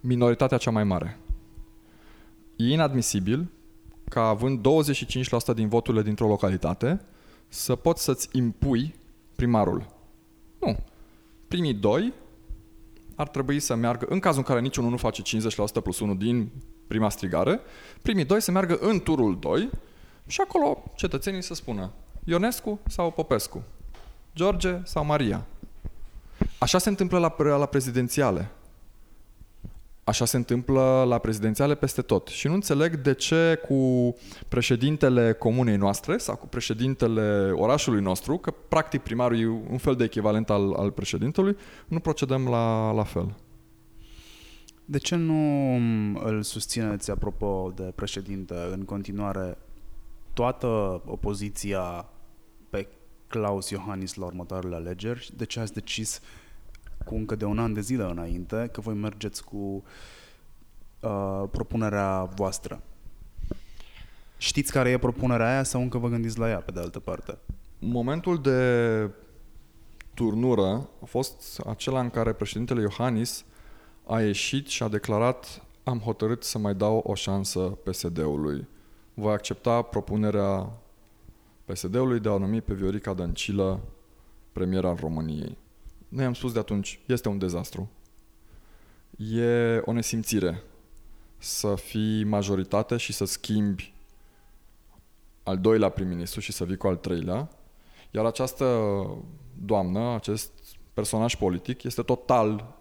minoritatea 0.00 0.58
cea 0.58 0.70
mai 0.70 0.84
mare. 0.84 1.18
E 2.56 2.72
inadmisibil 2.72 3.48
ca 4.14 4.26
având 4.28 4.66
25% 5.52 5.54
din 5.54 5.68
voturile 5.68 6.02
dintr-o 6.02 6.26
localitate 6.26 7.00
să 7.48 7.74
poți 7.76 8.02
să-ți 8.02 8.28
impui 8.32 8.94
primarul. 9.36 9.86
Nu. 10.60 10.76
Primii 11.48 11.74
doi 11.74 12.12
ar 13.14 13.28
trebui 13.28 13.60
să 13.60 13.74
meargă, 13.74 14.06
în 14.08 14.18
cazul 14.18 14.38
în 14.38 14.44
care 14.44 14.60
niciunul 14.60 14.90
nu 14.90 14.96
face 14.96 15.22
50% 15.22 15.82
plus 15.82 16.00
1 16.00 16.14
din 16.14 16.50
prima 16.86 17.08
strigare, 17.08 17.60
primii 18.02 18.24
doi 18.24 18.40
să 18.42 18.50
meargă 18.50 18.78
în 18.80 19.00
turul 19.00 19.38
2 19.38 19.70
și 20.26 20.40
acolo 20.40 20.82
cetățenii 20.96 21.42
să 21.42 21.54
spună 21.54 21.92
Ionescu 22.24 22.80
sau 22.86 23.10
Popescu, 23.10 23.62
George 24.34 24.80
sau 24.84 25.04
Maria. 25.04 25.46
Așa 26.58 26.78
se 26.78 26.88
întâmplă 26.88 27.18
la, 27.18 27.28
pre- 27.28 27.48
la 27.48 27.66
prezidențiale. 27.66 28.50
Așa 30.04 30.24
se 30.24 30.36
întâmplă 30.36 31.04
la 31.08 31.18
prezidențiale 31.18 31.74
peste 31.74 32.02
tot. 32.02 32.28
Și 32.28 32.46
nu 32.46 32.54
înțeleg 32.54 32.96
de 32.96 33.14
ce 33.14 33.60
cu 33.68 34.14
președintele 34.48 35.32
comunei 35.32 35.76
noastre 35.76 36.16
sau 36.16 36.36
cu 36.36 36.46
președintele 36.46 37.50
orașului 37.54 38.02
nostru, 38.02 38.36
că 38.36 38.50
practic 38.68 39.00
primarul 39.02 39.40
e 39.40 39.46
un 39.46 39.78
fel 39.78 39.94
de 39.94 40.04
echivalent 40.04 40.50
al, 40.50 40.72
al 40.72 40.90
președintelui, 40.90 41.56
nu 41.86 41.98
procedăm 41.98 42.48
la, 42.48 42.90
la 42.90 43.02
fel. 43.02 43.34
De 44.84 44.98
ce 44.98 45.14
nu 45.14 45.74
îl 46.24 46.42
susțineți, 46.42 47.10
apropo 47.10 47.72
de 47.74 47.92
președinte, 47.94 48.54
în 48.72 48.84
continuare 48.84 49.58
toată 50.32 51.02
opoziția 51.06 52.08
pe 52.70 52.86
Claus 53.26 53.70
Iohannis 53.70 54.14
la 54.14 54.24
următoarele 54.24 54.74
alegeri? 54.74 55.30
De 55.36 55.44
ce 55.44 55.60
ați 55.60 55.72
decis 55.72 56.20
cu 57.04 57.14
încă 57.14 57.34
de 57.34 57.44
un 57.44 57.58
an 57.58 57.72
de 57.72 57.80
zile 57.80 58.04
înainte 58.04 58.68
că 58.72 58.80
voi 58.80 58.94
mergeți 58.94 59.44
cu 59.44 59.82
uh, 61.00 61.42
propunerea 61.50 62.24
voastră? 62.24 62.82
Știți 64.36 64.72
care 64.72 64.90
e 64.90 64.98
propunerea 64.98 65.50
aia 65.50 65.62
sau 65.62 65.80
încă 65.80 65.98
vă 65.98 66.08
gândiți 66.08 66.38
la 66.38 66.48
ea, 66.48 66.58
pe 66.58 66.72
de 66.72 66.80
altă 66.80 67.00
parte? 67.00 67.38
Momentul 67.78 68.40
de 68.40 69.10
turnură 70.14 70.88
a 71.02 71.04
fost 71.04 71.60
acela 71.66 72.00
în 72.00 72.10
care 72.10 72.32
președintele 72.32 72.80
Iohannis 72.80 73.44
a 74.06 74.20
ieșit 74.20 74.66
și 74.66 74.82
a 74.82 74.88
declarat 74.88 75.62
am 75.84 75.98
hotărât 75.98 76.42
să 76.42 76.58
mai 76.58 76.74
dau 76.74 76.96
o 77.06 77.14
șansă 77.14 77.60
PSD-ului. 77.60 78.68
Voi 79.14 79.32
accepta 79.32 79.82
propunerea 79.82 80.68
PSD-ului 81.64 82.20
de 82.20 82.28
a 82.28 82.36
numi 82.36 82.60
pe 82.60 82.74
Viorica 82.74 83.14
Dăncilă 83.14 83.80
premiera 84.52 84.90
în 84.90 84.96
României. 84.96 85.56
Noi 86.14 86.24
am 86.24 86.34
spus 86.34 86.52
de 86.52 86.58
atunci, 86.58 87.00
este 87.06 87.28
un 87.28 87.38
dezastru. 87.38 87.90
E 89.16 89.78
o 89.84 89.92
nesimțire 89.92 90.62
să 91.38 91.74
fii 91.74 92.24
majoritate 92.24 92.96
și 92.96 93.12
să 93.12 93.24
schimbi 93.24 93.94
al 95.42 95.58
doilea 95.58 95.88
prim-ministru 95.88 96.40
și 96.40 96.52
să 96.52 96.64
vii 96.64 96.76
cu 96.76 96.86
al 96.86 96.96
treilea. 96.96 97.48
Iar 98.10 98.24
această 98.24 98.64
doamnă, 99.54 100.14
acest 100.14 100.50
personaj 100.92 101.36
politic, 101.36 101.82
este 101.82 102.02
total 102.02 102.76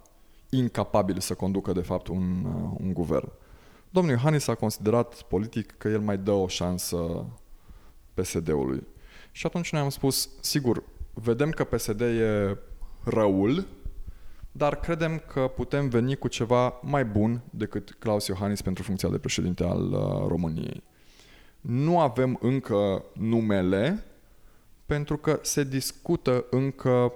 incapabil 0.49 1.19
să 1.19 1.33
conducă, 1.33 1.71
de 1.71 1.81
fapt, 1.81 2.07
un, 2.07 2.45
uh, 2.45 2.77
un 2.79 2.93
guvern. 2.93 3.31
Domnul 3.89 4.13
Iohannis 4.13 4.47
a 4.47 4.55
considerat 4.55 5.21
politic 5.21 5.77
că 5.77 5.87
el 5.87 5.99
mai 5.99 6.17
dă 6.17 6.31
o 6.31 6.47
șansă 6.47 7.25
PSD-ului. 8.13 8.87
Și 9.31 9.45
atunci 9.45 9.71
noi 9.71 9.81
am 9.81 9.89
spus, 9.89 10.29
sigur, 10.39 10.83
vedem 11.13 11.49
că 11.49 11.63
PSD 11.63 12.01
e 12.01 12.57
răul, 13.03 13.65
dar 14.51 14.79
credem 14.79 15.21
că 15.33 15.51
putem 15.55 15.89
veni 15.89 16.15
cu 16.15 16.27
ceva 16.27 16.79
mai 16.81 17.05
bun 17.05 17.41
decât 17.49 17.95
Claus 17.99 18.27
Iohannis 18.27 18.61
pentru 18.61 18.83
funcția 18.83 19.09
de 19.09 19.17
președinte 19.17 19.63
al 19.63 19.91
uh, 19.91 20.27
României. 20.27 20.83
Nu 21.61 21.99
avem 21.99 22.37
încă 22.41 23.03
numele, 23.13 24.03
pentru 24.85 25.17
că 25.17 25.39
se 25.41 25.63
discută 25.63 26.45
încă 26.49 27.13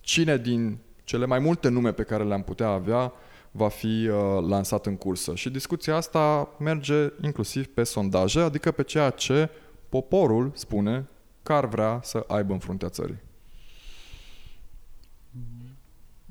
cine 0.00 0.36
din 0.36 0.78
cele 1.04 1.26
mai 1.26 1.38
multe 1.38 1.68
nume 1.68 1.92
pe 1.92 2.02
care 2.02 2.24
le-am 2.24 2.42
putea 2.42 2.68
avea 2.68 3.12
va 3.50 3.68
fi 3.68 4.08
uh, 4.08 4.46
lansat 4.48 4.86
în 4.86 4.96
cursă. 4.96 5.34
Și 5.34 5.50
discuția 5.50 5.96
asta 5.96 6.48
merge 6.58 7.12
inclusiv 7.22 7.66
pe 7.66 7.82
sondaje, 7.82 8.40
adică 8.40 8.70
pe 8.70 8.82
ceea 8.82 9.10
ce 9.10 9.50
poporul 9.88 10.50
spune 10.54 11.08
că 11.42 11.52
ar 11.52 11.66
vrea 11.66 12.00
să 12.02 12.24
aibă 12.28 12.52
în 12.52 12.58
fruntea 12.58 12.88
țării. 12.88 13.26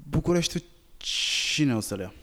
București 0.10 0.64
cine 0.98 1.76
o 1.76 1.80
să 1.80 1.96
le 1.96 2.02
ia? 2.02 2.14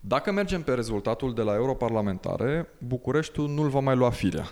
Dacă 0.00 0.32
mergem 0.32 0.62
pe 0.62 0.74
rezultatul 0.74 1.34
de 1.34 1.42
la 1.42 1.54
europarlamentare, 1.54 2.68
Bucureștiul 2.78 3.48
nu-l 3.48 3.68
va 3.68 3.80
mai 3.80 3.96
lua 3.96 4.10
firea. 4.10 4.50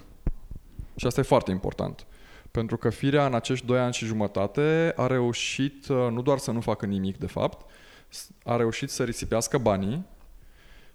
Și 0.97 1.07
asta 1.07 1.21
e 1.21 1.23
foarte 1.23 1.51
important. 1.51 2.07
Pentru 2.51 2.77
că 2.77 2.91
firea 2.91 3.27
în 3.27 3.35
acești 3.35 3.67
doi 3.67 3.79
ani 3.79 3.93
și 3.93 4.05
jumătate 4.05 4.93
a 4.97 5.07
reușit 5.07 5.89
uh, 5.89 5.97
nu 6.11 6.23
doar 6.23 6.39
să 6.39 6.51
nu 6.51 6.61
facă 6.61 6.87
nimic, 6.87 7.19
de 7.19 7.27
fapt, 7.27 7.71
a 8.45 8.57
reușit 8.57 8.91
să 8.91 9.05
risipească 9.05 9.59
banii 9.59 10.07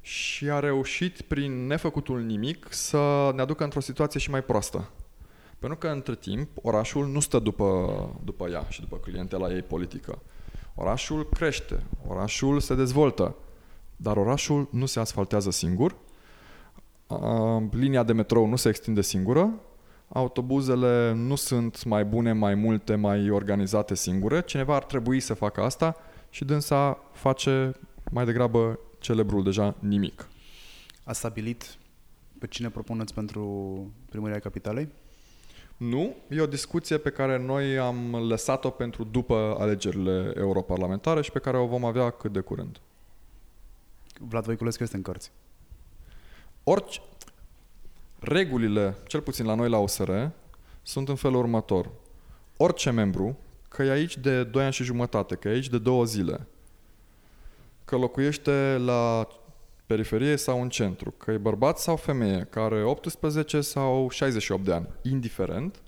și 0.02 0.50
a 0.50 0.60
reușit, 0.60 1.22
prin 1.22 1.68
nefăcutul 1.68 2.22
nimic, 2.22 2.68
să 2.70 3.32
ne 3.36 3.42
aducă 3.42 3.64
într-o 3.64 3.80
situație 3.80 4.20
și 4.20 4.30
mai 4.30 4.44
proastă. 4.44 4.90
Pentru 5.60 5.78
că, 5.78 5.88
între 5.88 6.16
timp, 6.16 6.50
orașul 6.62 7.08
nu 7.08 7.20
stă 7.20 7.40
după, 7.40 8.22
după 8.24 8.50
ea 8.50 8.66
și 8.70 8.80
după 8.80 8.98
clientela 8.98 9.54
ei 9.54 9.62
politică. 9.62 10.22
Orașul 10.76 11.30
crește, 11.30 11.84
orașul 12.08 12.60
se 12.60 12.76
dezvoltă, 12.76 13.36
dar 13.96 14.18
orașul 14.18 14.68
nu 14.72 14.86
se 14.86 15.00
asfaltează 15.00 15.52
singur, 15.52 15.96
uh, 17.08 17.64
linia 17.72 18.04
de 18.04 18.14
metrou 18.14 18.48
nu 18.48 18.56
se 18.56 18.70
extinde 18.70 19.02
singură, 19.02 19.54
autobuzele 20.08 21.14
nu 21.14 21.36
sunt 21.36 21.84
mai 21.84 22.06
bune, 22.06 22.34
mai 22.34 22.56
multe, 22.56 22.96
mai 22.96 23.30
organizate 23.30 23.96
singure, 23.96 24.42
cineva 24.42 24.76
ar 24.76 24.84
trebui 24.84 25.20
să 25.20 25.34
facă 25.34 25.62
asta 25.62 25.96
și 26.30 26.46
dânsa 26.46 27.00
face 27.12 27.72
mai 28.12 28.26
degrabă 28.26 28.80
celebrul 29.00 29.44
deja 29.44 29.76
nimic. 29.80 30.28
A 31.04 31.14
stabilit 31.14 31.78
pe 32.40 32.48
cine 32.48 32.70
propuneți 32.70 33.14
pentru 33.14 33.44
primăria 34.10 34.40
capitalei? 34.40 34.90
Nu, 35.90 36.16
e 36.30 36.42
o 36.42 36.46
discuție 36.46 36.98
pe 36.98 37.10
care 37.10 37.38
noi 37.38 37.78
am 37.78 38.16
lăsat-o 38.28 38.70
pentru 38.70 39.04
după 39.04 39.56
alegerile 39.60 40.34
europarlamentare 40.38 41.22
și 41.22 41.32
pe 41.32 41.40
care 41.40 41.58
o 41.58 41.66
vom 41.66 41.86
avea 41.86 42.10
cât 42.10 42.32
de 42.32 42.40
curând. 42.40 42.80
Vlad 44.20 44.44
Voiculescu 44.44 44.84
este 44.84 44.96
în 44.96 45.02
cărți. 45.02 45.32
Orice... 46.64 47.02
Regulile, 48.20 48.98
cel 49.08 49.22
puțin 49.22 49.46
la 49.46 49.56
noi 49.56 49.70
la 49.70 49.78
OSR, 49.78 50.12
sunt 50.82 51.10
în 51.10 51.16
felul 51.16 51.40
următor. 51.40 51.90
Orice 52.58 52.90
membru, 52.90 53.38
că 53.70 53.84
e 53.84 53.92
aici 53.92 54.18
de 54.18 54.44
2 54.44 54.64
ani 54.64 54.74
și 54.74 54.84
jumătate, 54.84 55.36
că 55.36 55.48
e 55.48 55.52
aici 55.52 55.70
de 55.70 55.80
două 55.80 56.06
zile, 56.06 56.48
că 57.86 57.98
locuiește 57.98 58.78
la 58.78 59.28
periferie 59.86 60.36
sau 60.36 60.62
în 60.62 60.70
centru, 60.70 61.12
că 61.12 61.32
e 61.32 61.38
bărbat 61.38 61.78
sau 61.78 61.96
femeie, 61.96 62.48
care 62.50 62.76
are 62.76 62.84
18 62.84 63.62
sau 63.62 64.10
68 64.10 64.64
de 64.64 64.74
ani, 64.74 64.88
indiferent, 65.02 65.82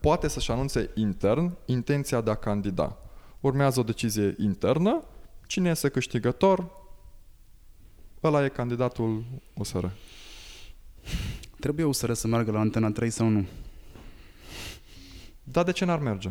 poate 0.00 0.28
să-și 0.28 0.50
anunțe 0.50 0.90
intern 0.94 1.56
intenția 1.64 2.20
de 2.20 2.30
a 2.30 2.34
candida. 2.34 2.96
Urmează 3.40 3.80
o 3.80 3.82
decizie 3.82 4.34
internă, 4.38 5.04
cine 5.46 5.70
este 5.70 5.88
câștigător, 5.88 6.70
ăla 8.22 8.44
e 8.44 8.48
candidatul 8.48 9.24
USR. 9.54 9.84
Trebuie 11.60 11.84
USR 11.84 12.12
să 12.12 12.26
meargă 12.26 12.50
la 12.50 12.58
Antena 12.58 12.90
3 12.90 13.10
sau 13.10 13.28
nu? 13.28 13.46
Dar 15.42 15.64
de 15.64 15.72
ce 15.72 15.84
n-ar 15.84 15.98
merge? 15.98 16.30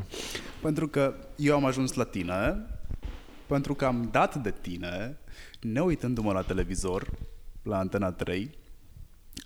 Pentru 0.62 0.88
că 0.88 1.16
eu 1.36 1.56
am 1.56 1.66
ajuns 1.66 1.94
la 1.94 2.04
tine, 2.04 2.66
pentru 3.48 3.74
că 3.74 3.86
am 3.86 4.10
dat 4.12 4.36
de 4.36 4.54
tine, 4.62 5.18
ne 5.62 5.82
uitându-mă 5.82 6.32
la 6.32 6.42
televizor, 6.42 7.10
la 7.64 7.78
Antena 7.78 8.12
3, 8.12 8.58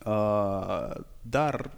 uh, 0.06 0.90
dar 1.22 1.72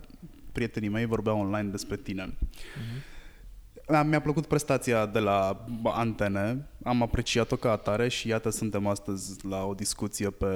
prietenii 0.51 0.89
mei 0.89 1.05
vorbeau 1.05 1.39
online 1.39 1.69
despre 1.69 1.97
tine. 1.97 2.25
Uh-huh. 2.27 4.03
Mi-a 4.03 4.21
plăcut 4.21 4.45
prestația 4.45 5.05
de 5.05 5.19
la 5.19 5.65
antene, 5.83 6.67
am 6.83 7.01
apreciat-o 7.01 7.55
ca 7.55 7.71
atare 7.71 8.07
și 8.07 8.27
iată 8.27 8.49
suntem 8.49 8.87
astăzi 8.87 9.45
la 9.45 9.63
o 9.63 9.73
discuție 9.73 10.29
pe, 10.29 10.47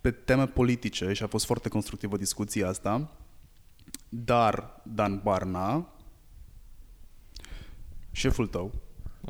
pe 0.00 0.10
teme 0.10 0.46
politice 0.46 1.12
și 1.12 1.22
a 1.22 1.26
fost 1.26 1.44
foarte 1.44 1.68
constructivă 1.68 2.16
discuția 2.16 2.68
asta. 2.68 3.10
Dar 4.08 4.80
Dan 4.82 5.20
Barna, 5.22 5.92
șeful 8.10 8.46
tău, 8.46 8.72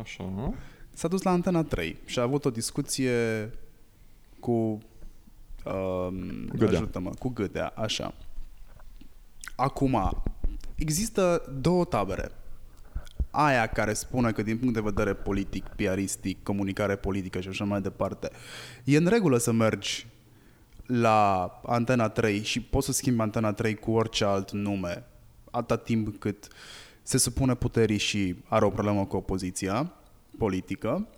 Așa, 0.01 0.25
nu? 0.35 0.55
s-a 0.95 1.09
dus 1.09 1.23
la 1.23 1.31
Antena 1.31 1.63
3 1.63 1.97
și 2.05 2.19
a 2.19 2.23
avut 2.23 2.45
o 2.45 2.51
discuție 2.51 3.51
cu 4.41 4.51
um, 4.51 4.81
Gâdea. 6.53 6.79
ajută-mă, 6.79 7.11
cu 7.19 7.29
Gâdea, 7.29 7.73
așa. 7.77 8.15
Acum, 9.57 10.23
există 10.75 11.43
două 11.61 11.85
tabere. 11.85 12.31
Aia 13.31 13.67
care 13.67 13.93
spune 13.93 14.33
că 14.33 14.43
din 14.43 14.59
punct 14.59 14.75
de 14.75 14.81
vedere 14.81 15.15
politic, 15.15 15.65
piaristic, 15.65 16.43
comunicare 16.43 16.97
politică 16.97 17.41
și 17.41 17.49
așa 17.49 17.65
mai 17.65 17.81
departe, 17.81 18.31
e 18.85 18.97
în 18.97 19.07
regulă 19.07 19.39
să 19.39 19.53
mergi 19.53 20.07
la 20.87 21.61
Antena 21.67 22.09
3 22.09 22.43
și 22.43 22.61
poți 22.61 22.87
să 22.87 22.93
schimbi 22.93 23.21
Antena 23.21 23.53
3 23.53 23.75
cu 23.75 23.91
orice 23.91 24.25
alt 24.25 24.51
nume, 24.51 25.07
atâta 25.51 25.77
timp 25.77 26.19
cât 26.19 26.49
se 27.11 27.19
supune 27.19 27.55
puterii 27.55 27.99
și 27.99 28.37
are 28.49 28.65
o 28.65 28.71
problemă 28.71 29.07
cu 29.07 29.17
opoziția 29.17 29.93
politică. 30.39 31.09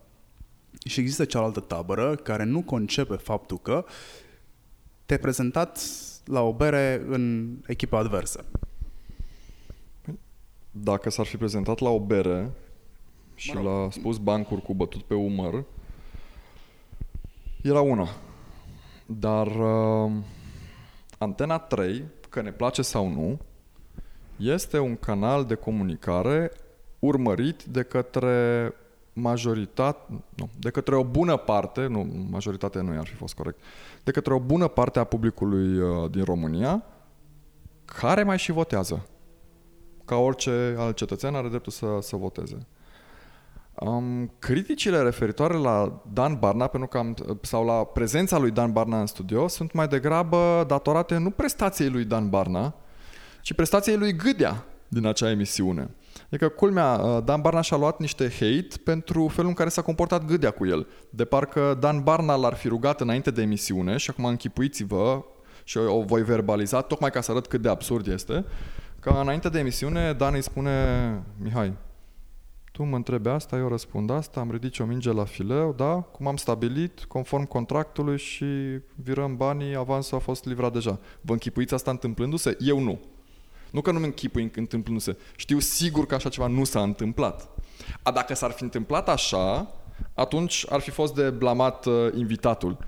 Și 0.85 1.01
există 1.01 1.25
cealaltă 1.25 1.61
tabără 1.61 2.15
care 2.15 2.45
nu 2.45 2.63
concepe 2.63 3.17
faptul 3.17 3.59
că 3.59 3.85
te-ai 5.07 5.19
prezentat 5.19 5.81
la 6.25 6.41
o 6.41 6.53
bere 6.53 7.03
în 7.07 7.55
echipa 7.67 7.99
adversă. 7.99 8.45
Dacă 10.71 11.11
s-ar 11.11 11.27
fi 11.27 11.37
prezentat 11.37 11.79
la 11.79 11.89
o 11.89 12.01
bere 12.01 12.51
și 13.35 13.55
Mă 13.55 13.61
rog. 13.61 13.65
l-a 13.65 13.91
spus 13.91 14.19
bancuri 14.19 14.63
cu 14.63 14.75
bătut 14.75 15.03
pe 15.03 15.15
umăr, 15.15 15.65
era 17.63 17.81
una. 17.81 18.09
Dar 19.07 19.47
uh, 19.47 20.13
Antena 21.19 21.59
3, 21.59 22.05
că 22.29 22.43
ne 22.43 22.53
place 22.53 22.83
sau 22.83 23.09
nu, 23.09 23.39
este 24.37 24.79
un 24.79 24.97
canal 24.97 25.45
de 25.45 25.55
comunicare 25.55 26.51
urmărit 26.99 27.63
de 27.63 27.83
către 27.83 28.73
majoritate, 29.13 29.99
nu, 30.35 30.49
de 30.59 30.71
către 30.71 30.95
o 30.95 31.05
bună 31.05 31.37
parte, 31.37 31.87
nu, 31.87 32.27
majoritatea 32.31 32.83
nu 32.83 32.99
ar 32.99 33.07
fi 33.07 33.15
fost 33.15 33.35
corect, 33.35 33.59
de 34.05 34.11
către 34.11 34.35
o 34.35 34.39
bună 34.39 34.69
parte 34.69 34.99
a 34.99 35.05
publicului 35.05 35.79
uh, 35.79 36.11
din 36.11 36.25
România 36.25 36.83
care 37.85 38.23
mai 38.23 38.39
și 38.39 38.53
votează. 38.53 39.07
Ca 40.05 40.17
orice 40.17 40.75
alt 40.79 40.97
cetățean 40.97 41.35
are 41.35 41.49
dreptul 41.49 41.73
să, 41.73 41.99
să 42.01 42.17
voteze. 42.17 42.67
Um, 43.75 44.33
criticile 44.39 45.03
referitoare 45.03 45.55
la 45.55 46.03
Dan 46.13 46.39
Barna 46.39 46.67
pentru 46.67 46.89
că 46.89 46.99
am, 46.99 47.17
sau 47.41 47.65
la 47.65 47.85
prezența 47.85 48.39
lui 48.39 48.51
Dan 48.51 48.73
Barna 48.73 49.01
în 49.01 49.07
studio 49.07 49.49
sunt 49.49 49.73
mai 49.73 49.89
degrabă 49.89 50.65
datorate 50.67 51.17
nu 51.17 51.31
prestației 51.31 51.89
lui 51.89 52.05
Dan 52.05 52.29
Barna, 52.29 52.75
ci 53.43 53.53
prestației 53.53 53.97
lui 53.97 54.17
Gâdea 54.17 54.65
din 54.89 55.07
acea 55.07 55.31
emisiune. 55.31 55.91
Adică, 56.27 56.49
culmea, 56.49 56.93
uh, 56.93 57.25
Dan 57.25 57.41
Barna 57.41 57.61
și-a 57.61 57.77
luat 57.77 57.99
niște 57.99 58.31
hate 58.31 58.79
pentru 58.85 59.29
felul 59.29 59.49
în 59.49 59.55
care 59.55 59.69
s-a 59.69 59.83
comportat 59.83 60.25
Gâdea 60.25 60.51
cu 60.51 60.67
el. 60.67 60.87
De 61.11 61.25
parcă 61.25 61.77
Dan 61.81 62.03
Barna 62.03 62.35
l-ar 62.35 62.55
fi 62.55 62.69
rugat 62.69 63.01
înainte 63.01 63.31
de 63.31 63.43
emisiune 63.43 63.97
și 63.97 64.11
acum 64.11 64.25
închipuiți-vă 64.25 65.25
și 65.65 65.79
o 65.79 66.03
voi 66.03 66.23
verbaliza 66.23 66.81
tocmai 66.81 67.11
ca 67.11 67.21
să 67.21 67.31
arăt 67.31 67.47
cât 67.47 67.63
de 67.63 67.69
absurd 67.69 68.07
este, 68.07 68.45
că 69.01 69.11
înainte 69.21 69.49
de 69.49 69.59
emisiune 69.59 70.13
Dan 70.13 70.35
îi 70.35 70.43
spune 70.43 70.73
Mihai, 71.43 71.77
tu 72.73 72.83
mă 72.83 72.97
întrebi 72.97 73.29
asta, 73.29 73.57
eu 73.57 73.69
răspund 73.69 74.11
asta, 74.11 74.41
am 74.41 74.51
ridicat 74.51 74.87
o 74.87 74.91
minge 74.91 75.13
la 75.13 75.25
fileu, 75.25 75.73
da? 75.77 75.95
Cum 75.95 76.27
am 76.27 76.37
stabilit, 76.37 77.05
conform 77.05 77.45
contractului 77.45 78.19
și 78.19 78.45
virăm 78.95 79.37
banii, 79.37 79.77
avansul 79.77 80.17
a 80.17 80.21
fost 80.21 80.45
livrat 80.45 80.73
deja. 80.73 80.99
Vă 81.21 81.33
închipuiți 81.33 81.75
asta 81.75 81.91
întâmplându-se? 81.91 82.57
Eu 82.61 82.81
nu. 82.81 83.01
Nu 83.73 83.81
că 83.81 83.91
nu-mi 83.91 84.05
închipui 84.05 84.51
întâmplându-se. 84.55 85.17
Știu 85.37 85.59
sigur 85.59 86.07
că 86.07 86.15
așa 86.15 86.29
ceva 86.29 86.47
nu 86.47 86.65
s-a 86.65 86.83
întâmplat. 86.83 87.49
A, 88.03 88.11
dacă 88.11 88.35
s-ar 88.35 88.51
fi 88.51 88.63
întâmplat 88.63 89.09
așa, 89.09 89.75
atunci 90.15 90.67
ar 90.69 90.81
fi 90.81 90.91
fost 90.91 91.15
de 91.15 91.31
blamat 91.31 91.87
uh, 91.87 92.13
invitatul. 92.15 92.79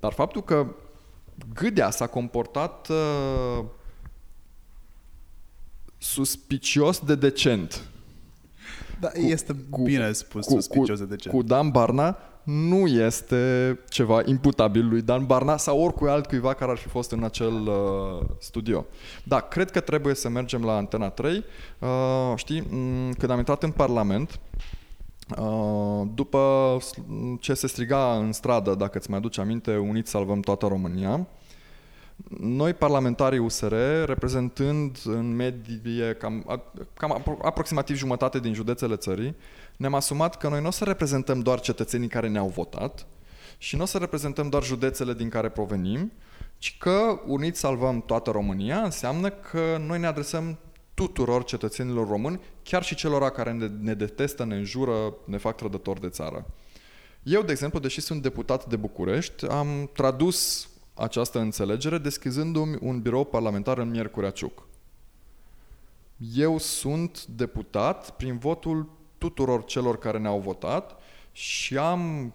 Dar 0.00 0.12
faptul 0.12 0.42
că 0.42 0.66
Gâdea 1.54 1.90
s-a 1.90 2.06
comportat 2.06 2.88
uh, 2.88 3.64
suspicios 5.98 6.98
de 6.98 7.14
decent 7.14 7.82
Da, 9.00 9.08
cu, 9.08 9.20
este 9.20 9.56
cu, 9.70 9.82
bine 9.82 10.12
spus, 10.12 10.46
cu, 10.46 10.52
suspicios 10.52 10.98
cu, 10.98 11.04
de 11.04 11.16
ce. 11.16 11.28
cu 11.28 11.42
Dan 11.42 11.70
Barna 11.70 12.18
nu 12.44 12.86
este 12.86 13.78
ceva 13.88 14.22
imputabil 14.24 14.88
lui 14.88 15.02
Dan 15.02 15.26
Barna 15.26 15.56
sau 15.56 15.80
oricui 15.80 16.08
altcuiva 16.10 16.54
care 16.54 16.70
ar 16.70 16.76
fi 16.76 16.88
fost 16.88 17.10
în 17.10 17.24
acel 17.24 17.66
uh, 17.66 18.26
studio. 18.38 18.86
Da, 19.24 19.40
cred 19.40 19.70
că 19.70 19.80
trebuie 19.80 20.14
să 20.14 20.28
mergem 20.28 20.64
la 20.64 20.76
Antena 20.76 21.08
3. 21.08 21.44
Uh, 21.78 21.88
știi, 22.36 22.60
m- 22.60 23.16
când 23.18 23.30
am 23.30 23.38
intrat 23.38 23.62
în 23.62 23.70
Parlament, 23.70 24.40
uh, 25.38 26.06
după 26.14 26.76
ce 27.40 27.54
se 27.54 27.66
striga 27.66 28.16
în 28.16 28.32
stradă, 28.32 28.74
dacă 28.74 28.98
îți 28.98 29.10
mai 29.10 29.18
aduci 29.18 29.38
aminte, 29.38 29.76
Uniți 29.76 30.10
salvăm 30.10 30.40
toată 30.40 30.66
România, 30.66 31.26
noi, 32.40 32.74
parlamentarii 32.74 33.38
USR, 33.38 33.74
reprezentând 34.04 34.98
în 35.04 35.36
medie 35.36 36.16
cam, 36.18 36.62
cam 36.94 37.22
apro- 37.22 37.42
aproximativ 37.42 37.96
jumătate 37.96 38.38
din 38.40 38.54
județele 38.54 38.96
țării, 38.96 39.36
ne-am 39.76 39.94
asumat 39.94 40.36
că 40.36 40.48
noi 40.48 40.60
nu 40.60 40.66
o 40.66 40.70
să 40.70 40.84
reprezentăm 40.84 41.40
doar 41.40 41.60
cetățenii 41.60 42.08
care 42.08 42.28
ne-au 42.28 42.48
votat 42.48 43.06
și 43.58 43.76
nu 43.76 43.82
o 43.82 43.86
să 43.86 43.98
reprezentăm 43.98 44.48
doar 44.48 44.62
județele 44.62 45.14
din 45.14 45.28
care 45.28 45.48
provenim, 45.48 46.12
ci 46.58 46.76
că 46.78 47.20
uniți 47.26 47.60
salvăm 47.60 48.02
toată 48.02 48.30
România 48.30 48.82
înseamnă 48.82 49.30
că 49.30 49.76
noi 49.86 49.98
ne 49.98 50.06
adresăm 50.06 50.58
tuturor 50.94 51.44
cetățenilor 51.44 52.08
români, 52.08 52.40
chiar 52.62 52.82
și 52.82 52.94
celor 52.94 53.30
care 53.30 53.52
ne, 53.52 53.70
ne 53.80 53.94
detestă, 53.94 54.44
ne 54.44 54.56
înjură, 54.56 55.14
ne 55.24 55.36
fac 55.36 55.56
trădători 55.56 56.00
de 56.00 56.08
țară. 56.08 56.46
Eu, 57.22 57.42
de 57.42 57.52
exemplu, 57.52 57.78
deși 57.78 58.00
sunt 58.00 58.22
deputat 58.22 58.66
de 58.66 58.76
București, 58.76 59.46
am 59.46 59.90
tradus 59.92 60.68
această 60.94 61.38
înțelegere 61.38 61.98
deschizându-mi 61.98 62.78
un 62.80 63.00
birou 63.00 63.24
parlamentar 63.24 63.78
în 63.78 63.90
Miercurea 63.90 64.30
Ciuc. 64.30 64.66
Eu 66.34 66.58
sunt 66.58 67.24
deputat 67.26 68.10
prin 68.10 68.38
votul 68.38 68.88
tuturor 69.22 69.64
celor 69.64 69.98
care 69.98 70.18
ne-au 70.18 70.38
votat 70.38 70.96
și 71.32 71.76
am 71.76 72.32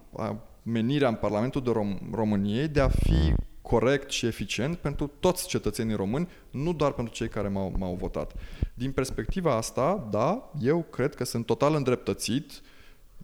menirea 0.62 1.08
în 1.08 1.14
Parlamentul 1.14 1.62
de 1.62 1.70
Rom- 1.70 2.14
României 2.14 2.68
de 2.68 2.80
a 2.80 2.88
fi 2.88 3.34
corect 3.62 4.10
și 4.10 4.26
eficient 4.26 4.76
pentru 4.76 5.10
toți 5.20 5.48
cetățenii 5.48 5.94
români, 5.94 6.28
nu 6.50 6.72
doar 6.72 6.92
pentru 6.92 7.14
cei 7.14 7.28
care 7.28 7.48
m-au, 7.48 7.72
m-au 7.78 7.94
votat. 7.94 8.32
Din 8.74 8.92
perspectiva 8.92 9.56
asta, 9.56 10.08
da, 10.10 10.50
eu 10.60 10.86
cred 10.90 11.14
că 11.14 11.24
sunt 11.24 11.46
total 11.46 11.74
îndreptățit, 11.74 12.60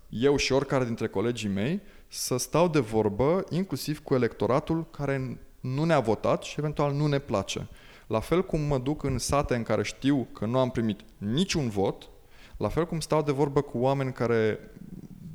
eu 0.08 0.36
și 0.36 0.52
oricare 0.52 0.84
dintre 0.84 1.06
colegii 1.06 1.48
mei, 1.48 1.80
să 2.08 2.36
stau 2.36 2.68
de 2.68 2.78
vorbă 2.78 3.44
inclusiv 3.50 4.02
cu 4.02 4.14
electoratul 4.14 4.86
care 4.90 5.38
nu 5.60 5.84
ne-a 5.84 6.00
votat 6.00 6.42
și 6.42 6.54
eventual 6.58 6.92
nu 6.92 7.06
ne 7.06 7.18
place. 7.18 7.68
La 8.06 8.20
fel 8.20 8.44
cum 8.44 8.60
mă 8.60 8.78
duc 8.78 9.02
în 9.02 9.18
sate 9.18 9.54
în 9.54 9.62
care 9.62 9.82
știu 9.82 10.28
că 10.32 10.46
nu 10.46 10.58
am 10.58 10.70
primit 10.70 11.00
niciun 11.18 11.68
vot, 11.68 12.08
la 12.56 12.68
fel 12.68 12.86
cum 12.86 13.00
stau 13.00 13.22
de 13.22 13.32
vorbă 13.32 13.60
cu 13.60 13.78
oameni 13.78 14.12
care 14.12 14.58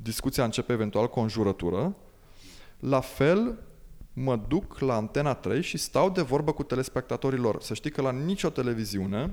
discuția 0.02 0.44
începe 0.44 0.72
eventual 0.72 1.08
cu 1.08 1.18
o 1.18 1.22
înjurătură, 1.22 1.96
la 2.78 3.00
fel 3.00 3.58
mă 4.12 4.36
duc 4.48 4.78
la 4.78 4.94
Antena 4.94 5.34
3 5.34 5.62
și 5.62 5.76
stau 5.76 6.10
de 6.10 6.22
vorbă 6.22 6.52
cu 6.52 6.62
telespectatorii 6.62 7.38
lor. 7.38 7.62
Să 7.62 7.74
știi 7.74 7.90
că 7.90 8.02
la 8.02 8.12
nicio 8.12 8.48
televiziune 8.48 9.32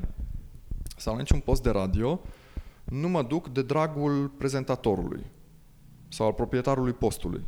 sau 0.98 1.14
la 1.14 1.20
niciun 1.20 1.40
post 1.40 1.64
de 1.64 1.70
radio 1.70 2.20
nu 2.84 3.10
mă 3.10 3.24
duc 3.24 3.48
de 3.48 3.62
dragul 3.62 4.28
prezentatorului 4.28 5.26
sau 6.08 6.26
al 6.26 6.34
proprietarului 6.34 6.94
postului. 6.94 7.46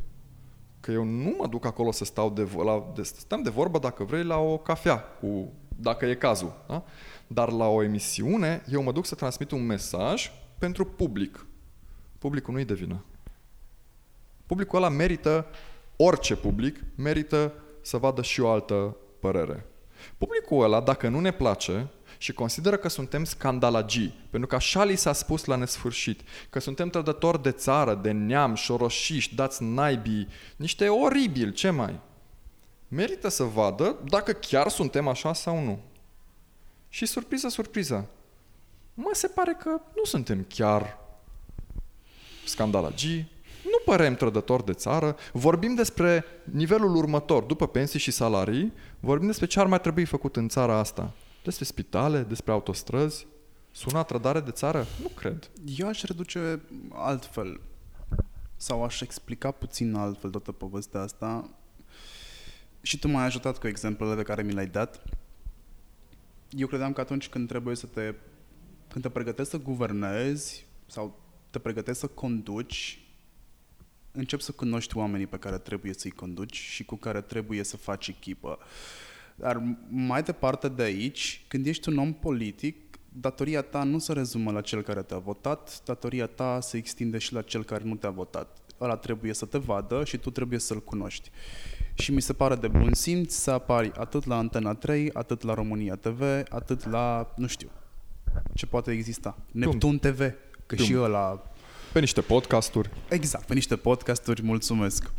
Că 0.79 0.91
eu 0.91 1.03
nu 1.03 1.35
mă 1.37 1.47
duc 1.47 1.65
acolo 1.65 1.91
să 1.91 2.05
stau 2.05 2.29
de, 2.29 2.47
la, 2.63 2.91
de, 2.95 3.03
stăm 3.03 3.41
de 3.41 3.49
vorbă, 3.49 3.79
dacă 3.79 4.03
vrei, 4.03 4.23
la 4.23 4.37
o 4.37 4.57
cafea, 4.57 4.97
cu, 4.97 5.53
dacă 5.75 6.05
e 6.05 6.15
cazul. 6.15 6.53
Da? 6.67 6.83
Dar 7.31 7.51
la 7.51 7.67
o 7.67 7.83
emisiune, 7.83 8.63
eu 8.71 8.83
mă 8.83 8.91
duc 8.91 9.05
să 9.05 9.15
transmit 9.15 9.51
un 9.51 9.65
mesaj 9.65 10.31
pentru 10.57 10.85
public. 10.85 11.45
Publicul 12.17 12.53
nu-i 12.53 12.65
de 12.65 12.73
vină. 12.73 13.03
Publicul 14.45 14.77
ăla 14.77 14.89
merită 14.89 15.45
orice 15.95 16.35
public 16.35 16.79
merită 16.95 17.53
să 17.81 17.97
vadă 17.97 18.21
și 18.21 18.41
o 18.41 18.49
altă 18.49 18.95
părere. 19.19 19.65
Publicul 20.17 20.63
ăla, 20.63 20.81
dacă 20.81 21.07
nu 21.07 21.19
ne 21.19 21.31
place 21.31 21.87
și 22.17 22.33
consideră 22.33 22.77
că 22.77 22.89
suntem 22.89 23.23
scandalagii, 23.23 24.27
pentru 24.29 24.49
că 24.49 24.55
așa 24.55 24.83
li 24.83 24.95
s-a 24.95 25.13
spus 25.13 25.45
la 25.45 25.55
nesfârșit, 25.55 26.21
că 26.49 26.59
suntem 26.59 26.89
trădători 26.89 27.41
de 27.41 27.51
țară, 27.51 27.95
de 27.95 28.11
neam, 28.11 28.55
șoroșiști, 28.55 29.35
dați 29.35 29.63
naibii, 29.63 30.27
niște 30.55 30.87
oribili, 30.87 31.53
ce 31.53 31.69
mai? 31.69 31.99
Merită 32.87 33.27
să 33.27 33.43
vadă 33.43 33.95
dacă 34.09 34.31
chiar 34.31 34.67
suntem 34.67 35.07
așa 35.07 35.33
sau 35.33 35.63
nu. 35.63 35.79
Și 36.89 37.05
surpriză, 37.05 37.47
surpriză, 37.47 38.09
mă 38.93 39.09
se 39.13 39.27
pare 39.27 39.57
că 39.59 39.69
nu 39.69 40.03
suntem 40.03 40.45
chiar 40.49 40.97
scandalagii, 42.45 43.31
nu 43.63 43.81
părem 43.85 44.15
trădători 44.15 44.65
de 44.65 44.73
țară, 44.73 45.15
vorbim 45.33 45.75
despre 45.75 46.25
nivelul 46.43 46.95
următor, 46.95 47.43
după 47.43 47.67
pensii 47.67 47.99
și 47.99 48.11
salarii, 48.11 48.73
vorbim 48.99 49.27
despre 49.27 49.45
ce 49.45 49.59
ar 49.59 49.67
mai 49.67 49.79
trebui 49.79 50.05
făcut 50.05 50.35
în 50.35 50.47
țara 50.47 50.77
asta. 50.77 51.13
Despre 51.43 51.65
spitale, 51.65 52.21
despre 52.21 52.51
autostrăzi. 52.51 53.27
Sună 53.71 54.03
trădare 54.03 54.39
de 54.39 54.51
țară? 54.51 54.85
Nu 55.01 55.07
cred. 55.07 55.49
Eu 55.77 55.87
aș 55.87 56.03
reduce 56.03 56.61
altfel 56.91 57.59
sau 58.55 58.83
aș 58.83 59.01
explica 59.01 59.51
puțin 59.51 59.95
altfel 59.95 60.29
toată 60.29 60.51
povestea 60.51 61.01
asta 61.01 61.49
și 62.81 62.99
tu 62.99 63.07
m-ai 63.07 63.25
ajutat 63.25 63.57
cu 63.57 63.67
exemplele 63.67 64.15
pe 64.15 64.21
care 64.21 64.41
mi 64.41 64.51
le-ai 64.51 64.67
dat. 64.67 65.03
Eu 66.49 66.67
credeam 66.67 66.93
că 66.93 67.01
atunci 67.01 67.29
când 67.29 67.47
trebuie 67.47 67.75
să 67.75 67.85
te 67.85 68.13
când 68.87 69.03
te 69.03 69.09
pregătești 69.09 69.51
să 69.51 69.57
guvernezi 69.57 70.65
sau 70.85 71.19
te 71.49 71.59
pregătești 71.59 71.99
să 71.99 72.07
conduci, 72.07 72.99
începi 74.11 74.43
să 74.43 74.51
cunoști 74.51 74.97
oamenii 74.97 75.27
pe 75.27 75.37
care 75.37 75.57
trebuie 75.57 75.93
să-i 75.93 76.11
conduci 76.11 76.55
și 76.55 76.85
cu 76.85 76.95
care 76.95 77.21
trebuie 77.21 77.63
să 77.63 77.77
faci 77.77 78.07
echipă. 78.07 78.59
Dar 79.35 79.77
mai 79.89 80.23
departe 80.23 80.69
de 80.69 80.81
aici, 80.81 81.45
când 81.47 81.65
ești 81.65 81.89
un 81.89 81.97
om 81.97 82.13
politic, 82.13 82.97
datoria 83.09 83.61
ta 83.61 83.83
nu 83.83 83.99
se 83.99 84.13
rezumă 84.13 84.51
la 84.51 84.61
cel 84.61 84.81
care 84.81 85.01
te-a 85.01 85.17
votat, 85.17 85.81
datoria 85.85 86.25
ta 86.25 86.59
se 86.61 86.77
extinde 86.77 87.17
și 87.17 87.33
la 87.33 87.41
cel 87.41 87.63
care 87.63 87.83
nu 87.83 87.95
te-a 87.95 88.09
votat. 88.09 88.57
Ăla 88.81 88.95
trebuie 88.95 89.33
să 89.33 89.45
te 89.45 89.57
vadă 89.57 90.03
și 90.05 90.17
tu 90.17 90.29
trebuie 90.29 90.59
să-l 90.59 90.83
cunoști. 90.83 91.29
Și 91.93 92.11
mi 92.11 92.21
se 92.21 92.33
pare 92.33 92.55
de 92.55 92.67
bun 92.67 92.93
simț 92.93 93.33
să 93.33 93.51
apari 93.51 93.91
atât 93.97 94.25
la 94.25 94.37
Antena 94.37 94.73
3, 94.73 95.09
atât 95.13 95.43
la 95.43 95.53
România 95.53 95.95
TV, 95.95 96.21
atât 96.49 96.89
la, 96.89 97.33
nu 97.35 97.47
știu, 97.47 97.69
ce 98.53 98.65
poate 98.65 98.91
exista. 98.91 99.37
Neptun 99.51 99.97
TV, 99.97 100.17
că 100.65 100.75
Tum. 100.75 100.85
și 100.85 100.95
ăla 100.97 101.43
Pe 101.93 101.99
niște 101.99 102.21
podcasturi. 102.21 102.89
Exact, 103.09 103.45
pe 103.45 103.53
niște 103.53 103.75
podcasturi, 103.75 104.43
mulțumesc. 104.43 105.11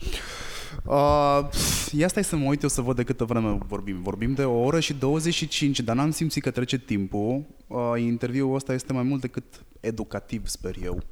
Uh, 0.84 1.48
ia 1.92 2.08
stai 2.08 2.24
să 2.24 2.36
mă 2.36 2.48
uit 2.48 2.62
eu 2.62 2.68
să 2.68 2.80
văd 2.80 2.96
de 2.96 3.02
câtă 3.02 3.24
vreme 3.24 3.58
vorbim. 3.66 4.02
Vorbim 4.02 4.34
de 4.34 4.44
o 4.44 4.60
oră 4.60 4.80
și 4.80 4.94
25, 4.94 5.80
dar 5.80 5.96
n-am 5.96 6.10
simțit 6.10 6.42
că 6.42 6.50
trece 6.50 6.78
timpul. 6.78 7.44
Uh, 7.66 7.92
interviul 7.96 8.54
ăsta 8.54 8.72
este 8.72 8.92
mai 8.92 9.02
mult 9.02 9.20
decât 9.20 9.64
educativ, 9.80 10.46
sper 10.46 10.74
eu. 10.82 11.02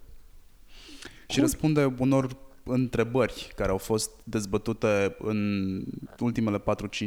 Și 1.31 1.41
răspunde 1.41 1.95
unor 1.99 2.37
întrebări 2.65 3.53
care 3.57 3.71
au 3.71 3.77
fost 3.77 4.11
dezbătute 4.25 5.17
în 5.19 5.83
ultimele 6.19 6.59
4-5 6.59 6.63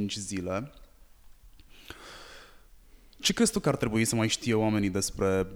zile. 0.07 0.71
Ce 3.19 3.33
crezi 3.33 3.51
tu 3.51 3.59
că 3.59 3.69
ar 3.69 3.75
trebui 3.75 4.05
să 4.05 4.15
mai 4.15 4.27
știe 4.27 4.53
oamenii 4.53 4.89
despre 4.89 5.47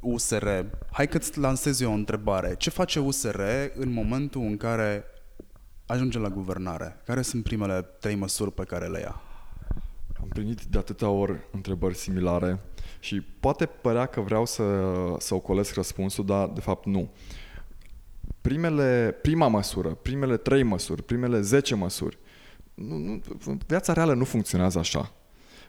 USR? 0.00 0.48
Hai 0.92 1.08
că-ți 1.08 1.38
lansez 1.38 1.80
eu 1.80 1.90
o 1.90 1.94
întrebare. 1.94 2.54
Ce 2.58 2.70
face 2.70 3.00
USR 3.00 3.40
în 3.74 3.92
momentul 3.92 4.40
în 4.40 4.56
care 4.56 5.04
ajunge 5.86 6.18
la 6.18 6.28
guvernare? 6.28 7.00
Care 7.04 7.22
sunt 7.22 7.42
primele 7.42 7.82
trei 7.82 8.14
măsuri 8.14 8.52
pe 8.52 8.64
care 8.64 8.86
le 8.86 9.00
ia? 9.00 9.20
Am 10.20 10.28
primit 10.28 10.62
de 10.62 10.78
atâtea 10.78 11.08
ori 11.08 11.36
întrebări 11.52 11.94
similare 11.94 12.60
și 13.00 13.20
poate 13.20 13.66
părea 13.66 14.06
că 14.06 14.20
vreau 14.20 14.46
să, 14.46 14.62
să 15.18 15.34
ocolesc 15.34 15.74
răspunsul, 15.74 16.24
dar 16.24 16.48
de 16.48 16.60
fapt 16.60 16.84
nu. 16.84 17.10
Primele, 18.40 19.18
prima 19.22 19.48
măsură, 19.48 19.88
primele 19.88 20.36
trei 20.36 20.62
măsuri, 20.62 21.02
primele 21.02 21.40
zece 21.40 21.74
măsuri, 21.74 22.18
nu, 22.74 22.96
nu, 22.96 23.20
viața 23.66 23.92
reală 23.92 24.14
nu 24.14 24.24
funcționează 24.24 24.78
așa. 24.78 25.12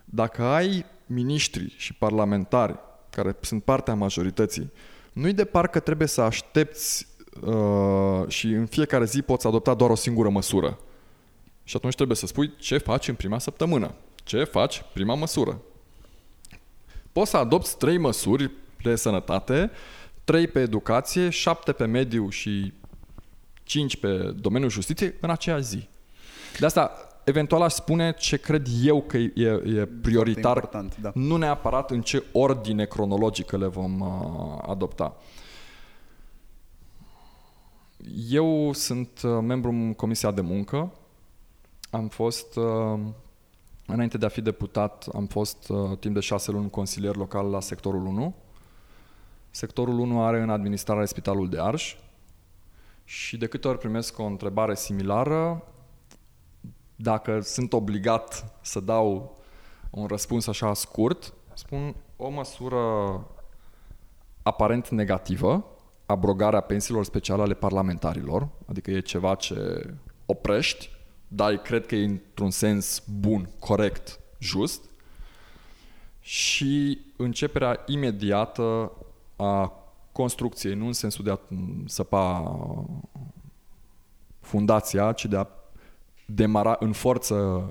Dacă 0.04 0.42
ai 0.42 0.84
miniștri 1.06 1.74
și 1.76 1.94
parlamentari 1.94 2.78
care 3.10 3.36
sunt 3.40 3.64
partea 3.64 3.94
majorității, 3.94 4.72
nu-i 5.12 5.32
de 5.32 5.44
parcă 5.44 5.80
trebuie 5.80 6.08
să 6.08 6.20
aștepți 6.20 7.06
uh, 7.40 8.28
și 8.28 8.46
în 8.46 8.66
fiecare 8.66 9.04
zi 9.04 9.22
poți 9.22 9.46
adopta 9.46 9.74
doar 9.74 9.90
o 9.90 9.94
singură 9.94 10.28
măsură. 10.28 10.78
Și 11.64 11.76
atunci 11.76 11.94
trebuie 11.94 12.16
să 12.16 12.26
spui 12.26 12.54
ce 12.56 12.78
faci 12.78 13.08
în 13.08 13.14
prima 13.14 13.38
săptămână. 13.38 13.94
Ce 14.14 14.44
faci? 14.44 14.82
Prima 14.92 15.14
măsură. 15.14 15.60
Poți 17.12 17.30
să 17.30 17.36
adopți 17.36 17.76
trei 17.76 17.98
măsuri 17.98 18.50
de 18.82 18.96
sănătate, 18.96 19.70
trei 20.28 20.46
pe 20.46 20.60
educație, 20.60 21.30
șapte 21.30 21.72
pe 21.72 21.84
mediu 21.84 22.28
și 22.28 22.72
cinci 23.62 23.96
pe 23.96 24.34
domeniul 24.40 24.70
justiției 24.70 25.14
în 25.20 25.30
aceeași 25.30 25.64
zi. 25.64 25.88
De 26.58 26.66
asta, 26.66 26.90
eventual 27.24 27.62
aș 27.62 27.72
spune 27.72 28.14
ce 28.18 28.36
cred 28.36 28.66
eu 28.82 29.02
că 29.02 29.16
e, 29.16 29.32
e 29.36 29.88
prioritar, 30.02 30.56
important, 30.56 30.96
da. 31.00 31.10
nu 31.14 31.36
neapărat 31.36 31.90
în 31.90 32.02
ce 32.02 32.24
ordine 32.32 32.84
cronologică 32.84 33.56
le 33.56 33.66
vom 33.66 34.00
uh, 34.00 34.58
adopta. 34.66 35.16
Eu 38.30 38.72
sunt 38.72 39.20
uh, 39.22 39.38
membru 39.42 39.70
în 39.70 39.94
Comisia 39.94 40.30
de 40.30 40.40
Muncă. 40.40 40.92
Am 41.90 42.08
fost, 42.08 42.56
uh, 42.56 42.98
înainte 43.86 44.18
de 44.18 44.26
a 44.26 44.28
fi 44.28 44.40
deputat, 44.40 45.06
am 45.14 45.26
fost 45.26 45.68
uh, 45.68 45.98
timp 45.98 46.14
de 46.14 46.20
șase 46.20 46.50
luni 46.50 46.70
consilier 46.70 47.16
local 47.16 47.50
la 47.50 47.60
sectorul 47.60 48.06
1. 48.06 48.34
Sectorul 49.58 49.98
1 49.98 50.22
are 50.24 50.40
în 50.40 50.50
administrare 50.50 51.04
Spitalul 51.04 51.48
de 51.48 51.60
Arș 51.60 51.96
și 53.04 53.36
de 53.36 53.46
câte 53.46 53.68
ori 53.68 53.78
primesc 53.78 54.18
o 54.18 54.24
întrebare 54.24 54.74
similară, 54.74 55.62
dacă 56.96 57.40
sunt 57.40 57.72
obligat 57.72 58.58
să 58.62 58.80
dau 58.80 59.38
un 59.90 60.06
răspuns 60.06 60.46
așa 60.46 60.74
scurt, 60.74 61.34
spun 61.54 61.94
o 62.16 62.28
măsură 62.28 62.80
aparent 64.42 64.88
negativă, 64.88 65.76
abrogarea 66.06 66.60
pensiilor 66.60 67.04
speciale 67.04 67.42
ale 67.42 67.54
parlamentarilor, 67.54 68.48
adică 68.68 68.90
e 68.90 69.00
ceva 69.00 69.34
ce 69.34 69.90
oprești, 70.26 70.90
dar 71.28 71.56
cred 71.56 71.86
că 71.86 71.94
e 71.94 72.04
într-un 72.04 72.50
sens 72.50 73.02
bun, 73.20 73.48
corect, 73.58 74.20
just, 74.38 74.82
și 76.20 77.00
începerea 77.16 77.82
imediată 77.86 78.92
a 79.38 79.72
construcției, 80.12 80.74
nu 80.74 80.86
în 80.86 80.92
sensul 80.92 81.24
de 81.24 81.30
a 81.30 81.38
săpa 81.86 82.56
fundația, 84.40 85.12
ci 85.12 85.26
de 85.26 85.36
a 85.36 85.46
demara 86.26 86.76
în 86.80 86.92
forță 86.92 87.68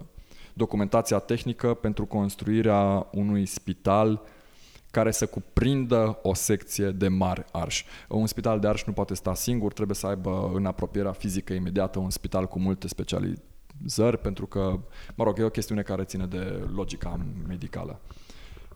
documentația 0.53 1.19
tehnică 1.19 1.73
pentru 1.73 2.06
construirea 2.06 3.07
unui 3.11 3.45
spital 3.45 4.22
care 4.91 5.11
să 5.11 5.26
cuprindă 5.26 6.19
o 6.22 6.34
secție 6.34 6.89
de 6.89 7.07
mari 7.07 7.45
arș. 7.52 7.84
Un 8.10 8.27
spital 8.27 8.60
de 8.60 8.68
arș 8.68 8.84
nu 8.84 8.94
poate 8.94 9.14
sta 9.14 9.34
singur, 9.34 9.73
trebuie 9.73 9.95
să 9.95 10.07
aibă 10.07 10.52
în 10.53 10.65
apropierea 10.65 11.11
fizică 11.11 11.53
imediată 11.53 11.99
un 11.99 12.10
spital 12.10 12.48
cu 12.48 12.60
multe 12.60 12.88
specializări, 12.88 14.18
pentru 14.22 14.45
că, 14.45 14.80
mă 15.15 15.23
rog, 15.23 15.39
e 15.39 15.44
o 15.44 15.49
chestiune 15.49 15.81
care 15.81 16.03
ține 16.03 16.26
de 16.26 16.68
logica 16.73 17.19
medicală. 17.48 17.99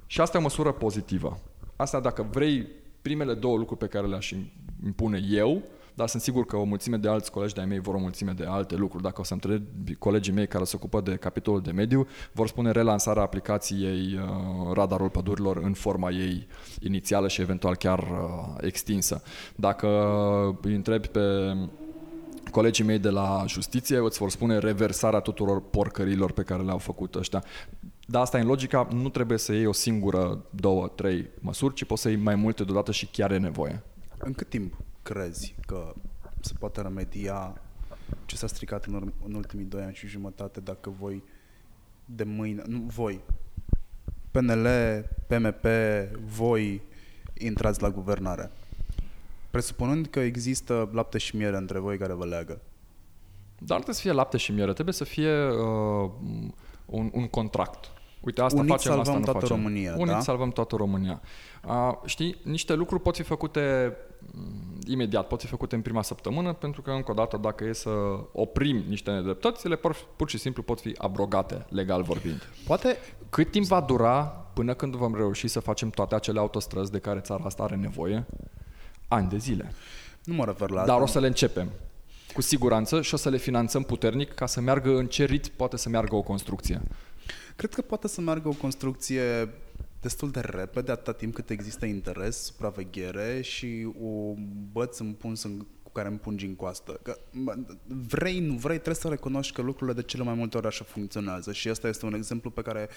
Și 0.06 0.22
asta 0.22 0.38
e 0.38 0.40
o 0.40 0.44
măsură 0.44 0.72
pozitivă. 0.72 1.40
Asta 1.76 2.00
dacă 2.00 2.28
vrei 2.32 2.68
primele 3.02 3.34
două 3.34 3.58
lucruri 3.58 3.80
pe 3.80 3.88
care 3.88 4.08
le-aș 4.08 4.34
impune 4.86 5.24
eu, 5.30 5.62
dar 5.94 6.08
sunt 6.08 6.22
sigur 6.22 6.46
că 6.46 6.56
o 6.56 6.64
mulțime 6.64 6.98
de 6.98 7.08
alți 7.08 7.32
colegi 7.32 7.54
de-ai 7.54 7.66
mei 7.66 7.80
vor 7.80 7.96
o 7.96 8.00
mulțime 8.00 8.32
de 8.32 8.46
alte 8.46 8.76
lucruri. 8.76 9.04
Dacă 9.04 9.22
o 9.22 9.24
să 9.24 9.34
întreb 9.34 9.64
colegii 10.00 10.34
mei 10.34 10.48
care 10.48 10.64
se 10.64 10.76
ocupă 10.76 11.02
de 11.02 11.16
capitolul 11.16 11.62
de 11.62 11.72
mediu, 11.72 12.08
vor 12.32 12.48
spune 12.48 12.72
relansarea 12.72 13.24
aplicației 13.24 14.14
uh, 14.14 14.74
radarul 14.74 15.10
pădurilor 15.10 15.58
în 15.58 15.74
forma 15.74 16.12
ei 16.12 16.48
inițială 16.80 17.28
și 17.28 17.42
eventual 17.42 17.76
chiar 17.76 18.00
uh, 18.00 18.56
extinsă. 18.62 19.24
Dacă 19.56 19.88
îi 20.62 20.76
întrebi 20.76 21.08
pe 21.08 21.20
colegii 22.52 22.86
mei 22.86 23.00
de 23.00 23.10
la 23.10 23.44
justiție 23.48 23.98
îți 23.98 24.18
vor 24.18 24.30
spune 24.30 24.58
reversarea 24.58 25.20
tuturor 25.20 25.62
porcărilor 25.70 26.32
pe 26.32 26.42
care 26.42 26.64
le-au 26.64 26.78
făcut 26.78 27.16
ăștia. 27.16 27.44
Dar 28.12 28.22
asta 28.22 28.38
în 28.38 28.46
logica, 28.46 28.88
nu 28.92 29.10
trebuie 29.10 29.38
să 29.38 29.54
iei 29.54 29.66
o 29.66 29.72
singură, 29.72 30.46
două, 30.50 30.88
trei 30.88 31.30
măsuri, 31.40 31.74
ci 31.74 31.86
poți 31.86 32.02
să 32.02 32.10
iei 32.10 32.18
mai 32.18 32.36
multe 32.36 32.64
deodată 32.64 32.92
și 32.92 33.06
chiar 33.06 33.32
e 33.32 33.38
nevoie. 33.38 33.84
În 34.18 34.34
cât 34.34 34.50
timp 34.50 34.78
crezi 35.02 35.56
că 35.66 35.94
se 36.40 36.54
poate 36.60 36.82
remedia 36.82 37.62
ce 38.26 38.36
s-a 38.36 38.48
stricat 38.48 38.86
în, 38.86 39.00
urm- 39.00 39.26
în 39.26 39.34
ultimii 39.34 39.66
doi 39.66 39.82
ani 39.82 39.94
și 39.94 40.08
jumătate 40.08 40.60
dacă 40.60 40.94
voi 41.00 41.24
de 42.06 42.24
mâine, 42.24 42.64
nu 42.68 42.80
voi, 42.80 43.22
PNL, 44.32 44.68
PMP, 45.28 45.66
voi 46.26 46.82
intrați 47.38 47.82
la 47.82 47.90
guvernare? 47.90 48.52
Presupunând 49.52 50.08
că 50.08 50.20
există 50.20 50.90
lapte 50.94 51.18
și 51.18 51.36
miere 51.36 51.58
între 51.58 51.80
voi 51.80 51.98
care 51.98 52.14
vă 52.14 52.26
leagă. 52.26 52.62
Dar 53.58 53.78
nu 53.78 53.84
trebuie 53.84 53.96
să 53.96 54.02
fie 54.02 54.12
lapte 54.12 54.38
și 54.38 54.52
miere, 54.52 54.74
trebuie 54.74 54.94
să 54.94 55.04
fie 55.04 55.50
uh, 55.50 56.12
un, 56.86 57.10
un 57.14 57.28
contract. 57.28 57.92
Uite, 58.22 58.42
asta 58.42 58.60
Unit 58.60 58.72
facem, 58.72 58.92
asta 58.92 59.04
salvăm 59.04 59.20
nu 59.20 59.32
toată 59.32 59.40
facem. 59.40 59.56
România, 59.56 59.94
Unit 59.98 60.14
da? 60.14 60.20
salvăm 60.20 60.50
toată 60.50 60.76
România. 60.76 61.22
Uh, 61.68 61.92
știi, 62.06 62.38
niște 62.44 62.74
lucruri 62.74 63.02
pot 63.02 63.16
fi 63.16 63.24
făcute 63.24 63.96
mm, 64.34 64.80
imediat, 64.88 65.28
pot 65.28 65.40
fi 65.40 65.48
făcute 65.48 65.76
în 65.76 65.82
prima 65.82 66.02
săptămână, 66.02 66.54
pentru 66.54 66.82
că, 66.82 66.92
încă 66.92 67.12
o 67.12 67.14
dată, 67.14 67.38
dacă 67.38 67.64
e 67.64 67.74
să 67.74 67.90
oprim 68.32 68.84
niște 68.88 69.12
nedreptăți, 69.12 69.66
ele 69.66 69.76
pur, 69.76 69.96
pur 70.16 70.30
și 70.30 70.38
simplu 70.38 70.64
pot 70.64 70.80
fi 70.80 70.96
abrogate, 70.98 71.66
legal 71.70 72.02
vorbind. 72.04 72.50
Poate 72.66 72.98
Cât 73.30 73.52
timp 73.52 73.66
va 73.66 73.82
dura 73.82 74.24
până 74.54 74.74
când 74.74 74.96
vom 74.96 75.16
reuși 75.16 75.48
să 75.48 75.60
facem 75.60 75.90
toate 75.90 76.16
acele 76.16 76.40
autostrăzi 76.40 76.92
de 76.92 77.00
care 77.00 77.20
țara 77.20 77.44
asta 77.46 77.64
are 77.64 77.76
nevoie? 77.76 78.26
Ani 79.08 79.30
de 79.30 79.38
zile. 79.38 79.74
nu 80.24 80.34
mă 80.34 80.46
refer 80.46 80.70
la 80.70 80.86
Dar 80.86 80.90
asta. 80.90 81.02
o 81.02 81.06
să 81.06 81.20
le 81.20 81.28
începem. 81.28 81.70
Cu 82.34 82.42
siguranță 82.42 83.02
și 83.02 83.14
o 83.14 83.18
să 83.18 83.30
le 83.30 83.38
finanțăm 83.38 83.84
puternic 83.84 84.34
ca 84.34 84.46
să 84.46 84.62
meargă 84.62 84.98
în 84.98 85.08
ce 85.08 85.26
rit 85.26 85.48
poate 85.48 85.78
să 85.78 85.90
meargă 85.90 86.16
o 86.16 86.22
construcție. 86.22 86.82
Cred 87.56 87.74
că 87.74 87.82
poate 87.82 88.08
să 88.08 88.22
meargă 88.22 88.48
o 88.48 88.54
construcție 88.54 89.50
destul 90.02 90.32
de 90.32 90.40
repede, 90.40 90.92
atâta 90.92 91.14
timp 91.14 91.34
cât 91.34 91.50
există 91.50 91.86
interes, 91.86 92.44
supraveghere 92.44 93.42
și 93.42 93.94
o 94.02 94.34
băț 94.72 94.98
împuns 94.98 95.44
în, 95.44 95.66
cu 95.84 95.92
care 95.92 96.08
împungi 96.08 96.46
în 96.46 96.56
coastă. 96.56 97.00
Că, 97.04 97.18
mă, 97.32 97.56
vrei, 97.88 98.40
nu 98.40 98.54
vrei, 98.54 98.76
trebuie 98.76 98.96
să 98.96 99.08
recunoști 99.08 99.54
că 99.54 99.62
lucrurile 99.62 99.96
de 99.96 100.08
cele 100.08 100.24
mai 100.24 100.34
multe 100.34 100.58
ori 100.58 100.68
așa 100.68 100.84
funcționează 100.84 101.52
și 101.52 101.70
ăsta 101.70 101.88
este 101.88 102.06
un 102.06 102.14
exemplu 102.14 102.50
pe 102.50 102.62
care 102.62 102.90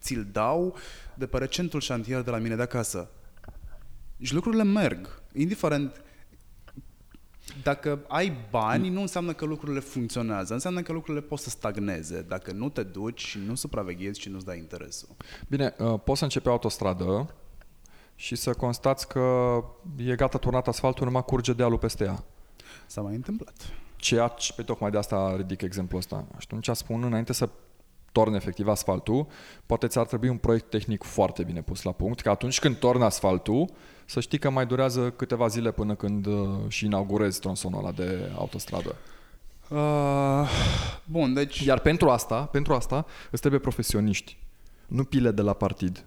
ți-l 0.00 0.28
dau 0.32 0.76
de 1.14 1.26
pe 1.26 1.38
recentul 1.38 1.80
șantier 1.80 2.22
de 2.22 2.30
la 2.30 2.38
mine 2.38 2.56
de 2.56 2.62
acasă. 2.62 3.10
Și 4.20 4.34
lucrurile 4.34 4.64
merg, 4.64 5.22
indiferent 5.32 6.02
dacă 7.62 8.04
ai 8.08 8.32
bani, 8.50 8.88
nu 8.88 9.00
înseamnă 9.00 9.32
că 9.32 9.44
lucrurile 9.44 9.80
funcționează, 9.80 10.52
înseamnă 10.52 10.82
că 10.82 10.92
lucrurile 10.92 11.24
pot 11.24 11.38
să 11.38 11.50
stagneze 11.50 12.22
dacă 12.28 12.52
nu 12.52 12.68
te 12.68 12.82
duci 12.82 13.20
și 13.20 13.38
nu 13.46 13.54
supraveghezi 13.54 14.20
și 14.20 14.28
nu-ți 14.28 14.44
dai 14.44 14.58
interesul. 14.58 15.08
Bine, 15.48 15.74
uh, 15.78 16.00
poți 16.04 16.18
să 16.18 16.24
începi 16.24 16.48
o 16.48 16.50
autostradă 16.50 17.34
și 18.14 18.36
să 18.36 18.52
constați 18.52 19.08
că 19.08 19.58
e 19.96 20.14
gata 20.14 20.38
turnat 20.38 20.68
asfaltul, 20.68 21.06
numai 21.06 21.24
curge 21.24 21.52
dealul 21.52 21.78
peste 21.78 22.04
ea. 22.04 22.24
S-a 22.86 23.00
mai 23.00 23.14
întâmplat. 23.14 23.54
Ceea 23.96 24.28
ce, 24.28 24.52
pe 24.52 24.62
tocmai 24.62 24.90
de 24.90 24.98
asta 24.98 25.36
ridic 25.36 25.62
exemplul 25.62 26.00
ăsta. 26.00 26.26
Și 26.38 26.46
atunci 26.50 26.76
spun, 26.76 27.02
înainte 27.02 27.32
să 27.32 27.48
torni 28.12 28.36
efectiv 28.36 28.68
asfaltul, 28.68 29.26
poate 29.66 29.86
ți-ar 29.86 30.06
trebui 30.06 30.28
un 30.28 30.36
proiect 30.36 30.70
tehnic 30.70 31.02
foarte 31.02 31.42
bine 31.42 31.62
pus 31.62 31.82
la 31.82 31.92
punct, 31.92 32.20
că 32.20 32.30
atunci 32.30 32.58
când 32.58 32.76
torni 32.76 33.02
asfaltul, 33.02 33.70
să 34.10 34.20
știi 34.20 34.38
că 34.38 34.50
mai 34.50 34.66
durează 34.66 35.10
câteva 35.10 35.46
zile 35.46 35.70
până 35.70 35.94
când 35.94 36.26
uh, 36.26 36.48
și 36.68 36.84
inaugurezi 36.84 37.40
tronsonul 37.40 37.78
ăla 37.78 37.92
de 37.92 38.30
autostradă. 38.36 38.94
Uh, 39.68 40.50
bun, 41.04 41.34
deci... 41.34 41.60
Iar 41.60 41.78
pentru 41.78 42.08
asta, 42.10 42.42
pentru 42.42 42.74
asta 42.74 43.06
îți 43.30 43.40
trebuie 43.40 43.60
profesioniști, 43.60 44.38
nu 44.86 45.04
pile 45.04 45.30
de 45.30 45.42
la 45.42 45.52
partid, 45.52 46.04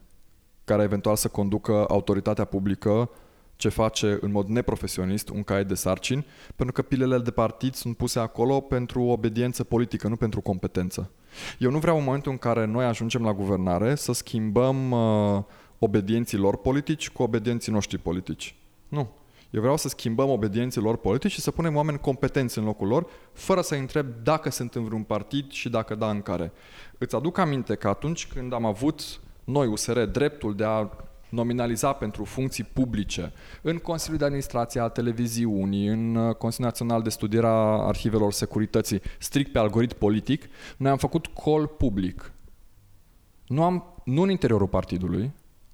care 0.63 0.83
eventual 0.83 1.15
să 1.15 1.27
conducă 1.27 1.85
autoritatea 1.89 2.45
publică 2.45 3.09
ce 3.55 3.69
face 3.69 4.17
în 4.21 4.31
mod 4.31 4.47
neprofesionist 4.47 5.29
un 5.29 5.43
caiet 5.43 5.67
de 5.67 5.73
sarcini, 5.73 6.25
pentru 6.55 6.73
că 6.73 6.81
pilele 6.81 7.17
de 7.17 7.31
partid 7.31 7.73
sunt 7.73 7.97
puse 7.97 8.19
acolo 8.19 8.59
pentru 8.59 9.01
obediență 9.01 9.63
politică, 9.63 10.07
nu 10.07 10.15
pentru 10.15 10.41
competență. 10.41 11.11
Eu 11.59 11.71
nu 11.71 11.79
vreau 11.79 11.97
în 11.97 12.03
momentul 12.03 12.31
în 12.31 12.37
care 12.37 12.65
noi 12.65 12.85
ajungem 12.85 13.23
la 13.23 13.33
guvernare 13.33 13.95
să 13.95 14.11
schimbăm 14.11 14.91
uh, 14.91 15.43
obedienții 15.83 16.37
lor 16.37 16.57
politici 16.57 17.09
cu 17.09 17.23
obedienții 17.23 17.71
noștri 17.71 17.97
politici. 17.97 18.55
Nu. 18.87 19.09
Eu 19.49 19.61
vreau 19.61 19.77
să 19.77 19.87
schimbăm 19.87 20.29
obedienții 20.29 20.81
lor 20.81 20.97
politici 20.97 21.31
și 21.31 21.41
să 21.41 21.51
punem 21.51 21.75
oameni 21.75 21.99
competenți 21.99 22.57
în 22.57 22.63
locul 22.63 22.87
lor, 22.87 23.07
fără 23.33 23.61
să 23.61 23.75
întreb 23.75 24.07
dacă 24.23 24.49
sunt 24.49 24.75
în 24.75 24.83
vreun 24.83 25.03
partid 25.03 25.51
și 25.51 25.69
dacă 25.69 25.95
da 25.95 26.09
în 26.09 26.21
care. 26.21 26.51
Îți 26.97 27.15
aduc 27.15 27.37
aminte 27.37 27.75
că 27.75 27.87
atunci 27.87 28.27
când 28.27 28.53
am 28.53 28.65
avut 28.65 29.19
noi, 29.43 29.67
USR, 29.67 29.99
dreptul 29.99 30.55
de 30.55 30.63
a 30.63 30.89
nominaliza 31.29 31.93
pentru 31.93 32.23
funcții 32.23 32.63
publice 32.63 33.33
în 33.61 33.77
Consiliul 33.77 34.17
de 34.17 34.25
Administrație 34.25 34.81
al 34.81 34.89
Televiziunii, 34.89 35.87
în 35.87 36.15
uh, 36.15 36.35
Consiliul 36.35 36.69
Național 36.69 37.01
de 37.01 37.09
Studiere 37.09 37.47
a 37.47 37.87
Arhivelor 37.87 38.31
Securității, 38.31 39.01
strict 39.19 39.51
pe 39.51 39.59
algoritm 39.59 39.97
politic, 39.97 40.45
noi 40.77 40.91
am 40.91 40.97
făcut 40.97 41.27
call 41.27 41.67
public. 41.67 42.31
Nu, 43.47 43.63
am, 43.63 44.01
nu 44.03 44.21
în 44.21 44.29
interiorul 44.29 44.67
partidului, 44.67 45.31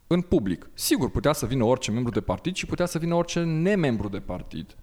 în 0.07 0.21
public. 0.21 0.69
Sigur, 0.73 1.09
putea 1.09 1.33
să 1.33 1.45
vină 1.45 1.63
orice 1.63 1.91
membru 1.91 2.11
de 2.11 2.21
partid 2.21 2.55
și 2.55 2.65
putea 2.65 2.85
să 2.85 2.97
vină 2.97 3.15
orice 3.15 3.43
nemembru 3.43 4.07
de 4.07 4.19
partid. 4.19 4.75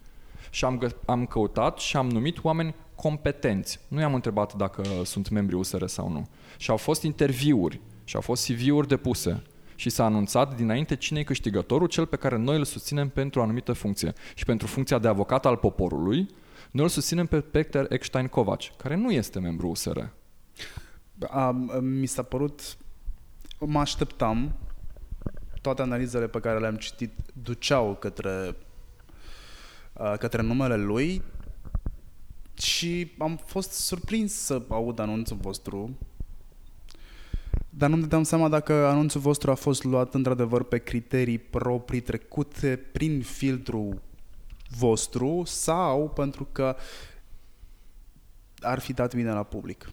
Și 0.50 0.64
am, 0.64 0.84
gă- 0.84 1.04
am 1.04 1.26
căutat 1.26 1.78
și 1.78 1.96
am 1.96 2.08
numit 2.08 2.44
oameni 2.44 2.74
competenți. 2.94 3.80
Nu 3.88 4.00
i-am 4.00 4.14
întrebat 4.14 4.54
dacă 4.54 4.82
sunt 5.04 5.28
membri 5.28 5.54
USR 5.54 5.84
sau 5.86 6.10
nu. 6.10 6.28
Și 6.56 6.70
au 6.70 6.76
fost 6.76 7.02
interviuri 7.02 7.80
și 8.04 8.14
au 8.14 8.20
fost 8.20 8.46
CV-uri 8.46 8.88
depuse. 8.88 9.42
Și 9.76 9.90
s-a 9.90 10.04
anunțat 10.04 10.56
dinainte 10.56 10.96
cine 10.96 11.18
e 11.18 11.22
câștigătorul, 11.22 11.86
cel 11.86 12.06
pe 12.06 12.16
care 12.16 12.36
noi 12.36 12.56
îl 12.56 12.64
susținem 12.64 13.08
pentru 13.08 13.40
o 13.40 13.42
anumită 13.42 13.72
funcție. 13.72 14.12
Și 14.34 14.44
pentru 14.44 14.66
funcția 14.66 14.98
de 14.98 15.08
avocat 15.08 15.46
al 15.46 15.56
poporului, 15.56 16.28
noi 16.70 16.84
îl 16.84 16.90
susținem 16.90 17.26
pe 17.26 17.40
Peter 17.40 17.86
Eckstein 17.88 18.26
Kovac, 18.26 18.76
care 18.76 18.96
nu 18.96 19.10
este 19.10 19.38
membru 19.38 19.68
USR. 19.68 19.98
A, 21.28 21.50
mi 21.80 22.06
s-a 22.06 22.22
părut... 22.22 22.76
Mă 23.58 23.78
așteptam. 23.78 24.54
Toate 25.64 25.82
analizele 25.82 26.26
pe 26.26 26.40
care 26.40 26.58
le-am 26.58 26.76
citit 26.76 27.12
duceau 27.32 27.94
către, 27.94 28.56
a, 29.92 30.16
către 30.16 30.42
numele 30.42 30.76
lui 30.76 31.22
și 32.54 33.12
am 33.18 33.36
fost 33.46 33.70
surprins 33.70 34.32
să 34.32 34.62
aud 34.68 34.98
anunțul 34.98 35.36
vostru 35.36 35.98
dar 37.68 37.88
nu-mi 37.88 38.02
dădeam 38.02 38.22
seama 38.22 38.48
dacă 38.48 38.72
anunțul 38.72 39.20
vostru 39.20 39.50
a 39.50 39.54
fost 39.54 39.84
luat 39.84 40.14
într-adevăr 40.14 40.62
pe 40.62 40.78
criterii 40.78 41.38
proprii 41.38 42.00
trecute 42.00 42.76
prin 42.92 43.22
filtru 43.22 44.02
vostru 44.78 45.42
sau 45.44 46.08
pentru 46.08 46.48
că 46.52 46.76
ar 48.60 48.78
fi 48.78 48.92
dat 48.92 49.14
bine 49.14 49.32
la 49.32 49.42
public. 49.42 49.90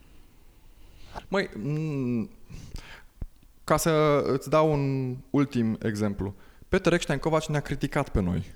Măi, 1.28 1.50
m- 1.50 2.30
ca 3.72 3.78
să 3.78 4.24
îți 4.26 4.50
dau 4.50 4.72
un 4.72 5.16
ultim 5.30 5.78
exemplu. 5.82 6.36
Peter 6.70 6.94
Eckstein 6.94 7.20
Kovac 7.20 7.46
ne-a 7.46 7.60
criticat 7.60 8.10
pe 8.10 8.22
noi. 8.22 8.56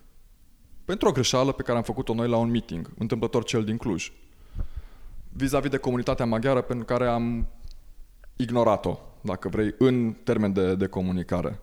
Pentru 0.85 1.07
o 1.07 1.11
greșeală 1.11 1.51
pe 1.51 1.63
care 1.63 1.77
am 1.77 1.83
făcut-o 1.83 2.13
noi 2.13 2.27
la 2.27 2.37
un 2.37 2.49
meeting, 2.49 2.91
întâmplător 2.97 3.43
cel 3.43 3.63
din 3.63 3.77
Cluj. 3.77 4.11
Vis-a-vis 5.29 5.69
de 5.69 5.77
comunitatea 5.77 6.25
maghiară 6.25 6.61
pentru 6.61 6.85
care 6.85 7.07
am 7.07 7.47
ignorat-o, 8.35 8.99
dacă 9.21 9.49
vrei, 9.49 9.75
în 9.77 10.15
termen 10.23 10.53
de, 10.53 10.75
de 10.75 10.87
comunicare. 10.87 11.59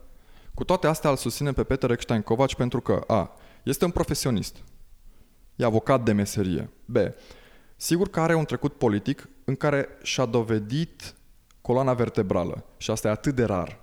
Cu 0.54 0.64
toate 0.64 0.86
astea 0.86 1.10
îl 1.10 1.16
susținem 1.16 1.52
pe 1.52 1.64
Peter 1.64 1.90
Eckstein 1.90 2.22
Kovac 2.22 2.54
pentru 2.54 2.80
că 2.80 3.04
A. 3.06 3.34
Este 3.62 3.84
un 3.84 3.90
profesionist. 3.90 4.56
E 5.56 5.64
avocat 5.64 6.04
de 6.04 6.12
meserie. 6.12 6.70
B. 6.84 6.96
Sigur 7.76 8.08
că 8.08 8.20
are 8.20 8.34
un 8.34 8.44
trecut 8.44 8.72
politic 8.72 9.28
în 9.44 9.56
care 9.56 9.88
și-a 10.02 10.24
dovedit 10.24 11.14
coloana 11.62 11.94
vertebrală. 11.94 12.64
Și 12.76 12.90
asta 12.90 13.08
e 13.08 13.10
atât 13.10 13.34
de 13.34 13.44
rar. 13.44 13.80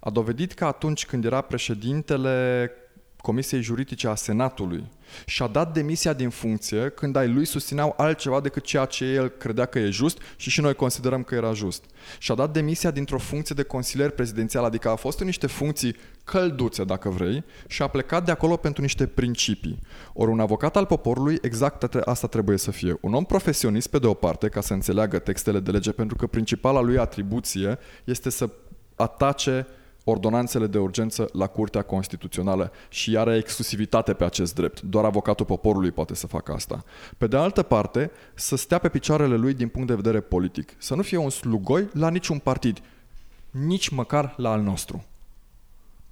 A 0.00 0.10
dovedit 0.10 0.52
că 0.52 0.64
atunci 0.64 1.06
când 1.06 1.24
era 1.24 1.40
președintele 1.40 2.70
Comisiei 3.16 3.62
Juridice 3.62 4.08
a 4.08 4.14
Senatului 4.14 4.84
și-a 5.26 5.46
dat 5.46 5.72
demisia 5.72 6.12
din 6.12 6.28
funcție 6.28 6.88
când 6.88 7.16
ai 7.16 7.28
lui 7.28 7.44
susțineau 7.44 7.94
altceva 7.96 8.40
decât 8.40 8.64
ceea 8.64 8.84
ce 8.84 9.04
el 9.04 9.28
credea 9.28 9.64
că 9.64 9.78
e 9.78 9.90
just 9.90 10.18
și 10.36 10.50
și 10.50 10.60
noi 10.60 10.74
considerăm 10.74 11.22
că 11.22 11.34
era 11.34 11.52
just. 11.52 11.84
Și-a 12.18 12.34
dat 12.34 12.52
demisia 12.52 12.90
dintr-o 12.90 13.18
funcție 13.18 13.54
de 13.54 13.62
consilier 13.62 14.10
prezidențial, 14.10 14.64
adică 14.64 14.88
a 14.88 14.94
fost 14.94 15.20
în 15.20 15.26
niște 15.26 15.46
funcții 15.46 15.96
călduțe, 16.24 16.84
dacă 16.84 17.08
vrei, 17.08 17.44
și 17.66 17.82
a 17.82 17.86
plecat 17.86 18.24
de 18.24 18.30
acolo 18.30 18.56
pentru 18.56 18.82
niște 18.82 19.06
principii. 19.06 19.78
Ori 20.12 20.30
un 20.30 20.40
avocat 20.40 20.76
al 20.76 20.86
poporului, 20.86 21.38
exact 21.42 21.94
asta 22.04 22.26
trebuie 22.26 22.58
să 22.58 22.70
fie. 22.70 22.96
Un 23.00 23.14
om 23.14 23.24
profesionist, 23.24 23.88
pe 23.88 23.98
de 23.98 24.06
o 24.06 24.14
parte, 24.14 24.48
ca 24.48 24.60
să 24.60 24.72
înțeleagă 24.72 25.18
textele 25.18 25.60
de 25.60 25.70
lege, 25.70 25.92
pentru 25.92 26.16
că 26.16 26.26
principala 26.26 26.80
lui 26.80 26.98
atribuție 26.98 27.78
este 28.04 28.30
să 28.30 28.48
atace 28.96 29.66
ordonanțele 30.10 30.66
de 30.66 30.78
urgență 30.78 31.28
la 31.32 31.46
Curtea 31.46 31.82
Constituțională 31.82 32.72
și 32.88 33.16
are 33.16 33.36
exclusivitate 33.36 34.12
pe 34.12 34.24
acest 34.24 34.54
drept. 34.54 34.80
Doar 34.80 35.04
avocatul 35.04 35.46
poporului 35.46 35.90
poate 35.90 36.14
să 36.14 36.26
facă 36.26 36.52
asta. 36.52 36.84
Pe 37.18 37.26
de 37.26 37.36
altă 37.36 37.62
parte, 37.62 38.10
să 38.34 38.56
stea 38.56 38.78
pe 38.78 38.88
picioarele 38.88 39.36
lui 39.36 39.54
din 39.54 39.68
punct 39.68 39.88
de 39.88 39.94
vedere 39.94 40.20
politic. 40.20 40.72
Să 40.78 40.94
nu 40.94 41.02
fie 41.02 41.16
un 41.16 41.30
slugoi 41.30 41.88
la 41.92 42.10
niciun 42.10 42.38
partid, 42.38 42.78
nici 43.50 43.88
măcar 43.88 44.34
la 44.36 44.50
al 44.50 44.60
nostru. 44.60 45.04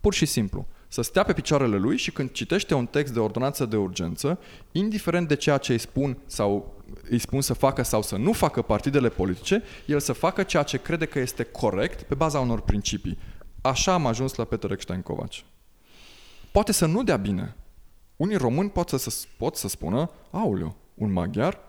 Pur 0.00 0.14
și 0.14 0.26
simplu. 0.26 0.66
Să 0.88 1.02
stea 1.02 1.22
pe 1.22 1.32
picioarele 1.32 1.76
lui 1.76 1.96
și 1.96 2.10
când 2.10 2.30
citește 2.30 2.74
un 2.74 2.86
text 2.86 3.12
de 3.12 3.18
ordonanță 3.18 3.66
de 3.66 3.76
urgență, 3.76 4.38
indiferent 4.72 5.28
de 5.28 5.36
ceea 5.36 5.58
ce 5.58 5.72
îi 5.72 5.78
spun 5.78 6.16
sau 6.26 6.74
îi 7.10 7.18
spun 7.18 7.40
să 7.40 7.52
facă 7.52 7.82
sau 7.82 8.02
să 8.02 8.16
nu 8.16 8.32
facă 8.32 8.62
partidele 8.62 9.08
politice, 9.08 9.62
el 9.86 10.00
să 10.00 10.12
facă 10.12 10.42
ceea 10.42 10.62
ce 10.62 10.78
crede 10.78 11.04
că 11.06 11.18
este 11.18 11.42
corect 11.42 12.02
pe 12.02 12.14
baza 12.14 12.40
unor 12.40 12.60
principii. 12.60 13.18
Așa 13.66 13.92
am 13.92 14.06
ajuns 14.06 14.34
la 14.34 14.44
Peter 14.44 14.70
Eckstein 14.70 15.02
Kovac. 15.02 15.32
Poate 16.52 16.72
să 16.72 16.86
nu 16.86 17.02
dea 17.02 17.16
bine. 17.16 17.56
Unii 18.16 18.36
români 18.36 18.70
pot 18.70 18.88
să, 18.88 19.24
pot 19.38 19.56
să 19.56 19.68
spună, 19.68 20.10
auleu, 20.30 20.76
un 20.94 21.12
maghiar? 21.12 21.66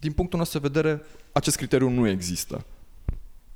din 0.00 0.12
punctul 0.12 0.38
nostru 0.38 0.58
de 0.58 0.68
vedere, 0.68 1.02
acest 1.32 1.56
criteriu 1.56 1.88
nu 1.88 2.08
există. 2.08 2.64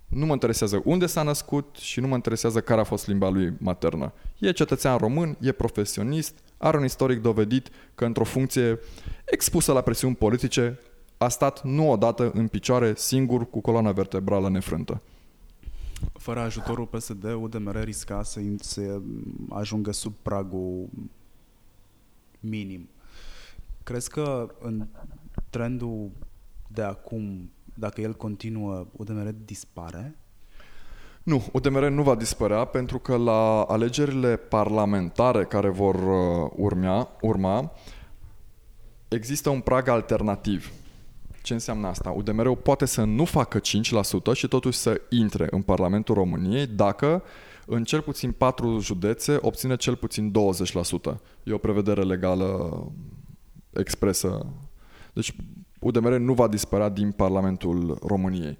Nu 0.09 0.27
mă 0.27 0.33
interesează 0.33 0.83
unde 0.85 1.07
s-a 1.07 1.23
născut 1.23 1.77
și 1.81 2.01
nu 2.01 2.07
mă 2.07 2.15
interesează 2.15 2.61
care 2.61 2.81
a 2.81 2.85
fost 2.85 3.07
limba 3.07 3.29
lui 3.29 3.53
maternă. 3.59 4.13
E 4.39 4.53
cetățean 4.53 4.99
român, 4.99 5.37
e 5.41 5.53
profesionist, 5.53 6.35
are 6.57 6.77
un 6.77 6.85
istoric 6.85 7.21
dovedit 7.21 7.69
că 7.95 8.05
într-o 8.05 8.25
funcție 8.25 8.79
expusă 9.25 9.73
la 9.73 9.81
presiuni 9.81 10.15
politice 10.15 10.79
a 11.19 11.29
stat 11.29 11.65
nu 11.65 11.91
odată 11.91 12.31
în 12.35 12.49
picioare 12.49 12.95
singur 12.97 13.51
cu 13.51 13.61
coloana 13.61 13.93
vertebrală 13.93 14.49
nefrântă. 14.49 15.03
Fără 16.13 16.41
ajutorul 16.41 16.87
PSD, 16.87 17.25
UDMR 17.25 17.85
risca 17.85 18.23
să, 18.23 18.41
să 18.61 19.01
ajungă 19.49 19.93
sub 19.93 20.15
pragul 20.23 20.89
minim. 22.41 22.89
Crezi 23.83 24.11
că 24.11 24.55
în 24.61 24.87
trendul 25.51 26.11
de 26.69 26.83
acum, 26.83 27.51
dacă 27.75 28.01
el 28.01 28.15
continuă, 28.15 28.87
UDMR 28.97 29.35
dispare? 29.45 30.19
Nu, 31.23 31.45
UDMR 31.53 31.89
nu 31.89 32.03
va 32.03 32.15
dispărea 32.15 32.65
pentru 32.65 32.99
că 32.99 33.17
la 33.17 33.63
alegerile 33.63 34.37
parlamentare 34.37 35.45
care 35.45 35.69
vor 35.69 35.95
uh, 35.95 36.51
urmea, 36.57 37.09
urma 37.21 37.73
există 39.09 39.51
un 39.51 39.61
prag 39.61 39.89
alternativ. 39.89 40.73
Ce 41.43 41.53
înseamnă 41.53 41.87
asta? 41.87 42.11
UDMR-ul 42.11 42.57
poate 42.57 42.85
să 42.85 43.05
nu 43.05 43.25
facă 43.25 43.61
5% 43.61 43.63
și 44.33 44.49
totuși 44.49 44.79
să 44.79 45.01
intre 45.09 45.47
în 45.51 45.63
Parlamentul 45.63 46.15
României 46.15 46.67
dacă 46.67 47.23
în 47.67 47.85
cel 47.85 48.01
puțin 48.01 48.33
4 48.33 48.79
județe 48.81 49.39
obține 49.41 49.77
cel 49.77 49.97
puțin 49.97 50.33
20%. 51.13 51.15
E 51.43 51.53
o 51.53 51.59
prevedere 51.59 52.03
legală 52.03 52.87
expresă. 53.73 54.47
Deci 55.13 55.35
UDMR 55.81 56.17
nu 56.17 56.33
va 56.33 56.49
dispărea 56.49 56.89
din 56.89 57.11
Parlamentul 57.11 57.99
României. 58.07 58.59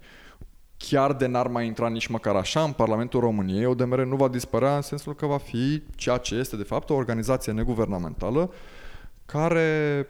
Chiar 0.77 1.13
de 1.13 1.25
n-ar 1.25 1.47
mai 1.47 1.65
intra 1.65 1.87
nici 1.87 2.07
măcar 2.07 2.35
așa 2.35 2.63
în 2.63 2.71
Parlamentul 2.71 3.19
României, 3.19 3.65
UDMR 3.65 4.03
nu 4.03 4.15
va 4.15 4.27
dispărea 4.27 4.75
în 4.75 4.81
sensul 4.81 5.15
că 5.15 5.25
va 5.25 5.37
fi 5.37 5.83
ceea 5.95 6.17
ce 6.17 6.35
este 6.35 6.55
de 6.55 6.63
fapt 6.63 6.89
o 6.89 6.93
organizație 6.93 7.51
neguvernamentală 7.51 8.51
care 9.25 10.07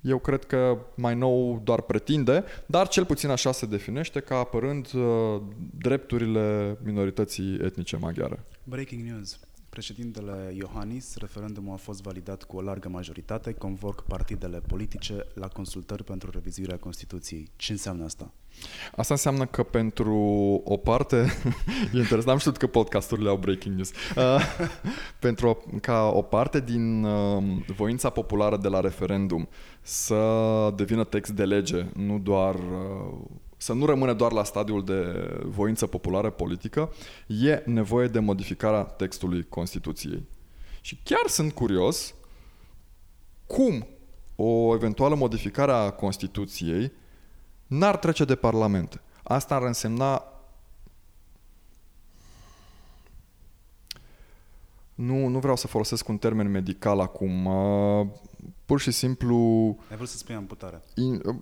eu 0.00 0.18
cred 0.18 0.44
că 0.44 0.78
mai 0.94 1.14
nou 1.14 1.60
doar 1.64 1.80
pretinde, 1.80 2.44
dar 2.66 2.88
cel 2.88 3.04
puțin 3.04 3.30
așa 3.30 3.52
se 3.52 3.66
definește 3.66 4.20
ca 4.20 4.36
apărând 4.36 4.92
uh, 4.94 5.40
drepturile 5.78 6.76
minorității 6.84 7.58
etnice 7.62 7.96
maghiare. 7.96 8.44
Breaking 8.64 9.02
news. 9.10 9.38
Președintele 9.78 10.54
Iohannis, 10.56 11.16
referendumul 11.16 11.72
a 11.72 11.76
fost 11.76 12.02
validat 12.02 12.42
cu 12.42 12.56
o 12.56 12.60
largă 12.60 12.88
majoritate, 12.88 13.52
convoc 13.52 14.02
partidele 14.02 14.60
politice 14.66 15.26
la 15.34 15.48
consultări 15.48 16.04
pentru 16.04 16.30
revizuirea 16.30 16.76
Constituției. 16.76 17.48
Ce 17.56 17.72
înseamnă 17.72 18.04
asta? 18.04 18.32
Asta 18.96 19.14
înseamnă 19.14 19.46
că 19.46 19.62
pentru 19.62 20.16
o 20.64 20.76
parte, 20.76 21.16
e 21.94 21.98
interesant, 21.98 22.28
am 22.28 22.38
știut 22.38 22.56
că 22.56 22.66
podcasturile 22.66 23.28
au 23.28 23.36
breaking 23.36 23.74
news, 23.74 23.90
uh, 23.90 24.40
pentru 25.26 25.48
o, 25.48 25.56
ca 25.80 26.10
o 26.14 26.22
parte 26.22 26.60
din 26.60 27.04
uh, 27.04 27.42
voința 27.76 28.10
populară 28.10 28.56
de 28.56 28.68
la 28.68 28.80
referendum 28.80 29.48
să 29.82 30.22
devină 30.76 31.04
text 31.04 31.32
de 31.32 31.44
lege, 31.44 31.86
nu 31.94 32.18
doar 32.18 32.54
uh, 32.54 33.24
să 33.58 33.72
nu 33.72 33.86
rămână 33.86 34.12
doar 34.12 34.32
la 34.32 34.44
stadiul 34.44 34.84
de 34.84 35.28
voință 35.44 35.86
populară 35.86 36.30
politică, 36.30 36.92
e 37.26 37.62
nevoie 37.64 38.08
de 38.08 38.18
modificarea 38.18 38.82
textului 38.82 39.46
Constituției. 39.48 40.26
Și 40.80 41.00
chiar 41.04 41.26
sunt 41.26 41.52
curios 41.52 42.14
cum 43.46 43.86
o 44.36 44.74
eventuală 44.74 45.14
modificare 45.14 45.72
a 45.72 45.90
Constituției 45.90 46.92
n-ar 47.66 47.96
trece 47.96 48.24
de 48.24 48.34
Parlament. 48.34 49.02
Asta 49.22 49.54
ar 49.54 49.62
însemna 49.62 50.38
Nu, 54.98 55.26
nu 55.26 55.38
vreau 55.38 55.56
să 55.56 55.66
folosesc 55.66 56.08
un 56.08 56.18
termen 56.18 56.50
medical 56.50 57.00
acum. 57.00 57.48
Uh, 58.68 58.74
pur 58.74 58.80
și 58.80 58.90
simplu... 58.90 59.36
Ai 59.90 59.96
vrut 59.96 60.08
să 60.08 60.16
spui 60.16 60.34
amputare. 60.34 60.82
In, 60.94 61.22
uh, 61.24 61.34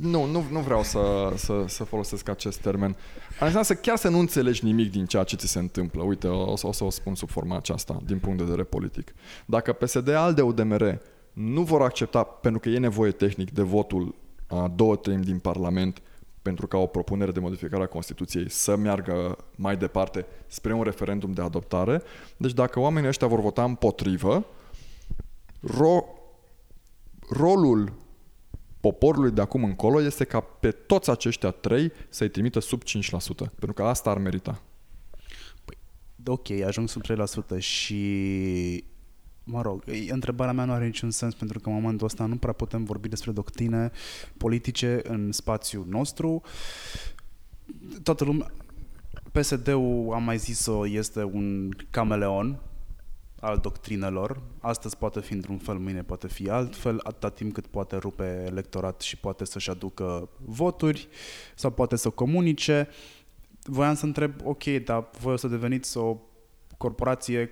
nu, 0.00 0.24
nu, 0.24 0.44
nu 0.50 0.60
vreau 0.60 0.82
să, 0.82 1.32
să, 1.36 1.64
să 1.66 1.84
folosesc 1.84 2.28
acest 2.28 2.58
termen. 2.58 2.96
Ar 3.40 3.62
să 3.62 3.74
chiar 3.74 3.96
să 3.96 4.08
nu 4.08 4.18
înțelegi 4.18 4.64
nimic 4.64 4.90
din 4.90 5.06
ceea 5.06 5.24
ce 5.24 5.36
ți 5.36 5.46
se 5.46 5.58
întâmplă. 5.58 6.02
Uite, 6.02 6.26
o, 6.26 6.52
o 6.62 6.72
să 6.72 6.84
o 6.84 6.90
spun 6.90 7.14
sub 7.14 7.28
forma 7.28 7.56
aceasta, 7.56 8.00
din 8.04 8.18
punct 8.18 8.38
de 8.38 8.44
vedere 8.44 8.62
politic. 8.62 9.14
Dacă 9.46 9.72
PSD, 9.72 10.08
ALDE, 10.08 10.42
UDMR 10.42 10.98
nu 11.32 11.62
vor 11.62 11.82
accepta, 11.82 12.22
pentru 12.22 12.60
că 12.60 12.68
e 12.68 12.78
nevoie 12.78 13.10
tehnic 13.10 13.50
de 13.50 13.62
votul 13.62 14.14
a 14.46 14.72
două 14.74 14.96
treimi 14.96 15.24
din 15.24 15.38
Parlament 15.38 16.02
pentru 16.42 16.66
ca 16.66 16.78
o 16.78 16.86
propunere 16.86 17.30
de 17.30 17.40
modificare 17.40 17.82
a 17.82 17.86
Constituției 17.86 18.50
să 18.50 18.76
meargă 18.76 19.36
mai 19.56 19.76
departe 19.76 20.26
spre 20.46 20.72
un 20.72 20.82
referendum 20.82 21.32
de 21.32 21.42
adoptare. 21.42 22.02
Deci 22.36 22.52
dacă 22.52 22.80
oamenii 22.80 23.08
ăștia 23.08 23.26
vor 23.26 23.40
vota 23.40 23.64
împotrivă, 23.64 24.46
ro- 25.66 26.19
rolul 27.30 27.92
poporului 28.80 29.30
de 29.30 29.40
acum 29.40 29.64
încolo 29.64 30.02
este 30.02 30.24
ca 30.24 30.40
pe 30.40 30.70
toți 30.70 31.10
aceștia 31.10 31.50
trei 31.50 31.92
să-i 32.08 32.28
trimită 32.30 32.60
sub 32.60 32.82
5%, 32.82 32.86
pentru 33.36 33.72
că 33.74 33.82
asta 33.82 34.10
ar 34.10 34.18
merita. 34.18 34.62
Păi, 35.64 35.76
ok, 36.26 36.50
ajung 36.50 36.88
sub 36.88 37.02
3% 37.56 37.58
și 37.58 38.84
mă 39.44 39.62
rog, 39.62 39.84
întrebarea 40.08 40.52
mea 40.52 40.64
nu 40.64 40.72
are 40.72 40.84
niciun 40.84 41.10
sens 41.10 41.34
pentru 41.34 41.58
că 41.58 41.68
în 41.68 41.74
momentul 41.74 42.06
ăsta 42.06 42.26
nu 42.26 42.36
prea 42.36 42.52
putem 42.52 42.84
vorbi 42.84 43.08
despre 43.08 43.30
doctrine 43.32 43.90
politice 44.36 45.00
în 45.02 45.32
spațiul 45.32 45.86
nostru. 45.88 46.42
Toată 48.02 48.24
lumea, 48.24 48.50
PSD-ul, 49.32 50.12
am 50.12 50.22
mai 50.22 50.38
zis-o, 50.38 50.86
este 50.86 51.22
un 51.22 51.68
cameleon 51.90 52.60
al 53.40 53.58
doctrinelor. 53.58 54.42
Astăzi 54.58 54.96
poate 54.96 55.20
fi 55.20 55.32
într-un 55.32 55.58
fel, 55.58 55.78
mâine 55.78 56.02
poate 56.02 56.28
fi 56.28 56.50
altfel, 56.50 57.00
atâta 57.02 57.30
timp 57.30 57.52
cât 57.52 57.66
poate 57.66 57.96
rupe 57.96 58.44
electorat 58.46 59.00
și 59.00 59.16
poate 59.16 59.44
să-și 59.44 59.70
aducă 59.70 60.28
voturi 60.44 61.08
sau 61.54 61.70
poate 61.70 61.96
să 61.96 62.10
comunice. 62.10 62.88
Voiam 63.62 63.94
să 63.94 64.04
întreb, 64.04 64.32
ok, 64.44 64.64
dar 64.64 65.10
voi 65.20 65.32
o 65.32 65.36
să 65.36 65.48
deveniți 65.48 65.96
o 65.96 66.16
corporație 66.76 67.48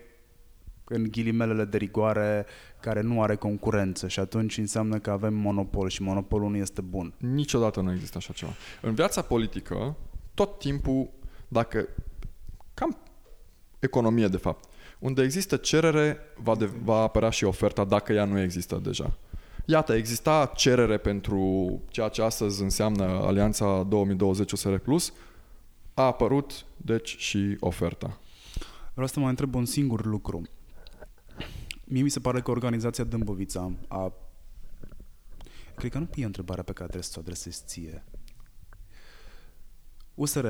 în 0.84 1.02
ghilimelele 1.10 1.64
de 1.64 1.76
rigoare 1.76 2.46
care 2.80 3.00
nu 3.00 3.22
are 3.22 3.36
concurență 3.36 4.08
și 4.08 4.20
atunci 4.20 4.58
înseamnă 4.58 4.98
că 4.98 5.10
avem 5.10 5.34
monopol 5.34 5.88
și 5.88 6.02
monopolul 6.02 6.50
nu 6.50 6.56
este 6.56 6.80
bun. 6.80 7.14
Niciodată 7.18 7.80
nu 7.80 7.92
există 7.92 8.16
așa 8.16 8.32
ceva. 8.32 8.52
În 8.82 8.94
viața 8.94 9.22
politică, 9.22 9.96
tot 10.34 10.58
timpul, 10.58 11.10
dacă 11.48 11.88
cam 12.74 12.98
economie 13.78 14.28
de 14.28 14.36
fapt, 14.36 14.64
unde 14.98 15.22
există 15.22 15.56
cerere, 15.56 16.18
va, 16.42 16.56
de, 16.56 16.70
va 16.82 16.96
apărea 16.96 17.30
și 17.30 17.44
oferta 17.44 17.84
dacă 17.84 18.12
ea 18.12 18.24
nu 18.24 18.40
există 18.40 18.80
deja. 18.82 19.18
Iată, 19.64 19.94
exista 19.94 20.52
cerere 20.56 20.98
pentru 20.98 21.82
ceea 21.88 22.08
ce 22.08 22.22
astăzi 22.22 22.62
înseamnă 22.62 23.04
Alianța 23.04 23.82
2020 23.82 24.52
USR 24.52 24.74
Plus, 24.74 25.12
a 25.94 26.02
apărut, 26.02 26.64
deci, 26.76 27.16
și 27.18 27.56
oferta. 27.60 28.18
Vreau 28.92 29.06
să 29.06 29.20
mă 29.20 29.28
întreb 29.28 29.54
un 29.54 29.64
singur 29.64 30.04
lucru. 30.04 30.42
Mie 31.84 32.02
mi 32.02 32.08
se 32.08 32.20
pare 32.20 32.40
că 32.40 32.50
organizația 32.50 33.04
Dâmbovița 33.04 33.72
a... 33.88 34.12
Cred 35.74 35.90
că 35.90 35.98
nu 35.98 36.08
e 36.14 36.24
întrebarea 36.24 36.62
pe 36.62 36.72
care 36.72 36.88
trebuie 36.88 37.10
să 37.10 37.14
o 37.16 37.20
adresezi 37.20 37.62
ție. 37.66 38.04
USR. 40.14 40.46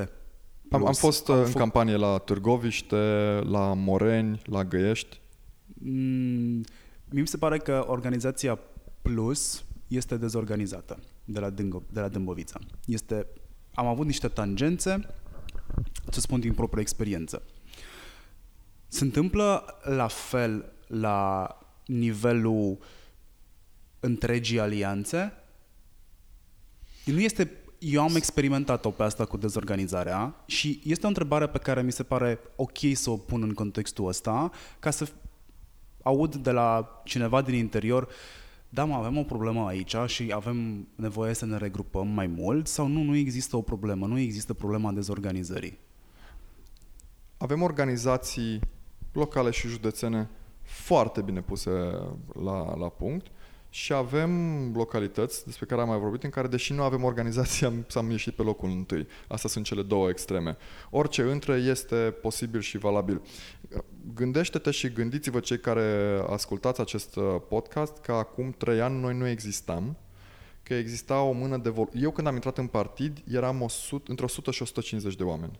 Am, 0.71 0.85
am 0.85 0.93
fost 0.93 1.29
am 1.29 1.39
în 1.39 1.49
f- 1.49 1.53
campanie 1.53 1.95
la 1.95 2.17
Târgoviște, 2.17 2.95
la 3.43 3.73
Moreni, 3.73 4.41
la 4.45 4.63
Găiești. 4.63 5.21
Mm, 5.65 6.63
mie 7.09 7.21
mi 7.21 7.27
se 7.27 7.37
pare 7.37 7.57
că 7.57 7.85
organizația 7.87 8.59
Plus 9.01 9.63
este 9.87 10.17
dezorganizată 10.17 10.99
de 11.25 11.39
la, 11.39 11.49
Dângo, 11.49 11.83
de 11.91 11.99
la 11.99 12.07
Dâmbovița. 12.07 12.59
Este, 12.85 13.27
am 13.73 13.87
avut 13.87 14.05
niște 14.05 14.27
tangențe, 14.27 15.07
să 16.09 16.19
spun 16.19 16.39
din 16.39 16.53
proprie 16.53 16.81
experiență. 16.81 17.43
Se 18.87 19.03
întâmplă 19.03 19.79
la 19.83 20.07
fel 20.07 20.71
la 20.87 21.47
nivelul 21.85 22.77
întregii 23.99 24.59
alianțe. 24.59 25.33
Nu 27.05 27.19
este 27.19 27.51
eu 27.79 28.01
am 28.01 28.15
experimentat-o 28.15 28.89
pe 28.89 29.03
asta 29.03 29.25
cu 29.25 29.37
dezorganizarea 29.37 30.35
și 30.45 30.81
este 30.83 31.05
o 31.05 31.07
întrebare 31.07 31.47
pe 31.47 31.57
care 31.57 31.81
mi 31.81 31.91
se 31.91 32.03
pare 32.03 32.39
ok 32.55 32.77
să 32.93 33.09
o 33.09 33.17
pun 33.17 33.41
în 33.41 33.53
contextul 33.53 34.07
ăsta, 34.07 34.51
ca 34.79 34.89
să 34.89 35.09
aud 36.03 36.35
de 36.35 36.51
la 36.51 37.01
cineva 37.03 37.41
din 37.41 37.53
interior, 37.53 38.07
da, 38.69 38.85
mă, 38.85 38.95
avem 38.95 39.17
o 39.17 39.23
problemă 39.23 39.67
aici 39.67 39.95
și 40.05 40.31
avem 40.35 40.87
nevoie 40.95 41.33
să 41.33 41.45
ne 41.45 41.57
regrupăm 41.57 42.07
mai 42.07 42.27
mult 42.27 42.67
sau 42.67 42.87
nu, 42.87 43.01
nu 43.01 43.15
există 43.15 43.55
o 43.55 43.61
problemă, 43.61 44.07
nu 44.07 44.19
există 44.19 44.53
problema 44.53 44.91
dezorganizării. 44.91 45.77
Avem 47.37 47.61
organizații 47.61 48.59
locale 49.13 49.51
și 49.51 49.67
județene 49.67 50.29
foarte 50.61 51.21
bine 51.21 51.41
puse 51.41 51.69
la, 52.43 52.75
la 52.75 52.89
punct 52.89 53.27
și 53.69 53.93
avem 53.93 54.31
localități 54.75 55.45
despre 55.45 55.65
care 55.65 55.81
am 55.81 55.87
mai 55.87 55.99
vorbit 55.99 56.23
în 56.23 56.29
care, 56.29 56.47
deși 56.47 56.73
nu 56.73 56.81
avem 56.81 57.03
organizație, 57.03 57.67
am, 57.67 57.85
am 57.93 58.09
ieșit 58.09 58.33
pe 58.33 58.41
locul 58.41 58.69
întâi. 58.69 59.07
Astea 59.27 59.49
sunt 59.49 59.65
cele 59.65 59.81
două 59.81 60.09
extreme. 60.09 60.57
Orice 60.89 61.21
între 61.21 61.53
este 61.53 61.95
posibil 61.95 62.59
și 62.59 62.77
valabil. 62.77 63.21
Gândește-te 64.13 64.71
și 64.71 64.91
gândiți-vă 64.91 65.39
cei 65.39 65.59
care 65.59 66.19
ascultați 66.27 66.81
acest 66.81 67.15
uh, 67.15 67.23
podcast 67.47 67.97
că 67.97 68.11
acum 68.11 68.51
trei 68.51 68.81
ani 68.81 68.99
noi 68.99 69.17
nu 69.17 69.27
existam, 69.27 69.97
că 70.63 70.73
exista 70.73 71.21
o 71.21 71.31
mână 71.31 71.57
de 71.57 71.69
vol. 71.69 71.89
Eu 71.93 72.11
când 72.11 72.27
am 72.27 72.33
intrat 72.33 72.57
în 72.57 72.67
partid 72.67 73.23
eram 73.31 73.61
100, 73.61 74.09
între 74.09 74.25
100 74.25 74.51
și 74.51 74.61
150 74.61 75.15
de 75.15 75.23
oameni. 75.23 75.59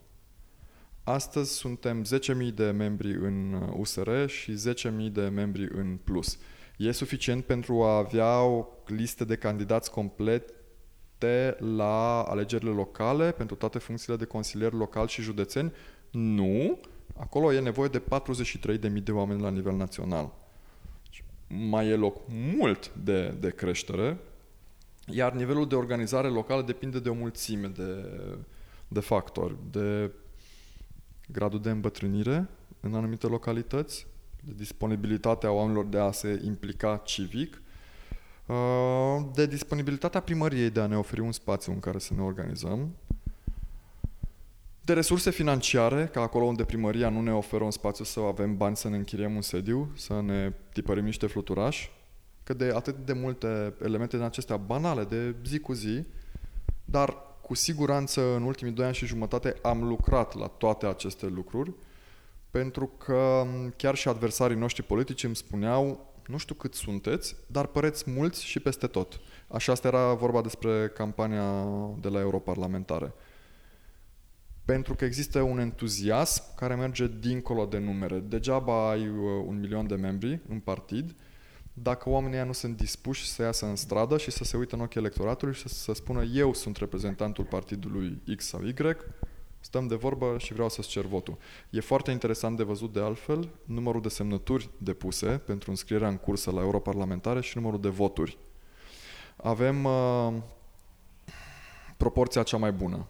Astăzi 1.04 1.54
suntem 1.54 2.06
10.000 2.48 2.54
de 2.54 2.72
membri 2.72 3.12
în 3.12 3.54
USR 3.78 4.08
uh, 4.08 4.28
și 4.28 4.54
10.000 4.54 5.12
de 5.12 5.22
membri 5.22 5.68
în 5.72 5.98
Plus. 6.04 6.38
E 6.80 6.92
suficient 6.92 7.46
pentru 7.46 7.84
a 7.84 7.98
avea 7.98 8.42
o 8.42 8.68
listă 8.86 9.26
de 9.26 9.36
candidați 9.36 9.92
complete 9.92 11.56
la 11.58 12.24
alegerile 12.24 12.70
locale 12.70 13.32
pentru 13.32 13.56
toate 13.56 13.80
funcțiile 13.80 14.18
de 14.18 14.26
consilier 14.26 14.74
local 14.74 15.08
și 15.08 15.22
județeni? 15.22 15.74
Nu. 16.12 16.80
Acolo 17.18 17.54
e 17.54 17.60
nevoie 17.60 17.90
de 17.90 18.02
43.000 18.80 19.04
de 19.04 19.12
oameni 19.12 19.42
la 19.42 19.50
nivel 19.50 19.76
național. 19.76 20.34
Mai 21.48 21.88
e 21.88 21.96
loc 21.96 22.22
mult 22.28 22.94
de, 22.94 23.36
de 23.40 23.50
creștere, 23.50 24.18
iar 25.06 25.34
nivelul 25.34 25.68
de 25.68 25.76
organizare 25.76 26.28
locală 26.28 26.62
depinde 26.62 27.00
de 27.00 27.10
o 27.10 27.14
mulțime 27.14 27.68
de, 27.68 28.10
de 28.88 29.00
factori, 29.00 29.56
de 29.72 30.12
gradul 31.28 31.62
de 31.62 31.70
îmbătrânire 31.70 32.50
în 32.80 32.94
anumite 32.94 33.28
localități, 33.28 34.08
de 34.44 34.54
disponibilitatea 34.58 35.52
oamenilor 35.52 35.86
de 35.86 36.00
a 36.00 36.12
se 36.12 36.42
implica 36.46 37.02
civic, 37.04 37.62
uh, 38.46 39.26
de 39.34 39.46
disponibilitatea 39.46 40.20
primăriei 40.20 40.70
de 40.70 40.80
a 40.80 40.86
ne 40.86 40.98
oferi 40.98 41.22
un 41.22 41.32
spațiu 41.32 41.72
în 41.72 41.80
care 41.80 41.98
să 41.98 42.14
ne 42.14 42.22
organizăm, 42.22 42.90
de 44.90 44.96
resurse 44.96 45.32
financiare, 45.32 46.10
ca 46.14 46.22
acolo 46.22 46.46
unde 46.46 46.64
primăria 46.64 47.10
nu 47.10 47.22
ne 47.22 47.34
oferă 47.34 47.64
un 47.64 47.72
spațiu 47.72 48.04
să 48.04 48.20
avem 48.20 48.58
bani 48.58 48.76
să 48.76 48.90
ne 48.90 48.96
închiriem 48.96 49.36
un 49.36 49.42
sediu, 49.42 49.92
să 49.96 50.22
ne 50.22 50.54
tipărim 50.74 51.04
niște 51.04 51.28
fluturași, 51.28 51.92
că 52.44 52.54
de 52.54 52.72
atât 52.76 52.96
de 53.06 53.14
multe 53.14 53.74
elemente 53.84 54.16
din 54.16 54.26
acestea 54.26 54.58
banale, 54.58 55.04
de 55.04 55.36
zi 55.46 55.60
cu 55.60 55.74
zi, 55.74 56.06
dar 56.86 57.18
cu 57.42 57.56
siguranță 57.56 58.36
în 58.36 58.44
ultimii 58.44 58.74
doi 58.74 58.86
ani 58.86 58.96
și 58.96 59.06
jumătate 59.06 59.56
am 59.62 59.84
lucrat 59.84 60.38
la 60.38 60.48
toate 60.48 60.86
aceste 60.86 61.28
lucruri 61.28 61.74
pentru 62.52 62.88
că 62.88 63.46
chiar 63.76 63.96
și 63.96 64.08
adversarii 64.08 64.58
noștri 64.58 64.84
politici 64.84 65.24
îmi 65.24 65.36
spuneau 65.36 66.08
nu 66.30 66.38
știu 66.38 66.56
cât 66.56 66.74
sunteți, 66.74 67.36
dar 67.48 67.66
păreți 67.66 68.12
mulți 68.12 68.46
și 68.46 68.60
peste 68.60 68.88
tot. 68.88 69.20
Așa 69.48 69.72
asta 69.72 69.88
era 69.88 70.14
vorba 70.14 70.42
despre 70.42 70.88
campania 70.88 71.66
de 72.00 72.08
la 72.08 72.20
europarlamentare. 72.20 73.14
Pentru 74.66 74.96
că 74.96 75.06
există 75.06 75.42
un 75.42 75.60
entuziasm 75.60 76.56
care 76.56 76.76
merge 76.76 77.08
dincolo 77.20 77.66
de 77.66 77.78
numere. 77.78 78.20
Degeaba 78.20 78.90
ai 78.90 79.08
uh, 79.08 79.44
un 79.46 79.60
milion 79.60 79.88
de 79.88 79.96
membri 79.96 80.40
în 80.50 80.60
partid, 80.60 81.16
dacă 81.74 82.10
oamenii 82.10 82.46
nu 82.46 82.52
sunt 82.52 82.78
dispuși 82.78 83.28
să 83.28 83.42
iasă 83.42 83.66
în 83.66 83.76
stradă 83.76 84.18
și 84.18 84.32
să 84.32 84.44
se 84.44 84.58
uită 84.58 84.76
în 84.76 84.82
ochii 84.82 85.00
electoratului 85.00 85.54
și 85.54 85.62
să, 85.62 85.68
să 85.68 85.94
spună 85.94 86.24
eu 86.24 86.54
sunt 86.54 86.78
reprezentantul 86.78 87.44
partidului 87.44 88.22
X 88.36 88.46
sau 88.46 88.62
Y, 88.64 88.74
Stăm 89.70 89.88
de 89.88 89.96
vorbă 89.96 90.36
și 90.38 90.54
vreau 90.54 90.70
să-ți 90.70 90.88
cer 90.88 91.06
votul. 91.06 91.38
E 91.70 91.80
foarte 91.80 92.12
interesant 92.12 92.58
de 92.58 92.64
văzut 92.64 92.94
de 92.94 93.00
altfel 93.00 93.50
numărul 93.66 94.02
de 94.02 94.10
semnături 94.10 94.70
depuse 94.78 95.28
pentru 95.28 95.70
înscrierea 95.70 96.08
în 96.08 96.18
cursă 96.18 96.52
la 96.52 96.62
europarlamentare 96.62 97.42
și 97.42 97.58
numărul 97.58 97.82
de 97.82 97.90
voturi. 97.90 98.38
Avem 99.36 99.84
uh, 99.84 100.34
proporția 101.98 102.44
cea 102.44 102.58
mai 102.58 102.72
bună. 102.72 103.08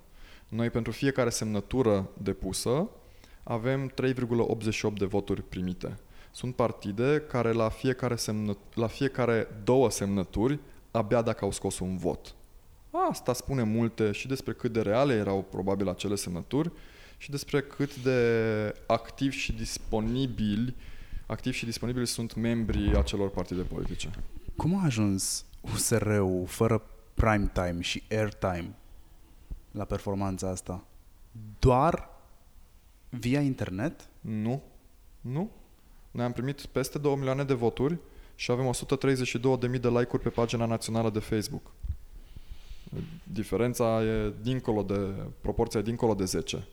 Noi 0.48 0.70
pentru 0.70 0.92
fiecare 0.92 1.30
semnătură 1.30 2.10
depusă 2.18 2.90
avem 3.44 3.92
3,88 3.92 4.94
de 4.94 5.06
voturi 5.06 5.42
primite. 5.42 6.00
Sunt 6.32 6.56
partide 6.56 7.26
care 7.28 7.52
la 7.52 7.70
fiecare, 7.70 8.16
semnă, 8.16 8.58
la 8.74 8.88
fiecare 8.88 9.48
două 9.64 9.90
semnături 9.90 10.60
abia 10.92 11.22
dacă 11.22 11.46
au 11.46 11.52
scos 11.52 11.80
un 11.80 11.98
vot. 11.98 12.36
Asta 13.10 13.34
spune 13.34 13.64
multe 13.64 14.12
și 14.12 14.28
despre 14.28 14.54
cât 14.54 14.74
de 14.74 14.82
reale 14.82 15.14
erau 15.14 15.46
probabil 15.50 15.90
acele 15.90 16.16
semnături 16.16 16.72
și 17.18 17.30
despre 17.30 17.62
cât 17.62 17.96
de 18.04 18.74
activi 18.88 19.36
și 19.36 19.52
disponibili 19.52 20.76
activi 21.30 21.56
și 21.56 21.66
disponibili 21.66 22.08
sunt 22.08 22.36
membrii 22.36 22.96
acelor 22.96 23.30
partide 23.30 23.62
politice. 23.62 24.10
Cum 24.56 24.80
a 24.80 24.84
ajuns 24.84 25.46
USR-ul 25.74 26.46
fără 26.48 26.82
prime 27.14 27.52
time 27.54 27.82
și 27.82 28.04
airtime 28.10 28.76
la 29.72 29.84
performanța 29.84 30.50
asta? 30.50 30.84
Doar 31.60 32.10
via 33.10 33.42
internet? 33.42 34.08
Nu. 34.22 34.62
Nu. 35.22 35.52
Noi 36.12 36.26
am 36.26 36.32
primit 36.32 36.66
peste 36.66 36.98
2 36.98 37.16
milioane 37.16 37.44
de 37.44 37.54
voturi 37.54 37.98
și 38.36 38.52
avem 38.52 38.74
132.000 39.74 39.80
de 39.80 39.90
like-uri 39.90 40.24
pe 40.24 40.30
pagina 40.30 40.66
națională 40.66 41.10
de 41.10 41.20
Facebook. 41.20 41.72
Diferența 43.24 44.04
e 44.04 44.34
dincolo 44.42 44.84
de, 44.84 45.16
proporția 45.42 45.80
e 45.80 45.84
dincolo 45.84 46.14
de 46.14 46.26
10. 46.26 46.68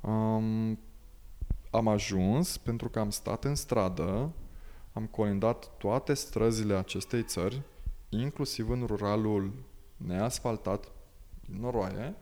Um, 0.00 0.78
am 1.70 1.88
ajuns 1.88 2.56
pentru 2.56 2.88
că 2.88 2.98
am 2.98 3.10
stat 3.10 3.44
în 3.44 3.54
stradă, 3.54 4.32
am 4.92 5.06
colindat 5.06 5.70
toate 5.78 6.14
străzile 6.14 6.74
acestei 6.74 7.22
țări, 7.22 7.62
inclusiv 8.08 8.70
în 8.70 8.84
ruralul 8.86 9.52
neasfaltat 9.96 10.92
din 11.46 11.60
noroaie, 11.60 12.14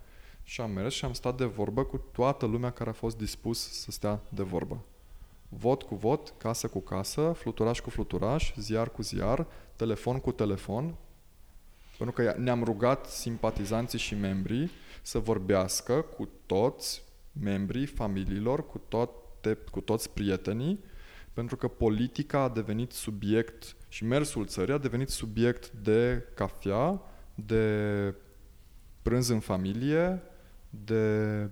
și 0.43 0.61
am 0.61 0.71
mers 0.71 0.95
și 0.95 1.05
am 1.05 1.13
stat 1.13 1.37
de 1.37 1.45
vorbă 1.45 1.85
cu 1.85 1.97
toată 1.97 2.47
lumea 2.47 2.71
care 2.71 2.91
a 2.91 2.93
fost 2.93 3.17
dispus 3.17 3.71
să 3.71 3.91
stea 3.91 4.21
de 4.29 4.43
vorbă. 4.43 4.85
Vot 5.49 5.83
cu 5.83 5.95
vot, 5.95 6.35
casă 6.39 6.69
cu 6.69 6.81
casă, 6.81 7.33
fluturaș 7.33 7.81
cu 7.81 7.91
fluturaș, 7.91 8.55
ziar 8.57 8.91
cu 8.91 9.03
ziar, 9.03 9.47
telefon 9.77 10.19
cu 10.19 10.33
telefon, 10.33 10.95
pentru 12.01 12.23
că 12.23 12.35
ne-am 12.39 12.65
rugat 12.65 13.07
simpatizanții 13.07 13.99
și 13.99 14.15
membrii 14.15 14.71
să 15.03 15.19
vorbească 15.19 15.95
cu 15.95 16.29
toți 16.47 17.03
membrii 17.33 17.87
familiilor, 17.87 18.67
cu, 18.67 18.79
toate, 18.89 19.59
cu 19.71 19.81
toți 19.81 20.11
prietenii, 20.11 20.85
pentru 21.33 21.57
că 21.57 21.69
politica 21.69 22.41
a 22.41 22.49
devenit 22.49 22.93
subiect 22.93 23.77
și 23.89 24.05
mersul 24.05 24.47
țării 24.47 24.75
a 24.75 24.79
devenit 24.79 25.09
subiect 25.09 25.71
de 25.71 26.25
cafea, 26.35 27.03
de 27.35 28.15
prânz 29.03 29.29
în 29.29 29.41
familie, 29.41 30.23
de 30.71 31.49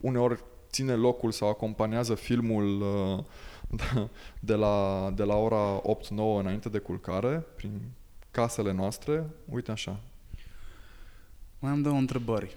uneori 0.00 0.44
ține 0.70 0.94
locul 0.94 1.30
sau 1.30 1.48
acompaniază 1.48 2.14
filmul 2.14 2.80
uh, 2.80 4.08
de 4.40 4.54
la, 4.54 5.10
de 5.14 5.22
la 5.22 5.36
ora 5.36 5.80
8-9 5.80 5.82
înainte 6.38 6.68
de 6.68 6.78
culcare, 6.78 7.46
prin 7.56 7.80
casele 8.38 8.72
noastre, 8.72 9.26
uite 9.44 9.70
așa. 9.70 10.00
Mai 11.58 11.70
am 11.70 11.82
două 11.82 11.96
întrebări. 11.96 12.56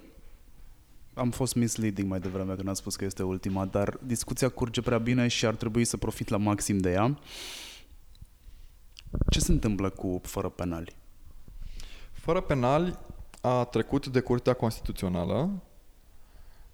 Am 1.14 1.30
fost 1.30 1.54
misleading 1.54 2.08
mai 2.08 2.20
devreme 2.20 2.54
când 2.54 2.68
am 2.68 2.74
spus 2.74 2.96
că 2.96 3.04
este 3.04 3.22
ultima, 3.22 3.64
dar 3.64 3.98
discuția 4.02 4.48
curge 4.48 4.80
prea 4.80 4.98
bine 4.98 5.28
și 5.28 5.46
ar 5.46 5.54
trebui 5.54 5.84
să 5.84 5.96
profit 5.96 6.28
la 6.28 6.36
maxim 6.36 6.78
de 6.78 6.90
ea. 6.90 7.18
Ce 9.30 9.40
se 9.40 9.52
întâmplă 9.52 9.90
cu 9.90 10.20
fără 10.22 10.48
penali? 10.48 10.96
Fără 12.12 12.40
penali 12.40 12.98
a 13.40 13.64
trecut 13.64 14.06
de 14.06 14.20
Curtea 14.20 14.54
Constituțională 14.54 15.62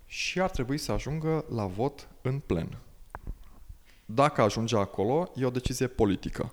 și 0.07 0.41
ar 0.41 0.51
trebui 0.51 0.79
să 0.79 0.93
ajungă 0.93 1.45
la 1.55 1.67
vot 1.67 2.09
în 2.23 2.39
plen. 2.39 2.79
Dacă 4.07 4.43
ajunge 4.43 4.77
acolo, 4.77 5.31
e 5.35 5.45
o 5.45 5.51
decizie 5.51 5.87
politică 5.87 6.53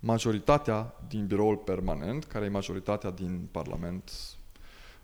majoritatea 0.00 0.94
din 1.08 1.26
biroul 1.26 1.56
permanent, 1.56 2.24
care 2.24 2.44
e 2.44 2.48
majoritatea 2.48 3.10
din 3.10 3.48
Parlament 3.50 4.10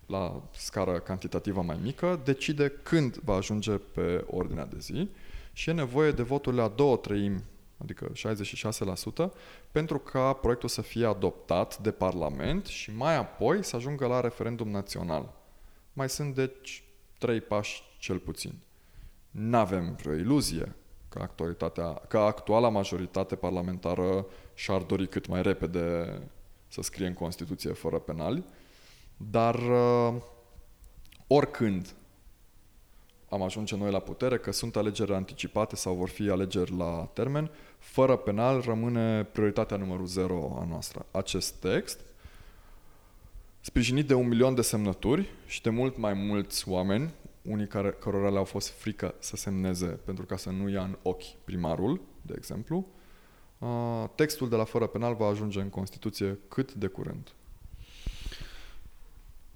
la 0.05 0.43
scară 0.51 0.99
cantitativă 0.99 1.61
mai 1.61 1.79
mică, 1.81 2.21
decide 2.23 2.69
când 2.83 3.15
va 3.15 3.35
ajunge 3.35 3.71
pe 3.71 4.25
ordinea 4.27 4.65
de 4.65 4.77
zi 4.79 5.09
și 5.53 5.69
e 5.69 5.73
nevoie 5.73 6.11
de 6.11 6.21
voturile 6.21 6.61
a 6.61 6.67
două 6.67 6.97
treimi, 6.97 7.43
adică 7.77 8.11
66%, 9.27 9.31
pentru 9.71 9.99
ca 9.99 10.33
proiectul 10.33 10.69
să 10.69 10.81
fie 10.81 11.05
adoptat 11.05 11.77
de 11.77 11.91
Parlament 11.91 12.65
și 12.65 12.95
mai 12.95 13.15
apoi 13.15 13.63
să 13.63 13.75
ajungă 13.75 14.07
la 14.07 14.19
referendum 14.19 14.69
național. 14.69 15.33
Mai 15.93 16.09
sunt, 16.09 16.35
deci, 16.35 16.83
trei 17.17 17.41
pași 17.41 17.83
cel 17.99 18.17
puțin. 18.17 18.53
N-avem 19.31 19.95
vreo 20.01 20.13
iluzie 20.13 20.75
că, 21.09 21.19
actualitatea, 21.21 21.93
că 21.93 22.17
actuala 22.17 22.69
majoritate 22.69 23.35
parlamentară 23.35 24.25
și-ar 24.57 24.81
dori 24.81 25.07
cât 25.07 25.27
mai 25.27 25.41
repede 25.41 26.17
să 26.67 26.81
scrie 26.81 27.07
în 27.07 27.13
Constituție 27.13 27.71
fără 27.71 27.99
penali, 27.99 28.43
dar 29.17 29.55
uh, 29.55 30.21
oricând, 31.27 31.95
am 33.29 33.41
ajunge 33.41 33.75
noi 33.75 33.91
la 33.91 33.99
putere, 33.99 34.37
că 34.37 34.51
sunt 34.51 34.75
alegeri 34.75 35.13
anticipate 35.13 35.75
sau 35.75 35.95
vor 35.95 36.09
fi 36.09 36.29
alegeri 36.29 36.77
la 36.77 37.09
termen, 37.13 37.51
fără 37.77 38.15
penal 38.15 38.61
rămâne 38.61 39.23
prioritatea 39.23 39.77
numărul 39.77 40.05
0 40.05 40.57
a 40.61 40.65
noastră. 40.65 41.05
Acest 41.11 41.53
text, 41.53 41.99
sprijinit 43.61 44.07
de 44.07 44.13
un 44.13 44.27
milion 44.27 44.55
de 44.55 44.61
semnături 44.61 45.29
și 45.45 45.61
de 45.61 45.69
mult 45.69 45.97
mai 45.97 46.13
mulți 46.13 46.69
oameni, 46.69 47.13
unii 47.41 47.67
care, 47.67 47.91
cărora 47.91 48.29
le-au 48.29 48.43
fost 48.43 48.69
frică 48.69 49.15
să 49.19 49.35
semneze 49.35 49.85
pentru 49.85 50.25
ca 50.25 50.37
să 50.37 50.49
nu 50.49 50.69
ia 50.69 50.81
în 50.81 50.97
ochi 51.01 51.35
primarul, 51.45 52.01
de 52.21 52.33
exemplu, 52.37 52.87
textul 54.15 54.49
de 54.49 54.55
la 54.55 54.63
fără 54.63 54.87
penal 54.87 55.15
va 55.15 55.27
ajunge 55.27 55.61
în 55.61 55.69
Constituție 55.69 56.39
cât 56.47 56.73
de 56.73 56.87
curând. 56.87 57.31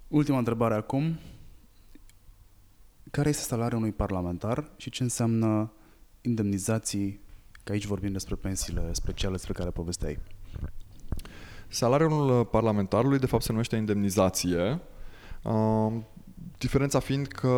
Ultima 0.08 0.38
întrebare 0.38 0.74
acum. 0.74 1.18
Care 3.10 3.28
este 3.28 3.42
salariul 3.42 3.80
unui 3.80 3.92
parlamentar 3.92 4.70
și 4.76 4.90
ce 4.90 5.02
înseamnă 5.02 5.72
indemnizații, 6.20 7.20
că 7.64 7.72
aici 7.72 7.86
vorbim 7.86 8.12
despre 8.12 8.34
pensiile 8.34 8.92
speciale 8.92 9.34
despre 9.34 9.52
care 9.52 9.70
povesteai? 9.70 10.18
Salariul 11.68 12.44
parlamentarului, 12.44 13.18
de 13.18 13.26
fapt, 13.26 13.42
se 13.42 13.50
numește 13.52 13.76
indemnizație. 13.76 14.80
Diferența 16.58 16.98
fiind 16.98 17.26
că 17.26 17.48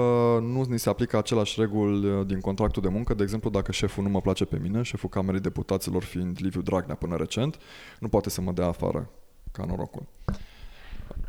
nu 0.42 0.64
ni 0.68 0.78
se 0.78 0.88
aplică 0.88 1.16
același 1.16 1.60
reguli 1.60 2.06
uh, 2.06 2.26
din 2.26 2.40
contractul 2.40 2.82
de 2.82 2.88
muncă. 2.88 3.14
De 3.14 3.22
exemplu, 3.22 3.50
dacă 3.50 3.72
șeful 3.72 4.02
nu 4.02 4.08
mă 4.08 4.20
place 4.20 4.44
pe 4.44 4.58
mine, 4.62 4.82
șeful 4.82 5.08
Camerei 5.08 5.40
Deputaților 5.40 6.02
fiind 6.02 6.38
Liviu 6.40 6.62
Dragnea 6.62 6.94
până 6.94 7.16
recent, 7.16 7.58
nu 7.98 8.08
poate 8.08 8.30
să 8.30 8.40
mă 8.40 8.52
dea 8.52 8.66
afară, 8.66 9.10
ca 9.52 9.64
norocul. 9.64 10.06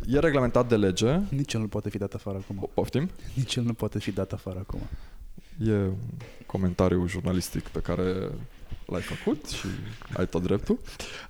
E 0.08 0.20
reglementat 0.20 0.68
de 0.68 0.76
lege. 0.76 1.20
Nici 1.30 1.54
el 1.54 1.60
nu 1.60 1.68
poate 1.68 1.90
fi 1.90 1.98
dat 1.98 2.14
afară 2.14 2.38
acum. 2.38 2.70
Poftim? 2.74 3.10
Nici 3.34 3.56
el 3.56 3.64
nu 3.64 3.74
poate 3.74 4.00
fi 4.00 4.12
dat 4.12 4.32
afară 4.32 4.60
acum. 4.60 4.80
E 5.68 5.74
un 5.74 5.98
comentariu 6.46 7.08
jurnalistic 7.08 7.68
pe 7.68 7.80
care 7.80 8.30
l-ai 8.86 9.02
făcut 9.02 9.46
și 9.46 9.68
ai 10.18 10.28
tot 10.28 10.42
dreptul. 10.42 10.80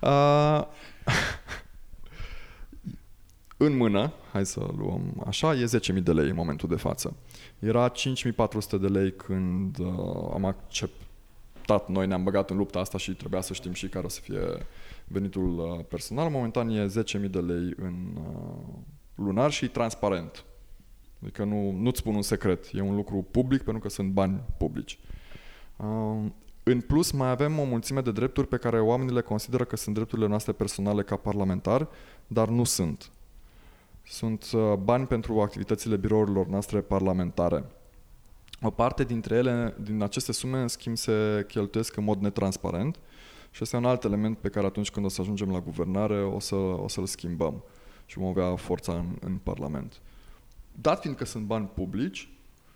Uh, 0.00 0.62
în 3.56 3.76
mână, 3.76 4.12
hai 4.32 4.46
să 4.46 4.66
luăm 4.76 5.22
așa, 5.26 5.54
e 5.54 5.64
10.000 5.94 6.02
de 6.02 6.12
lei 6.12 6.28
în 6.28 6.34
momentul 6.34 6.68
de 6.68 6.76
față. 6.76 7.16
Era 7.58 7.92
5.400 7.92 7.94
de 8.80 8.86
lei 8.86 9.12
când 9.12 9.78
uh, 9.78 9.86
am 10.32 10.44
acceptat, 10.44 11.88
noi 11.88 12.06
ne-am 12.06 12.24
băgat 12.24 12.50
în 12.50 12.56
lupta 12.56 12.78
asta 12.78 12.98
și 12.98 13.14
trebuia 13.14 13.40
să 13.40 13.52
știm 13.52 13.72
și 13.72 13.88
care 13.88 14.04
o 14.04 14.08
să 14.08 14.20
fie 14.20 14.40
venitul 15.04 15.58
uh, 15.58 15.84
personal. 15.88 16.30
Momentan 16.30 16.68
e 16.68 16.86
10.000 16.86 17.30
de 17.30 17.38
lei 17.38 17.74
în 17.76 17.94
uh, 18.16 18.74
lunar 19.14 19.50
și 19.50 19.68
transparent. 19.68 20.44
Adică 21.22 21.44
nu, 21.44 21.70
nu-ți 21.70 21.98
spun 21.98 22.14
un 22.14 22.22
secret, 22.22 22.68
e 22.72 22.80
un 22.80 22.94
lucru 22.94 23.26
public 23.30 23.62
pentru 23.62 23.82
că 23.82 23.88
sunt 23.88 24.10
bani 24.10 24.40
publici. 24.58 24.98
Uh, 25.76 26.24
în 26.62 26.80
plus, 26.80 27.10
mai 27.10 27.30
avem 27.30 27.58
o 27.58 27.64
mulțime 27.64 28.00
de 28.00 28.12
drepturi 28.12 28.46
pe 28.46 28.56
care 28.56 28.80
oamenii 28.80 29.14
le 29.14 29.20
consideră 29.20 29.64
că 29.64 29.76
sunt 29.76 29.94
drepturile 29.94 30.26
noastre 30.26 30.52
personale 30.52 31.02
ca 31.02 31.16
parlamentar, 31.16 31.88
dar 32.26 32.48
nu 32.48 32.64
sunt. 32.64 33.10
Sunt 34.08 34.50
uh, 34.52 34.72
bani 34.74 35.06
pentru 35.06 35.40
activitățile 35.40 35.96
birourilor 35.96 36.46
noastre 36.46 36.80
parlamentare. 36.80 37.64
O 38.62 38.70
parte 38.70 39.04
dintre 39.04 39.36
ele, 39.36 39.74
din 39.80 40.02
aceste 40.02 40.32
sume, 40.32 40.60
în 40.60 40.68
schimb, 40.68 40.96
se 40.96 41.44
cheltuiesc 41.48 41.96
în 41.96 42.04
mod 42.04 42.20
netransparent 42.20 42.98
și 43.50 43.62
este 43.62 43.76
un 43.76 43.84
alt 43.84 44.04
element 44.04 44.38
pe 44.38 44.48
care 44.48 44.66
atunci 44.66 44.90
când 44.90 45.06
o 45.06 45.08
să 45.08 45.20
ajungem 45.20 45.50
la 45.50 45.60
guvernare 45.60 46.22
o, 46.22 46.38
să, 46.38 46.54
o 46.54 46.88
să-l 46.88 47.06
schimbăm 47.06 47.62
și 48.06 48.18
vom 48.18 48.28
avea 48.28 48.56
forța 48.56 48.92
în, 48.92 49.16
în 49.20 49.36
Parlament. 49.42 50.00
Dat 50.80 51.00
fiind 51.00 51.16
că 51.16 51.24
sunt 51.24 51.44
bani 51.44 51.70
publici, 51.74 52.28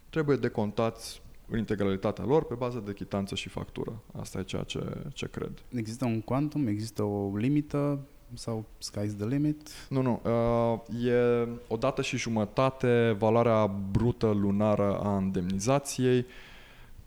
trebuie 0.08 0.36
decontați 0.36 1.22
în 1.48 1.58
integralitatea 1.58 2.24
lor 2.24 2.44
pe 2.44 2.54
bază 2.54 2.82
de 2.86 2.92
chitanță 2.92 3.34
și 3.34 3.48
factură. 3.48 4.02
Asta 4.20 4.38
e 4.38 4.42
ceea 4.42 4.62
ce, 4.62 5.02
ce 5.12 5.26
cred. 5.26 5.62
Există 5.68 6.04
un 6.04 6.20
quantum, 6.20 6.66
există 6.66 7.02
o 7.02 7.36
limită 7.36 8.00
sau 8.34 8.64
sky's 8.78 9.16
the 9.16 9.26
limit? 9.26 9.68
Nu, 9.88 10.02
nu. 10.02 10.20
Uh, 10.24 11.04
e 11.04 11.48
o 11.68 11.76
dată 11.76 12.02
și 12.02 12.16
jumătate 12.16 13.16
valoarea 13.18 13.66
brută 13.66 14.26
lunară 14.26 15.00
a 15.02 15.20
indemnizației, 15.20 16.26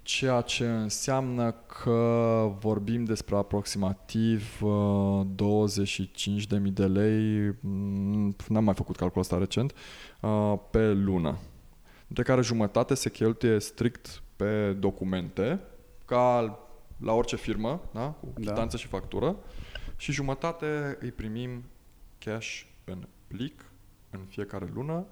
ceea 0.01 0.41
ce 0.41 0.65
înseamnă 0.65 1.51
că 1.51 2.51
vorbim 2.59 3.03
despre 3.03 3.35
aproximativ 3.35 4.61
uh, 4.61 5.21
25.000 6.55 6.73
de 6.73 6.85
lei, 6.85 7.55
mm, 7.59 8.35
n-am 8.47 8.63
mai 8.63 8.73
făcut 8.73 8.95
calculul 8.95 9.23
ăsta 9.23 9.37
recent, 9.37 9.73
uh, 10.19 10.53
pe 10.71 10.91
lună. 10.91 11.37
Dintre 12.05 12.23
care 12.23 12.41
jumătate 12.41 12.93
se 12.93 13.09
cheltuie 13.09 13.59
strict 13.59 14.21
pe 14.35 14.73
documente, 14.79 15.59
ca 16.05 16.59
la 16.97 17.13
orice 17.13 17.35
firmă, 17.35 17.81
da? 17.93 18.15
cu 18.19 18.33
da. 18.35 18.67
și 18.67 18.87
factură, 18.87 19.35
și 19.97 20.11
jumătate 20.11 20.97
îi 20.99 21.11
primim 21.11 21.63
cash 22.17 22.61
în 22.83 23.07
plic 23.27 23.65
în 24.09 24.25
fiecare 24.25 24.69
lună 24.73 25.05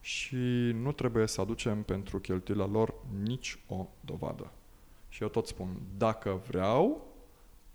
și 0.00 0.36
nu 0.74 0.92
trebuie 0.92 1.26
să 1.26 1.40
aducem 1.40 1.82
pentru 1.82 2.18
cheltuiala 2.18 2.66
lor 2.66 2.94
nici 3.22 3.58
o 3.66 3.88
dovadă. 4.00 4.52
Și 5.08 5.22
eu 5.22 5.28
tot 5.28 5.46
spun, 5.46 5.80
dacă 5.96 6.42
vreau, 6.48 7.12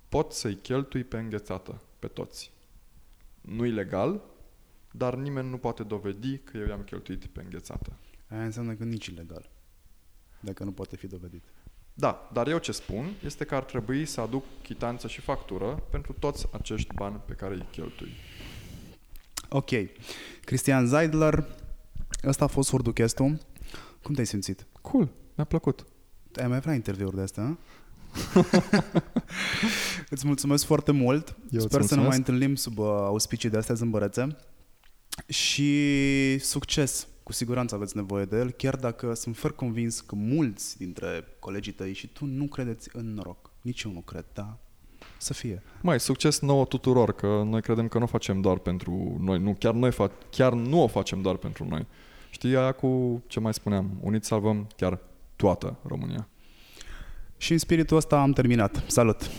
pot 0.10 0.32
să-i 0.32 0.56
cheltui 0.56 1.04
pe 1.04 1.18
înghețată, 1.18 1.82
pe 2.00 2.08
toți. 2.08 2.52
Nu 3.42 3.64
legal, 3.64 4.22
dar 4.92 5.16
nimeni 5.16 5.50
nu 5.50 5.58
poate 5.58 5.84
dovedi 5.84 6.38
că 6.38 6.58
eu 6.58 6.68
i-am 6.68 6.84
cheltuit 6.84 7.26
pe 7.26 7.42
înghețată. 7.42 7.94
Aia 8.28 8.44
înseamnă 8.44 8.74
că 8.74 8.84
nici 8.84 9.06
ilegal, 9.06 9.50
dacă 10.40 10.64
nu 10.64 10.72
poate 10.72 10.96
fi 10.96 11.08
dovedit. 11.08 11.44
Da, 11.94 12.30
dar 12.34 12.48
eu 12.48 12.58
ce 12.58 12.72
spun 12.72 13.14
este 13.26 13.44
că 13.44 13.56
ar 13.56 13.64
trebui 13.64 14.06
să 14.06 14.22
aduc 14.22 14.44
chitanță 14.64 15.08
și 15.08 15.22
factură 15.22 15.84
pentru 15.92 16.16
toți 16.20 16.46
acești 16.52 16.94
bani 16.96 17.22
pe 17.26 17.34
care 17.34 17.54
îi 17.54 17.66
cheltui. 17.72 18.12
Ok. 19.50 19.70
Cristian 20.46 20.86
Zeidler, 20.86 21.46
ăsta 22.24 22.44
a 22.44 22.48
fost 22.48 22.70
Furduchestul. 22.70 23.40
Cum 24.02 24.14
te-ai 24.14 24.26
simțit? 24.26 24.66
Cool, 24.82 25.10
mi-a 25.36 25.46
plăcut. 25.46 25.86
Ai 26.36 26.48
mai 26.48 26.60
vrea 26.60 26.74
interviuri 26.74 27.16
de 27.16 27.22
astea, 27.22 27.58
Îți 30.10 30.28
mulțumesc 30.28 30.66
foarte 30.66 30.92
mult. 30.92 31.36
Eu 31.52 31.60
Sper 31.60 31.82
să 31.82 31.96
ne 31.96 32.02
mai 32.02 32.18
întâlnim 32.18 32.56
sub 32.56 32.78
uh, 32.78 32.86
auspicii 32.86 33.50
de 33.50 33.58
astea 33.58 33.76
zâmbărețe. 33.76 34.38
Și 35.28 36.40
succes! 36.40 37.08
Cu 37.24 37.32
siguranță 37.32 37.76
aveți 37.76 37.96
nevoie 37.96 38.26
de 38.26 38.38
el, 38.38 38.52
chiar 38.52 38.76
dacă 38.76 39.14
sunt 39.14 39.38
fer 39.38 39.52
convins 39.52 40.02
că 40.02 40.16
mulți 40.16 40.78
dintre 40.78 41.28
colegii 41.40 41.72
tăi 41.72 41.94
și 41.94 42.08
tu 42.08 42.26
nu 42.26 42.46
credeți 42.46 42.90
în 42.94 43.14
noroc. 43.14 43.50
Nici 43.62 43.82
eu 43.82 43.92
nu 43.92 44.00
cred, 44.00 44.26
da? 44.34 44.58
Să 45.18 45.34
fie. 45.34 45.62
Mai 45.82 46.00
succes 46.00 46.40
nouă 46.40 46.66
tuturor, 46.66 47.14
că 47.14 47.44
noi 47.46 47.62
credem 47.62 47.88
că 47.88 47.98
nu 47.98 48.04
o 48.04 48.08
facem 48.08 48.42
doar 48.42 48.58
pentru 48.58 49.18
noi. 49.20 49.40
Nu, 49.40 49.56
chiar, 49.60 49.74
noi 49.74 49.92
fa- 49.92 50.30
chiar 50.30 50.54
nu 50.54 50.82
o 50.82 50.88
facem 50.88 51.22
doar 51.22 51.36
pentru 51.36 51.68
noi. 51.68 51.86
Știi 52.30 52.56
aia 52.58 52.72
cu 52.72 53.24
ce 53.28 53.40
mai 53.40 53.54
spuneam? 53.54 53.98
Uniți 54.02 54.28
salvăm 54.28 54.68
chiar 54.76 55.00
toată 55.36 55.78
România. 55.88 56.28
Și 57.38 57.52
în 57.52 57.58
spiritul 57.58 57.98
ăsta 57.98 58.22
am 58.22 58.32
terminat. 58.32 58.84
Salut! 58.88 59.30